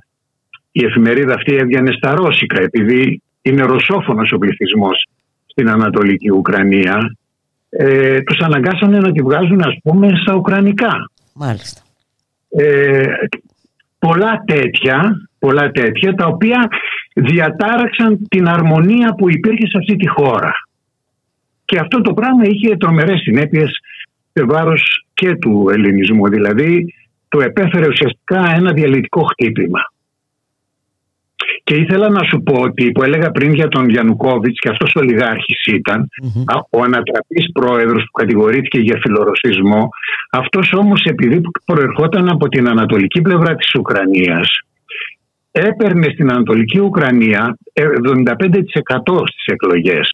η 0.72 0.86
εφημερίδα 0.86 1.34
αυτή 1.34 1.56
έβγαινε 1.56 1.92
στα 1.92 2.16
Ρώσικα, 2.16 2.62
επειδή 2.62 3.22
είναι 3.42 3.62
ρωσόφωνος 3.62 4.32
ο 4.32 4.38
πληθυσμός 4.38 5.08
στην 5.46 5.70
Ανατολική 5.70 6.32
Ουκρανία. 6.32 7.16
Ε, 7.70 8.22
τους 8.22 8.38
αναγκάσανε 8.40 8.98
να 8.98 9.12
τη 9.12 9.22
βγάζουν 9.22 9.62
ας 9.62 9.78
πούμε 9.84 10.08
στα 10.22 10.36
Ουκρανικά. 10.36 11.12
Μάλιστα. 11.34 11.82
Ε, 12.50 13.08
πολλά 14.00 14.44
τέτοια, 14.46 15.28
πολλά 15.40 15.72
τέτοια 15.72 16.14
τα 16.14 16.26
οποία 16.26 16.68
διατάραξαν 17.14 18.28
την 18.28 18.48
αρμονία 18.48 19.14
που 19.14 19.30
υπήρχε 19.30 19.68
σε 19.68 19.78
αυτή 19.78 19.96
τη 19.96 20.08
χώρα. 20.08 20.52
Και 21.66 21.80
αυτό 21.80 22.02
το 22.02 22.14
πράγμα 22.14 22.44
είχε 22.46 22.78
τρομερές 22.78 23.20
συνέπειες 23.22 23.70
σε 23.70 23.78
βάρος 24.44 25.06
και 25.14 25.36
του 25.36 25.68
ελληνισμού. 25.72 26.28
Δηλαδή 26.28 26.94
το 27.28 27.40
επέφερε 27.42 27.88
ουσιαστικά 27.88 28.54
ένα 28.56 28.74
διαλυτικό 28.74 29.22
χτύπημα. 29.24 29.80
Και 31.64 31.76
ήθελα 31.76 32.10
να 32.10 32.24
σου 32.24 32.42
πω 32.44 32.62
ότι 32.62 32.92
που 32.92 33.04
έλεγα 33.04 33.32
πριν 33.32 33.54
για 33.54 33.68
τον 33.68 33.90
Γιαννουκόβιτς 33.90 34.60
και 34.60 34.70
αυτός 34.70 34.96
ο 34.96 35.00
ολιγάρχης 35.00 35.66
ήταν 35.66 36.08
ο 36.70 36.82
ανατραπής 36.82 37.52
πρόεδρος 37.54 38.04
που 38.04 38.12
κατηγορήθηκε 38.12 38.80
για 38.80 39.00
φιλορωσισμό 39.02 39.90
αυτός 40.32 40.74
όμως 40.74 41.04
επειδή 41.04 41.42
προερχόταν 41.66 42.30
από 42.30 42.48
την 42.48 42.70
ανατολική 42.70 43.22
πλευρά 43.22 43.56
της 43.56 43.74
Ουκρανίας 43.74 44.50
έπαιρνε 45.52 46.10
στην 46.14 46.32
Ανατολική 46.32 46.80
Ουκρανία 46.80 47.58
75% 47.74 47.84
στις 49.26 49.46
εκλογές. 49.46 50.10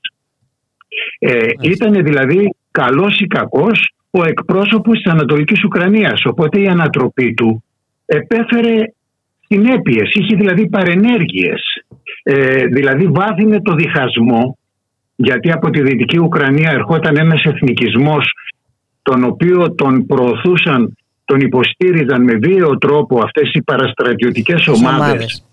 Ε, 1.19 1.47
ήταν 1.61 2.03
δηλαδή 2.03 2.55
καλός 2.71 3.19
ή 3.19 3.27
κακός 3.27 3.93
ο 4.11 4.23
εκπρόσωπος 4.23 5.01
της 5.01 5.11
Ανατολικής 5.11 5.63
Ουκρανίας. 5.63 6.21
Οπότε 6.25 6.61
η 6.61 6.67
ανατροπή 6.67 7.33
του 7.33 7.63
επέφερε 8.05 8.83
συνέπειες, 9.47 10.09
είχε 10.13 10.35
δηλαδή 10.35 10.69
παρενέργειες. 10.69 11.61
Ε, 12.23 12.65
δηλαδή 12.65 13.07
βάθινε 13.07 13.61
το 13.61 13.73
διχασμό 13.73 14.57
γιατί 15.15 15.51
από 15.51 15.69
τη 15.69 15.81
Δυτική 15.81 16.19
Ουκρανία 16.19 16.71
ερχόταν 16.71 17.17
ένας 17.17 17.43
εθνικισμός 17.43 18.33
τον 19.01 19.23
οποίο 19.23 19.75
τον 19.75 20.05
προωθούσαν, 20.05 20.97
τον 21.25 21.39
υποστήριζαν 21.39 22.23
με 22.23 22.33
βίαιο 22.33 22.77
τρόπο 22.77 23.23
αυτές 23.23 23.51
οι 23.53 23.61
παραστρατιωτικές 23.61 24.67
ομάδες 24.67 25.45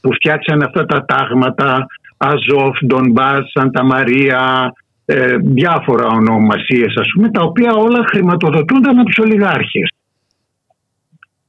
που 0.00 0.12
φτιάξαν 0.12 0.62
αυτά 0.62 0.84
τα 0.84 1.04
τάγματα 1.04 1.86
Αζόφ, 2.16 2.78
Ντονμπάς, 2.86 3.50
Σαντα 3.50 3.84
Μαρία, 3.84 4.72
ε, 5.10 5.36
διάφορα 5.36 6.06
ονομασίες 6.06 6.94
ας 6.96 7.08
πούμε, 7.14 7.30
τα 7.30 7.42
οποία 7.42 7.72
όλα 7.72 8.04
χρηματοδοτούνταν 8.06 8.98
από 8.98 9.08
τους 9.08 9.18
ολιγάρχες. 9.18 9.90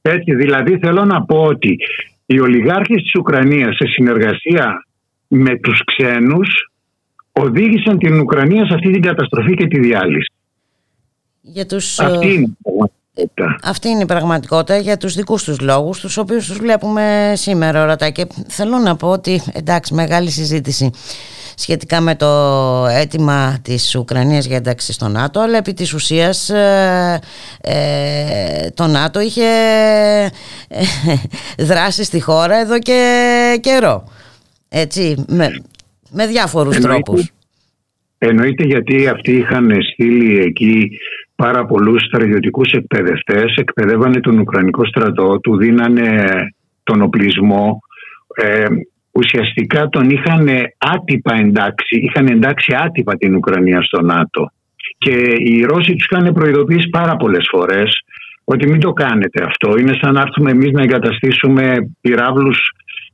Έτσι, 0.02 0.34
δηλαδή 0.34 0.78
θέλω 0.78 1.04
να 1.04 1.22
πω 1.22 1.42
ότι 1.42 1.76
οι 2.26 2.40
ολιγάρχες 2.40 3.02
της 3.02 3.14
Ουκρανίας 3.14 3.76
σε 3.76 3.86
συνεργασία 3.86 4.86
με 5.28 5.58
τους 5.58 5.84
ξένους 5.84 6.48
οδήγησαν 7.32 7.98
την 7.98 8.20
Ουκρανία 8.20 8.66
σε 8.66 8.74
αυτή 8.74 8.90
την 8.90 9.02
καταστροφή 9.02 9.54
και 9.54 9.66
τη 9.66 9.80
διάλυση. 9.80 10.32
Για 11.40 11.66
τους... 11.66 11.98
Αυτή 11.98 12.26
ε, 12.26 12.32
είναι 12.32 12.56
αυτή 13.62 13.88
είναι 13.88 14.02
η 14.02 14.06
πραγματικότητα 14.06 14.78
για 14.78 14.96
τους 14.96 15.14
δικούς 15.14 15.44
τους 15.44 15.60
λόγους, 15.60 16.00
τους 16.00 16.16
οποίους 16.16 16.46
τους 16.46 16.58
βλέπουμε 16.58 17.32
σήμερα 17.36 17.82
ορατά 17.82 18.10
και 18.10 18.26
θέλω 18.48 18.78
να 18.78 18.96
πω 18.96 19.08
ότι 19.08 19.42
εντάξει 19.52 19.94
μεγάλη 19.94 20.30
συζήτηση 20.30 20.90
σχετικά 21.62 22.00
με 22.00 22.16
το 22.16 22.26
αίτημα 22.86 23.58
της 23.62 23.94
Ουκρανίας 23.94 24.46
για 24.46 24.56
ένταξη 24.56 24.92
στο 24.92 25.08
ΝΑΤΟ 25.08 25.40
αλλά 25.40 25.56
επί 25.56 25.72
της 25.74 25.92
ουσίας 25.92 26.50
ε, 26.50 27.20
ε 27.60 28.70
το 28.74 28.86
ΝΑΤΟ 28.86 29.20
είχε 29.20 29.42
ε, 30.68 30.84
δράσει 31.64 32.04
στη 32.04 32.20
χώρα 32.20 32.60
εδώ 32.60 32.78
και 32.78 33.58
καιρό. 33.60 34.04
Έτσι 34.68 35.24
με, 35.28 35.62
με 36.10 36.26
διάφορους 36.26 36.76
εννοείται, 36.76 37.02
τρόπους. 37.02 37.30
Εννοείται 38.18 38.64
γιατί 38.64 39.06
αυτοί 39.08 39.32
είχαν 39.32 39.70
στείλει 39.92 40.38
εκεί 40.38 40.90
πάρα 41.34 41.66
πολλούς 41.66 42.02
στρατιωτικούς 42.02 42.72
εκπαιδευτές, 42.72 43.54
εκπαιδεύανε 43.56 44.20
τον 44.20 44.38
Ουκρανικό 44.38 44.84
στρατό, 44.84 45.40
του 45.40 45.56
δίνανε 45.56 46.24
τον 46.82 47.02
οπλισμό, 47.02 47.80
ε, 48.34 48.66
ουσιαστικά 49.12 49.88
τον 49.88 50.10
είχαν 50.10 50.48
άτυπα 50.78 51.34
εντάξει, 51.34 51.96
είχαν 51.96 52.26
εντάξει 52.26 52.74
άτυπα 52.84 53.16
την 53.16 53.34
Ουκρανία 53.34 53.82
στο 53.82 54.00
ΝΑΤΟ. 54.02 54.52
Και 54.98 55.14
οι 55.36 55.62
Ρώσοι 55.62 55.94
τους 55.94 56.06
είχαν 56.10 56.32
προειδοποιήσει 56.32 56.88
πάρα 56.88 57.16
πολλές 57.16 57.48
φορές 57.50 58.04
ότι 58.44 58.68
μην 58.68 58.80
το 58.80 58.92
κάνετε 58.92 59.44
αυτό. 59.44 59.76
Είναι 59.78 59.98
σαν 60.00 60.12
να 60.12 60.20
έρθουμε 60.20 60.50
εμείς 60.50 60.70
να 60.70 60.82
εγκαταστήσουμε 60.82 61.90
πυράβλους 62.00 62.58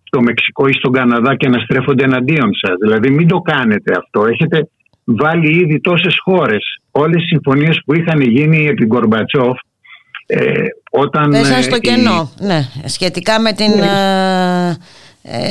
στο 0.03 0.21
Μεξικό 0.21 0.67
ή 0.67 0.73
στον 0.73 0.93
Καναδά 0.93 1.37
και 1.37 1.49
να 1.49 1.59
στρέφονται 1.59 2.05
εναντίον 2.05 2.51
σας. 2.55 2.75
Δηλαδή 2.81 3.11
μην 3.11 3.29
το 3.29 3.39
κάνετε 3.39 3.93
αυτό. 3.97 4.27
Έχετε 4.27 4.69
βάλει 5.05 5.61
ήδη 5.63 5.81
τόσες 5.81 6.17
χώρες. 6.25 6.81
Όλες 6.91 7.23
οι 7.23 7.27
συμφωνίες 7.27 7.83
που 7.85 7.95
είχαν 7.95 8.21
γίνει 8.21 8.67
επί 8.67 8.87
Γκορμπατσόφ 8.87 9.59
ε, 10.27 10.63
όταν... 10.91 11.31
Πέσαν 11.31 11.63
στο 11.63 11.79
κενό, 11.79 12.31
ναι, 12.41 12.61
σχετικά 12.85 13.41
με 13.41 13.53
την... 13.53 13.71
Ναι. 13.71 14.71
Ε, 14.71 14.77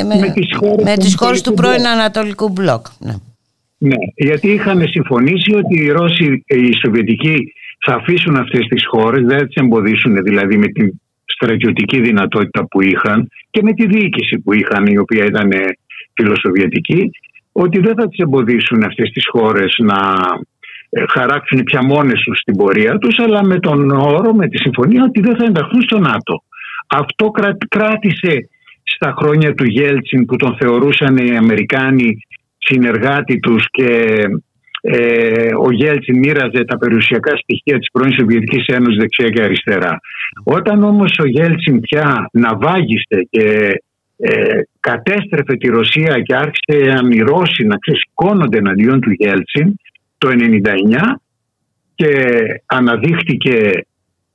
με, 0.08 0.16
με, 0.20 0.32
τις 0.32 0.56
χώρες, 0.56 0.84
με 0.86 0.98
τις 0.98 1.16
χώρες 1.16 1.42
του 1.42 1.54
πρώην 1.54 1.88
Ανατολικού 1.88 2.50
Μπλοκ. 2.50 2.86
Ναι. 3.00 3.16
ναι, 3.78 3.96
γιατί 4.16 4.48
είχαν 4.52 4.88
συμφωνήσει 4.88 5.56
ότι 5.56 5.84
οι 5.84 5.90
Ρώσοι, 5.90 6.44
οι 6.48 6.70
Σοβιετικοί 6.84 7.54
θα 7.86 7.94
αφήσουν 7.96 8.36
αυτές 8.36 8.66
τις 8.68 8.84
χώρες, 8.88 9.26
δεν 9.26 9.38
θα 9.40 9.46
τις 9.46 9.56
εμποδίσουν 9.56 10.24
δηλαδή 10.24 10.58
με 10.58 10.68
την 10.68 11.02
στρατιωτική 11.26 12.02
δυνατότητα 12.02 12.68
που 12.68 12.82
είχαν 12.82 13.30
και 13.50 13.62
με 13.64 13.74
τη 13.74 13.86
διοίκηση 13.86 14.40
που 14.40 14.54
είχαν 14.54 14.86
η 14.86 14.98
οποία 14.98 15.26
ήταν 15.26 15.50
φιλοσοβιετική 16.14 17.10
ότι 17.52 17.80
δεν 17.80 17.96
θα 17.96 18.08
τις 18.08 18.18
εμποδίσουν 18.18 18.84
αυτές 18.84 19.10
τις 19.10 19.24
χώρες 19.32 19.76
να 19.78 20.00
ε, 20.90 21.04
χαράξουν 21.10 21.64
πια 21.64 21.84
μόνες 21.84 22.20
τους 22.22 22.42
την 22.42 22.56
πορεία 22.56 22.98
τους 22.98 23.20
αλλά 23.20 23.44
με 23.44 23.60
τον 23.60 23.92
όρο, 23.92 24.34
με 24.34 24.48
τη 24.48 24.58
συμφωνία 24.58 25.04
ότι 25.04 25.22
δεν 25.22 25.36
θα 25.36 25.46
ενταχθούν 25.46 25.82
στο 25.82 26.00
ΝΑΤΟ. 26.00 26.44
Αυτό 26.88 27.32
κράτησε 27.70 28.50
στα 28.86 29.14
χρόνια 29.18 29.54
του 29.54 29.66
Γέλτσιν 29.66 30.26
που 30.26 30.36
τον 30.36 30.58
θεωρούσαν 30.60 31.18
οι 31.18 31.38
Αμερικάνοι 31.38 32.18
συνεργάτη 32.58 33.40
τους 33.40 33.66
και 33.72 34.24
ε, 34.82 35.50
ο 35.56 35.72
Γέλτσιν 35.72 36.18
μοίραζε 36.18 36.64
τα 36.68 36.78
περιουσιακά 36.78 37.38
στοιχεία 37.38 37.78
της 37.80 37.92
πρώην 37.92 38.14
Σοβιετικής 38.20 38.66
Ένωσης 38.66 38.98
δεξιά 38.98 39.30
και 39.30 39.42
αριστερά. 39.42 40.00
Όταν 40.44 40.84
όμως 40.84 41.20
ο 41.20 41.28
Γέλτσιν 41.28 41.80
πια 41.80 42.30
ναυάγησε 42.32 43.28
και 43.30 43.70
ε, 44.18 44.60
κατέστρεφε 44.80 45.56
τη 45.60 45.68
Ρωσία 45.68 46.22
και 46.22 46.36
άρχισε 46.36 47.02
οι 47.12 47.20
Ρώσοι 47.20 47.64
να 47.64 47.78
ξεσηκώνονται 47.78 48.58
εναντίον 48.58 49.02
του 49.02 49.12
Γέλτσιν 49.12 49.74
το 50.18 50.30
1999 50.30 51.16
και 51.96 52.12
αναδείχτηκε 52.66 53.86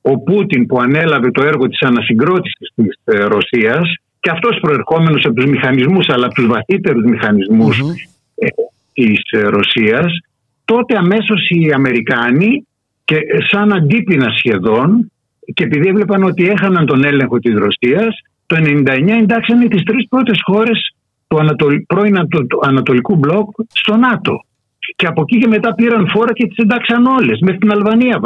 ο 0.01 0.19
Πούτιν 0.19 0.65
που 0.65 0.79
ανέλαβε 0.79 1.31
το 1.31 1.43
έργο 1.43 1.67
της 1.67 1.81
ανασυγκρότησης 1.81 2.71
της 2.75 2.99
ε, 3.03 3.23
Ρωσίας 3.23 3.95
και 4.21 4.29
αυτός 4.29 4.59
προερχόμενος 4.61 5.25
από 5.25 5.35
τους 5.35 5.45
μηχανισμούς 5.45 6.09
αλλά 6.09 6.25
από 6.25 6.35
τους 6.35 6.47
βαθύτερους 6.47 7.03
μηχανισμούς 7.03 7.81
mm-hmm. 7.83 8.45
της 8.93 9.19
Ρωσίας 9.31 10.11
τότε 10.65 10.97
αμέσως 10.97 11.49
οι 11.49 11.71
Αμερικάνοι 11.71 12.67
και 13.05 13.17
σαν 13.49 13.73
αντίπεινα 13.73 14.29
σχεδόν 14.37 15.11
και 15.53 15.63
επειδή 15.63 15.87
έβλεπαν 15.87 16.23
ότι 16.23 16.47
έχαναν 16.47 16.85
τον 16.85 17.03
έλεγχο 17.03 17.39
της 17.39 17.53
Ρωσίας 17.53 18.21
το 18.45 18.55
1999 18.59 19.09
εντάξανε 19.21 19.67
τις 19.67 19.83
τρεις 19.83 20.07
πρώτες 20.09 20.39
χώρες 20.43 20.95
του 21.27 21.37
πρώην 21.87 22.15
Ανατολικού 22.61 23.15
Μπλοκ 23.15 23.49
στο 23.73 23.95
ΝΑΤΟ. 23.95 24.43
Και 24.95 25.05
από 25.07 25.21
εκεί 25.21 25.39
και 25.39 25.47
μετά 25.47 25.73
πήραν 25.73 26.09
φόρα 26.09 26.33
και 26.33 26.47
τις 26.47 26.57
εντάξαν 26.57 27.05
όλες. 27.05 27.39
Μέχρι 27.39 27.59
την 27.59 27.71
Αλβανία 27.71 28.19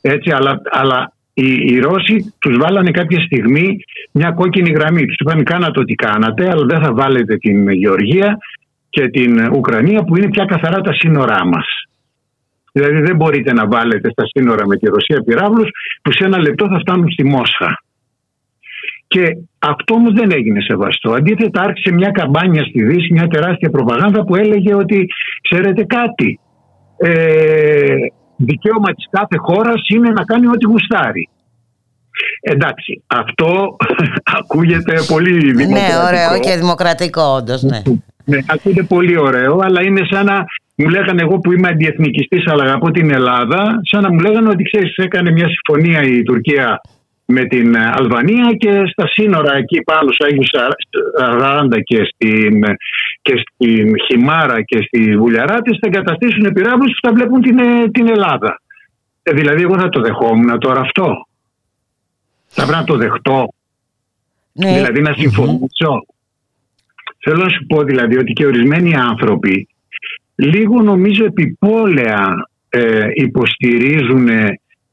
Έτσι, 0.00 0.30
αλλά, 0.30 0.60
αλλά 0.70 1.12
οι, 1.34 1.52
οι 1.66 1.78
Ρώσοι 1.78 2.34
τους 2.38 2.56
βάλανε 2.58 2.90
κάποια 2.90 3.20
στιγμή 3.20 3.76
μια 4.12 4.30
κόκκινη 4.30 4.70
γραμμή. 4.70 5.04
Τους 5.06 5.16
είπαν 5.18 5.44
κάνατε 5.44 5.80
ό,τι 5.80 5.94
κάνατε, 5.94 6.48
αλλά 6.50 6.64
δεν 6.66 6.82
θα 6.82 6.94
βάλετε 6.94 7.36
την 7.36 7.70
Γεωργία 7.70 8.38
και 8.90 9.08
την 9.08 9.52
Ουκρανία 9.54 10.02
που 10.02 10.16
είναι 10.16 10.28
πια 10.28 10.44
καθαρά 10.44 10.80
τα 10.80 10.92
σύνορά 10.92 11.46
μας. 11.46 11.66
Δηλαδή 12.72 13.00
δεν 13.00 13.16
μπορείτε 13.16 13.52
να 13.52 13.66
βάλετε 13.66 14.10
στα 14.10 14.24
σύνορα 14.26 14.66
με 14.66 14.76
τη 14.76 14.86
Ρωσία 14.86 15.22
πυράβλους 15.26 15.68
που 16.02 16.12
σε 16.12 16.24
ένα 16.24 16.38
λεπτό 16.38 16.68
θα 16.68 16.78
φτάνουν 16.78 17.10
στη 17.10 17.24
Μόσχα. 17.24 17.82
Και 19.06 19.36
αυτό 19.58 19.94
όμως 19.94 20.12
δεν 20.12 20.30
έγινε 20.32 20.60
σεβαστό. 20.60 21.10
Αντίθετα, 21.10 21.62
άρχισε 21.62 21.92
μια 21.92 22.10
καμπάνια 22.10 22.64
στη 22.64 22.84
Δύση, 22.84 23.12
μια 23.12 23.26
τεράστια 23.26 23.70
προπαγάνδα 23.70 24.24
που 24.24 24.36
έλεγε 24.36 24.74
ότι 24.74 25.06
ξέρετε 25.48 25.84
κάτι. 25.84 26.40
Ε, 26.96 27.94
δικαίωμα 28.50 28.90
της 28.94 29.06
κάθε 29.10 29.36
χώρας 29.36 29.80
είναι 29.94 30.10
να 30.10 30.22
κάνει 30.24 30.46
ό,τι 30.46 30.66
γουστάρει. 30.66 31.28
Εντάξει, 32.40 33.02
αυτό 33.06 33.76
ακούγεται 34.38 34.94
πολύ 35.06 35.34
δημοκρατικό. 35.38 35.78
Ναι, 35.78 35.88
ωραίο 36.06 36.40
και 36.40 36.56
δημοκρατικό 36.56 37.22
όντως, 37.22 37.62
ναι. 37.62 37.82
ναι. 38.24 38.38
ακούγεται 38.46 38.82
πολύ 38.82 39.18
ωραίο, 39.18 39.58
αλλά 39.62 39.82
είναι 39.82 40.00
σαν 40.10 40.24
να 40.24 40.44
μου 40.74 40.88
λέγανε 40.88 41.22
εγώ 41.22 41.38
που 41.38 41.52
είμαι 41.52 41.68
αντιεθνικιστής 41.68 42.46
αλλά 42.46 42.62
αγαπώ 42.62 42.90
την 42.90 43.10
Ελλάδα, 43.10 43.80
σαν 43.90 44.02
να 44.02 44.12
μου 44.12 44.18
λέγανε 44.18 44.48
ότι 44.48 44.62
ξέρεις 44.62 44.94
έκανε 44.96 45.30
μια 45.30 45.48
συμφωνία 45.54 46.02
η 46.02 46.22
Τουρκία 46.22 46.80
με 47.24 47.44
την 47.44 47.76
Αλβανία 47.76 48.52
και 48.58 48.82
στα 48.92 49.06
σύνορα 49.08 49.56
εκεί 49.56 49.82
πάνω 49.82 50.12
στο 50.12 50.26
Άγιο 50.26 50.42
Σαράντα 51.18 51.80
και 51.80 51.98
στην, 52.04 52.64
και 53.22 53.34
στην 53.36 53.94
Χιμάρα 54.06 54.62
και 54.62 54.82
στη 54.86 55.16
Βουλιαράτης 55.16 55.78
θα 55.80 55.86
εγκαταστήσουν 55.86 56.52
πυράβλους 56.52 56.92
που 56.92 57.08
θα 57.08 57.14
βλέπουν 57.14 57.40
την, 57.40 57.58
την 57.92 58.08
Ελλάδα. 58.08 58.60
Ε, 59.22 59.32
δηλαδή 59.32 59.62
εγώ 59.62 59.78
θα 59.78 59.88
το 59.88 60.00
δεχόμουν 60.00 60.58
τώρα 60.58 60.80
αυτό. 60.80 61.26
Θα 62.46 62.62
πρέπει 62.62 62.78
να 62.78 62.84
το 62.84 62.96
δεχτώ. 62.96 63.48
Ναι. 64.52 64.72
Δηλαδή 64.72 65.00
να 65.00 65.12
συμφωνησω 65.12 66.04
Θέλω 67.24 67.42
να 67.42 67.48
σου 67.48 67.66
πω 67.66 67.82
δηλαδή 67.82 68.16
ότι 68.16 68.32
και 68.32 68.46
ορισμένοι 68.46 68.96
άνθρωποι 68.96 69.68
λίγο 70.34 70.82
νομίζω 70.82 71.24
επιπόλαια 71.24 72.48
ε, 72.68 73.06
υποστηρίζουν 73.14 74.28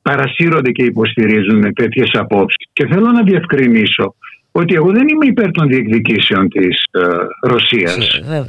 παρασύρονται 0.01 0.71
και 0.71 0.83
υποστηρίζουν 0.83 1.73
τέτοιες 1.73 2.09
απόψεις. 2.13 2.67
Και 2.73 2.87
θέλω 2.87 3.11
να 3.11 3.23
διευκρινίσω 3.23 4.15
ότι 4.59 4.73
εγώ 4.75 4.91
δεν 4.91 5.07
είμαι 5.07 5.25
υπέρ 5.25 5.51
των 5.51 5.67
διεκδικήσεων 5.67 6.49
της 6.49 6.83
ε, 6.91 6.99
Ρωσίας 7.41 7.95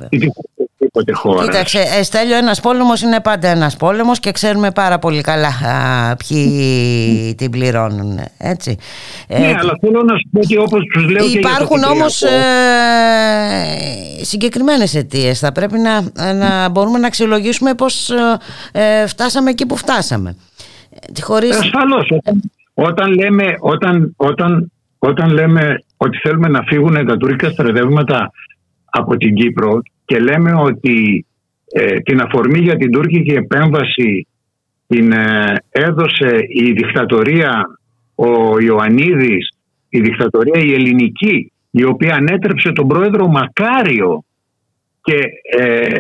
ή 0.09 0.31
οποιαδήποτε 0.81 1.13
χώρας. 1.13 1.45
Κοίταξε, 1.45 1.79
Εστέλιο, 1.99 2.37
ένας 2.37 2.61
πόλεμος 2.61 3.03
είναι 3.03 3.21
πάντα 3.21 3.49
ένας 3.49 3.77
πόλεμος 3.77 4.21
και 4.21 4.31
ξέρουμε 4.31 4.71
πάρα 4.71 4.99
πολύ 4.99 5.21
καλά 5.21 5.49
α, 5.49 6.17
ποιοι 6.17 7.35
την 7.39 7.51
πληρώνουν. 7.51 8.21
Έτσι. 8.39 8.77
Ναι, 9.29 9.37
ε, 9.37 9.55
αλλά 9.55 9.79
θέλω 9.81 10.03
να 10.03 10.15
σου 10.17 10.29
πω 10.33 10.41
ότι 10.41 10.57
όπως 10.57 10.85
τους 10.93 11.11
λέω. 11.11 11.27
Υπάρχουν 11.27 11.83
όμως 11.83 12.23
ε, 12.23 12.29
συγκεκριμένες 14.23 14.95
αιτίες. 14.95 15.39
Θα 15.39 15.53
πρέπει 15.53 15.79
να, 15.79 16.01
να 16.33 16.69
μπορούμε 16.69 16.99
να 16.99 17.07
αξιολογήσουμε 17.07 17.75
πώς 17.75 18.11
ε, 18.73 19.07
φτάσαμε 19.07 19.51
εκεί 19.51 19.67
που 19.67 19.77
φτάσαμε. 19.77 20.37
Χωρίς... 21.23 21.59
Ασφαλώς. 21.59 22.13
Όταν, 22.75 23.15
λέμε, 23.15 23.45
όταν, 23.61 24.15
όταν, 24.17 24.73
όταν 25.03 25.33
λέμε 25.33 25.83
ότι 25.97 26.19
θέλουμε 26.19 26.49
να 26.49 26.63
φύγουν 26.63 27.07
τα 27.07 27.17
τουρκικά 27.17 27.51
στρατεύματα 27.51 28.31
από 28.85 29.17
την 29.17 29.35
Κύπρο 29.35 29.83
και 30.05 30.19
λέμε 30.19 30.53
ότι 30.55 31.27
ε, 31.73 32.01
την 32.01 32.21
αφορμή 32.21 32.59
για 32.59 32.77
την 32.77 32.91
τουρκική 32.91 33.31
επέμβαση 33.31 34.27
την 34.87 35.13
ε, 35.13 35.55
έδωσε 35.71 36.39
η 36.49 36.73
δικτατορία 36.73 37.79
ο 38.15 38.61
Ιωαννίδης, 38.61 39.49
η 39.89 40.01
δικτατορία 40.01 40.63
η 40.63 40.73
ελληνική, 40.73 41.53
η 41.71 41.85
οποία 41.85 42.15
ανέτρεψε 42.15 42.73
τον 42.73 42.89
πρόεδρο 42.89 43.27
Μακάριο 43.27 44.25
και 45.01 45.19
ε, 45.59 45.95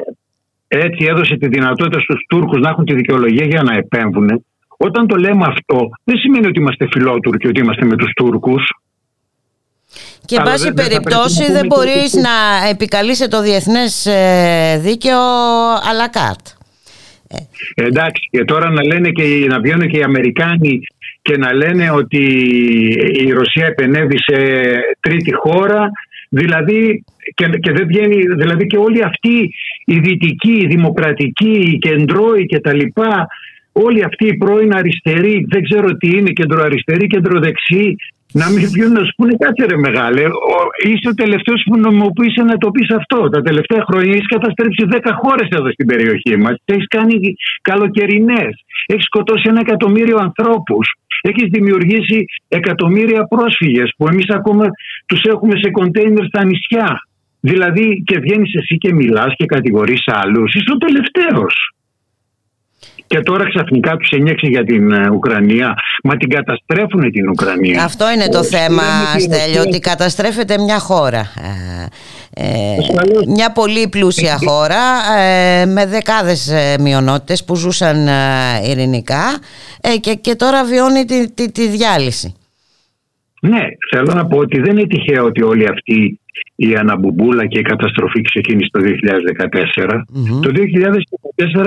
έτσι 0.69 1.07
έδωσε 1.07 1.37
τη 1.37 1.49
δυνατότητα 1.49 2.01
στους 2.01 2.25
Τούρκους 2.29 2.61
να 2.61 2.69
έχουν 2.69 2.85
τη 2.85 2.95
δικαιολογία 2.95 3.47
για 3.47 3.63
να 3.63 3.75
επέμβουν. 3.75 4.45
Όταν 4.77 5.07
το 5.07 5.17
λέμε 5.17 5.45
αυτό, 5.47 5.89
δεν 6.05 6.17
σημαίνει 6.17 6.47
ότι 6.47 6.59
είμαστε 6.61 6.87
φιλότουρκοι, 6.91 7.47
ότι 7.47 7.61
είμαστε 7.61 7.85
με 7.85 7.97
τους 7.97 8.13
Τούρκους. 8.13 8.63
Και 10.31 10.37
εν 10.37 10.43
πάση 10.43 10.73
περιπτώσει 10.73 11.53
δεν 11.53 11.67
μπορείς 11.67 12.13
να 12.13 12.69
επικαλείσαι 12.71 13.29
το 13.29 13.43
διεθνές 13.43 14.07
ε, 14.07 14.81
δίκαιο 14.83 15.23
à 15.75 16.09
κάρτ. 16.11 16.47
Ε, 17.75 17.85
εντάξει, 17.87 18.29
και 18.31 18.45
τώρα 18.45 18.71
να 18.71 18.83
λένε 18.85 19.09
και 19.09 19.47
να 19.49 19.61
βγαίνουν 19.61 19.89
και 19.89 19.99
οι 19.99 20.03
Αμερικάνοι 20.03 20.81
και 21.23 21.37
να 21.37 21.55
λένε 21.55 21.91
ότι 21.91 22.25
η 23.27 23.31
Ρωσία 23.31 23.67
επενεύει 23.67 24.19
σε 24.19 24.37
τρίτη 25.01 25.33
χώρα, 25.35 25.91
δηλαδή 26.29 27.05
και, 27.35 27.47
και 27.47 27.73
δεν 27.73 27.87
βγαίνει, 27.87 28.23
δηλαδή 28.39 28.67
και 28.67 28.77
όλοι 28.77 29.03
αυτοί 29.05 29.51
οι 29.85 29.99
δυτικοί, 29.99 30.53
οι 30.53 30.67
δημοκρατικοί, 30.67 31.57
οι 31.73 31.79
κεντρώοι 31.79 32.47
και 32.47 32.61
τα 32.61 32.75
λοιπά 32.75 33.27
όλοι 33.73 34.05
αυτοί 34.05 34.27
οι 34.27 34.37
πρώην 34.37 34.75
αριστεροί, 34.75 35.47
δεν 35.49 35.63
ξέρω 35.63 35.97
τι 35.97 36.09
είναι, 36.09 36.31
κεντροαριστεροί, 36.31 37.07
κεντροδεξιοί, 37.07 37.97
να 38.33 38.47
μην 38.51 38.65
βγουν 38.73 38.93
να 38.93 39.03
σου 39.05 39.15
πούνε 39.17 39.35
κάτσε 39.43 39.65
ρε 39.67 39.77
μεγάλε. 39.77 40.23
Είσαι 40.89 41.09
ο 41.13 41.15
τελευταίος 41.15 41.63
που 41.67 41.77
νομιμοποίησε 41.79 42.43
να 42.43 42.57
το 42.57 42.71
πεις 42.71 42.91
αυτό. 43.01 43.29
Τα 43.29 43.41
τελευταία 43.41 43.83
χρόνια 43.89 44.13
έχεις 44.13 44.27
καταστρέψει 44.27 44.83
10 44.91 45.13
χώρες 45.23 45.49
εδώ 45.51 45.71
στην 45.73 45.87
περιοχή 45.87 46.37
μας. 46.37 46.55
Έχεις 46.65 46.89
κάνει 46.89 47.17
καλοκαιρινές. 47.63 48.53
Έχεις 48.87 49.05
σκοτώσει 49.05 49.45
ένα 49.49 49.61
εκατομμύριο 49.61 50.17
ανθρώπους. 50.21 50.87
Έχεις 51.23 51.49
δημιουργήσει 51.51 52.25
εκατομμύρια 52.49 53.23
πρόσφυγες 53.25 53.93
που 53.97 54.09
εμείς 54.09 54.29
ακόμα 54.29 54.67
τους 55.07 55.23
έχουμε 55.23 55.55
σε 55.63 55.71
κοντέινερ 55.71 56.25
στα 56.27 56.45
νησιά. 56.45 56.89
Δηλαδή 57.41 58.03
και 58.07 58.19
βγαίνεις 58.19 58.55
εσύ 58.55 58.77
και 58.77 58.95
μιλάς 58.95 59.35
και 59.37 59.45
κατηγορείς 59.45 60.03
άλλους. 60.05 60.55
Είσαι 60.55 60.73
ο 60.73 60.77
τελευταίος. 60.77 61.75
Και 63.11 63.21
τώρα 63.21 63.49
ξαφνικά 63.49 63.97
τους 63.97 64.09
ένιωξε 64.09 64.47
για 64.47 64.65
την 64.65 64.93
ε, 64.93 65.11
Ουκρανία. 65.11 65.75
Μα 66.05 66.17
την 66.17 66.29
καταστρέφουν 66.29 67.11
την 67.11 67.29
Ουκρανία. 67.29 67.85
Αυτό 67.85 68.11
είναι 68.11 68.29
το 68.29 68.43
θέμα, 68.43 68.83
Στέλιο, 69.19 69.61
ότι 69.61 69.79
καταστρέφεται 69.79 70.59
μια 70.59 70.79
χώρα. 70.79 71.21
Ε, 72.35 72.45
ε 72.45 72.77
μια 73.29 73.53
πολύ 73.53 73.89
πλούσια 73.89 74.39
χώρα 74.47 74.83
ε, 75.19 75.67
με 75.67 75.87
δεκάδες 75.87 76.53
μειονότητες 76.81 77.45
που 77.45 77.55
ζούσαν 77.55 78.09
ειρηνικά 78.69 79.25
και, 80.01 80.15
και 80.15 80.35
τώρα 80.35 80.65
βιώνει 80.65 81.05
τη, 81.05 81.31
τη, 81.31 81.53
τη 81.53 81.69
διάλυση. 81.69 82.35
Ναι, 83.41 83.63
θέλω 83.91 84.13
να 84.15 84.27
πω 84.27 84.39
ότι 84.39 84.61
δεν 84.61 84.77
είναι 84.77 84.87
τυχαίο 84.87 85.25
ότι 85.25 85.43
όλοι 85.43 85.67
αυτοί 85.69 86.21
η 86.57 86.75
αναμπουμπούλα 86.77 87.47
και 87.47 87.59
η 87.59 87.63
καταστροφή 87.63 88.21
ξεκίνησε 88.21 88.71
το 88.73 88.81
2014. 88.81 90.03
Το 90.43 90.51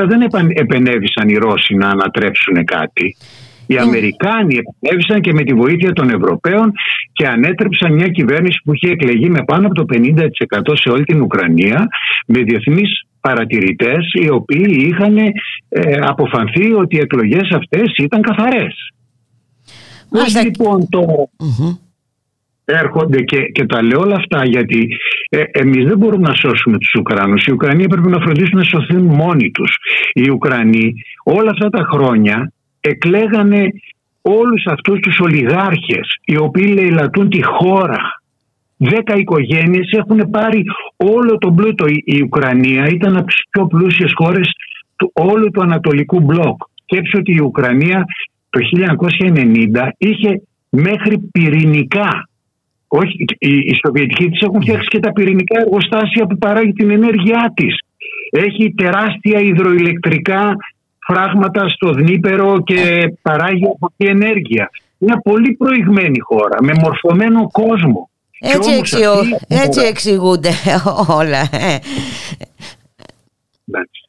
2014 0.03 0.07
δεν 0.07 0.21
επενέβησαν 0.53 1.29
οι 1.29 1.35
Ρώσοι 1.35 1.75
να 1.75 1.89
ανατρέψουν 1.89 2.65
κάτι. 2.65 3.15
Οι 3.67 3.77
Αμερικάνοι 3.77 4.55
επενέβησαν 4.61 5.21
και 5.21 5.33
με 5.33 5.43
τη 5.43 5.53
βοήθεια 5.53 5.91
των 5.93 6.09
Ευρωπαίων 6.09 6.71
και 7.13 7.27
ανέτρεψαν 7.27 7.93
μια 7.93 8.07
κυβέρνηση 8.07 8.61
που 8.63 8.73
είχε 8.73 8.91
εκλεγεί 8.91 9.29
με 9.29 9.43
πάνω 9.43 9.67
από 9.67 9.75
το 9.75 9.85
50% 9.93 10.73
σε 10.73 10.89
όλη 10.89 11.03
την 11.03 11.21
Ουκρανία 11.21 11.87
με 12.27 12.39
διεθνείς 12.41 13.05
παρατηρητές 13.21 14.11
οι 14.21 14.29
οποίοι 14.29 14.89
είχαν 14.89 15.17
ε, 15.17 15.31
αποφανθεί 16.01 16.73
ότι 16.73 16.95
οι 16.95 16.99
εκλογές 16.99 17.51
αυτές 17.51 17.93
ήταν 17.97 18.21
καθαρές. 18.21 18.91
Πώς 20.09 20.43
λοιπόν 20.43 20.87
έρχονται 22.65 23.21
και, 23.21 23.41
και 23.41 23.65
τα 23.65 23.83
λέω 23.83 23.99
όλα 23.99 24.15
αυτά 24.15 24.45
γιατί 24.45 24.87
ε, 25.29 25.43
εμείς 25.51 25.87
δεν 25.87 25.97
μπορούμε 25.97 26.27
να 26.27 26.33
σώσουμε 26.33 26.77
τους 26.77 26.93
Ουκρανούς. 26.99 27.45
Οι 27.45 27.51
Ουκρανοί 27.51 27.87
πρέπει 27.87 28.09
να 28.09 28.19
φροντίσουν 28.19 28.57
να 28.57 28.63
σωθούν 28.63 29.03
μόνοι 29.03 29.51
τους. 29.51 29.75
Οι 30.13 30.29
Ουκρανοί 30.29 30.93
όλα 31.23 31.49
αυτά 31.49 31.69
τα 31.69 31.83
χρόνια 31.91 32.51
εκλέγανε 32.81 33.67
όλους 34.21 34.65
αυτούς 34.65 34.99
τους 34.99 35.19
ολιγάρχες 35.19 36.17
οι 36.25 36.37
οποίοι 36.37 36.73
λαιλατούν 36.75 37.29
τη 37.29 37.43
χώρα. 37.43 37.97
Δέκα 38.77 39.15
οικογένειες 39.15 39.91
έχουν 39.91 40.29
πάρει 40.29 40.63
όλο 40.95 41.37
τον 41.37 41.55
πλούτο. 41.55 41.85
Η, 41.87 42.21
Ουκρανία 42.23 42.87
ήταν 42.87 43.17
από 43.17 43.25
τις 43.25 43.41
πιο 43.49 43.67
πλούσιες 43.67 44.11
χώρες 44.15 44.51
του 44.95 45.11
όλου 45.13 45.51
του 45.51 45.61
Ανατολικού 45.61 46.19
μπλοκ. 46.19 46.61
Σκέψου 46.83 47.17
ότι 47.19 47.33
η 47.33 47.39
Ουκρανία 47.39 48.05
το 48.49 48.59
1990 49.33 49.87
είχε 49.97 50.41
μέχρι 50.69 51.17
πυρηνικά 51.31 52.29
όχι, 52.95 53.25
οι, 53.37 53.53
οι 53.57 53.73
Σοβιετικοί 53.85 54.29
της 54.29 54.41
έχουν 54.41 54.61
φτιάξει 54.61 54.87
και 54.87 54.99
τα 54.99 55.11
πυρηνικά 55.11 55.59
εργοστάσια 55.59 56.25
που 56.25 56.37
παράγει 56.37 56.73
την 56.73 56.89
ενέργειά 56.89 57.51
της. 57.55 57.75
Έχει 58.31 58.73
τεράστια 58.73 59.39
υδροηλεκτρικά 59.39 60.55
φράγματα 60.99 61.69
στο 61.69 61.91
Δνήπερο 61.91 62.61
και 62.63 63.13
παράγει 63.21 63.65
από 63.65 63.93
εκεί 63.93 64.09
ενέργεια. 64.09 64.69
Μια 64.97 65.21
πολύ 65.23 65.51
προηγμένη 65.53 66.19
χώρα, 66.19 66.57
με 66.61 66.73
μορφωμένο 66.81 67.47
κόσμο. 67.51 68.09
Έτσι, 68.39 68.71
εξηγού, 68.71 69.19
έτσι 69.47 69.81
εξηγούνται 69.81 70.51
όλα. 71.19 71.41
Ε. 71.51 71.77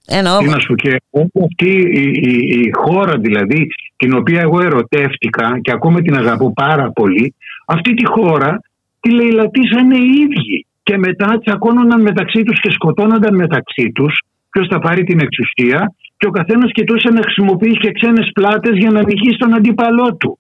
Εννοώ. 0.07 0.39
Τι 0.39 0.45
να 0.45 0.59
σου 0.59 0.75
και 0.75 1.01
αυτή 1.45 1.71
η, 1.93 2.11
η, 2.23 2.61
η, 2.61 2.71
χώρα 2.73 3.17
δηλαδή 3.17 3.67
την 3.97 4.15
οποία 4.15 4.41
εγώ 4.41 4.61
ερωτεύτηκα 4.61 5.59
και 5.63 5.73
ακόμα 5.73 6.01
την 6.01 6.17
αγαπώ 6.17 6.53
πάρα 6.53 6.91
πολύ 6.91 7.35
αυτή 7.67 7.95
τη 7.95 8.07
χώρα 8.07 8.61
τη 9.05 9.11
λαιλατίσανε 9.11 9.97
οι 9.97 10.11
ίδιοι 10.25 10.67
και 10.83 10.99
μετά 10.99 11.39
τσακώνονταν 11.45 12.01
μεταξύ 12.01 12.43
τους 12.43 12.61
και 12.61 12.71
σκοτώνονταν 12.71 13.35
μεταξύ 13.35 13.93
τους 13.95 14.15
ποιος 14.51 14.67
θα 14.71 14.79
πάρει 14.79 15.05
την 15.05 15.19
εξουσία 15.21 15.95
και 16.17 16.27
ο 16.27 16.31
καθένας 16.31 16.71
κοιτούσε 16.73 17.09
να 17.11 17.23
χρησιμοποιήσει 17.23 17.79
και 17.79 17.93
ξένες 17.93 18.31
πλάτες 18.35 18.77
για 18.77 18.91
να 18.91 19.03
νικήσει 19.05 19.37
τον 19.39 19.55
αντίπαλό 19.55 20.17
του. 20.17 20.39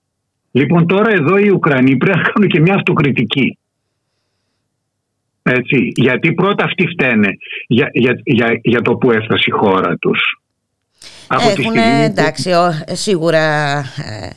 Λοιπόν 0.50 0.86
τώρα 0.86 1.10
εδώ 1.10 1.36
οι 1.38 1.50
Ουκρανοί 1.50 1.96
πρέπει 1.96 2.18
να 2.18 2.22
κάνουν 2.22 2.48
και 2.48 2.60
μια 2.60 2.74
αυτοκριτική. 2.74 3.58
Έτσι, 5.42 5.92
γιατί 5.96 6.32
πρώτα 6.32 6.64
αυτοί 6.64 6.86
φταίνε 6.86 7.28
για, 7.66 7.88
για, 7.92 8.20
για, 8.24 8.60
για 8.62 8.80
το 8.80 8.94
που 8.94 9.10
έφτασε 9.10 9.44
η 9.46 9.50
χώρα 9.50 9.96
τους. 9.96 10.20
Έχουν, 11.30 11.76
εντάξει, 12.02 12.50
σίγουρα... 12.92 13.44
Ε, 13.78 14.30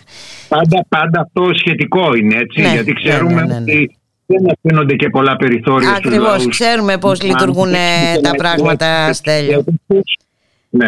πάντα, 0.47 0.85
πάντα 0.89 1.21
αυτό 1.21 1.49
σχετικό 1.53 2.15
είναι 2.15 2.35
έτσι, 2.35 2.61
ναι, 2.61 2.67
γιατί 2.67 2.91
ναι, 2.91 2.99
ξέρουμε 3.01 3.41
ναι, 3.41 3.55
ότι 3.55 3.97
δεν 4.27 4.51
αφήνονται 4.51 4.95
και 4.95 5.09
πολλά 5.09 5.35
περιθώρια 5.35 5.93
Ακριβώς, 5.93 6.47
ξέρουμε 6.47 6.97
πώς 6.97 7.21
λειτουργούν 7.23 7.71
τα 8.21 8.31
πράγματα, 8.37 9.13
Στέλιο. 9.13 9.63
Ναι. 10.69 10.87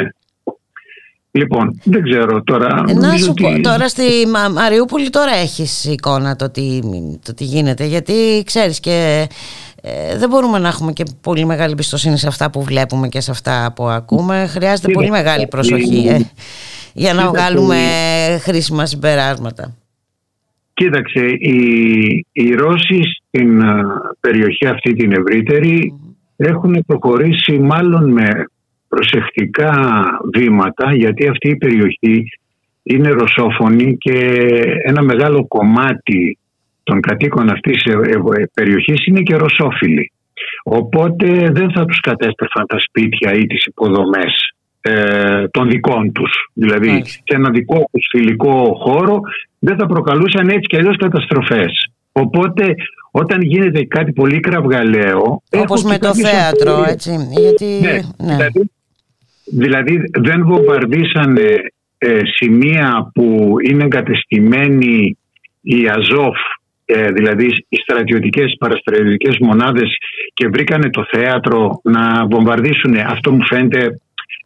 Λοιπόν, 1.32 1.80
δεν 1.84 2.03
ξέρω 2.03 2.44
τώρα. 2.44 2.84
Ε, 2.88 2.94
να 2.94 3.18
σου 3.18 3.34
πω, 3.34 3.61
τώρα 3.61 3.88
στη 3.88 4.03
Μαριούπολη 4.53 5.10
τώρα 5.10 5.32
έχεις 5.32 5.86
εικόνα 5.86 6.36
το 6.36 6.49
τι, 6.49 6.80
το 7.26 7.34
τι 7.34 7.44
γίνεται, 7.44 7.86
γιατί 7.86 8.44
ξέρεις 8.45 8.80
και 8.80 9.28
ε, 9.82 10.18
δεν 10.18 10.30
μπορούμε 10.30 10.60
να 10.60 10.68
έχουμε 10.68 10.91
και 10.91 11.03
πολύ 11.22 11.45
μεγάλη 11.45 11.72
εμπιστοσύνη 11.72 12.18
σε 12.18 12.28
αυτά 12.28 12.49
που 12.49 12.64
βλέπουμε 12.64 13.07
και 13.07 13.22
σε 13.22 13.32
αυτά 13.32 13.74
που 13.76 13.84
ακούμε. 13.84 14.48
Χρειάζεται 14.48 14.91
πολύ 14.91 15.10
μεγάλη 15.10 15.48
προσοχή 15.48 16.07
ε, 16.07 16.20
για 16.94 17.14
να 17.14 17.28
βγάλουμε 17.28 17.78
χρήσιμα 18.41 18.86
συμπεράσματα. 18.86 19.76
Κοίταξε, 20.74 21.26
οι, 21.40 22.26
οι 22.32 22.53
Ρώσοι 22.53 23.02
στην 23.32 23.62
περιοχή 24.20 24.68
αυτή 24.68 24.94
την 24.94 25.12
ευρύτερη 25.12 25.94
έχουν 26.36 26.84
προχωρήσει 26.88 27.60
μάλλον 27.60 28.12
με 28.12 28.46
προσεκτικά 28.88 29.74
βήματα 30.34 30.96
γιατί 30.96 31.28
αυτή 31.28 31.50
η 31.50 31.58
περιοχή 31.58 32.24
είναι 32.84 33.10
ρωσόφωνη 33.10 33.98
και 33.98 34.18
ένα 34.84 35.02
μεγάλο 35.02 35.48
κομμάτι 35.48 36.38
των 36.84 37.00
κατοίκων 37.00 37.50
αυτής 37.50 37.84
της 37.84 37.94
περιοχής 38.54 39.06
είναι 39.06 39.22
και 39.22 39.36
ρωσόφιλοι. 39.36 40.12
Οπότε 40.64 41.50
δεν 41.52 41.72
θα 41.72 41.86
τους 41.86 42.00
κατέστρεφαν 42.00 42.66
τα 42.68 42.80
σπίτια 42.80 43.34
ή 43.34 43.46
τις 43.46 43.66
υποδομές 43.66 44.54
ε, 44.82 45.48
των 45.48 45.70
δικών 45.70 46.12
τους. 46.12 46.32
Δηλαδή 46.54 47.02
σε 47.06 47.22
ένα 47.24 47.50
δικό 47.50 47.90
τους 47.92 48.08
φιλικό 48.10 48.74
χώρο 48.84 49.20
δεν 49.60 49.78
θα 49.78 49.86
προκαλούσαν 49.86 50.50
έτσι 50.50 50.68
και 50.68 50.78
αλλιώς 50.78 50.98
καταστροφές. 50.98 51.92
Οπότε 52.11 52.76
όταν 53.11 53.41
γίνεται 53.41 53.84
κάτι 53.84 54.11
πολύ 54.11 54.40
κραυγαλαίο... 54.40 55.41
Όπως 55.52 55.84
με 55.84 55.98
το 55.98 56.15
θέατρο, 56.15 56.84
έτσι. 56.88 57.27
Γιατί... 57.30 57.65
Ναι, 57.81 57.91
ναι. 58.26 58.36
Δηλαδή, 58.36 58.72
δηλαδή, 59.45 60.02
δεν 60.19 60.45
βομβαρδίσανε 60.45 61.56
ε, 61.98 62.19
σημεία 62.23 63.11
που 63.14 63.56
είναι 63.69 63.84
εγκατεστημένοι 63.84 65.18
οι 65.61 65.88
Αζόφ, 65.88 66.38
ε, 66.86 67.11
δηλαδή 67.11 67.45
οι 67.69 67.76
στρατιωτικές 67.76 68.56
παραστρατιωτικές 68.60 69.38
μονάδες 69.40 69.98
και 70.34 70.48
βρήκανε 70.48 70.90
το 70.90 71.06
θέατρο 71.11 71.80
να 71.84 72.27
βομβαρδίσουν. 72.27 72.98
Αυτό 72.98 73.31
μου 73.31 73.45
φαίνεται 73.45 73.99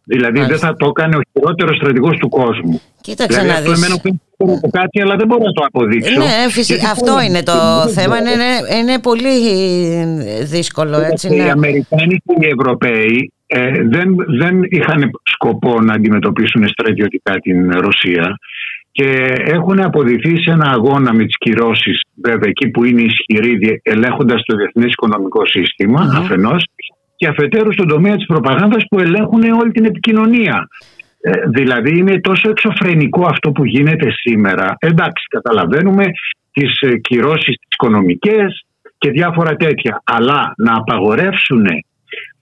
Δηλαδή 0.04 0.40
δεν 0.40 0.58
θα 0.58 0.76
το 0.76 0.86
έκανε 0.86 1.16
ο 1.16 1.20
χειρότερος 1.32 1.76
στρατηγός 1.76 2.16
του 2.18 2.28
κόσμου. 2.28 2.80
Κοίταξε 3.00 3.40
δηλαδή, 3.40 3.52
να 3.52 3.58
αυτό 3.58 3.70
δεις. 3.70 3.84
εμένα 3.84 4.00
που 4.36 4.60
πω 4.60 4.68
κάτι, 4.70 5.00
αλλά 5.00 5.16
δεν 5.16 5.26
μπορώ 5.26 5.42
να 5.44 5.52
το 5.52 5.64
αποδείξω. 5.66 6.18
Ναι, 6.18 6.50
φυσικά. 6.50 6.90
Αυτό 6.90 7.20
είναι 7.26 7.42
το 7.42 7.52
θέμα. 7.88 8.18
Είναι, 8.18 8.78
είναι 8.80 8.98
πολύ 8.98 9.36
δύσκολο. 10.42 10.96
Έτσι, 11.00 11.28
ναι. 11.28 11.34
Οι 11.34 11.50
Αμερικάνοι 11.50 12.16
και 12.24 12.46
οι 12.46 12.54
Ευρωπαίοι 12.58 13.32
ε, 13.46 13.70
δεν, 13.82 14.16
δεν 14.40 14.62
είχαν 14.68 15.10
σκοπό 15.22 15.80
να 15.80 15.94
αντιμετωπίσουν 15.94 16.68
στρατιωτικά 16.68 17.32
την 17.32 17.70
Ρωσία 17.70 18.38
και 18.92 19.08
έχουν 19.44 19.80
αποδηθεί 19.80 20.42
σε 20.42 20.50
ένα 20.50 20.70
αγώνα 20.70 21.14
με 21.14 21.24
τις 21.24 21.38
κυρώσεις 21.38 22.00
βέβαια 22.22 22.48
εκεί 22.48 22.68
που 22.68 22.84
είναι 22.84 23.02
ισχυροί 23.02 23.80
ελέγχοντας 23.82 24.42
το 24.44 24.56
διεθνές 24.56 24.90
οικονομικό 24.90 25.46
σύστημα 25.46 26.00
mm-hmm. 26.00 26.20
αφενός 26.20 26.64
και 27.16 27.28
αφετέρου 27.28 27.72
στον 27.72 27.88
τομέα 27.88 28.16
της 28.16 28.26
προπαγάνδας 28.26 28.84
που 28.90 28.98
ελέγχουν 28.98 29.42
όλη 29.42 29.72
την 29.72 29.84
επικοινωνία. 29.84 30.68
Ε, 31.20 31.30
δηλαδή 31.48 31.98
είναι 31.98 32.20
τόσο 32.20 32.50
εξωφρενικό 32.50 33.26
αυτό 33.26 33.50
που 33.52 33.64
γίνεται 33.64 34.10
σήμερα. 34.10 34.76
Εντάξει, 34.78 35.26
καταλαβαίνουμε 35.28 36.04
τις 36.52 36.80
ε, 36.80 36.96
κυρώσεις 36.96 37.56
τις 37.56 37.68
οικονομικές 37.72 38.66
και 38.98 39.10
διάφορα 39.10 39.56
τέτοια. 39.56 40.02
Αλλά 40.04 40.52
να 40.56 40.74
απαγορεύσουν 40.74 41.66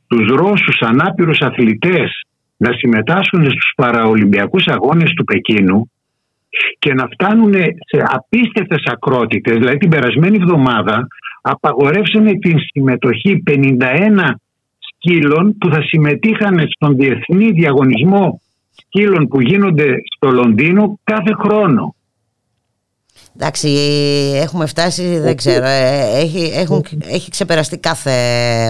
τους 0.06 0.28
Ρώσους 0.28 0.80
ανάπηρους 0.80 1.38
αθλητές 1.40 2.20
να 2.56 2.72
συμμετάσχουν 2.72 3.44
στους 3.44 3.72
παραολυμπιακούς 3.76 4.66
αγώνες 4.66 5.12
του 5.12 5.24
Πεκίνου 5.24 5.90
και 6.78 6.94
να 6.94 7.06
φτάνουν 7.12 7.52
σε 7.86 8.04
απίστευτες 8.06 8.82
ακρότητες. 8.84 9.58
Δηλαδή 9.58 9.76
την 9.76 9.90
περασμένη 9.90 10.36
εβδομάδα 10.40 11.06
απαγορεύσανε 11.42 12.32
την 12.38 12.58
συμμετοχή 12.58 13.42
51 13.50 14.34
σκύλων 15.02 15.58
που 15.58 15.68
θα 15.68 15.82
συμμετείχαν 15.82 16.68
στον 16.68 16.96
διεθνή 16.96 17.50
διαγωνισμό 17.50 18.40
σκύλων 18.76 19.28
που 19.28 19.40
γίνονται 19.40 19.94
στο 20.16 20.30
Λονδίνο 20.30 20.98
κάθε 21.04 21.32
χρόνο. 21.32 21.94
Εντάξει, 23.36 23.68
έχουμε 24.34 24.66
φτάσει, 24.66 25.18
δεν 25.18 25.36
ξέρω, 25.36 25.64
ε, 25.66 26.20
έχει, 26.20 26.52
έχουν, 26.54 26.84
έχει 27.06 27.30
ξεπεραστεί 27.30 27.78
κάθε 27.78 28.10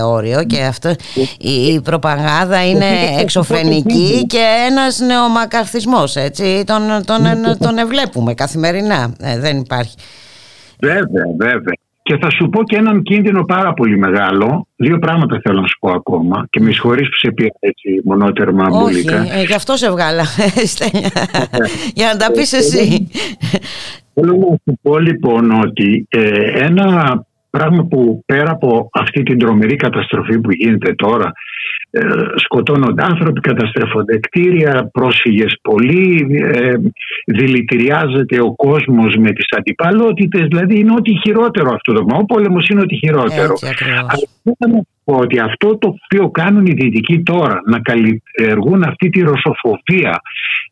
όριο 0.05 0.45
και 0.45 0.63
αυτό 0.63 0.95
η, 1.39 1.81
προπαγάνδα 1.81 2.69
είναι 2.69 2.87
εξωφρενική 3.19 4.27
και 4.27 4.67
ένας 4.71 4.99
νεομακαρθισμός, 4.99 6.17
έτσι, 6.17 6.65
τον, 6.67 6.83
τον, 7.05 7.23
τον 7.59 7.79
ευλέπουμε 7.79 8.35
καθημερινά, 8.35 9.15
ε, 9.21 9.39
δεν 9.39 9.59
υπάρχει. 9.59 9.97
Βέβαια, 10.81 11.25
βέβαια. 11.39 11.82
Και 12.03 12.17
θα 12.21 12.31
σου 12.31 12.49
πω 12.49 12.65
και 12.65 12.77
έναν 12.77 13.03
κίνδυνο 13.03 13.45
πάρα 13.45 13.73
πολύ 13.75 13.99
μεγάλο. 13.99 14.67
Δύο 14.77 14.99
πράγματα 14.99 15.41
θέλω 15.43 15.61
να 15.61 15.67
σου 15.67 15.79
πω 15.81 15.93
ακόμα. 15.93 16.47
Και 16.51 16.61
με 16.61 16.71
συγχωρείς 16.73 17.09
που 17.09 17.17
σε 17.17 17.33
πει 17.33 17.53
έτσι 17.59 18.01
μονότερμα 18.05 18.69
μπουλικά. 18.69 19.21
Όχι, 19.21 19.39
ε, 19.39 19.43
γι' 19.43 19.55
αυτό 19.55 19.77
σε 19.77 19.91
βγάλα. 19.91 20.25
Για 21.95 22.07
να 22.07 22.17
τα 22.17 22.31
πεις 22.31 22.53
εσύ. 22.53 23.09
Θέλω 24.15 24.37
να 24.37 24.57
σου 24.65 24.79
πω 24.83 24.99
λοιπόν 24.99 25.51
ότι 25.51 26.07
ε, 26.11 26.65
ένα 26.65 27.21
πράγμα 27.57 27.83
που 27.85 28.23
πέρα 28.27 28.51
από 28.51 28.89
αυτή 28.93 29.23
την 29.23 29.39
τρομερή 29.39 29.77
καταστροφή 29.77 30.41
που 30.41 30.53
γίνεται 30.53 30.95
τώρα 30.95 31.33
ε, 31.91 32.01
σκοτώνονται 32.35 33.03
άνθρωποι, 33.03 33.41
καταστρέφονται 33.41 34.19
κτίρια, 34.19 34.89
πρόσφυγες 34.93 35.59
πολλοί, 35.63 36.27
ε, 36.53 36.75
δηλητηριάζεται 37.27 38.41
ο 38.41 38.55
κόσμος 38.55 39.17
με 39.17 39.31
τις 39.33 39.47
αντιπαλότητες, 39.57 40.47
δηλαδή 40.47 40.79
είναι 40.79 40.93
ό,τι 40.93 41.13
χειρότερο 41.19 41.71
αυτό 41.73 41.93
το 41.93 42.07
Ο 42.19 42.25
πόλεμος 42.25 42.69
είναι 42.69 42.81
ό,τι 42.81 42.97
χειρότερο. 42.97 43.55
Αλλά 43.87 44.27
θέλω 44.43 44.73
να 44.73 44.83
πω 45.05 45.15
ότι 45.17 45.39
αυτό 45.39 45.79
το 45.79 45.89
οποίο 45.89 46.31
κάνουν 46.31 46.67
οι 46.67 46.73
δυτικοί 46.73 47.23
τώρα, 47.23 47.61
να 47.67 47.79
καλλιεργούν 47.81 48.83
αυτή 48.83 49.09
τη 49.09 49.21
ρωσοφοβία 49.21 50.21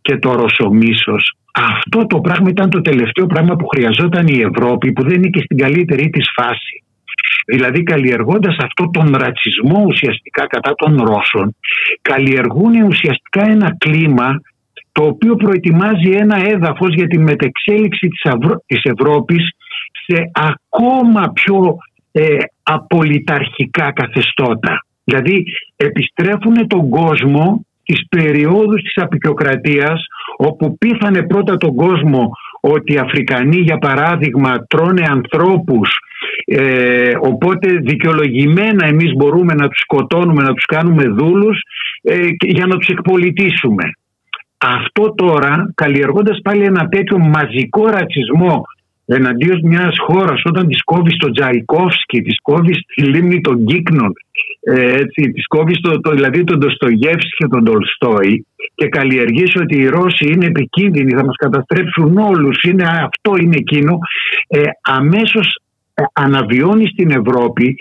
και 0.00 0.16
το 0.16 0.32
ρωσομίσος, 0.34 1.34
αυτό 1.52 2.06
το 2.06 2.20
πράγμα 2.20 2.48
ήταν 2.48 2.70
το 2.70 2.80
τελευταίο 2.80 3.26
πράγμα 3.26 3.56
που 3.56 3.66
χρειαζόταν 3.66 4.26
η 4.26 4.40
Ευρώπη 4.40 4.92
που 4.92 5.02
δεν 5.02 5.14
είναι 5.14 5.28
και 5.28 5.40
στην 5.40 5.56
καλύτερη 5.56 6.10
της 6.10 6.26
φάση. 6.34 6.82
Δηλαδή 7.46 7.82
καλλιεργώντας 7.82 8.56
αυτό 8.58 8.90
τον 8.90 9.14
ρατσισμό 9.16 9.84
ουσιαστικά 9.86 10.46
κατά 10.46 10.74
των 10.74 10.96
Ρώσων 10.96 11.56
καλλιεργούν 12.02 12.82
ουσιαστικά 12.82 13.42
ένα 13.50 13.76
κλίμα 13.78 14.40
το 14.92 15.04
οποίο 15.04 15.36
προετοιμάζει 15.36 16.10
ένα 16.10 16.36
έδαφος 16.48 16.94
για 16.94 17.06
τη 17.06 17.18
μετεξέλιξη 17.18 18.08
της, 18.08 18.22
της 18.66 18.80
Ευρώπης 18.82 19.42
σε 20.06 20.30
ακόμα 20.32 21.32
πιο 21.32 21.76
ε, 22.12 22.36
απολυταρχικά 22.62 23.92
καθεστώτα. 23.92 24.84
Δηλαδή 25.04 25.44
επιστρέφουν 25.76 26.66
τον 26.66 26.88
κόσμο 26.88 27.64
τις 27.84 28.06
περιόδους 28.08 28.82
της 28.82 28.96
απεικιοκρατίας 28.96 30.04
όπου 30.48 30.78
πείθανε 30.78 31.22
πρώτα 31.22 31.56
τον 31.56 31.74
κόσμο 31.74 32.30
ότι 32.60 32.92
οι 32.92 32.98
Αφρικανοί 32.98 33.56
για 33.56 33.78
παράδειγμα 33.78 34.66
τρώνε 34.68 35.02
ανθρώπους 35.10 35.98
ε, 36.44 37.12
οπότε 37.20 37.68
δικαιολογημένα 37.68 38.86
εμείς 38.86 39.12
μπορούμε 39.16 39.54
να 39.54 39.68
τους 39.68 39.78
σκοτώνουμε, 39.78 40.42
να 40.42 40.52
τους 40.52 40.64
κάνουμε 40.64 41.04
δούλους 41.04 41.58
ε, 42.02 42.28
για 42.46 42.66
να 42.66 42.76
τους 42.76 42.88
εκπολιτήσουμε. 42.88 43.84
Αυτό 44.58 45.14
τώρα 45.14 45.72
καλλιεργώντας 45.74 46.40
πάλι 46.42 46.64
ένα 46.64 46.88
τέτοιο 46.88 47.18
μαζικό 47.18 47.86
ρατσισμό 47.86 48.62
εναντίον 49.06 49.60
μιας 49.64 49.96
χώρας 49.98 50.42
όταν 50.44 50.68
της 50.68 50.84
κόβεις 50.84 51.16
τον 51.16 51.32
Τζαϊκόφσκι, 51.32 52.20
της 52.20 52.40
κόβεις 52.42 52.76
στη 52.76 53.02
λίμνη 53.02 53.40
των 53.40 53.56
Γκίκνων, 53.56 54.06
ε, 54.06 54.29
έτσι, 55.02 55.30
της 55.32 55.46
κόβεις 55.46 55.80
το, 55.80 56.00
το, 56.00 56.10
δηλαδή 56.10 56.44
τον 56.44 56.58
Ντοστογεύσκη 56.58 57.36
και 57.36 57.46
τον 57.46 57.64
Τολστόη 57.64 58.46
και 58.74 58.88
καλλιεργήσει 58.88 59.58
ότι 59.58 59.76
οι 59.76 59.88
Ρώσοι 59.88 60.26
είναι 60.32 60.46
επικίνδυνοι, 60.46 61.12
θα 61.12 61.24
μας 61.24 61.36
καταστρέψουν 61.36 62.18
όλους, 62.18 62.62
είναι 62.62 62.84
αυτό, 62.84 63.36
είναι 63.40 63.56
εκείνο, 63.56 63.98
ε, 64.48 64.62
αμέσως 64.82 65.60
ε, 65.94 66.02
αναβιώνει 66.12 66.86
στην 66.86 67.10
Ευρώπη 67.10 67.74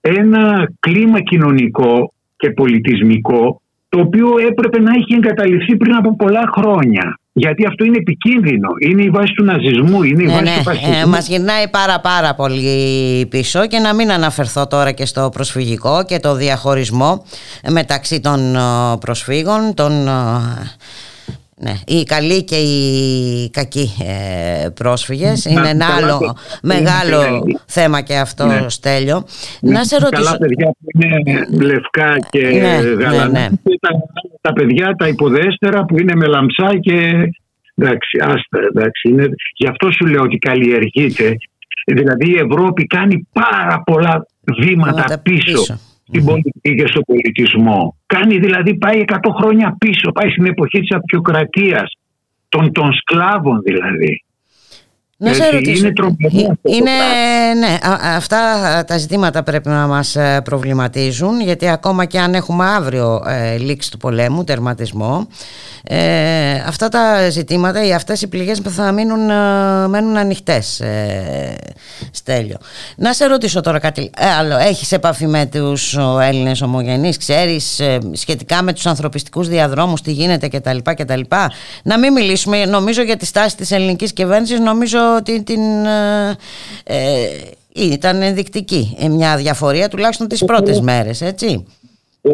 ένα 0.00 0.72
κλίμα 0.80 1.20
κοινωνικό 1.20 2.12
και 2.36 2.50
πολιτισμικό 2.50 3.62
το 3.88 4.00
οποίο 4.00 4.28
έπρεπε 4.48 4.80
να 4.80 4.90
έχει 4.90 5.14
εγκαταλειφθεί 5.14 5.76
πριν 5.76 5.94
από 5.94 6.16
πολλά 6.16 6.44
χρόνια. 6.56 7.18
Γιατί 7.34 7.66
αυτό 7.66 7.84
είναι 7.84 7.96
επικίνδυνο. 7.96 8.68
Είναι 8.80 9.02
η 9.02 9.10
βάση 9.10 9.32
του 9.32 9.44
ναζισμού, 9.44 10.02
είναι 10.02 10.22
η 10.22 10.26
ναι, 10.26 10.32
βάση 10.32 10.44
ναι. 10.44 10.56
του 10.56 10.62
φασισμού. 10.62 10.92
Ε, 11.02 11.06
μας 11.06 11.28
γυρνάει 11.28 11.68
πάρα 11.68 12.00
πάρα 12.00 12.34
πολύ 12.34 13.26
πίσω 13.26 13.66
και 13.66 13.78
να 13.78 13.94
μην 13.94 14.12
αναφερθώ 14.12 14.66
τώρα 14.66 14.92
και 14.92 15.06
στο 15.06 15.28
προσφυγικό 15.32 16.04
και 16.04 16.18
το 16.18 16.34
διαχωρισμό 16.34 17.24
μεταξύ 17.70 18.20
των 18.20 18.56
ε, 18.56 18.58
προσφύγων, 19.00 19.74
των 19.74 20.08
ναι, 21.64 21.72
οι 21.86 22.02
καλοί 22.02 22.44
και 22.44 22.56
οι 22.56 23.50
κακοί 23.50 23.90
ε, 24.02 24.68
πρόσφυγες. 24.68 25.44
Είναι 25.44 25.68
ένα 25.68 25.86
άλλο 25.96 26.36
μεγάλο 26.62 27.44
θέμα 27.66 28.00
και 28.00 28.16
αυτό 28.16 28.46
ναι. 28.46 28.64
Στέλιο. 28.68 29.24
Να 29.60 29.84
σε 29.84 29.98
ρωτήσω... 29.98 30.22
Καλά 30.22 30.38
παιδιά 30.38 30.66
που 30.66 30.86
είναι 30.94 31.46
λευκά 31.64 32.16
και 32.30 32.46
ναι, 32.46 32.78
γαλανά 33.04 33.26
ναι, 33.26 33.40
ναι. 33.40 33.76
τα, 33.80 33.88
τα 34.40 34.52
παιδιά 34.52 34.94
τα 34.98 35.08
υποδέστερα 35.08 35.84
που 35.84 35.98
είναι 36.00 36.14
με 36.14 36.26
λαμψά 36.26 36.78
και 36.80 36.98
εντάξει, 37.74 38.18
άστα, 38.20 38.58
εντάξει, 38.74 39.08
είναι... 39.08 39.28
γι' 39.56 39.68
αυτό 39.68 39.90
σου 39.90 40.06
λέω 40.06 40.22
ότι 40.22 40.38
καλλιεργείται. 40.38 41.36
Δηλαδή 41.86 42.30
η 42.30 42.40
Ευρώπη 42.50 42.86
κάνει 42.86 43.28
πάρα 43.32 43.82
πολλά 43.84 44.26
βήματα 44.60 45.18
πίσω 45.18 45.78
στην 46.12 46.24
πολιτική 46.24 46.74
και 46.74 46.86
στον 46.86 47.02
πολιτισμό. 47.06 47.96
Κάνει 48.06 48.38
δηλαδή, 48.38 48.74
πάει 48.74 49.04
100 49.06 49.14
χρόνια 49.38 49.76
πίσω, 49.78 50.12
πάει 50.12 50.30
στην 50.30 50.46
εποχή 50.46 50.80
της 50.80 50.96
απεικιοκρατίας, 50.96 51.92
των, 52.48 52.72
των 52.72 52.92
σκλάβων 52.92 53.60
δηλαδή. 53.62 54.24
Να 55.22 55.34
σε 55.34 55.50
ρωτήσω. 55.50 55.86
Είναι, 55.86 56.50
είναι 56.62 56.90
ναι, 57.58 57.78
αυτά 58.16 58.38
τα 58.86 58.98
ζητήματα 58.98 59.42
πρέπει 59.42 59.68
να 59.68 59.86
μας 59.86 60.16
ε, 60.16 60.40
προβληματίζουν 60.44 61.40
γιατί 61.40 61.68
ακόμα 61.68 62.04
και 62.04 62.18
αν 62.18 62.34
έχουμε 62.34 62.64
αύριο 62.64 63.22
ε, 63.26 63.56
λήξη 63.58 63.90
του 63.90 63.96
πολέμου, 63.96 64.44
τερματισμό 64.44 65.26
ε, 65.84 66.62
αυτά 66.66 66.88
τα 66.88 67.30
ζητήματα 67.30 67.86
ή 67.86 67.94
αυτές 67.94 68.22
οι 68.22 68.28
πληγές 68.28 68.60
θα 68.68 68.92
μείνουν, 68.92 69.30
ε, 69.30 69.88
μένουν 69.88 70.16
ανοιχτές 70.16 70.80
ε, 70.80 71.56
Στέλιο. 72.10 72.56
Να 72.96 73.12
σε 73.12 73.26
ρωτήσω 73.26 73.60
τώρα 73.60 73.78
κάτι 73.78 74.10
άλλο. 74.38 74.56
Έχεις 74.56 74.92
επαφή 74.92 75.26
με 75.26 75.46
τους 75.46 75.96
Έλληνες 76.22 76.62
ομογενείς, 76.62 77.16
ξέρεις 77.16 77.80
σχετικά 78.12 78.62
με 78.62 78.72
τους 78.72 78.86
ανθρωπιστικούς 78.86 79.48
διαδρόμους 79.48 80.02
τι 80.02 80.12
γίνεται 80.12 80.48
κτλ. 80.48 80.76
κτλ. 80.82 81.20
Να 81.82 81.98
μην 81.98 82.12
μιλήσουμε 82.12 82.64
νομίζω 82.64 83.02
για 83.02 83.16
τη 83.16 83.26
στάση 83.26 83.56
της 83.56 83.70
ελληνικής 83.70 84.12
κυβέρνησης 84.12 84.60
νομίζω 84.60 85.11
ότι 85.16 85.42
την, 85.42 85.60
ήταν 87.74 88.22
ενδεικτική 88.22 88.96
μια 89.10 89.36
διαφορία 89.36 89.88
τουλάχιστον 89.88 90.28
τις 90.28 90.44
πρώτες 90.44 90.80
μέρες 90.80 91.20
έτσι. 91.20 91.66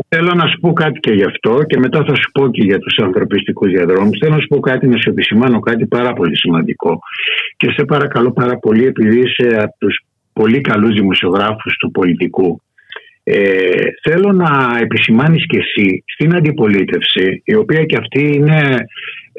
Θέλω 0.09 0.35
να 0.35 0.47
σου 0.47 0.61
πω 0.61 0.73
κάτι 0.73 0.99
και 0.99 1.13
γι' 1.13 1.25
αυτό 1.25 1.63
και 1.67 1.79
μετά 1.79 2.05
θα 2.05 2.15
σου 2.15 2.31
πω 2.33 2.51
και 2.51 2.63
για 2.63 2.79
τους 2.79 2.99
ανθρωπιστικούς 2.99 3.71
διαδρόμους. 3.71 4.19
Θέλω 4.19 4.35
να 4.35 4.41
σου 4.41 4.47
πω 4.47 4.61
κάτι, 4.61 4.87
να 4.87 4.97
σου 4.97 5.11
επισημάνω 5.11 5.61
κάτι 5.61 5.87
πάρα 5.87 6.13
πολύ 6.13 6.37
σημαντικό. 6.37 6.99
Και 7.57 7.71
σε 7.71 7.85
παρακαλώ 7.85 8.33
πάρα 8.33 8.59
πολύ, 8.59 8.85
επειδή 8.87 9.19
είσαι 9.19 9.57
από 9.57 9.75
τους 9.79 10.05
πολύ 10.33 10.61
καλούς 10.61 10.95
δημοσιογράφους 10.95 11.77
του 11.77 11.91
πολιτικού, 11.91 12.63
ε, 13.23 13.41
θέλω 14.03 14.33
να 14.33 14.79
επισημάνεις 14.81 15.47
και 15.47 15.59
εσύ 15.59 16.05
στην 16.07 16.35
αντιπολίτευση, 16.35 17.43
η 17.45 17.55
οποία 17.55 17.85
και 17.85 17.97
αυτή 17.97 18.33
είναι 18.35 18.77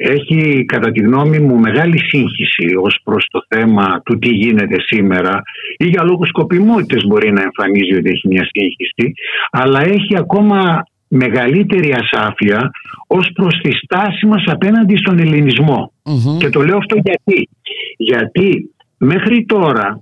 έχει 0.02 0.64
κατά 0.64 0.90
τη 0.90 1.00
γνώμη 1.00 1.38
μου 1.38 1.58
μεγάλη 1.58 1.98
σύγχυση 1.98 2.74
ως 2.82 3.00
προς 3.04 3.26
το 3.30 3.44
θέμα 3.48 4.00
του 4.04 4.18
τι 4.18 4.28
γίνεται 4.28 4.80
σήμερα 4.80 5.42
ή 5.76 5.86
για 5.86 6.02
λόγους 6.02 6.28
σκοπιμότητες 6.28 7.06
μπορεί 7.06 7.32
να 7.32 7.42
εμφανίζει 7.42 7.94
ότι 7.94 8.10
έχει 8.10 8.28
μια 8.28 8.44
σύγχυση 8.52 9.12
αλλά 9.50 9.80
έχει 9.80 10.16
ακόμα 10.16 10.82
μεγαλύτερη 11.08 11.92
ασάφεια 11.92 12.70
ως 13.06 13.30
προς 13.34 13.60
τη 13.62 13.70
στάση 13.72 14.26
μας 14.26 14.42
απέναντι 14.46 14.96
στον 14.96 15.18
ελληνισμο 15.18 15.92
Και 16.38 16.48
το 16.48 16.60
λέω 16.62 16.76
αυτό 16.76 16.96
γιατί. 17.02 17.48
Γιατί 17.96 18.74
μέχρι 18.98 19.44
τώρα 19.44 20.00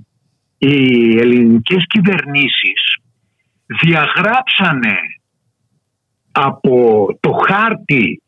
οι 0.59 0.75
ελληνικές 1.19 1.85
κυβερνήσεις 1.87 2.97
διαγράψανε 3.83 4.97
από 6.33 7.07
το 7.21 7.31
χάρτη 7.31 8.23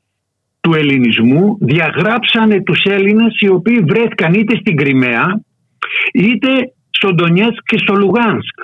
του 0.61 0.74
ελληνισμού 0.74 1.59
διαγράψανε 1.61 2.62
τους 2.62 2.82
Έλληνες 2.85 3.41
οι 3.41 3.49
οποίοι 3.49 3.78
βρέθηκαν 3.89 4.35
είτε 4.35 4.57
στην 4.57 4.77
Κρυμαία 4.77 5.41
είτε 6.12 6.49
στον 6.91 7.15
Ντονιέτσκ 7.15 7.62
και 7.65 7.78
στο 7.78 7.95
Λουγάνσκ. 7.95 8.55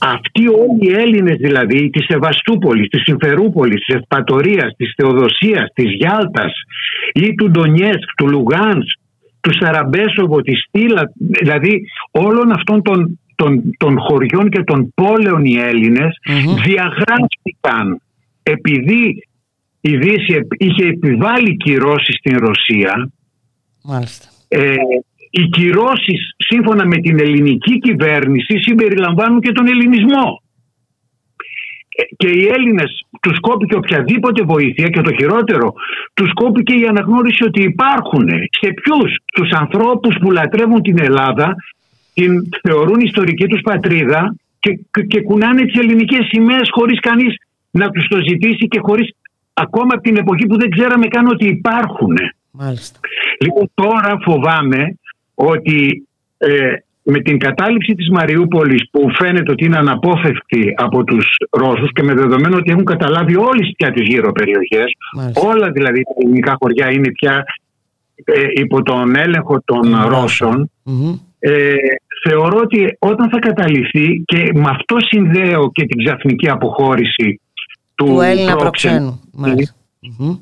Αυτοί 0.00 0.48
όλοι 0.48 0.90
οι 0.90 0.92
Έλληνες 0.92 1.36
δηλαδή 1.36 1.90
της 1.90 2.04
Σεβαστούπολης, 2.04 2.88
της 2.88 3.02
Συμφερούπολης, 3.02 3.84
της 3.84 3.94
Ευπατορίας, 3.94 4.74
της 4.76 4.92
Θεοδοσίας, 4.96 5.72
της 5.74 5.92
Γιάλτας 5.92 6.52
ή 7.12 7.34
του 7.34 7.50
Ντονιέτσκ, 7.50 8.14
του 8.16 8.28
Λουγάνσκ, 8.28 8.98
του 9.40 9.50
Σαραμπέσοβο, 9.60 10.40
της 10.42 10.64
Στήλα, 10.68 11.12
δηλαδή 11.40 11.82
όλων 12.10 12.52
αυτών 12.52 12.82
των, 12.82 13.18
των, 13.34 13.62
των 13.78 13.98
χωριών 13.98 14.50
και 14.50 14.62
των 14.62 14.92
πόλεων 14.94 15.44
οι 15.44 15.56
Έλληνες 15.58 16.16
διαγράφηκαν 16.64 18.00
επειδή 18.42 19.28
η 19.80 19.96
Δύση 19.96 20.46
είχε 20.56 20.86
επιβάλει 20.86 21.56
κυρώσεις 21.56 22.16
στην 22.16 22.38
Ρωσία 22.38 23.10
Μάλιστα. 23.84 24.26
Ε, 24.48 24.74
οι 25.30 25.42
κυρώσεις 25.42 26.34
σύμφωνα 26.36 26.86
με 26.86 26.96
την 26.96 27.20
ελληνική 27.20 27.78
κυβέρνηση 27.78 28.58
συμπεριλαμβάνουν 28.58 29.40
και 29.40 29.52
τον 29.52 29.66
ελληνισμό. 29.66 30.42
Ε, 31.88 32.02
και 32.16 32.28
οι 32.28 32.46
Έλληνες 32.46 33.06
τους 33.22 33.40
κόπηκε 33.40 33.76
οποιαδήποτε 33.76 34.42
βοήθεια 34.42 34.88
και 34.88 35.00
το 35.00 35.12
χειρότερο 35.12 35.72
τους 36.14 36.32
κόπηκε 36.32 36.74
η 36.74 36.86
αναγνώριση 36.86 37.44
ότι 37.44 37.62
υπάρχουν 37.62 38.28
σε 38.60 38.72
ποιους; 38.72 39.16
Τους 39.34 39.50
ανθρώπους 39.50 40.16
που 40.20 40.30
λατρεύουν 40.30 40.82
την 40.82 40.98
Ελλάδα 41.00 41.56
την 42.14 42.48
θεωρούν 42.62 43.00
ιστορική 43.00 43.46
τους 43.46 43.60
πατρίδα 43.60 44.36
και, 44.58 44.78
και 45.06 45.22
κουνάνε 45.22 45.64
τις 45.64 45.78
ελληνικές 45.78 46.26
σημαίες 46.26 46.68
χωρίς 46.70 47.00
κανείς 47.00 47.34
να 47.70 47.90
τους 47.90 48.08
το 48.08 48.18
ζητήσει 48.28 48.68
και 48.68 48.78
χωρίς 48.82 49.08
ακόμα 49.60 49.90
από 49.92 50.02
την 50.02 50.16
εποχή 50.16 50.46
που 50.46 50.58
δεν 50.58 50.70
ξέραμε 50.70 51.06
καν 51.06 51.26
ότι 51.26 51.46
υπάρχουν. 51.46 52.16
Μάλιστα. 52.50 52.98
Λοιπόν 53.40 53.70
τώρα 53.74 54.18
φοβάμαι 54.24 54.98
ότι 55.34 56.08
ε, 56.38 56.72
με 57.02 57.20
την 57.20 57.38
κατάληψη 57.38 57.94
της 57.94 58.10
Μαριούπολης 58.10 58.90
που 58.90 59.10
φαίνεται 59.18 59.50
ότι 59.50 59.64
είναι 59.64 59.76
αναπόφευκτη 59.76 60.74
από 60.76 61.04
τους 61.04 61.26
Ρώσους 61.50 61.92
και 61.92 62.02
με 62.02 62.14
δεδομένο 62.14 62.56
ότι 62.56 62.70
έχουν 62.70 62.84
καταλάβει 62.84 63.36
όλες 63.36 63.72
πια 63.76 63.90
τις 63.92 64.06
γύρω 64.06 64.32
περιοχές, 64.32 64.92
όλα 65.34 65.70
δηλαδή 65.70 66.02
τα 66.02 66.12
ελληνικά 66.22 66.56
χωριά 66.60 66.90
είναι 66.90 67.10
πια 67.10 67.44
ε, 68.24 68.46
υπό 68.54 68.82
τον 68.82 69.16
έλεγχο 69.16 69.62
των 69.64 69.96
ρωσων 70.06 70.70
ε, 71.38 71.74
θεωρώ 72.28 72.58
ότι 72.58 72.96
όταν 72.98 73.30
θα 73.30 73.38
καταληφθεί 73.38 74.22
και 74.24 74.50
με 74.54 74.68
αυτό 74.68 74.96
συνδέω 74.98 75.70
και 75.72 75.84
την 75.86 76.04
ξαφνική 76.04 76.48
αποχώρηση 76.48 77.40
του, 78.04 78.12
του 78.12 78.20
Έλληνα 78.20 78.56
προξένου. 78.56 79.20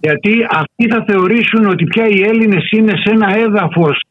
Γιατί 0.01 0.47
αυτοί 0.51 0.89
θα 0.89 1.05
θεωρήσουν 1.09 1.67
ότι 1.67 1.85
πια 1.85 2.09
οι 2.09 2.21
Έλληνες 2.21 2.69
είναι 2.71 2.93
σε 2.97 3.11
ένα 3.11 3.37
έδαφος 3.37 4.03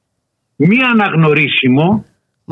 μη 0.56 0.78
αναγνωρίσιμο 0.91 2.06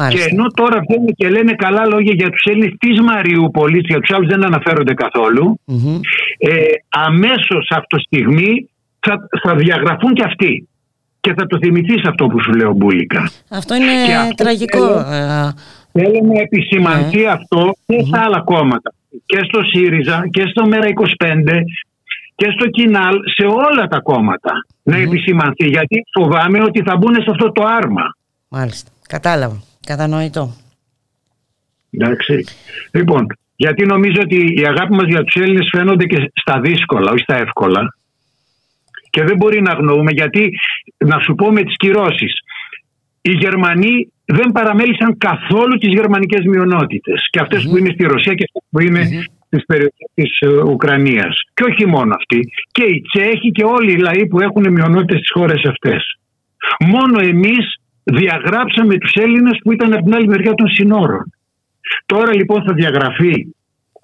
και 0.10 0.22
ενώ 0.30 0.46
τώρα 0.54 0.80
βγαίνουν 0.88 1.14
και 1.16 1.30
λένε 1.30 1.54
καλά 1.54 1.86
λόγια 1.86 2.14
για 2.14 2.30
τους 2.30 2.44
Έλληνες 2.44 2.74
της 2.80 3.02
Μαριούπολης, 3.02 3.82
για 3.86 4.00
τους 4.00 4.16
άλλους 4.16 4.28
δεν 4.28 4.46
αναφέρονται 4.46 4.94
καθόλου, 4.94 5.60
mm-hmm. 5.68 6.00
ε, 6.38 6.52
αμέσως 6.90 7.68
αυτό 7.70 7.98
στιγμή 8.00 8.70
θα, 9.00 9.28
θα 9.44 9.56
διαγραφούν 9.56 10.14
και 10.14 10.24
αυτοί. 10.26 10.68
Και 11.20 11.34
θα 11.38 11.46
το 11.48 11.58
θυμηθείς 11.58 12.04
αυτό 12.08 12.28
που 12.28 12.42
σου 12.42 12.52
λέω 12.52 12.74
Μπούλικα. 12.74 13.30
Αυτό 13.50 13.76
είναι 13.76 13.92
τραγικό. 14.36 15.06
Θέλω, 15.92 16.20
να 16.34 16.42
επισημανθεί 16.42 17.22
ναι. 17.22 17.32
αυτό 17.32 17.76
και 17.86 18.04
στα 18.08 18.22
άλλα 18.22 18.42
κόμματα. 18.42 18.94
Και 19.26 19.40
στο 19.44 19.62
ΣΥΡΙΖΑ 19.64 20.28
και 20.30 20.44
στο 20.48 20.64
ΜΕΡΑ25 20.72 21.62
και 22.36 22.48
στο 22.56 22.68
Κινάλ 22.68 23.16
σε 23.36 23.46
όλα 23.46 23.88
τα 23.88 24.00
κόμματα 24.00 24.52
να 24.84 24.98
επισημανθεί 24.98 25.68
γιατί 25.68 26.04
φοβάμαι 26.14 26.62
ότι 26.62 26.82
θα 26.86 26.98
μπουν 26.98 27.16
σε 27.16 27.30
αυτό 27.30 27.52
το 27.52 27.64
άρμα. 27.64 28.16
Μάλιστα. 28.48 28.92
Κατάλαβα. 29.08 29.62
Κατανοητό. 29.86 30.54
Εντάξει. 31.92 32.44
Λοιπόν, 32.92 33.28
γιατί 33.56 33.86
νομίζω 33.86 34.22
ότι 34.22 34.54
η 34.62 34.66
αγάπη 34.66 34.94
μας 34.94 35.08
για 35.08 35.24
τους 35.24 35.42
Έλληνες 35.42 35.70
φαίνονται 35.72 36.06
και 36.06 36.32
στα 36.34 36.60
δύσκολα, 36.60 37.12
όχι 37.12 37.24
στα 37.24 37.38
εύκολα. 37.38 37.96
Και 39.10 39.24
δεν 39.24 39.36
μπορεί 39.36 39.62
να 39.62 39.72
αγνοούμε 39.72 40.12
γιατί, 40.12 40.52
να 40.98 41.20
σου 41.20 41.36
πω 41.36 41.52
με 41.52 41.62
τις 41.62 41.76
κυρώσεις, 41.78 42.34
οι 43.22 43.32
Γερμανοί 43.32 44.14
δεν 44.26 44.52
παραμέλησαν 44.52 45.18
καθόλου 45.18 45.78
τις 45.78 45.94
γερμανικές 45.94 46.46
μειονότητες 46.46 47.28
και 47.30 47.40
αυτες 47.40 47.64
που 47.64 47.78
είναι 47.78 47.90
στη 47.94 48.04
Ρωσία 48.04 48.34
και 48.34 48.46
αυτές 48.48 48.64
που 48.70 48.80
είναι 48.80 49.04
στις 49.48 49.66
περιοχές 49.66 50.08
της 50.14 50.40
ε, 50.40 50.48
Ουκρανίας. 50.48 51.34
Και 51.54 51.64
όχι 51.64 51.86
μόνο 51.86 52.16
αυτοί. 52.16 52.40
Και 52.72 52.84
οι 52.84 53.02
Τσέχοι 53.02 53.52
και 53.52 53.64
όλοι 53.64 53.92
οι 53.92 53.98
λαοί 53.98 54.28
που 54.28 54.40
έχουν 54.40 54.72
μειονότητες 54.72 55.18
στις 55.18 55.32
χώρες 55.34 55.66
αυτές. 55.66 56.20
Μόνο 56.86 57.20
εμείς 57.20 57.66
διαγράψαμε 58.04 58.98
τους 58.98 59.14
Έλληνες 59.14 59.60
που 59.64 59.72
ήταν 59.72 59.94
από 59.94 60.04
την 60.04 60.16
άλλη 60.16 60.28
μεριά 60.28 60.54
των 60.54 60.68
συνόρων. 60.68 61.34
Τώρα 62.06 62.36
λοιπόν 62.36 62.64
θα 62.64 62.74
διαγραφεί 62.74 63.56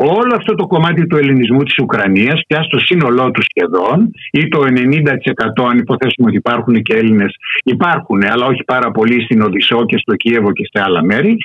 όλο 0.03 0.33
αυτό 0.35 0.55
το 0.55 0.67
κομμάτι 0.67 1.07
του 1.07 1.17
ελληνισμού 1.17 1.63
της 1.63 1.77
Ουκρανίας 1.77 2.41
πια 2.47 2.63
στο 2.63 2.79
σύνολό 2.79 3.31
του 3.31 3.41
σχεδόν 3.49 4.11
ή 4.31 4.47
το 4.47 4.59
90% 5.63 5.69
αν 5.71 5.77
υποθέσουμε 5.77 6.27
ότι 6.27 6.35
υπάρχουν 6.35 6.81
και 6.81 6.93
Έλληνες 6.93 7.35
υπάρχουν 7.63 8.23
αλλά 8.23 8.45
όχι 8.45 8.63
πάρα 8.63 8.91
πολύ 8.91 9.23
στην 9.23 9.41
Οδυσσό 9.41 9.85
και 9.85 9.97
στο 9.97 10.15
Κίεβο 10.15 10.51
και 10.51 10.69
σε 10.71 10.83
άλλα 10.83 11.03
μέρη. 11.03 11.37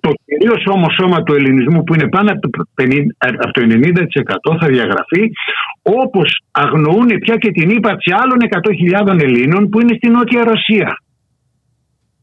Το 0.00 0.10
κυρίως 0.24 0.64
όμως 0.66 0.94
σώμα 1.00 1.22
του 1.22 1.34
ελληνισμού 1.34 1.84
που 1.84 1.94
είναι 1.94 2.08
πάνω 2.08 2.30
από 2.30 2.50
το, 2.50 2.64
50, 2.82 2.88
από 3.20 3.52
το 3.52 3.60
90% 4.52 4.56
θα 4.60 4.66
διαγραφεί 4.66 5.30
όπως 5.82 6.42
αγνοούν 6.50 7.18
πια 7.20 7.36
και 7.36 7.50
την 7.50 7.70
ύπαρξη 7.70 8.12
άλλων 8.22 8.38
100.000 9.06 9.20
Ελλήνων 9.20 9.68
που 9.68 9.80
είναι 9.80 9.94
στην 9.96 10.12
Νότια 10.12 10.44
Ρωσία. 10.44 10.96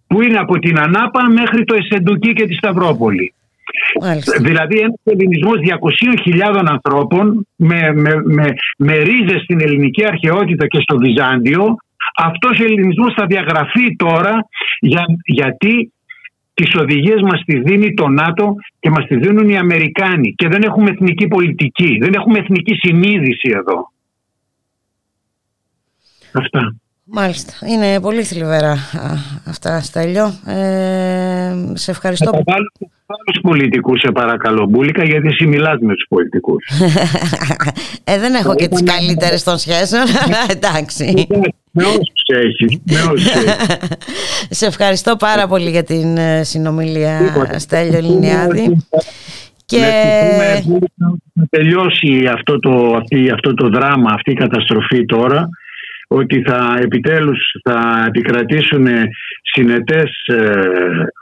Που 0.07 0.21
είναι 0.21 0.38
από 0.38 0.59
την 0.59 0.80
Ανάπα 0.80 1.30
μέχρι 1.30 1.63
το 1.63 1.76
Εσεντουκί 1.76 2.34
και 2.34 2.45
τη 2.45 2.53
Σταυρόπολη. 2.53 3.34
Δηλαδή 4.41 4.79
ένας 4.79 5.01
ελληνισμός 5.03 5.57
200.000 6.25 6.63
ανθρώπων 6.65 7.47
με, 7.55 7.91
με, 7.93 8.21
με, 8.23 8.53
με 8.77 8.97
ρίζες 8.97 9.41
στην 9.43 9.61
ελληνική 9.61 10.05
αρχαιότητα 10.05 10.67
και 10.67 10.79
στο 10.81 10.97
Βυζάντιο 10.97 11.77
αυτός 12.15 12.59
ο 12.59 12.63
ελληνισμός 12.63 13.13
θα 13.13 13.25
διαγραφεί 13.25 13.95
τώρα 13.95 14.47
για, 14.79 15.05
γιατί 15.25 15.93
τις 16.53 16.75
οδηγίες 16.75 17.21
μας 17.21 17.41
τις 17.45 17.61
δίνει 17.61 17.93
το 17.93 18.07
ΝΑΤΟ 18.07 18.55
και 18.79 18.89
μας 18.89 19.05
τις 19.05 19.17
δίνουν 19.17 19.49
οι 19.49 19.57
Αμερικάνοι 19.57 20.33
και 20.33 20.47
δεν 20.47 20.61
έχουμε 20.61 20.89
εθνική 20.89 21.27
πολιτική, 21.27 21.97
δεν 22.01 22.13
έχουμε 22.13 22.39
εθνική 22.39 22.73
συνείδηση 22.75 23.49
εδώ. 23.55 23.91
Αυτά. 26.33 26.75
Μάλιστα. 27.11 27.53
Είναι 27.68 27.99
πολύ 27.99 28.23
θλιβερά 28.23 28.77
αυτά, 29.45 29.81
Στέλιο. 29.81 30.26
Ε, 30.45 31.53
σε 31.73 31.91
ευχαριστώ. 31.91 32.31
Θα 32.31 32.41
βάλω 32.45 32.72
τους 33.26 33.41
πολιτικούς, 33.41 33.99
σε 33.99 34.11
παρακαλώ, 34.11 34.65
Μπούλικα, 34.65 35.03
γιατί 35.03 35.27
εσύ 35.27 35.45
μιλάς 35.45 35.77
με 35.80 35.94
τους 35.94 36.06
πολιτικούς. 36.10 36.65
ε, 38.03 38.19
δεν 38.19 38.34
έχω 38.34 38.56
και 38.56 38.68
τις 38.68 38.84
καλύτερες 38.84 39.44
των 39.44 39.57
σχέσεων, 39.57 40.03
εντάξει. 40.49 41.27
Με 41.72 41.84
όσους 41.84 42.23
έχεις. 42.44 42.80
σε 44.49 44.65
ευχαριστώ 44.65 45.15
πάρα 45.15 45.48
πολύ 45.48 45.69
για 45.69 45.84
την 45.84 46.18
ε, 46.18 46.44
συνομιλία, 46.44 47.19
Στέλιο 47.57 47.98
Ελληνιάδη. 47.98 48.88
Και... 49.65 49.77
Να 51.34 51.45
τελειώσει 51.49 52.30
αυτό 52.34 52.60
το, 52.60 52.95
αυτή, 52.95 53.30
αυτό 53.31 53.53
το 53.53 53.69
δράμα, 53.69 54.11
αυτή 54.14 54.31
η 54.31 54.36
καταστροφή 54.36 55.06
τώρα 55.06 55.49
ότι 56.11 56.41
θα 56.41 56.80
επιτέλους 56.81 57.40
θα 57.64 58.03
επικρατήσουν 58.07 58.88
συνετές 59.41 60.10
ε, 60.26 60.52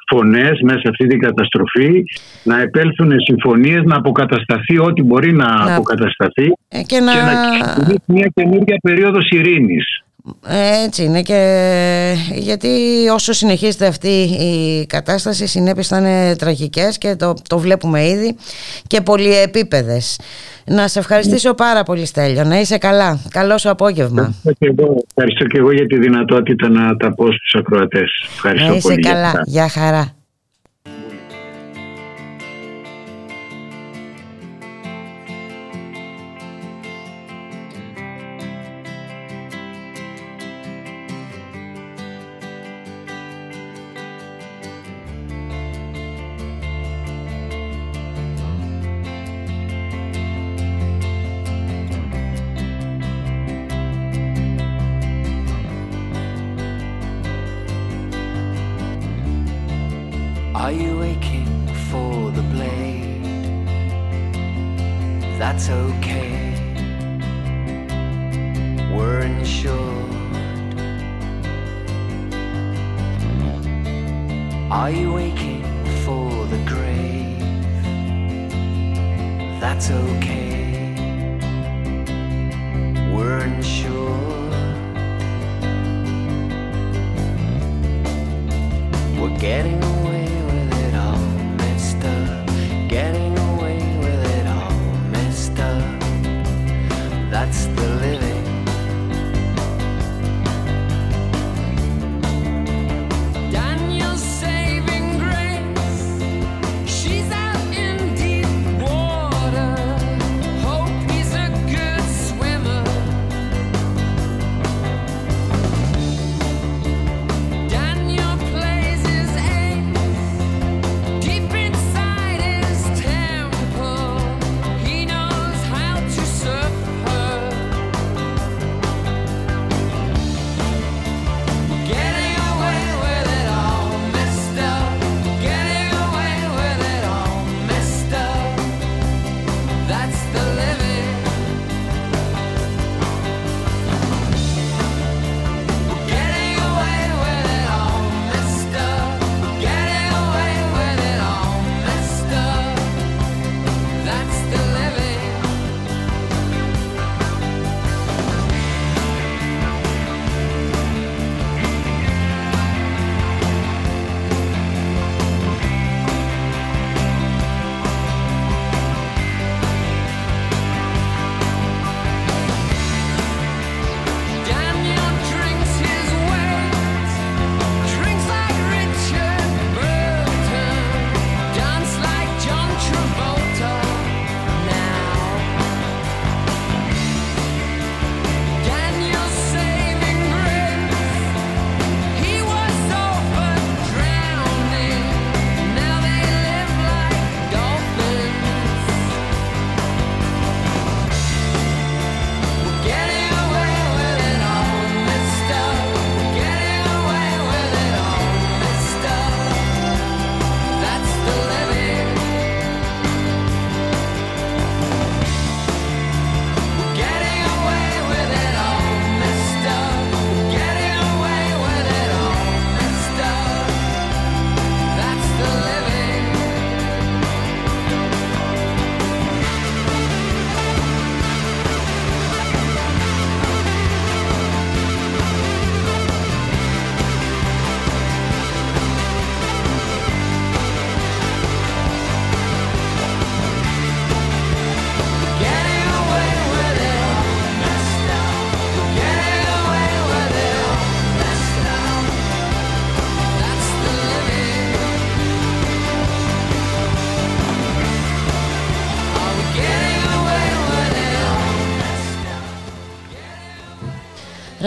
φωνές 0.10 0.60
μέσα 0.64 0.80
σε 0.80 0.88
αυτή 0.90 1.08
την 1.08 1.20
καταστροφή, 1.20 2.04
να 2.44 2.62
επέλθουν 2.62 3.12
συμφωνίες, 3.20 3.84
να 3.84 3.96
αποκατασταθεί 3.96 4.80
ό,τι 4.80 5.02
μπορεί 5.04 5.34
να, 5.34 5.76
αποκατασταθεί 5.76 6.54
ε, 6.68 6.82
και 6.82 7.00
να, 7.00 7.14
και 7.14 8.00
μια 8.06 8.32
καινούργια 8.34 8.78
περίοδος 8.82 9.30
ειρήνης. 9.30 10.02
Έτσι 10.84 11.04
είναι 11.04 11.22
και 11.22 11.42
γιατί 12.34 12.68
όσο 13.14 13.34
συνεχίζεται 13.34 13.88
αυτή 13.88 14.08
η 14.40 14.86
κατάσταση 14.86 15.44
οι 15.44 15.48
συνέπειες 15.48 15.88
θα 15.88 15.98
είναι 15.98 16.36
τραγικές 16.36 16.98
και 16.98 17.16
το, 17.16 17.34
το 17.50 17.60
βλέπουμε 17.60 18.08
ήδη 18.08 18.36
και 18.88 19.02
πολυεπίπεδες. 19.02 20.20
Να 20.70 20.88
σε 20.88 21.00
ευχαριστήσω 21.00 21.54
πάρα 21.54 21.84
πολύ 21.84 22.06
Στέλιο, 22.06 22.44
να 22.44 22.60
είσαι 22.60 22.78
καλά. 22.78 23.20
Καλό 23.30 23.58
σου 23.58 23.70
απόγευμα. 23.70 24.22
Ευχαριστώ 24.22 24.52
και 24.60 24.74
εγώ, 24.78 25.04
ευχαριστώ 25.10 25.46
και 25.46 25.58
εγώ 25.58 25.72
για 25.72 25.86
τη 25.86 25.98
δυνατότητα 25.98 26.70
να 26.70 26.96
τα 26.96 27.14
πω 27.14 27.26
στους 27.26 27.56
ακροατές. 27.56 28.10
Ευχαριστώ 28.34 28.68
να 28.68 28.76
είσαι 28.76 28.88
πολύ. 28.88 29.02
καλά. 29.02 29.42
Γεια 29.46 29.70
χαρά. 29.70 30.17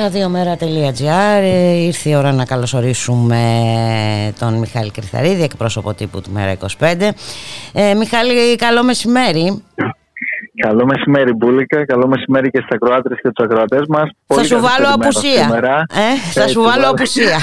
Ραδιομέρα.gr 0.03 1.43
ε, 1.43 1.73
Ήρθε 1.73 2.11
η 2.11 2.15
ώρα 2.15 2.33
να 2.33 2.45
καλωσορίσουμε 2.45 3.43
τον 4.39 4.55
Μιχάλη 4.55 4.91
Κρυθαρίδη, 4.91 5.43
εκπρόσωπο 5.43 5.95
τύπου 5.95 6.21
του 6.21 6.31
Μέρα 6.31 6.57
25. 6.79 7.11
Ε, 7.73 7.95
Μιχάλη, 7.95 8.57
καλό 8.57 8.83
μεσημέρι. 8.83 9.63
Καλό 10.61 10.87
μεσημέρι, 10.87 11.33
Μπούλικα. 11.33 11.87
Καλό 11.87 12.07
μεσημέρι 12.09 12.51
και 12.51 12.59
στι 12.59 12.69
ακροάτρες 12.75 13.19
και 13.23 13.31
του 13.31 13.45
ακροατές 13.45 13.83
μας. 13.89 14.11
Θα 14.27 14.45
σου 14.45 14.61
βάλω 14.61 14.89
απουσία. 14.95 15.61
Ε, 15.95 16.31
θα 16.33 16.49
σου 16.49 16.63
βάλω 16.63 16.89
απουσία. 16.89 17.39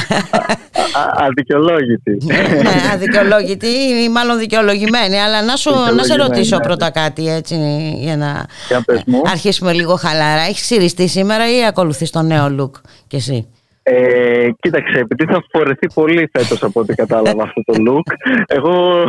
Αδικαιολόγητη. 1.27 2.18
ναι, 2.26 2.91
αδικαιολόγητη 2.94 3.68
ή 4.03 4.10
μάλλον 4.10 4.39
δικαιολογημένη. 4.39 5.19
Αλλά 5.22 5.44
να, 5.44 5.56
σου, 5.56 5.72
να 5.95 6.03
σε 6.03 6.15
ρωτήσω 6.15 6.57
ναι. 6.57 6.64
πρώτα 6.64 6.89
κάτι 6.91 7.30
έτσι 7.30 7.56
για 7.98 8.18
να 8.18 8.45
Για 8.68 8.81
πες 8.85 9.02
μου. 9.06 9.22
αρχίσουμε 9.26 9.73
λίγο 9.73 9.95
χαλαρά. 9.95 10.41
Έχεις 10.41 10.61
ξυριστεί 10.61 11.07
σήμερα 11.07 11.57
ή 11.57 11.65
ακολουθείς 11.65 12.11
το 12.11 12.22
νέο 12.22 12.56
look 12.60 12.81
κι 13.07 13.15
εσύ; 13.15 13.48
Ε, 13.89 14.47
κοίταξε, 14.59 14.99
επειδή 14.99 15.26
θα 15.34 15.43
φορεθεί 15.51 15.88
πολύ 15.93 16.30
φέτος 16.34 16.64
από 16.64 16.80
ό,τι 16.80 16.93
κατάλαβα 16.95 17.43
αυτό 17.43 17.61
το 17.65 17.73
look, 17.88 18.14
εγώ 18.47 19.03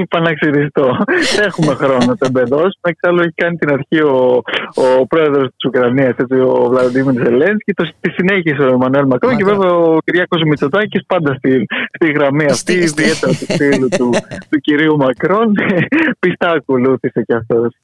είπα 0.00 0.20
να 0.20 0.34
ξυριστώ. 0.34 0.96
Δεν 1.36 1.44
έχουμε 1.46 1.74
χρόνο 1.74 2.04
να 2.06 2.16
το 2.16 2.26
εμπεδώσουμε. 2.26 2.86
Εξάλλου 2.88 3.20
έχει 3.20 3.32
κάνει 3.34 3.56
την 3.56 3.72
αρχή 3.72 4.00
ο, 4.02 4.42
ο 4.74 5.06
πρόεδρος 5.06 5.42
της 5.48 5.64
Ουκρανίας, 5.66 6.14
ο 6.46 6.68
Βλαντίμιρ 6.68 7.22
Ζελένσκι, 7.24 7.72
το, 7.72 7.90
τη 8.00 8.10
συνέχισε 8.10 8.62
ο 8.62 8.72
Εμμανουέλ 8.72 9.06
Μακρόν 9.06 9.36
και 9.36 9.44
βέβαια 9.44 9.70
ο 9.70 9.98
Κυριάκος 10.04 10.42
Μητσοτάκης 10.42 11.02
πάντα 11.06 11.34
στη, 11.34 11.66
στη 11.94 12.12
γραμμή 12.12 12.44
αυτή, 12.44 12.72
ιδιαίτερα 12.72 13.32
του 13.32 13.46
φίλου 13.58 13.88
του, 13.88 14.10
του 14.50 14.60
κυρίου 14.60 14.96
Μακρόν. 14.96 15.52
Πιστά 16.18 16.50
ακολούθησε 16.50 17.22
κι 17.26 17.34
αυτός. 17.34 17.74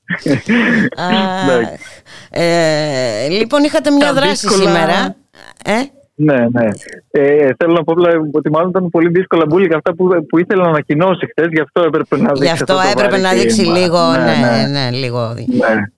ε, 2.30 3.28
λοιπόν, 3.28 3.62
είχατε 3.64 3.90
μια 3.90 4.06
Τα 4.06 4.12
δράση 4.12 4.46
δύσκολα- 4.48 4.70
σήμερα. 4.70 5.16
Ε; 5.64 5.72
Ναι, 6.18 6.46
ναι. 6.52 6.68
Ε, 7.10 7.50
θέλω 7.58 7.72
να 7.72 7.84
πω 7.84 7.92
απλά 7.92 8.10
ότι 8.32 8.50
μάλλον 8.50 8.68
ήταν 8.68 8.90
πολύ 8.90 9.08
δύσκολα 9.08 9.44
μπουλικα 9.48 9.76
αυτά 9.76 9.94
που, 9.94 10.08
που 10.28 10.38
ήθελα 10.38 10.62
να 10.62 10.68
ανακοινώσει 10.68 11.26
χθες, 11.26 11.48
γι' 11.50 11.60
αυτό 11.60 11.82
έπρεπε 11.82 12.16
να 12.16 12.32
δείξει. 12.32 12.42
Γι' 12.42 12.50
αυτό 12.50 12.74
έπρεπε 12.92 13.18
να 13.18 13.32
δείξει 13.32 13.60
λίγο. 13.60 13.98
Ναι, 14.10 14.66
ναι, 14.70 14.90
λίγο. 14.90 15.34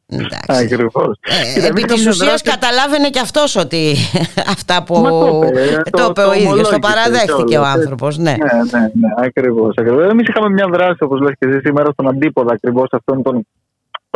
Ναι. 0.09 0.27
Ακριβώς. 0.47 1.19
Ε, 1.57 1.66
επί 1.66 1.82
της 1.82 2.07
ουσίας 2.07 2.43
καταλάβαινε 2.43 3.09
και 3.09 3.20
αυτός 3.20 3.57
ότι 3.57 3.97
αυτά 4.55 4.82
που 4.82 4.99
Μα 4.99 5.11
το 5.11 5.43
είπε, 5.47 5.61
ε, 5.61 5.90
το 5.90 6.07
είπε 6.11 6.20
ο 6.20 6.32
ίδιος, 6.32 6.45
το 6.45 6.49
ομολόγησε 6.49 6.78
παραδέχτηκε 6.78 7.43
ο 7.43 7.45
κιόλας, 7.45 7.74
άνθρωπος, 7.74 8.19
ναι. 8.19 8.31
Ναι, 8.31 8.78
ναι, 8.78 8.81
ναι, 8.81 9.09
ακριβώς. 9.16 9.74
Ακριβώς. 9.77 10.11
Εμείς 10.11 10.28
είχαμε 10.28 10.49
μια 10.51 10.66
δράση, 10.73 10.99
όπως 11.01 11.20
λες 11.20 11.32
και 11.39 11.49
εσύ, 11.49 11.61
σήμερα 11.61 11.90
στον 11.90 12.09
αντίποδα 12.09 12.53
ακριβώς 12.53 12.89
αυτών 12.90 13.23
των, 13.23 13.47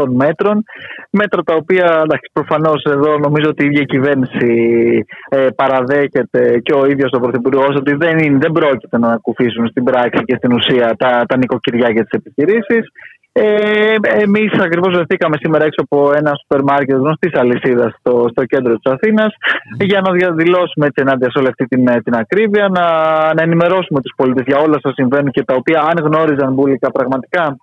των 0.03 0.15
μέτρων. 0.15 0.57
Μέτρα 1.11 1.41
τα 1.43 1.55
οποία, 1.55 1.87
εντάξει, 2.05 2.29
προφανώς 2.33 2.81
εδώ 2.97 3.11
νομίζω 3.19 3.49
ότι 3.49 3.63
η 3.65 3.67
ίδια 3.67 3.85
κυβέρνηση 3.93 4.51
ε, 5.29 5.47
παραδέχεται 5.61 6.41
και 6.65 6.75
ο 6.81 6.87
ίδιος 6.93 7.11
ο 7.13 7.21
Πρωθυπουργό 7.25 7.67
ότι 7.81 7.93
δεν, 7.95 8.19
είναι, 8.19 8.39
δεν 8.45 8.53
πρόκειται 8.53 8.99
να 8.99 9.09
ακουφίσουν 9.19 9.69
στην 9.69 9.85
πράξη 9.85 10.25
και 10.25 10.37
στην 10.39 10.53
ουσία 10.53 10.95
τα, 10.99 11.25
τα 11.29 11.37
νοικοκυριά 11.37 11.89
και 11.93 12.03
τις 12.05 12.19
επιχειρήσεις. 12.21 12.85
Ε, 13.35 13.95
Εμείς 14.27 14.53
ακριβώς 14.67 14.95
βρεθήκαμε 14.95 15.37
σήμερα 15.41 15.65
έξω 15.65 15.81
από 15.87 16.13
ένα 16.15 16.33
σούπερ 16.41 16.63
μάρκετ 16.63 16.97
γνωστής 16.97 17.35
αλυσίδας 17.35 17.93
στο, 17.99 18.27
στο 18.31 18.45
κέντρο 18.45 18.75
της 18.79 18.93
Αθήνας 18.93 19.31
για 19.81 20.01
να 20.01 20.13
διαδηλώσουμε 20.13 20.87
έτσι 20.87 21.03
ενάντια 21.05 21.31
σε 21.31 21.39
όλη 21.39 21.49
αυτή 21.49 21.65
την, 21.65 21.85
την 22.05 22.15
ακρίβεια, 22.15 22.69
να, 22.69 22.87
να 23.35 23.43
ενημερώσουμε 23.43 24.01
τους 24.01 24.13
πολίτες 24.17 24.45
για 24.47 24.59
όλα 24.59 24.77
όσα 24.83 24.93
συμβαίνουν 24.95 25.31
και 25.31 25.45
τα 25.45 25.55
οποία, 25.55 25.81
αν 25.81 25.97
γνώριζαν 26.07 26.53
μπουλικα 26.53 26.91
πραγματικά 26.91 27.57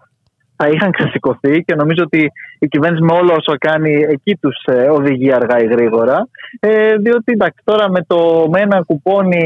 θα 0.62 0.68
είχαν 0.74 0.92
ξεσηκωθεί 0.92 1.64
και 1.66 1.76
νομίζω 1.76 2.04
ότι 2.04 2.32
η 2.60 2.68
κυβέρνηση 2.68 3.04
με 3.04 3.14
όλο 3.14 3.32
όσο 3.40 3.54
κάνει 3.68 3.94
εκεί 4.16 4.34
τους 4.42 4.58
οδηγεί 4.92 5.34
αργά 5.34 5.58
ή 5.64 5.66
γρήγορα. 5.66 6.28
Ε, 6.60 6.96
διότι 6.96 7.32
εντάξει, 7.38 7.60
τώρα 7.64 7.90
με, 7.90 8.02
το, 8.08 8.48
με 8.52 8.60
ένα 8.62 8.84
κουπόνι 8.88 9.44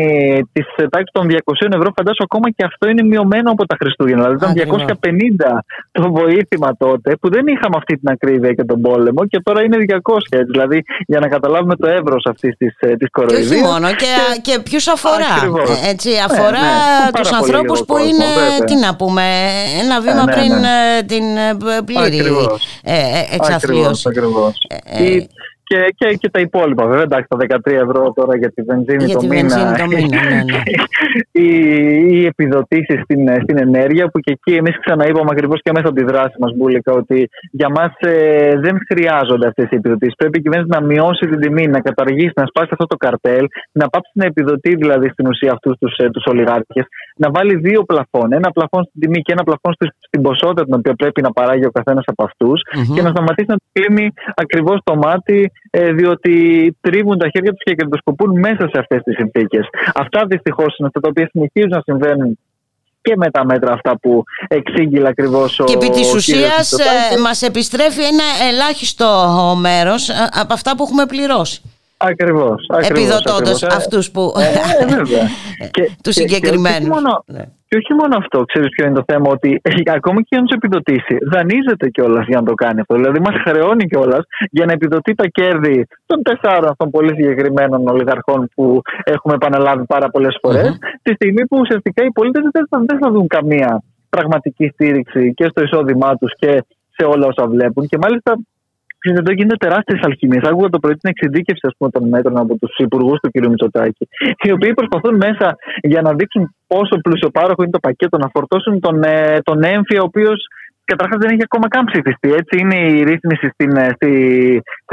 της 0.54 0.66
τάξης 0.76 1.12
των 1.12 1.28
200 1.30 1.34
ευρώ, 1.78 1.90
φαντάζομαι 1.98 2.28
ακόμα 2.30 2.48
και 2.56 2.64
αυτό 2.66 2.90
είναι 2.90 3.04
μειωμένο 3.04 3.52
από 3.52 3.66
τα 3.66 3.76
Χριστούγεννα. 3.80 4.30
Δηλαδή 4.30 4.60
ήταν 4.62 4.98
250 5.02 5.60
το 5.92 6.12
βοήθημα 6.12 6.70
τότε, 6.78 7.16
που 7.22 7.30
δεν 7.30 7.48
είχαμε 7.48 7.76
αυτή 7.78 7.94
την 8.00 8.10
ακρίβεια 8.12 8.54
και 8.54 8.64
τον 8.64 8.82
πόλεμο, 8.82 9.26
και 9.26 9.40
τώρα 9.44 9.64
είναι 9.64 9.78
200. 9.88 10.16
έτσι. 10.30 10.52
Δηλαδή 10.52 10.84
για 11.06 11.20
να 11.20 11.28
καταλάβουμε 11.28 11.76
το 11.76 11.88
εύρος 11.88 12.26
αυτής 12.30 12.58
της 12.58 12.76
Και 12.80 13.08
κοροϊδίας. 13.12 13.52
όχι 13.52 13.62
μόνο, 13.62 13.88
και, 13.88 14.14
και 14.42 14.60
ποιους 14.64 14.88
αφορά. 14.88 15.32
Ακριβώς. 15.38 15.70
Ε, 15.70 15.90
Έτσι, 15.90 16.10
αφορά 16.28 16.52
ναι, 16.52 17.12
πάρα 17.12 17.12
τους 17.18 17.30
πολύ 17.30 17.42
ανθρώπους 17.42 17.80
λίγο 17.80 17.86
που 17.86 17.94
κόσμο, 17.94 18.08
είναι, 18.08 18.26
βέβαια. 18.40 18.64
τι 18.68 18.76
να 18.86 18.96
πούμε, 18.96 19.24
ένα 19.84 19.96
βήμα 20.02 20.24
ναι, 20.26 20.34
πριν 20.34 20.52
ναι. 20.60 20.74
ε, 21.00 21.03
την 21.04 21.38
ε, 21.38 21.56
πλήρη 21.86 22.06
Ακριβώς. 22.06 22.66
ε, 22.84 22.94
ε, 22.94 23.28
εξαθλίωση. 23.36 24.08
Ακριβώς, 24.10 24.54
Ε, 24.84 25.04
Ή- 25.04 25.30
και, 25.64 25.94
και, 25.98 26.14
και 26.16 26.30
τα 26.30 26.40
υπόλοιπα, 26.40 26.86
βέβαια. 26.86 27.04
Εντάξει, 27.04 27.28
τα 27.30 27.38
13 27.66 27.72
ευρώ 27.72 28.14
τώρα 28.16 28.38
για 28.38 28.52
τη 28.52 28.62
βενζίνη 28.62 29.04
Για 29.04 29.14
το 29.14 29.20
τη 29.20 29.28
μήνα. 29.28 29.56
βενζίνη 29.56 29.78
το 29.78 29.86
μήνα, 29.88 30.24
ναι, 30.30 30.44
ναι. 30.44 30.62
οι, 31.44 31.48
οι 32.12 32.26
επιδοτήσεις 32.26 33.00
στην, 33.04 33.28
στην 33.44 33.58
ενέργεια, 33.58 34.08
που 34.08 34.20
και 34.20 34.32
εκεί 34.32 34.56
εμείς 34.56 34.80
ξαναείπαμε 34.80 35.30
ακριβώς 35.32 35.60
και 35.64 35.72
μέσα 35.76 35.88
από 35.88 35.96
τη 35.96 36.04
δράση 36.04 36.36
μας, 36.40 36.52
Μπούλικα, 36.56 36.92
ότι 36.94 37.30
για 37.52 37.70
μας 37.70 37.92
δεν 38.66 38.78
χρειάζονται 38.90 39.48
αυτές 39.48 39.66
οι 39.72 39.76
επιδοτήσεις. 39.76 40.16
Πρέπει 40.16 40.38
η 40.38 40.42
κυβέρνηση 40.42 40.70
να 40.80 40.82
μειώσει 40.82 41.28
την 41.28 41.40
τιμή, 41.40 41.68
να 41.68 41.80
καταργήσει, 41.80 42.32
να 42.36 42.46
σπάσει 42.46 42.70
αυτό 42.72 42.86
το 42.86 42.96
καρτέλ, 42.98 43.46
να 43.72 43.88
πάψει 43.90 44.12
να 44.14 44.26
επιδοτεί 44.26 44.76
δηλαδή 44.76 45.08
στην 45.10 45.28
ουσία 45.28 45.52
αυτούς 45.52 45.78
τους 45.80 45.96
τους 46.14 46.26
ολιγάρχες, 46.26 46.86
να 47.18 47.32
βάλει 47.32 47.56
δύο 47.56 47.84
πλαφόν. 47.84 48.32
Ένα 48.34 48.52
πλαφόν 48.52 48.84
στην 48.84 49.02
τιμή 49.02 49.22
και 49.22 49.32
ένα 49.32 49.44
πλαφόν 49.44 49.74
στη- 49.74 49.92
στην 50.08 50.22
ποσότητα 50.22 50.64
την 50.64 50.74
οποία 50.74 50.94
πρέπει 50.94 51.22
να 51.22 51.32
παράγει 51.32 51.66
ο 51.66 51.72
καθένας 51.72 52.04
από 52.08 52.24
αυτούς 52.24 52.62
Μμμ. 52.76 52.96
και 52.96 53.02
να 53.02 53.10
σταματήσει 53.10 53.50
να 53.50 53.56
του 53.56 53.68
κλείνει 53.72 54.14
ακριβώς 54.36 54.80
το 54.84 54.96
μάτι, 54.96 55.40
ε, 55.44 55.53
διότι 55.96 56.34
τρίβουν 56.82 57.18
τα 57.18 57.30
χέρια 57.30 57.52
τους 57.52 57.64
και 57.64 57.74
κερδοσκοπούν 57.76 58.40
μέσα 58.40 58.68
σε 58.72 58.80
αυτές 58.80 59.02
τις 59.04 59.16
συνθήκες. 59.16 59.68
Αυτά 59.96 60.26
δυστυχώς 60.28 60.78
είναι 60.78 60.88
αυτά 60.88 61.00
τα 61.00 61.08
οποία 61.10 61.30
συνεχίζουν 61.32 61.70
να 61.70 61.82
συμβαίνουν 61.84 62.40
και 63.02 63.14
με 63.18 63.30
τα 63.32 63.46
μέτρα 63.46 63.72
αυτά 63.74 63.98
που 64.00 64.24
εξήγηλε 64.48 65.08
ακριβώς 65.08 65.60
ο 65.60 65.64
Και 65.64 65.74
επί 65.74 65.90
της 65.90 66.14
ο 66.14 66.16
ουσίας 66.16 66.38
κύριος 66.40 66.72
Μητσοτάκης. 66.72 67.18
ε, 67.18 67.20
μας 67.20 67.42
επιστρέφει 67.42 68.04
ένα 68.04 68.24
ελάχιστο 68.52 69.08
μέρος 69.60 70.10
ε, 70.10 70.14
από 70.32 70.54
αυτά 70.54 70.76
που 70.76 70.84
έχουμε 70.84 71.06
πληρώσει. 71.06 71.62
Ακριβώς, 71.98 72.66
ακριβώς, 72.70 72.90
Επιδοτώντας 72.90 73.38
ακριβώς. 73.40 73.62
Ε, 73.62 73.68
αυτούς 73.78 74.12
που... 74.12 74.34
Ε, 74.38 74.86
βέβαια. 74.86 75.28
και, 75.72 75.82
τους 76.04 76.16
και- 76.16 76.22
συγκεκριμένους. 76.22 76.78
Και, 76.88 76.92
όχι 76.92 77.02
μόνο, 77.02 77.24
Ναι. 77.26 77.44
Και 77.74 77.80
όχι 77.80 77.94
μόνο 78.02 78.16
αυτό, 78.18 78.44
ξέρεις 78.52 78.70
ποιο 78.70 78.86
είναι 78.86 78.96
το 78.96 79.04
θέμα, 79.12 79.28
ότι 79.32 79.62
ακόμα 79.98 80.22
και 80.22 80.36
αν 80.36 80.44
τους 80.46 80.56
επιδοτήσει, 80.56 81.18
δανείζεται 81.32 81.90
κιόλας 81.90 82.26
για 82.28 82.40
να 82.40 82.46
το 82.46 82.54
κάνει 82.54 82.80
αυτό. 82.80 82.96
Δηλαδή, 82.96 83.20
μας 83.20 83.36
χρεώνει 83.46 83.86
κιόλας 83.86 84.24
για 84.50 84.66
να 84.66 84.72
επιδοτεί 84.74 85.14
τα 85.16 85.28
κέρδη 85.28 85.88
των 86.06 86.22
τεσσάρων 86.24 86.70
αυτών 86.70 86.90
πολύ 86.90 87.10
συγκεκριμένων 87.16 87.88
ολιγαρχών 87.88 88.50
που 88.56 88.82
έχουμε 89.04 89.34
επαναλάβει 89.36 89.86
πάρα 89.86 90.10
πολλές 90.10 90.38
φορές, 90.42 90.78
τη 91.02 91.14
στιγμή 91.14 91.48
που 91.48 91.58
ουσιαστικά 91.60 92.04
οι 92.06 92.12
πολίτες 92.12 92.44
δεν, 92.52 92.68
θα- 92.70 92.84
δεν 92.88 92.98
θα 93.02 93.12
δουν 93.12 93.28
καμία 93.28 93.82
πραγματική 94.10 94.70
στήριξη 94.74 95.34
και 95.34 95.46
στο 95.50 95.64
εισόδημά 95.64 96.16
τους 96.18 96.34
και 96.38 96.64
σε 96.98 97.06
όλα 97.06 97.26
όσα 97.28 97.48
βλέπουν. 97.48 97.88
Και 97.88 97.98
μάλιστα 97.98 98.38
Ξέρετε, 99.04 99.24
εδώ 99.24 99.34
γίνεται 99.40 99.56
τεράστιες 99.66 100.00
αλχημίες. 100.04 100.44
Άκουγα 100.50 100.70
το 100.70 100.80
πρωί 100.80 100.96
την 100.98 101.10
εξειδίκευση 101.14 101.66
ας 101.70 101.76
πούμε, 101.78 101.90
των 101.92 102.04
μέτρων 102.10 102.38
από 102.38 102.58
τους 102.58 102.74
υπουργούς 102.78 103.20
του 103.20 103.30
κ. 103.32 103.48
Μητσοτάκη, 103.48 104.08
οι 104.44 104.52
οποίοι 104.52 104.74
προσπαθούν 104.74 105.16
μέσα 105.16 105.56
για 105.82 106.02
να 106.02 106.14
δείξουν 106.14 106.56
πόσο 106.68 106.96
πλουσιοπάροχο 107.02 107.64
είναι 107.64 107.72
το 107.72 107.80
πακέτο, 107.80 108.18
να 108.18 108.30
φορτώσουν 108.34 108.80
τον, 108.80 109.04
ε, 109.04 109.38
τον 109.44 109.64
έμφυα, 109.64 110.02
ο 110.02 110.04
οποίος 110.04 110.40
καταρχάς 110.86 111.18
δεν 111.22 111.30
έχει 111.34 111.44
ακόμα 111.44 111.68
καν 111.68 111.86
ψηφιστεί. 111.86 112.30
Έτσι 112.42 112.54
είναι 112.60 112.76
η 112.76 113.04
ρύθμιση 113.04 113.48
στην, 113.54 113.72
ε, 113.76 113.90
στη, 113.96 114.12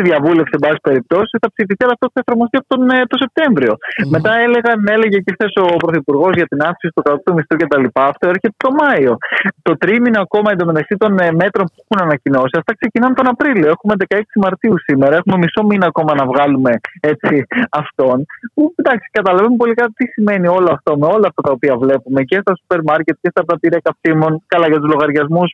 στη 0.01 0.09
διαβούλευση, 0.11 0.55
εν 0.59 0.63
πάση 0.65 0.81
περιπτώσει. 0.89 1.33
Θα 1.43 1.49
ψηφιστεί, 1.55 1.83
αλλά 1.85 1.95
αυτό 1.97 2.07
θα 2.15 2.21
εφαρμοστεί 2.25 2.57
από 2.61 2.69
τον, 2.73 2.81
ε, 2.97 2.99
το 3.13 3.17
σεπτεμβριο 3.25 3.73
Μετά 4.15 4.33
έλεγαν, 4.45 4.79
έλεγε 4.97 5.19
και 5.25 5.33
χθες 5.35 5.53
ο 5.65 5.67
Πρωθυπουργός 5.83 6.33
για 6.41 6.49
την 6.53 6.59
αύξηση 6.69 6.93
του 6.95 7.03
κρατικού 7.07 7.31
μισθού 7.37 7.55
κτλ. 7.61 7.87
Αυτό 8.13 8.25
έρχεται 8.35 8.57
το 8.65 8.71
Μάιο. 8.81 9.13
Το 9.67 9.73
τρίμηνο 9.83 10.19
ακόμα 10.27 10.49
εντωμεταξύ 10.55 10.95
των 11.03 11.11
ε, 11.25 11.27
μέτρων 11.41 11.67
που 11.73 11.79
έχουν 11.83 11.99
ανακοινώσει, 12.07 12.55
αυτά 12.61 12.73
ξεκινάνε 12.81 13.15
τον 13.21 13.27
Απρίλιο. 13.33 13.69
Έχουμε 13.75 13.95
16 14.09 14.21
Μαρτίου 14.45 14.77
σήμερα. 14.87 15.15
Έχουμε 15.21 15.37
μισό 15.43 15.63
μήνα 15.71 15.87
ακόμα 15.93 16.13
να 16.21 16.25
βγάλουμε 16.31 16.73
έτσι 17.13 17.35
αυτόν. 17.83 18.17
Που 18.55 18.63
εντάξει, 18.81 19.07
καταλαβαίνουμε 19.19 19.59
πολύ 19.63 19.75
καλά 19.79 19.91
τι 19.99 20.05
σημαίνει 20.15 20.47
όλο 20.57 20.69
αυτό 20.77 20.91
με 21.01 21.07
όλα 21.15 21.27
αυτά 21.31 21.41
τα 21.47 21.53
οποία 21.57 21.75
βλέπουμε 21.83 22.21
και 22.31 22.37
στα 22.45 22.53
σούπερ 22.59 22.81
μάρκετ 22.89 23.17
και 23.23 23.31
στα 23.35 23.43
πρατήρια 23.45 23.81
καυσίμων. 23.87 24.33
Καλά 24.53 24.67
για 24.71 24.79
τους 24.81 24.89
λογαριασμούς 24.95 25.51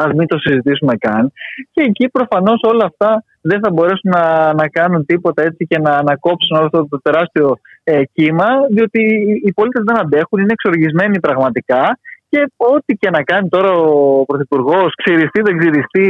Α 0.00 0.04
μην 0.16 0.26
το 0.26 0.38
συζητήσουμε 0.38 0.94
καν. 0.96 1.32
Και 1.72 1.82
εκεί 1.82 2.08
προφανώς 2.08 2.60
όλα 2.62 2.84
αυτά 2.84 3.24
δεν 3.40 3.60
θα 3.62 3.70
μπορέσουν 3.72 4.10
να, 4.16 4.54
να 4.54 4.68
κάνουν 4.68 5.06
τίποτα 5.06 5.42
έτσι 5.42 5.66
και 5.66 5.78
να 5.78 5.90
ανακόψουν 5.90 6.56
όλο 6.56 6.66
αυτό 6.66 6.86
το 6.88 7.00
τεράστιο 7.02 7.58
ε, 7.84 8.02
κύμα, 8.12 8.46
διότι 8.70 9.00
οι- 9.04 9.40
οι 9.44 9.52
πολίτες 9.52 9.82
δεν 9.86 9.98
αντέχουν, 10.00 10.38
είναι 10.40 10.52
εξοργισμένοι 10.52 11.20
πραγματικά. 11.20 11.98
Και 12.36 12.52
ό,τι 12.56 12.94
και 12.94 13.10
να 13.10 13.22
κάνει 13.22 13.48
τώρα 13.48 13.72
ο 13.72 14.24
Πρωθυπουργός, 14.24 14.94
ξυριστεί, 14.94 15.40
δεν 15.42 15.58
ξυριστεί, 15.58 16.08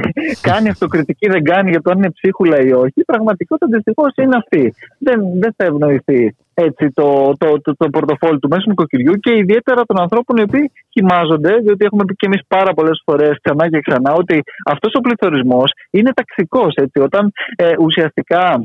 κάνει 0.48 0.68
αυτοκριτική, 0.68 1.28
δεν 1.28 1.42
κάνει 1.42 1.70
για 1.70 1.82
το 1.82 1.90
αν 1.90 1.96
είναι 1.96 2.10
ψίχουλα 2.10 2.58
ή 2.60 2.72
όχι. 2.72 2.92
Η 2.94 3.04
πραγματικότητα 3.04 3.66
δυστυχώς 3.66 4.12
είναι 4.16 4.36
αυτή. 4.36 4.74
Δεν, 4.98 5.20
δεν 5.40 5.54
θα 5.56 5.64
ευνοηθεί 5.64 6.36
έτσι, 6.54 6.90
το, 6.94 7.32
το, 7.38 7.60
το, 7.60 7.76
το 7.76 7.88
πορτοφόλι 7.88 8.38
του 8.38 8.48
μέσου 8.48 8.68
νοικοκυριού 8.68 9.14
και 9.14 9.36
ιδιαίτερα 9.36 9.82
των 9.84 10.00
ανθρώπων 10.00 10.36
οι 10.36 10.42
οποίοι 10.42 10.72
κοιμάζονται, 10.88 11.52
διότι 11.64 11.84
έχουμε 11.84 12.04
πει 12.04 12.14
και 12.14 12.26
εμείς 12.26 12.42
πάρα 12.48 12.72
πολλές 12.72 13.02
φορές 13.04 13.38
ξανά 13.42 13.68
και 13.68 13.80
ξανά 13.80 14.12
ότι 14.12 14.42
αυτός 14.64 14.92
ο 14.94 15.00
πληθωρισμός 15.00 15.72
είναι 15.90 16.12
ταξικός. 16.14 16.74
Όταν 17.00 17.32
ε, 17.56 17.72
ουσιαστικά 17.78 18.60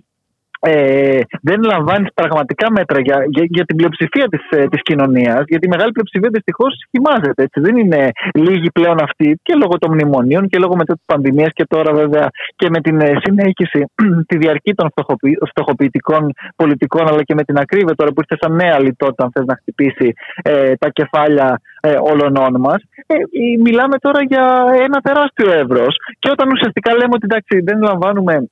ε, 0.66 1.20
δεν 1.42 1.64
λαμβάνεις 1.64 2.10
πραγματικά 2.14 2.72
μέτρα 2.72 3.00
για, 3.02 3.18
για, 3.28 3.46
για 3.50 3.66
την 3.66 3.76
πλειοψηφία 3.76 4.28
της 4.28 4.42
της 4.70 4.82
κοινωνίας, 4.82 5.44
γιατί 5.48 5.66
η 5.66 5.70
μεγάλη 5.70 5.92
πλειοψηφία 5.92 6.30
δυστυχώς 6.34 6.74
χυμάζεται. 6.90 7.44
Έτσι. 7.44 7.60
Δεν 7.60 7.76
είναι 7.78 8.12
λίγοι 8.34 8.70
πλέον 8.72 8.98
αυτοί 9.04 9.40
και 9.44 9.54
λόγω 9.62 9.78
των 9.78 9.94
μνημονίων 9.94 10.48
και 10.48 10.58
λόγω 10.60 10.76
μετά 10.76 10.94
της 10.94 11.04
πανδημίας 11.06 11.52
και 11.54 11.66
τώρα 11.66 11.94
βέβαια 11.94 12.28
και 12.56 12.68
με 12.70 12.80
την 12.82 13.02
ε, 13.02 13.14
συνέχιση, 13.24 13.86
τη 14.30 14.38
διαρκή 14.38 14.74
των 14.74 14.90
φτωχοποιη- 14.92 15.38
φτωχοποιητικών 15.50 16.34
πολιτικών, 16.56 17.08
αλλά 17.08 17.24
και 17.24 17.34
με 17.34 17.44
την 17.44 17.58
ακρίβεια 17.58 17.96
τώρα 17.96 18.12
που 18.12 18.22
ήρθε 18.22 18.38
σαν 18.42 18.56
νέα 18.56 18.80
λιτότητα, 18.80 19.24
αν 19.24 19.32
θες 19.34 19.46
να 19.46 19.56
χτυπήσει 19.56 20.14
ε, 20.44 20.76
τα 20.76 20.90
κεφάλια 20.90 21.62
ε, 21.82 21.96
όλων 22.12 22.34
μας. 22.60 22.80
Ε, 23.08 23.14
ε, 23.16 23.20
μιλάμε 23.64 23.98
τώρα 23.98 24.24
για 24.24 24.46
ένα 24.86 25.00
τεράστιο 25.02 25.52
εύρος. 25.52 25.96
Και 26.20 26.30
όταν 26.32 26.48
ουσιαστικά 26.52 26.92
λέμε 26.92 27.14
ότι 27.18 27.26
εντάξει, 27.30 27.60
δεν 27.64 27.82
λαμβάνουμε 27.82 28.48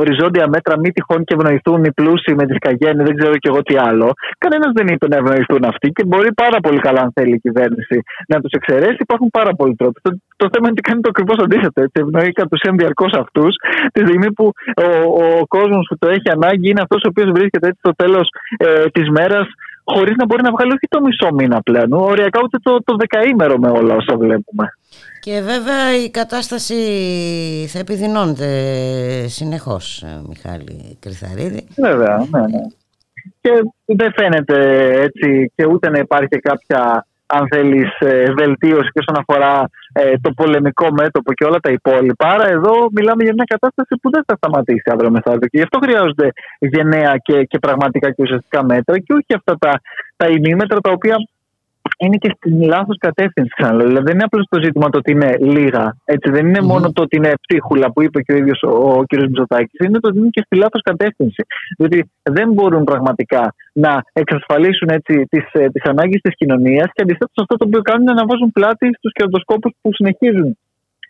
οριζόντια 0.00 0.46
μέτρα, 0.54 0.74
μη 0.82 0.90
τυχόν 0.96 1.20
και 1.26 1.34
ευνοηθούν 1.36 1.80
οι 1.84 1.92
πλούσιοι 1.98 2.32
με 2.40 2.44
τις 2.48 2.58
καγέννη, 2.66 3.02
δεν 3.08 3.14
ξέρω 3.18 3.34
κι 3.42 3.48
εγώ 3.52 3.60
τι 3.68 3.74
άλλο. 3.88 4.08
Κανένας 4.44 4.70
δεν 4.78 4.86
είπε 4.92 5.06
να 5.12 5.16
ευνοηθούν 5.16 5.62
αυτοί 5.72 5.88
και 5.96 6.04
μπορεί 6.08 6.30
πάρα 6.44 6.58
πολύ 6.64 6.80
καλά, 6.86 7.00
αν 7.06 7.10
θέλει 7.16 7.34
η 7.34 7.42
κυβέρνηση, 7.46 7.96
να 8.32 8.36
τους 8.40 8.52
εξαιρέσει. 8.58 8.98
Υπάρχουν 9.06 9.28
πάρα 9.38 9.52
πολλοί 9.58 9.74
τρόποι. 9.80 10.00
Το, 10.06 10.10
το 10.42 10.46
θέμα 10.52 10.64
είναι 10.68 10.76
ότι 10.76 10.84
κάνει 10.88 11.00
το 11.00 11.10
ακριβώς 11.14 11.38
αντίθετο. 11.44 11.78
Έτσι. 11.86 11.96
Ευνοεί 12.04 12.30
κατ' 12.40 12.52
ουσίαν 12.52 12.76
διαρκώς 12.76 13.12
αυτούς, 13.22 13.52
τη 13.92 14.00
στιγμή 14.06 14.32
που 14.36 14.46
ο, 14.86 14.88
ο 15.24 15.26
κόσμος 15.56 15.86
που 15.88 15.96
το 16.02 16.08
έχει 16.16 16.28
ανάγκη 16.36 16.68
είναι 16.70 16.82
αυτός 16.86 17.00
ο 17.04 17.08
οποίος 17.12 17.30
βρίσκεται 17.36 17.66
έτσι 17.70 17.80
στο 17.84 17.92
τέλος 18.02 18.26
ε, 18.56 18.86
της 18.96 19.06
μέρας 19.16 19.46
χωρίς 19.84 20.14
να 20.16 20.24
μπορεί 20.26 20.42
να 20.42 20.50
βγάλει 20.50 20.72
όχι 20.76 20.86
το 20.88 21.00
μισό 21.00 21.28
μήνα 21.38 21.58
πλέον, 21.62 21.92
οριακά 21.92 22.40
ούτε 22.42 22.58
το, 22.62 22.72
το 22.84 22.96
δεκαήμερο 22.96 23.58
με 23.58 23.68
όλα 23.78 23.94
όσα 23.94 24.16
βλέπουμε. 24.16 24.66
Και 25.20 25.40
βέβαια 25.40 25.96
η 26.04 26.10
κατάσταση 26.10 26.74
θα 27.68 27.78
επιδεινώνεται 27.78 28.48
συνεχώς, 29.28 30.02
ε, 30.02 30.22
Μιχάλη 30.28 30.98
Κρυθαρίδη. 31.00 31.66
Βέβαια, 31.76 32.16
ναι, 32.30 32.40
ναι. 32.40 32.62
Και 33.40 33.50
δεν 33.84 34.12
φαίνεται 34.16 34.90
έτσι 35.02 35.52
και 35.54 35.66
ούτε 35.66 35.90
να 35.90 35.98
υπάρχει 35.98 36.28
και 36.28 36.38
κάποια 36.38 37.06
αν 37.34 37.46
θέλεις, 37.50 37.88
βελτίωση 38.36 38.88
και 38.92 39.02
όσον 39.06 39.24
αφορά 39.26 39.68
ε, 39.92 40.14
το 40.20 40.30
πολεμικό 40.30 40.92
μέτωπο 40.92 41.32
και 41.32 41.44
όλα 41.44 41.60
τα 41.60 41.70
υπόλοιπα. 41.70 42.28
Άρα, 42.28 42.48
εδώ 42.48 42.72
μιλάμε 42.92 43.22
για 43.22 43.32
μια 43.32 43.44
κατάσταση 43.44 43.94
που 44.02 44.10
δεν 44.10 44.22
θα 44.26 44.36
σταματήσει 44.36 44.90
αύριο 44.92 45.10
μεθαύριο. 45.10 45.48
Και 45.48 45.58
γι' 45.58 45.62
αυτό 45.62 45.78
χρειάζονται 45.78 46.28
γενναία 46.58 47.16
και, 47.16 47.44
και 47.44 47.58
πραγματικά 47.58 48.10
και 48.10 48.22
ουσιαστικά 48.22 48.64
μέτρα 48.64 48.98
και 48.98 49.12
όχι 49.12 49.34
αυτά 49.34 49.56
τα, 49.58 49.80
τα 50.16 50.26
ημίμετρα 50.28 50.80
τα 50.80 50.90
οποία 50.90 51.16
είναι 51.98 52.16
και 52.16 52.34
στην 52.36 52.62
λάθος 52.62 52.96
κατεύθυνση, 52.98 53.50
ξαναλέω. 53.56 53.86
Δηλαδή, 53.86 54.04
δεν 54.04 54.14
είναι 54.14 54.24
απλώς 54.24 54.46
το 54.48 54.62
ζήτημα 54.62 54.88
το 54.90 54.98
ότι 54.98 55.10
είναι 55.10 55.36
λίγα. 55.40 55.96
Έτσι, 56.04 56.30
δεν 56.30 56.46
είναι 56.46 56.60
μόνο 56.60 56.92
το 56.92 57.02
ότι 57.02 57.16
είναι 57.16 57.32
ψίχουλα 57.46 57.92
που 57.92 58.02
είπε 58.02 58.22
και 58.22 58.32
ο 58.32 58.36
ίδιος 58.36 58.62
ο, 58.62 58.70
ο 58.70 59.02
κ. 59.06 59.12
Μητσοτάκης. 59.16 59.80
Είναι 59.86 60.00
το 60.00 60.08
ότι 60.08 60.18
είναι 60.18 60.28
και 60.28 60.42
στη 60.46 60.56
λάθος 60.56 60.82
κατεύθυνση. 60.82 61.42
Διότι 61.78 62.10
δεν 62.22 62.52
μπορούν 62.52 62.84
πραγματικά 62.84 63.54
να 63.72 64.02
εξασφαλίσουν 64.12 64.88
τις 65.04 65.44
τις 65.72 65.82
ανάγκες 65.82 66.20
της 66.20 66.34
κοινωνίας 66.34 66.88
και 66.92 67.02
αντιθέτως 67.02 67.36
αυτό 67.36 67.56
το 67.56 67.64
οποίο 67.66 67.82
κάνουν 67.82 68.02
είναι 68.02 68.12
να 68.12 68.26
βάζουν 68.26 68.52
πλάτη 68.52 68.86
στους 68.98 69.12
κερδοσκόπους 69.12 69.72
που 69.80 69.90
συνεχίζουν 69.92 70.58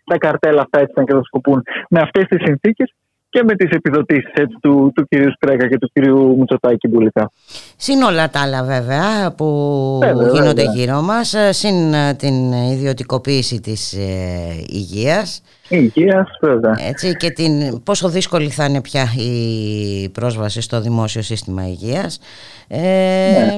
τα 0.05 0.17
καρτέλα 0.17 0.61
αυτά 0.61 0.79
έτσι 0.79 0.93
να 0.95 1.03
κερδοσκοπούν 1.03 1.63
με 1.89 1.99
αυτές 1.99 2.23
τις 2.27 2.41
συνθήκες 2.43 2.93
και 3.33 3.43
με 3.43 3.55
τις 3.55 3.69
επιδοτήσεις 3.69 4.31
έτσι, 4.33 4.57
του, 4.61 4.91
του 4.95 5.07
κυρίου 5.07 5.31
Σκρέκα 5.31 5.67
και 5.67 5.77
του 5.77 5.89
κυρίου 5.93 6.35
Μητσοτάκη 6.39 6.87
Μπουλικά. 6.87 7.31
Συν 7.77 8.01
όλα 8.01 8.29
τα 8.29 8.41
άλλα 8.41 8.63
βέβαια 8.63 9.31
που 9.37 9.99
Βέβαια, 10.03 10.27
γίνονται 10.31 10.63
βέβαια. 10.63 10.73
γύρω 10.73 11.01
μας, 11.01 11.33
ε, 11.33 11.51
συν 11.51 11.93
ε, 11.93 12.13
την 12.13 12.51
ιδιωτικοποίηση 12.51 13.59
της 13.61 13.93
ε, 13.93 14.63
υγείας. 14.67 15.41
Υγείας, 15.69 16.27
βέβαια. 16.41 16.75
Έτσι, 16.87 17.15
και 17.15 17.29
την, 17.29 17.83
πόσο 17.83 18.09
δύσκολη 18.09 18.49
θα 18.49 18.65
είναι 18.65 18.81
πια 18.81 19.03
η 19.17 20.09
πρόσβαση 20.09 20.61
στο 20.61 20.81
δημόσιο 20.81 21.21
σύστημα 21.21 21.67
υγείας. 21.67 22.19
Ε, 22.67 22.79
Ναι. 22.79 23.57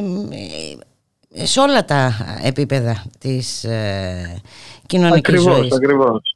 ε, 1.35 1.45
Σε 1.45 1.59
όλα 1.59 1.85
τα 1.85 2.11
επίπεδα 2.43 3.03
της 3.19 3.63
ε, 3.63 4.41
κοινωνικής 4.85 5.33
Ακριβώς, 5.33 5.55
ζωής. 5.57 5.73
ακριβώς. 5.73 6.05
Ακριβώς 6.05 6.34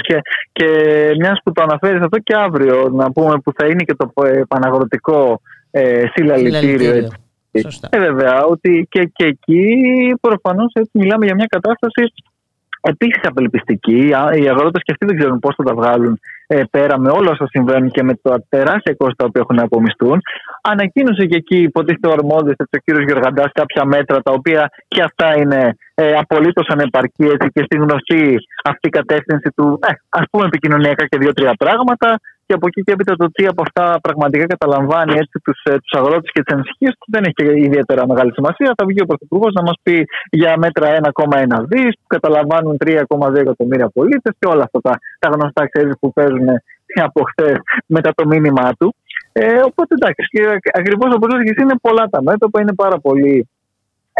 και, 0.00 0.20
και 0.52 0.66
μιας 1.18 1.40
που 1.44 1.52
το 1.52 1.62
αναφέρεις 1.62 2.00
αυτό 2.00 2.18
και 2.18 2.34
αύριο 2.34 2.88
να 2.92 3.12
πούμε 3.12 3.38
που 3.38 3.52
θα 3.54 3.66
είναι 3.66 3.82
και 3.82 3.94
το 3.94 4.12
ε, 4.24 4.42
παναγροτικό 4.48 5.40
ε, 5.70 6.04
συλλαλητήριο 6.14 6.58
Συλλαλητήριο. 6.58 6.94
έτσι. 6.94 7.16
Σωστά. 7.60 7.88
Ε, 7.90 7.98
βέβαια, 7.98 8.44
ότι 8.44 8.86
και, 8.90 9.10
και 9.14 9.24
εκεί 9.24 9.64
προφανώς 10.20 10.72
έτσι 10.72 10.90
μιλάμε 10.92 11.24
για 11.24 11.34
μια 11.34 11.46
κατάσταση 11.48 12.12
επίσης 12.80 13.22
απελπιστική. 13.22 14.12
Α, 14.14 14.30
Οι 14.34 14.48
αγρότες 14.48 14.82
και 14.82 14.92
αυτοί 14.92 15.06
δεν 15.06 15.16
ξέρουν 15.16 15.38
πώς 15.38 15.54
θα 15.56 15.62
τα 15.62 15.74
βγάλουν 15.74 16.20
ε, 16.46 16.62
πέρα 16.70 16.98
με 16.98 17.10
όλα 17.10 17.30
όσα 17.30 17.46
συμβαίνουν 17.46 17.90
και 17.90 18.02
με 18.02 18.14
τα 18.22 18.44
τεράστια 18.48 18.94
κόστα 18.94 19.14
τα 19.16 19.24
οποία 19.24 19.40
έχουν 19.44 19.56
να 19.56 19.62
απομισθούν. 19.62 20.20
Ανακοίνωσε 20.62 21.24
και 21.26 21.36
εκεί, 21.36 21.56
υποτίθεται 21.56 22.08
ο 22.08 22.12
αρμόδιος, 22.12 22.56
έτσι, 22.56 22.76
ο 22.76 22.82
κύριος 22.84 23.04
Γεωργαντάς, 23.04 23.50
κάποια 23.52 23.84
μέτρα 23.84 24.22
τα 24.22 24.32
οποία 24.32 24.70
και 24.88 25.02
αυτά 25.02 25.36
είναι 25.36 25.76
ε, 25.94 26.12
απολύτως 26.12 26.66
ανεπαρκή 26.68 27.24
έτσι, 27.24 27.48
και 27.54 27.62
στη 27.64 27.76
γνωστή 27.76 28.36
αυτή 28.64 28.88
κατεύθυνση 28.88 29.48
του, 29.56 29.78
ε, 29.86 29.92
ας 30.08 30.24
πούμε, 30.30 30.44
επικοινωνιακά 30.44 31.06
και 31.06 31.18
δύο-τρία 31.18 31.54
πράγματα. 31.58 32.20
Και 32.48 32.54
από 32.54 32.66
εκεί 32.66 32.80
και 32.82 32.92
έπειτα 32.92 33.14
το 33.16 33.26
τι 33.30 33.46
από 33.46 33.62
αυτά 33.66 33.98
πραγματικά 34.02 34.46
καταλαμβάνει 34.46 35.12
έτσι 35.22 35.36
τους, 35.44 35.58
ε, 35.70 35.72
τους 35.82 35.92
αγρότες 36.00 36.30
και 36.32 36.42
τις 36.42 36.54
ανησυχίες 36.54 36.92
του 36.98 37.06
δεν 37.14 37.22
έχει 37.24 37.32
και 37.40 37.44
ιδιαίτερα 37.68 38.06
μεγάλη 38.06 38.32
σημασία. 38.32 38.74
Θα 38.78 38.84
βγει 38.86 39.00
ο 39.02 39.06
Πρωθυπουργός 39.06 39.52
να 39.52 39.62
μας 39.62 39.76
πει 39.82 40.04
για 40.30 40.52
μέτρα 40.56 40.86
1,1 41.00 41.64
δις 41.70 41.92
που 42.00 42.06
καταλαμβάνουν 42.06 42.76
3,2 42.84 43.40
εκατομμύρια 43.40 43.88
πολίτες 43.88 44.32
και 44.38 44.46
όλα 44.52 44.62
αυτά 44.62 44.78
τα, 44.80 44.92
τα 45.18 45.28
γνωστά 45.34 45.68
ξέρεις 45.68 45.92
που 46.00 46.12
παίζουν 46.12 46.48
από 47.06 47.20
χθες 47.30 47.56
μετά 47.86 48.10
το 48.14 48.26
μήνυμά 48.26 48.68
του. 48.78 48.94
Ε, 49.32 49.60
οπότε 49.68 49.94
εντάξει, 49.98 50.26
και 50.30 50.42
ακριβώς 50.80 51.14
όπως 51.14 51.28
λες 51.32 51.42
και 51.44 51.50
εσύ 51.50 51.62
είναι 51.62 51.78
πολλά 51.82 52.04
τα 52.10 52.22
μέτωπα, 52.22 52.60
είναι 52.60 52.74
πάρα 52.74 52.98
πολύ 52.98 53.48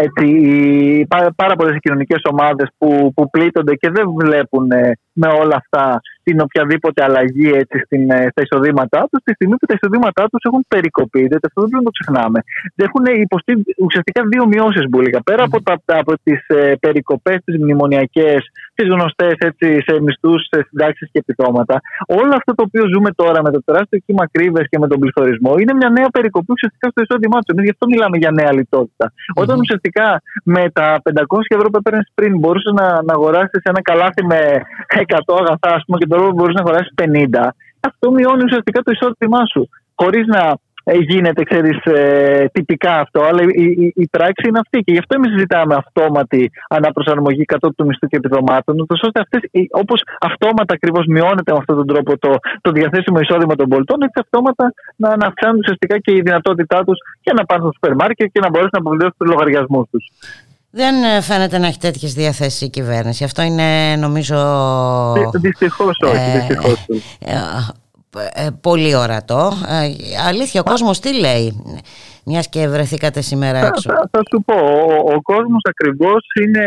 έτσι, 0.01 0.27
οι- 0.27 1.07
πάρα, 1.07 1.29
πάρα 1.37 1.55
πολλές 1.57 1.77
κοινωνικές 1.81 2.21
ομάδες 2.31 2.69
που, 2.79 3.13
που 3.15 3.31
πλήττονται 3.31 3.75
και 3.75 3.91
δεν 3.91 4.11
βλέπουν 4.21 4.71
ε, 4.71 4.93
με 5.13 5.29
όλα 5.29 5.57
αυτά 5.57 6.01
την 6.29 6.41
οποιαδήποτε 6.47 7.01
αλλαγή 7.07 7.49
έτσι, 7.63 7.77
στην, 7.85 8.03
ε, 8.11 8.21
στα 8.33 8.41
εισοδήματά 8.45 9.01
τους 9.11 9.21
τη 9.27 9.33
στιγμή 9.39 9.57
που 9.61 9.67
τα 9.71 9.75
εισοδήματά 9.77 10.23
τους 10.33 10.43
έχουν 10.49 10.63
περικοπεί, 10.75 11.23
διότι 11.31 11.47
αυτό 11.49 11.59
δεν 11.63 11.71
πρέπει 11.71 11.85
να 11.85 11.91
το 11.91 11.97
ξεχνάμε. 11.99 12.39
Έχουν 12.87 13.05
υποστεί 13.27 13.53
ουσιαστικά 13.87 14.21
δύο 14.33 14.45
μειώσεις 14.53 14.85
μπουλικα. 14.89 15.19
Πέρα 15.29 15.43
από, 15.49 15.59
τα, 15.67 15.75
από 16.03 16.13
τις 16.25 16.41
ε, 16.47 16.75
περικοπές 16.85 17.39
τις 17.45 17.55
μνημονιακές, 17.63 18.41
τις 18.79 18.87
γνωστές 18.95 19.35
έτσι, 19.49 19.67
σε 19.87 19.93
μισθούς, 20.05 20.41
σε 20.51 20.59
συντάξεις 20.69 21.07
και 21.13 21.19
επιδόματα, 21.25 21.75
όλο 22.21 22.33
αυτό 22.41 22.51
το 22.59 22.63
οποίο 22.69 22.85
ζούμε 22.93 23.11
τώρα 23.21 23.39
με 23.47 23.51
το 23.55 23.61
τεράστιο 23.67 23.99
κύμα 24.07 24.25
κρύβες 24.35 24.67
και 24.71 24.79
με 24.83 24.87
τον 24.91 24.99
πληθωρισμό 25.03 25.53
είναι 25.61 25.75
μια 25.81 25.91
νέα 25.99 26.09
περικοπή 26.17 26.51
ουσιαστικά 26.57 26.87
στο 26.93 27.01
εισόδημά 27.05 27.39
τους. 27.41 27.51
Εμείς 27.53 27.65
γι' 27.69 27.75
αυτό 27.77 27.85
μιλάμε 27.93 28.17
για 28.23 28.31
νέα 28.41 28.53
λιτότητα. 28.59 29.07
Όταν 29.43 29.57
ουσιαστικά 29.65 30.07
με 30.55 30.63
τα 30.79 30.87
500 31.05 31.57
ευρώ 31.57 31.67
που 31.71 31.79
έπαιρνες 31.83 32.07
πριν 32.19 32.33
μπορούσες 32.39 32.73
να, 32.81 32.87
να 33.07 33.13
αγοράσεις 33.19 33.63
ένα 33.73 33.83
καλάθι 33.89 34.23
με 34.33 34.41
100 35.27 35.35
αγαθά, 35.43 35.71
ας 35.79 35.83
πούμε, 35.85 35.99
και 36.01 36.09
τώρα 36.19 36.33
μπορείς 36.33 36.55
να 36.55 36.63
αγοράσει 36.65 36.91
50, 37.03 37.49
αυτό 37.81 38.11
μειώνει 38.11 38.45
ουσιαστικά 38.45 38.83
το 38.83 38.91
εισόδημά 38.95 39.43
σου. 39.53 39.63
Χωρίς 39.95 40.27
να 40.27 40.43
ε, 40.91 40.97
γίνεται, 41.11 41.43
ξέρεις, 41.51 41.79
τυπικά 42.53 42.95
αυτό, 43.05 43.21
αλλά 43.29 43.43
η, 43.43 43.65
η, 43.85 43.93
η 44.05 44.07
πράξη 44.17 44.49
είναι 44.49 44.59
αυτή. 44.65 44.79
Και 44.85 44.93
γι' 44.93 44.99
αυτό 44.99 45.13
εμείς 45.19 45.33
ζητάμε 45.39 45.75
αυτόματη 45.75 46.51
αναπροσαρμογή 46.69 47.45
κατόπιν 47.45 47.77
του 47.77 47.87
μισθού 47.87 48.07
και 48.07 48.17
επιδομάτων, 48.17 48.81
ούτως 48.81 49.01
ώστε 49.07 49.21
αυτές, 49.21 49.41
όπως 49.71 50.03
αυτόματα 50.21 50.75
ακριβώς 50.75 51.05
μειώνεται 51.07 51.53
με 51.53 51.59
αυτόν 51.59 51.77
τον 51.77 51.87
τρόπο 51.87 52.19
το, 52.19 52.31
το 52.61 52.71
διαθέσιμο 52.71 53.19
εισόδημα 53.21 53.55
των 53.55 53.69
πολιτών, 53.69 54.03
έτσι 54.03 54.19
αυτόματα 54.25 54.65
να, 54.97 55.17
να 55.17 55.27
αυξάνουν 55.27 55.59
ουσιαστικά 55.59 55.99
και 55.99 56.13
η 56.19 56.21
δυνατότητά 56.21 56.85
τους 56.85 56.99
για 57.23 57.35
να 57.37 57.45
πάνε 57.45 57.61
στο 57.63 57.71
σούπερ 57.73 57.95
μάρκετ 57.95 58.29
και 58.33 58.41
να 58.41 58.49
μπορέσουν 58.51 58.75
να 58.77 58.81
αποπληρώσουν 58.83 59.17
τους 59.19 59.29
λογαριασμούς 59.33 59.87
τους. 59.91 60.05
Δεν 60.71 61.03
ε, 61.03 61.21
φαίνεται 61.21 61.59
να 61.59 61.67
έχει 61.67 61.79
τέτοιες 61.79 62.15
διαθέσεις 62.15 62.61
η 62.61 62.69
κυβέρνηση. 62.69 63.25
Αυτό 63.25 63.43
είναι 63.43 63.97
νομίζω... 63.97 64.37
Δυστυχώς 65.41 65.99
όχι. 66.05 66.17
Ε, 66.17 66.39
δυστυχώς 66.39 66.87
όχι. 66.89 67.03
ε, 67.19 68.45
ε, 68.45 68.49
πολύ 68.61 68.95
ορατό. 68.95 69.53
Ε, 69.69 69.83
αλήθεια, 70.29 70.61
ο 70.61 70.65
κόσμος 70.73 71.01
τι 71.01 71.11
λέει, 71.21 71.47
μιας 72.25 72.49
και 72.49 72.69
βρεθήκατε 72.69 73.21
σήμερα 73.21 73.59
Θα, 73.61 73.67
έξω; 73.67 73.91
θα, 73.91 74.09
θα 74.13 74.21
σου 74.31 74.39
πω, 74.49 74.55
ο, 74.55 75.15
ο 75.15 75.23
κόσμος 75.33 75.63
ακριβώς 75.73 76.23
είναι 76.43 76.65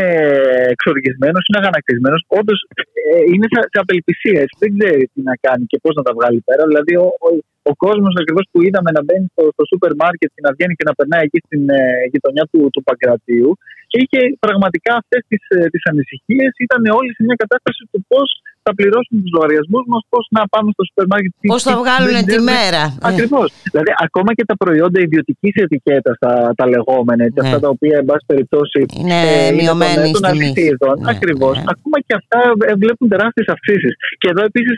εξοργισμένος, 0.73 1.43
είναι 1.47 1.59
αγανακτισμένος, 1.61 2.21
όντως 2.39 2.59
ε, 2.73 3.33
είναι 3.33 3.47
σε, 3.53 3.59
σε 3.73 3.79
απελπισία, 3.83 4.39
έτσι, 4.43 4.55
δεν 4.63 4.71
ξέρει 4.77 5.03
τι 5.13 5.21
να 5.29 5.35
κάνει 5.45 5.63
και 5.71 5.79
πώς 5.83 5.93
να 5.95 6.03
τα 6.07 6.11
βγάλει 6.17 6.39
πέρα. 6.47 6.63
Δηλαδή 6.69 6.93
ο, 6.95 7.07
ο, 7.27 7.29
ο 7.71 7.73
κόσμος 7.85 8.13
ακριβώς 8.21 8.45
που 8.51 8.57
είδαμε 8.65 8.89
να 8.97 9.01
μπαίνει 9.05 9.27
στο, 9.33 9.43
στο 9.55 9.63
σούπερ 9.71 9.91
μάρκετ 10.01 10.29
και 10.35 10.43
να 10.47 10.51
βγαίνει 10.55 10.73
και 10.79 10.85
να 10.89 10.93
περνάει 10.99 11.23
εκεί 11.27 11.39
στην 11.47 11.61
ε, 11.77 11.81
γειτονιά 12.11 12.43
του, 12.51 12.59
του 12.73 12.81
Παγκρατίου 12.87 13.49
και 13.91 13.97
είχε 14.03 14.19
πραγματικά 14.45 14.91
αυτές 15.01 15.21
τις, 15.29 15.41
ε, 15.57 15.59
τις 15.73 15.83
ανησυχίες, 15.91 16.51
ήταν 16.65 16.81
όλοι 16.99 17.11
σε 17.17 17.21
μια 17.27 17.37
κατάσταση 17.43 17.81
του 17.91 17.99
πώς 18.11 18.27
θα 18.65 18.71
πληρώσουμε 18.77 19.17
τους 19.23 19.31
λογαριασμούς 19.37 19.83
μας, 19.91 20.01
πώς 20.13 20.23
να 20.37 20.41
πάμε 20.53 20.69
στο 20.75 20.83
σούπερ 20.87 21.05
μάρκετ. 21.11 21.31
τι- 21.39 21.51
Πώς 21.53 21.61
θα 21.67 21.73
τι- 21.73 21.81
βγάλουν 21.81 22.11
δεν 22.17 22.23
τη 22.25 22.29
ξέρουμε. 22.31 22.51
μέρα. 22.57 22.83
Ε. 22.95 23.09
Ακριβώς. 23.11 23.47
Δηλαδή, 23.71 23.91
ακόμα 24.07 24.29
και 24.37 24.43
τα 24.49 24.55
προϊόντα 24.63 24.99
ιδιωτικής 25.07 25.53
ετικέτας, 25.65 26.15
τα, 26.23 26.33
τα 26.59 26.65
λεγόμενα, 26.73 27.21
έτσι, 27.27 27.39
Ναι. 27.41 27.47
αυτά 27.47 27.59
τα 27.65 27.69
οποία, 27.75 27.95
εν 28.01 28.05
πάση 28.09 28.25
περιπτώσει, 28.31 28.79
Είναι 29.01 29.19
ε, 29.47 29.51
μειωμένη 29.59 29.95
των, 29.95 30.11
των 30.15 30.23
τιμή. 30.31 30.45
αλυσίδων. 30.45 30.95
Ναι, 31.01 31.09
Ακριβώς. 31.15 31.55
ναι. 31.57 31.69
Ακόμα 31.75 31.97
και 32.05 32.13
αυτά 32.21 32.39
ε, 32.69 32.73
βλέπουν 32.83 33.05
τεράστιες 33.13 33.47
αυξήσεις. 33.55 33.93
Και 34.21 34.27
εδώ 34.33 34.41
επίσης 34.49 34.77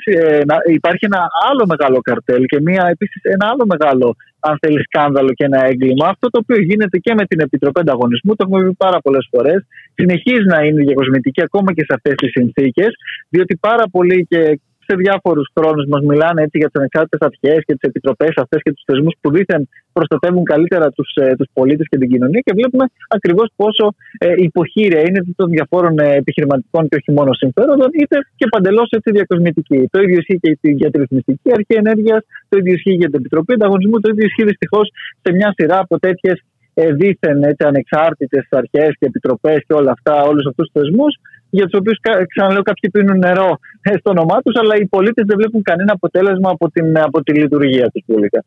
υπάρχει 0.79 1.03
ένα 1.11 1.21
άλλο 1.49 1.63
μεγάλο 1.73 1.97
καρτέλ 2.09 2.41
και 2.51 2.59
μια, 2.73 2.83
επίσης, 2.95 3.19
ένα 3.35 3.45
άλλο 3.51 3.65
μεγάλο 3.73 4.07
αν 4.49 4.55
θέλεις, 4.61 4.83
σκάνδαλο 4.89 5.31
και 5.37 5.45
ένα 5.49 5.59
έγκλημα. 5.69 6.05
Αυτό 6.13 6.25
το 6.33 6.39
οποίο 6.43 6.59
γίνεται 6.69 6.97
και 7.05 7.13
με 7.19 7.25
την 7.25 7.39
Επιτροπή 7.39 7.79
Ανταγωνισμού, 7.79 8.31
το 8.35 8.43
έχουμε 8.45 8.59
πει 8.65 8.73
πάρα 8.85 8.99
πολλές 9.05 9.25
φορές, 9.31 9.59
συνεχίζει 9.93 10.47
να 10.55 10.59
είναι 10.65 10.83
διακοσμητική 10.83 11.41
ακόμα 11.41 11.69
και 11.73 11.83
σε 11.87 11.93
αυτές 11.97 12.15
τις 12.15 12.31
συνθήκες, 12.31 12.91
διότι 13.29 13.53
πάρα 13.67 13.85
πολλοί 13.91 14.25
και 14.29 14.59
σε 14.87 14.93
διάφορους 15.03 15.47
χρόνους 15.55 15.85
μας 15.91 16.01
μιλάνε 16.11 16.39
έτσι 16.45 16.57
για 16.61 16.67
τις 16.69 16.77
ανεξάρτητες 16.81 17.21
αρχές 17.29 17.59
και 17.65 17.73
τις 17.77 17.85
επιτροπές 17.89 18.33
αυτές 18.43 18.59
και 18.63 18.73
τους 18.75 18.83
θεσμούς 18.87 19.15
που 19.21 19.29
δήθεν 19.35 19.61
προστατεύουν 19.97 20.43
καλύτερα 20.53 20.85
τους 20.97 21.09
τους 21.37 21.49
πολίτες 21.53 21.85
και 21.89 21.97
την 21.97 22.09
κοινωνία 22.13 22.41
και 22.45 22.53
βλέπουμε 22.59 22.85
ακριβώς 23.07 23.47
πόσο 23.55 23.85
ε, 24.17 24.33
υποχείρια 24.47 25.01
είναι 25.07 25.19
είτε 25.23 25.33
των 25.35 25.49
διαφόρων 25.55 25.99
ε, 25.99 26.15
επιχειρηματικών 26.21 26.81
και 26.89 26.95
όχι 26.99 27.11
μόνο 27.17 27.33
συμφέροντων, 27.33 27.89
είτε 28.01 28.17
και 28.39 28.47
παντελώς 28.53 28.89
έτσι 28.97 29.09
διακοσμητική. 29.11 29.79
Το 29.91 30.01
ίδιο 30.01 30.17
ισχύει 30.21 30.39
και 30.43 30.69
για 30.81 30.89
τη 30.91 30.97
ρυθμιστική 30.99 31.49
αρχή 31.57 31.73
ενέργειας, 31.83 32.21
το 32.49 32.57
ίδιο 32.57 32.73
ισχύει 32.73 32.95
για 33.01 33.09
την 33.09 33.19
Επιτροπή 33.19 33.53
Ανταγωνισμού, 33.53 33.99
το 33.99 34.09
ίδιο 34.11 34.25
ισχύει 34.25 34.45
δυστυχώς 34.51 34.87
σε 35.23 35.33
μια 35.33 35.53
σειρά 35.57 35.77
από 35.79 35.99
τέτοιες 35.99 36.37
ε, 36.73 36.91
δίθεν 36.91 37.43
έτσι, 37.43 37.63
ανεξάρτητες 37.67 38.47
αρχές 38.49 38.91
και 38.99 39.05
επιτροπές 39.05 39.59
και 39.67 39.73
όλα 39.73 39.91
αυτά, 39.91 40.23
όλους 40.23 40.45
αυτούς 40.49 40.69
τους 40.71 40.81
θεσμούς 40.81 41.13
για 41.57 41.65
τους 41.67 41.79
οποίους 41.79 41.97
ξαναλέω 42.33 42.61
κάποιοι 42.61 42.89
πίνουν 42.89 43.17
νερό 43.17 43.49
ε, 43.81 43.97
στο 43.99 44.09
όνομά 44.09 44.37
τους 44.41 44.55
αλλά 44.61 44.75
οι 44.75 44.85
πολίτες 44.85 45.25
δεν 45.27 45.37
βλέπουν 45.37 45.61
κανένα 45.63 45.91
αποτέλεσμα 45.93 46.49
από, 46.49 46.69
την, 46.71 46.97
από 46.99 47.23
τη 47.23 47.31
λειτουργία 47.33 47.89
τους 47.93 48.03
πουλικά. 48.05 48.43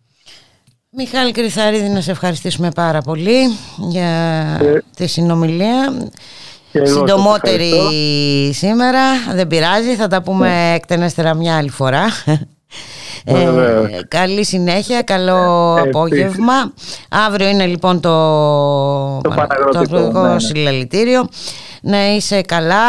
Μιχάλη 0.90 1.32
Κρυθαρίδη 1.32 1.88
να 1.88 2.00
σε 2.00 2.10
ευχαριστήσουμε 2.10 2.70
πάρα 2.74 3.00
πολύ 3.00 3.38
για 3.88 4.08
Ε, 4.62 4.82
τη 4.96 5.06
συνομιλία 5.06 5.92
και 6.72 6.78
εγώ 6.78 6.86
σας 6.86 6.96
Συντομότερη 6.96 7.70
ευχαριστώ. 7.70 8.52
σήμερα, 8.52 9.00
δεν 9.34 9.46
πειράζει, 9.46 9.94
θα 9.94 10.06
τα 10.08 10.22
πούμε 10.22 10.48
Ναι. 10.48 10.74
εκτενέστερα 10.74 11.34
μια 11.34 11.56
άλλη 11.56 11.70
φορά. 11.70 12.04
Ε, 13.24 13.44
Βεβαίως. 13.50 13.90
καλή 14.08 14.44
συνέχεια, 14.44 15.02
καλό 15.02 15.74
Επίσης. 15.78 15.94
απόγευμα. 15.94 16.72
Αύριο 17.26 17.48
είναι 17.48 17.66
λοιπόν 17.66 18.00
το, 18.00 18.10
Το 19.20 19.28
Παναγροτικό, 19.28 19.78
αγροτικό 19.78 20.22
ναι, 20.26 20.32
ναι. 20.32 20.38
συλλαλητήριο. 20.40 21.28
Να 21.88 22.14
είσαι 22.14 22.40
καλά 22.40 22.84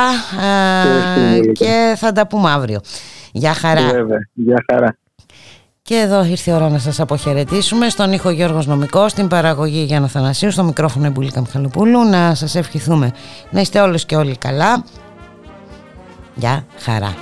Και 0.84 1.38
ε, 1.38 1.40
εσύ, 1.40 1.52
και 1.52 1.96
θα 1.98 2.12
τα 2.12 2.28
πούμε 2.28 2.52
αύριο. 2.52 2.80
Γεια 3.32 3.54
χαρά. 3.54 3.82
Βέβαια, 3.82 4.30
γεια 4.34 4.66
χαρά. 4.72 4.98
Και 5.82 5.96
εδώ 5.96 6.24
ήρθε 6.24 6.52
η 6.52 6.54
ώρα 6.54 6.70
να 6.70 6.80
σας 6.80 7.00
αποχαιρετήσουμε 7.00 7.90
στον 7.90 8.12
ήχο 8.12 8.30
Γιώργος 8.30 8.68
Νομικός, 8.68 9.12
στην 9.12 9.28
παραγωγή 9.28 9.84
Γιάννα 9.84 10.08
Θανασίου, 10.08 10.52
στο 10.52 10.64
μικρόφωνο 10.64 11.06
Εμπουλίκα 11.06 11.40
Μιχαλοπούλου. 11.40 12.10
Να 12.10 12.36
σας 12.36 12.56
ευχηθούμε 12.56 13.12
να 13.50 13.62
είστε 13.62 13.80
όλους 13.80 14.06
και 14.06 14.16
όλοι 14.16 14.38
καλά. 14.38 14.84
Γεια 16.36 16.66
χαρά. 16.80 17.16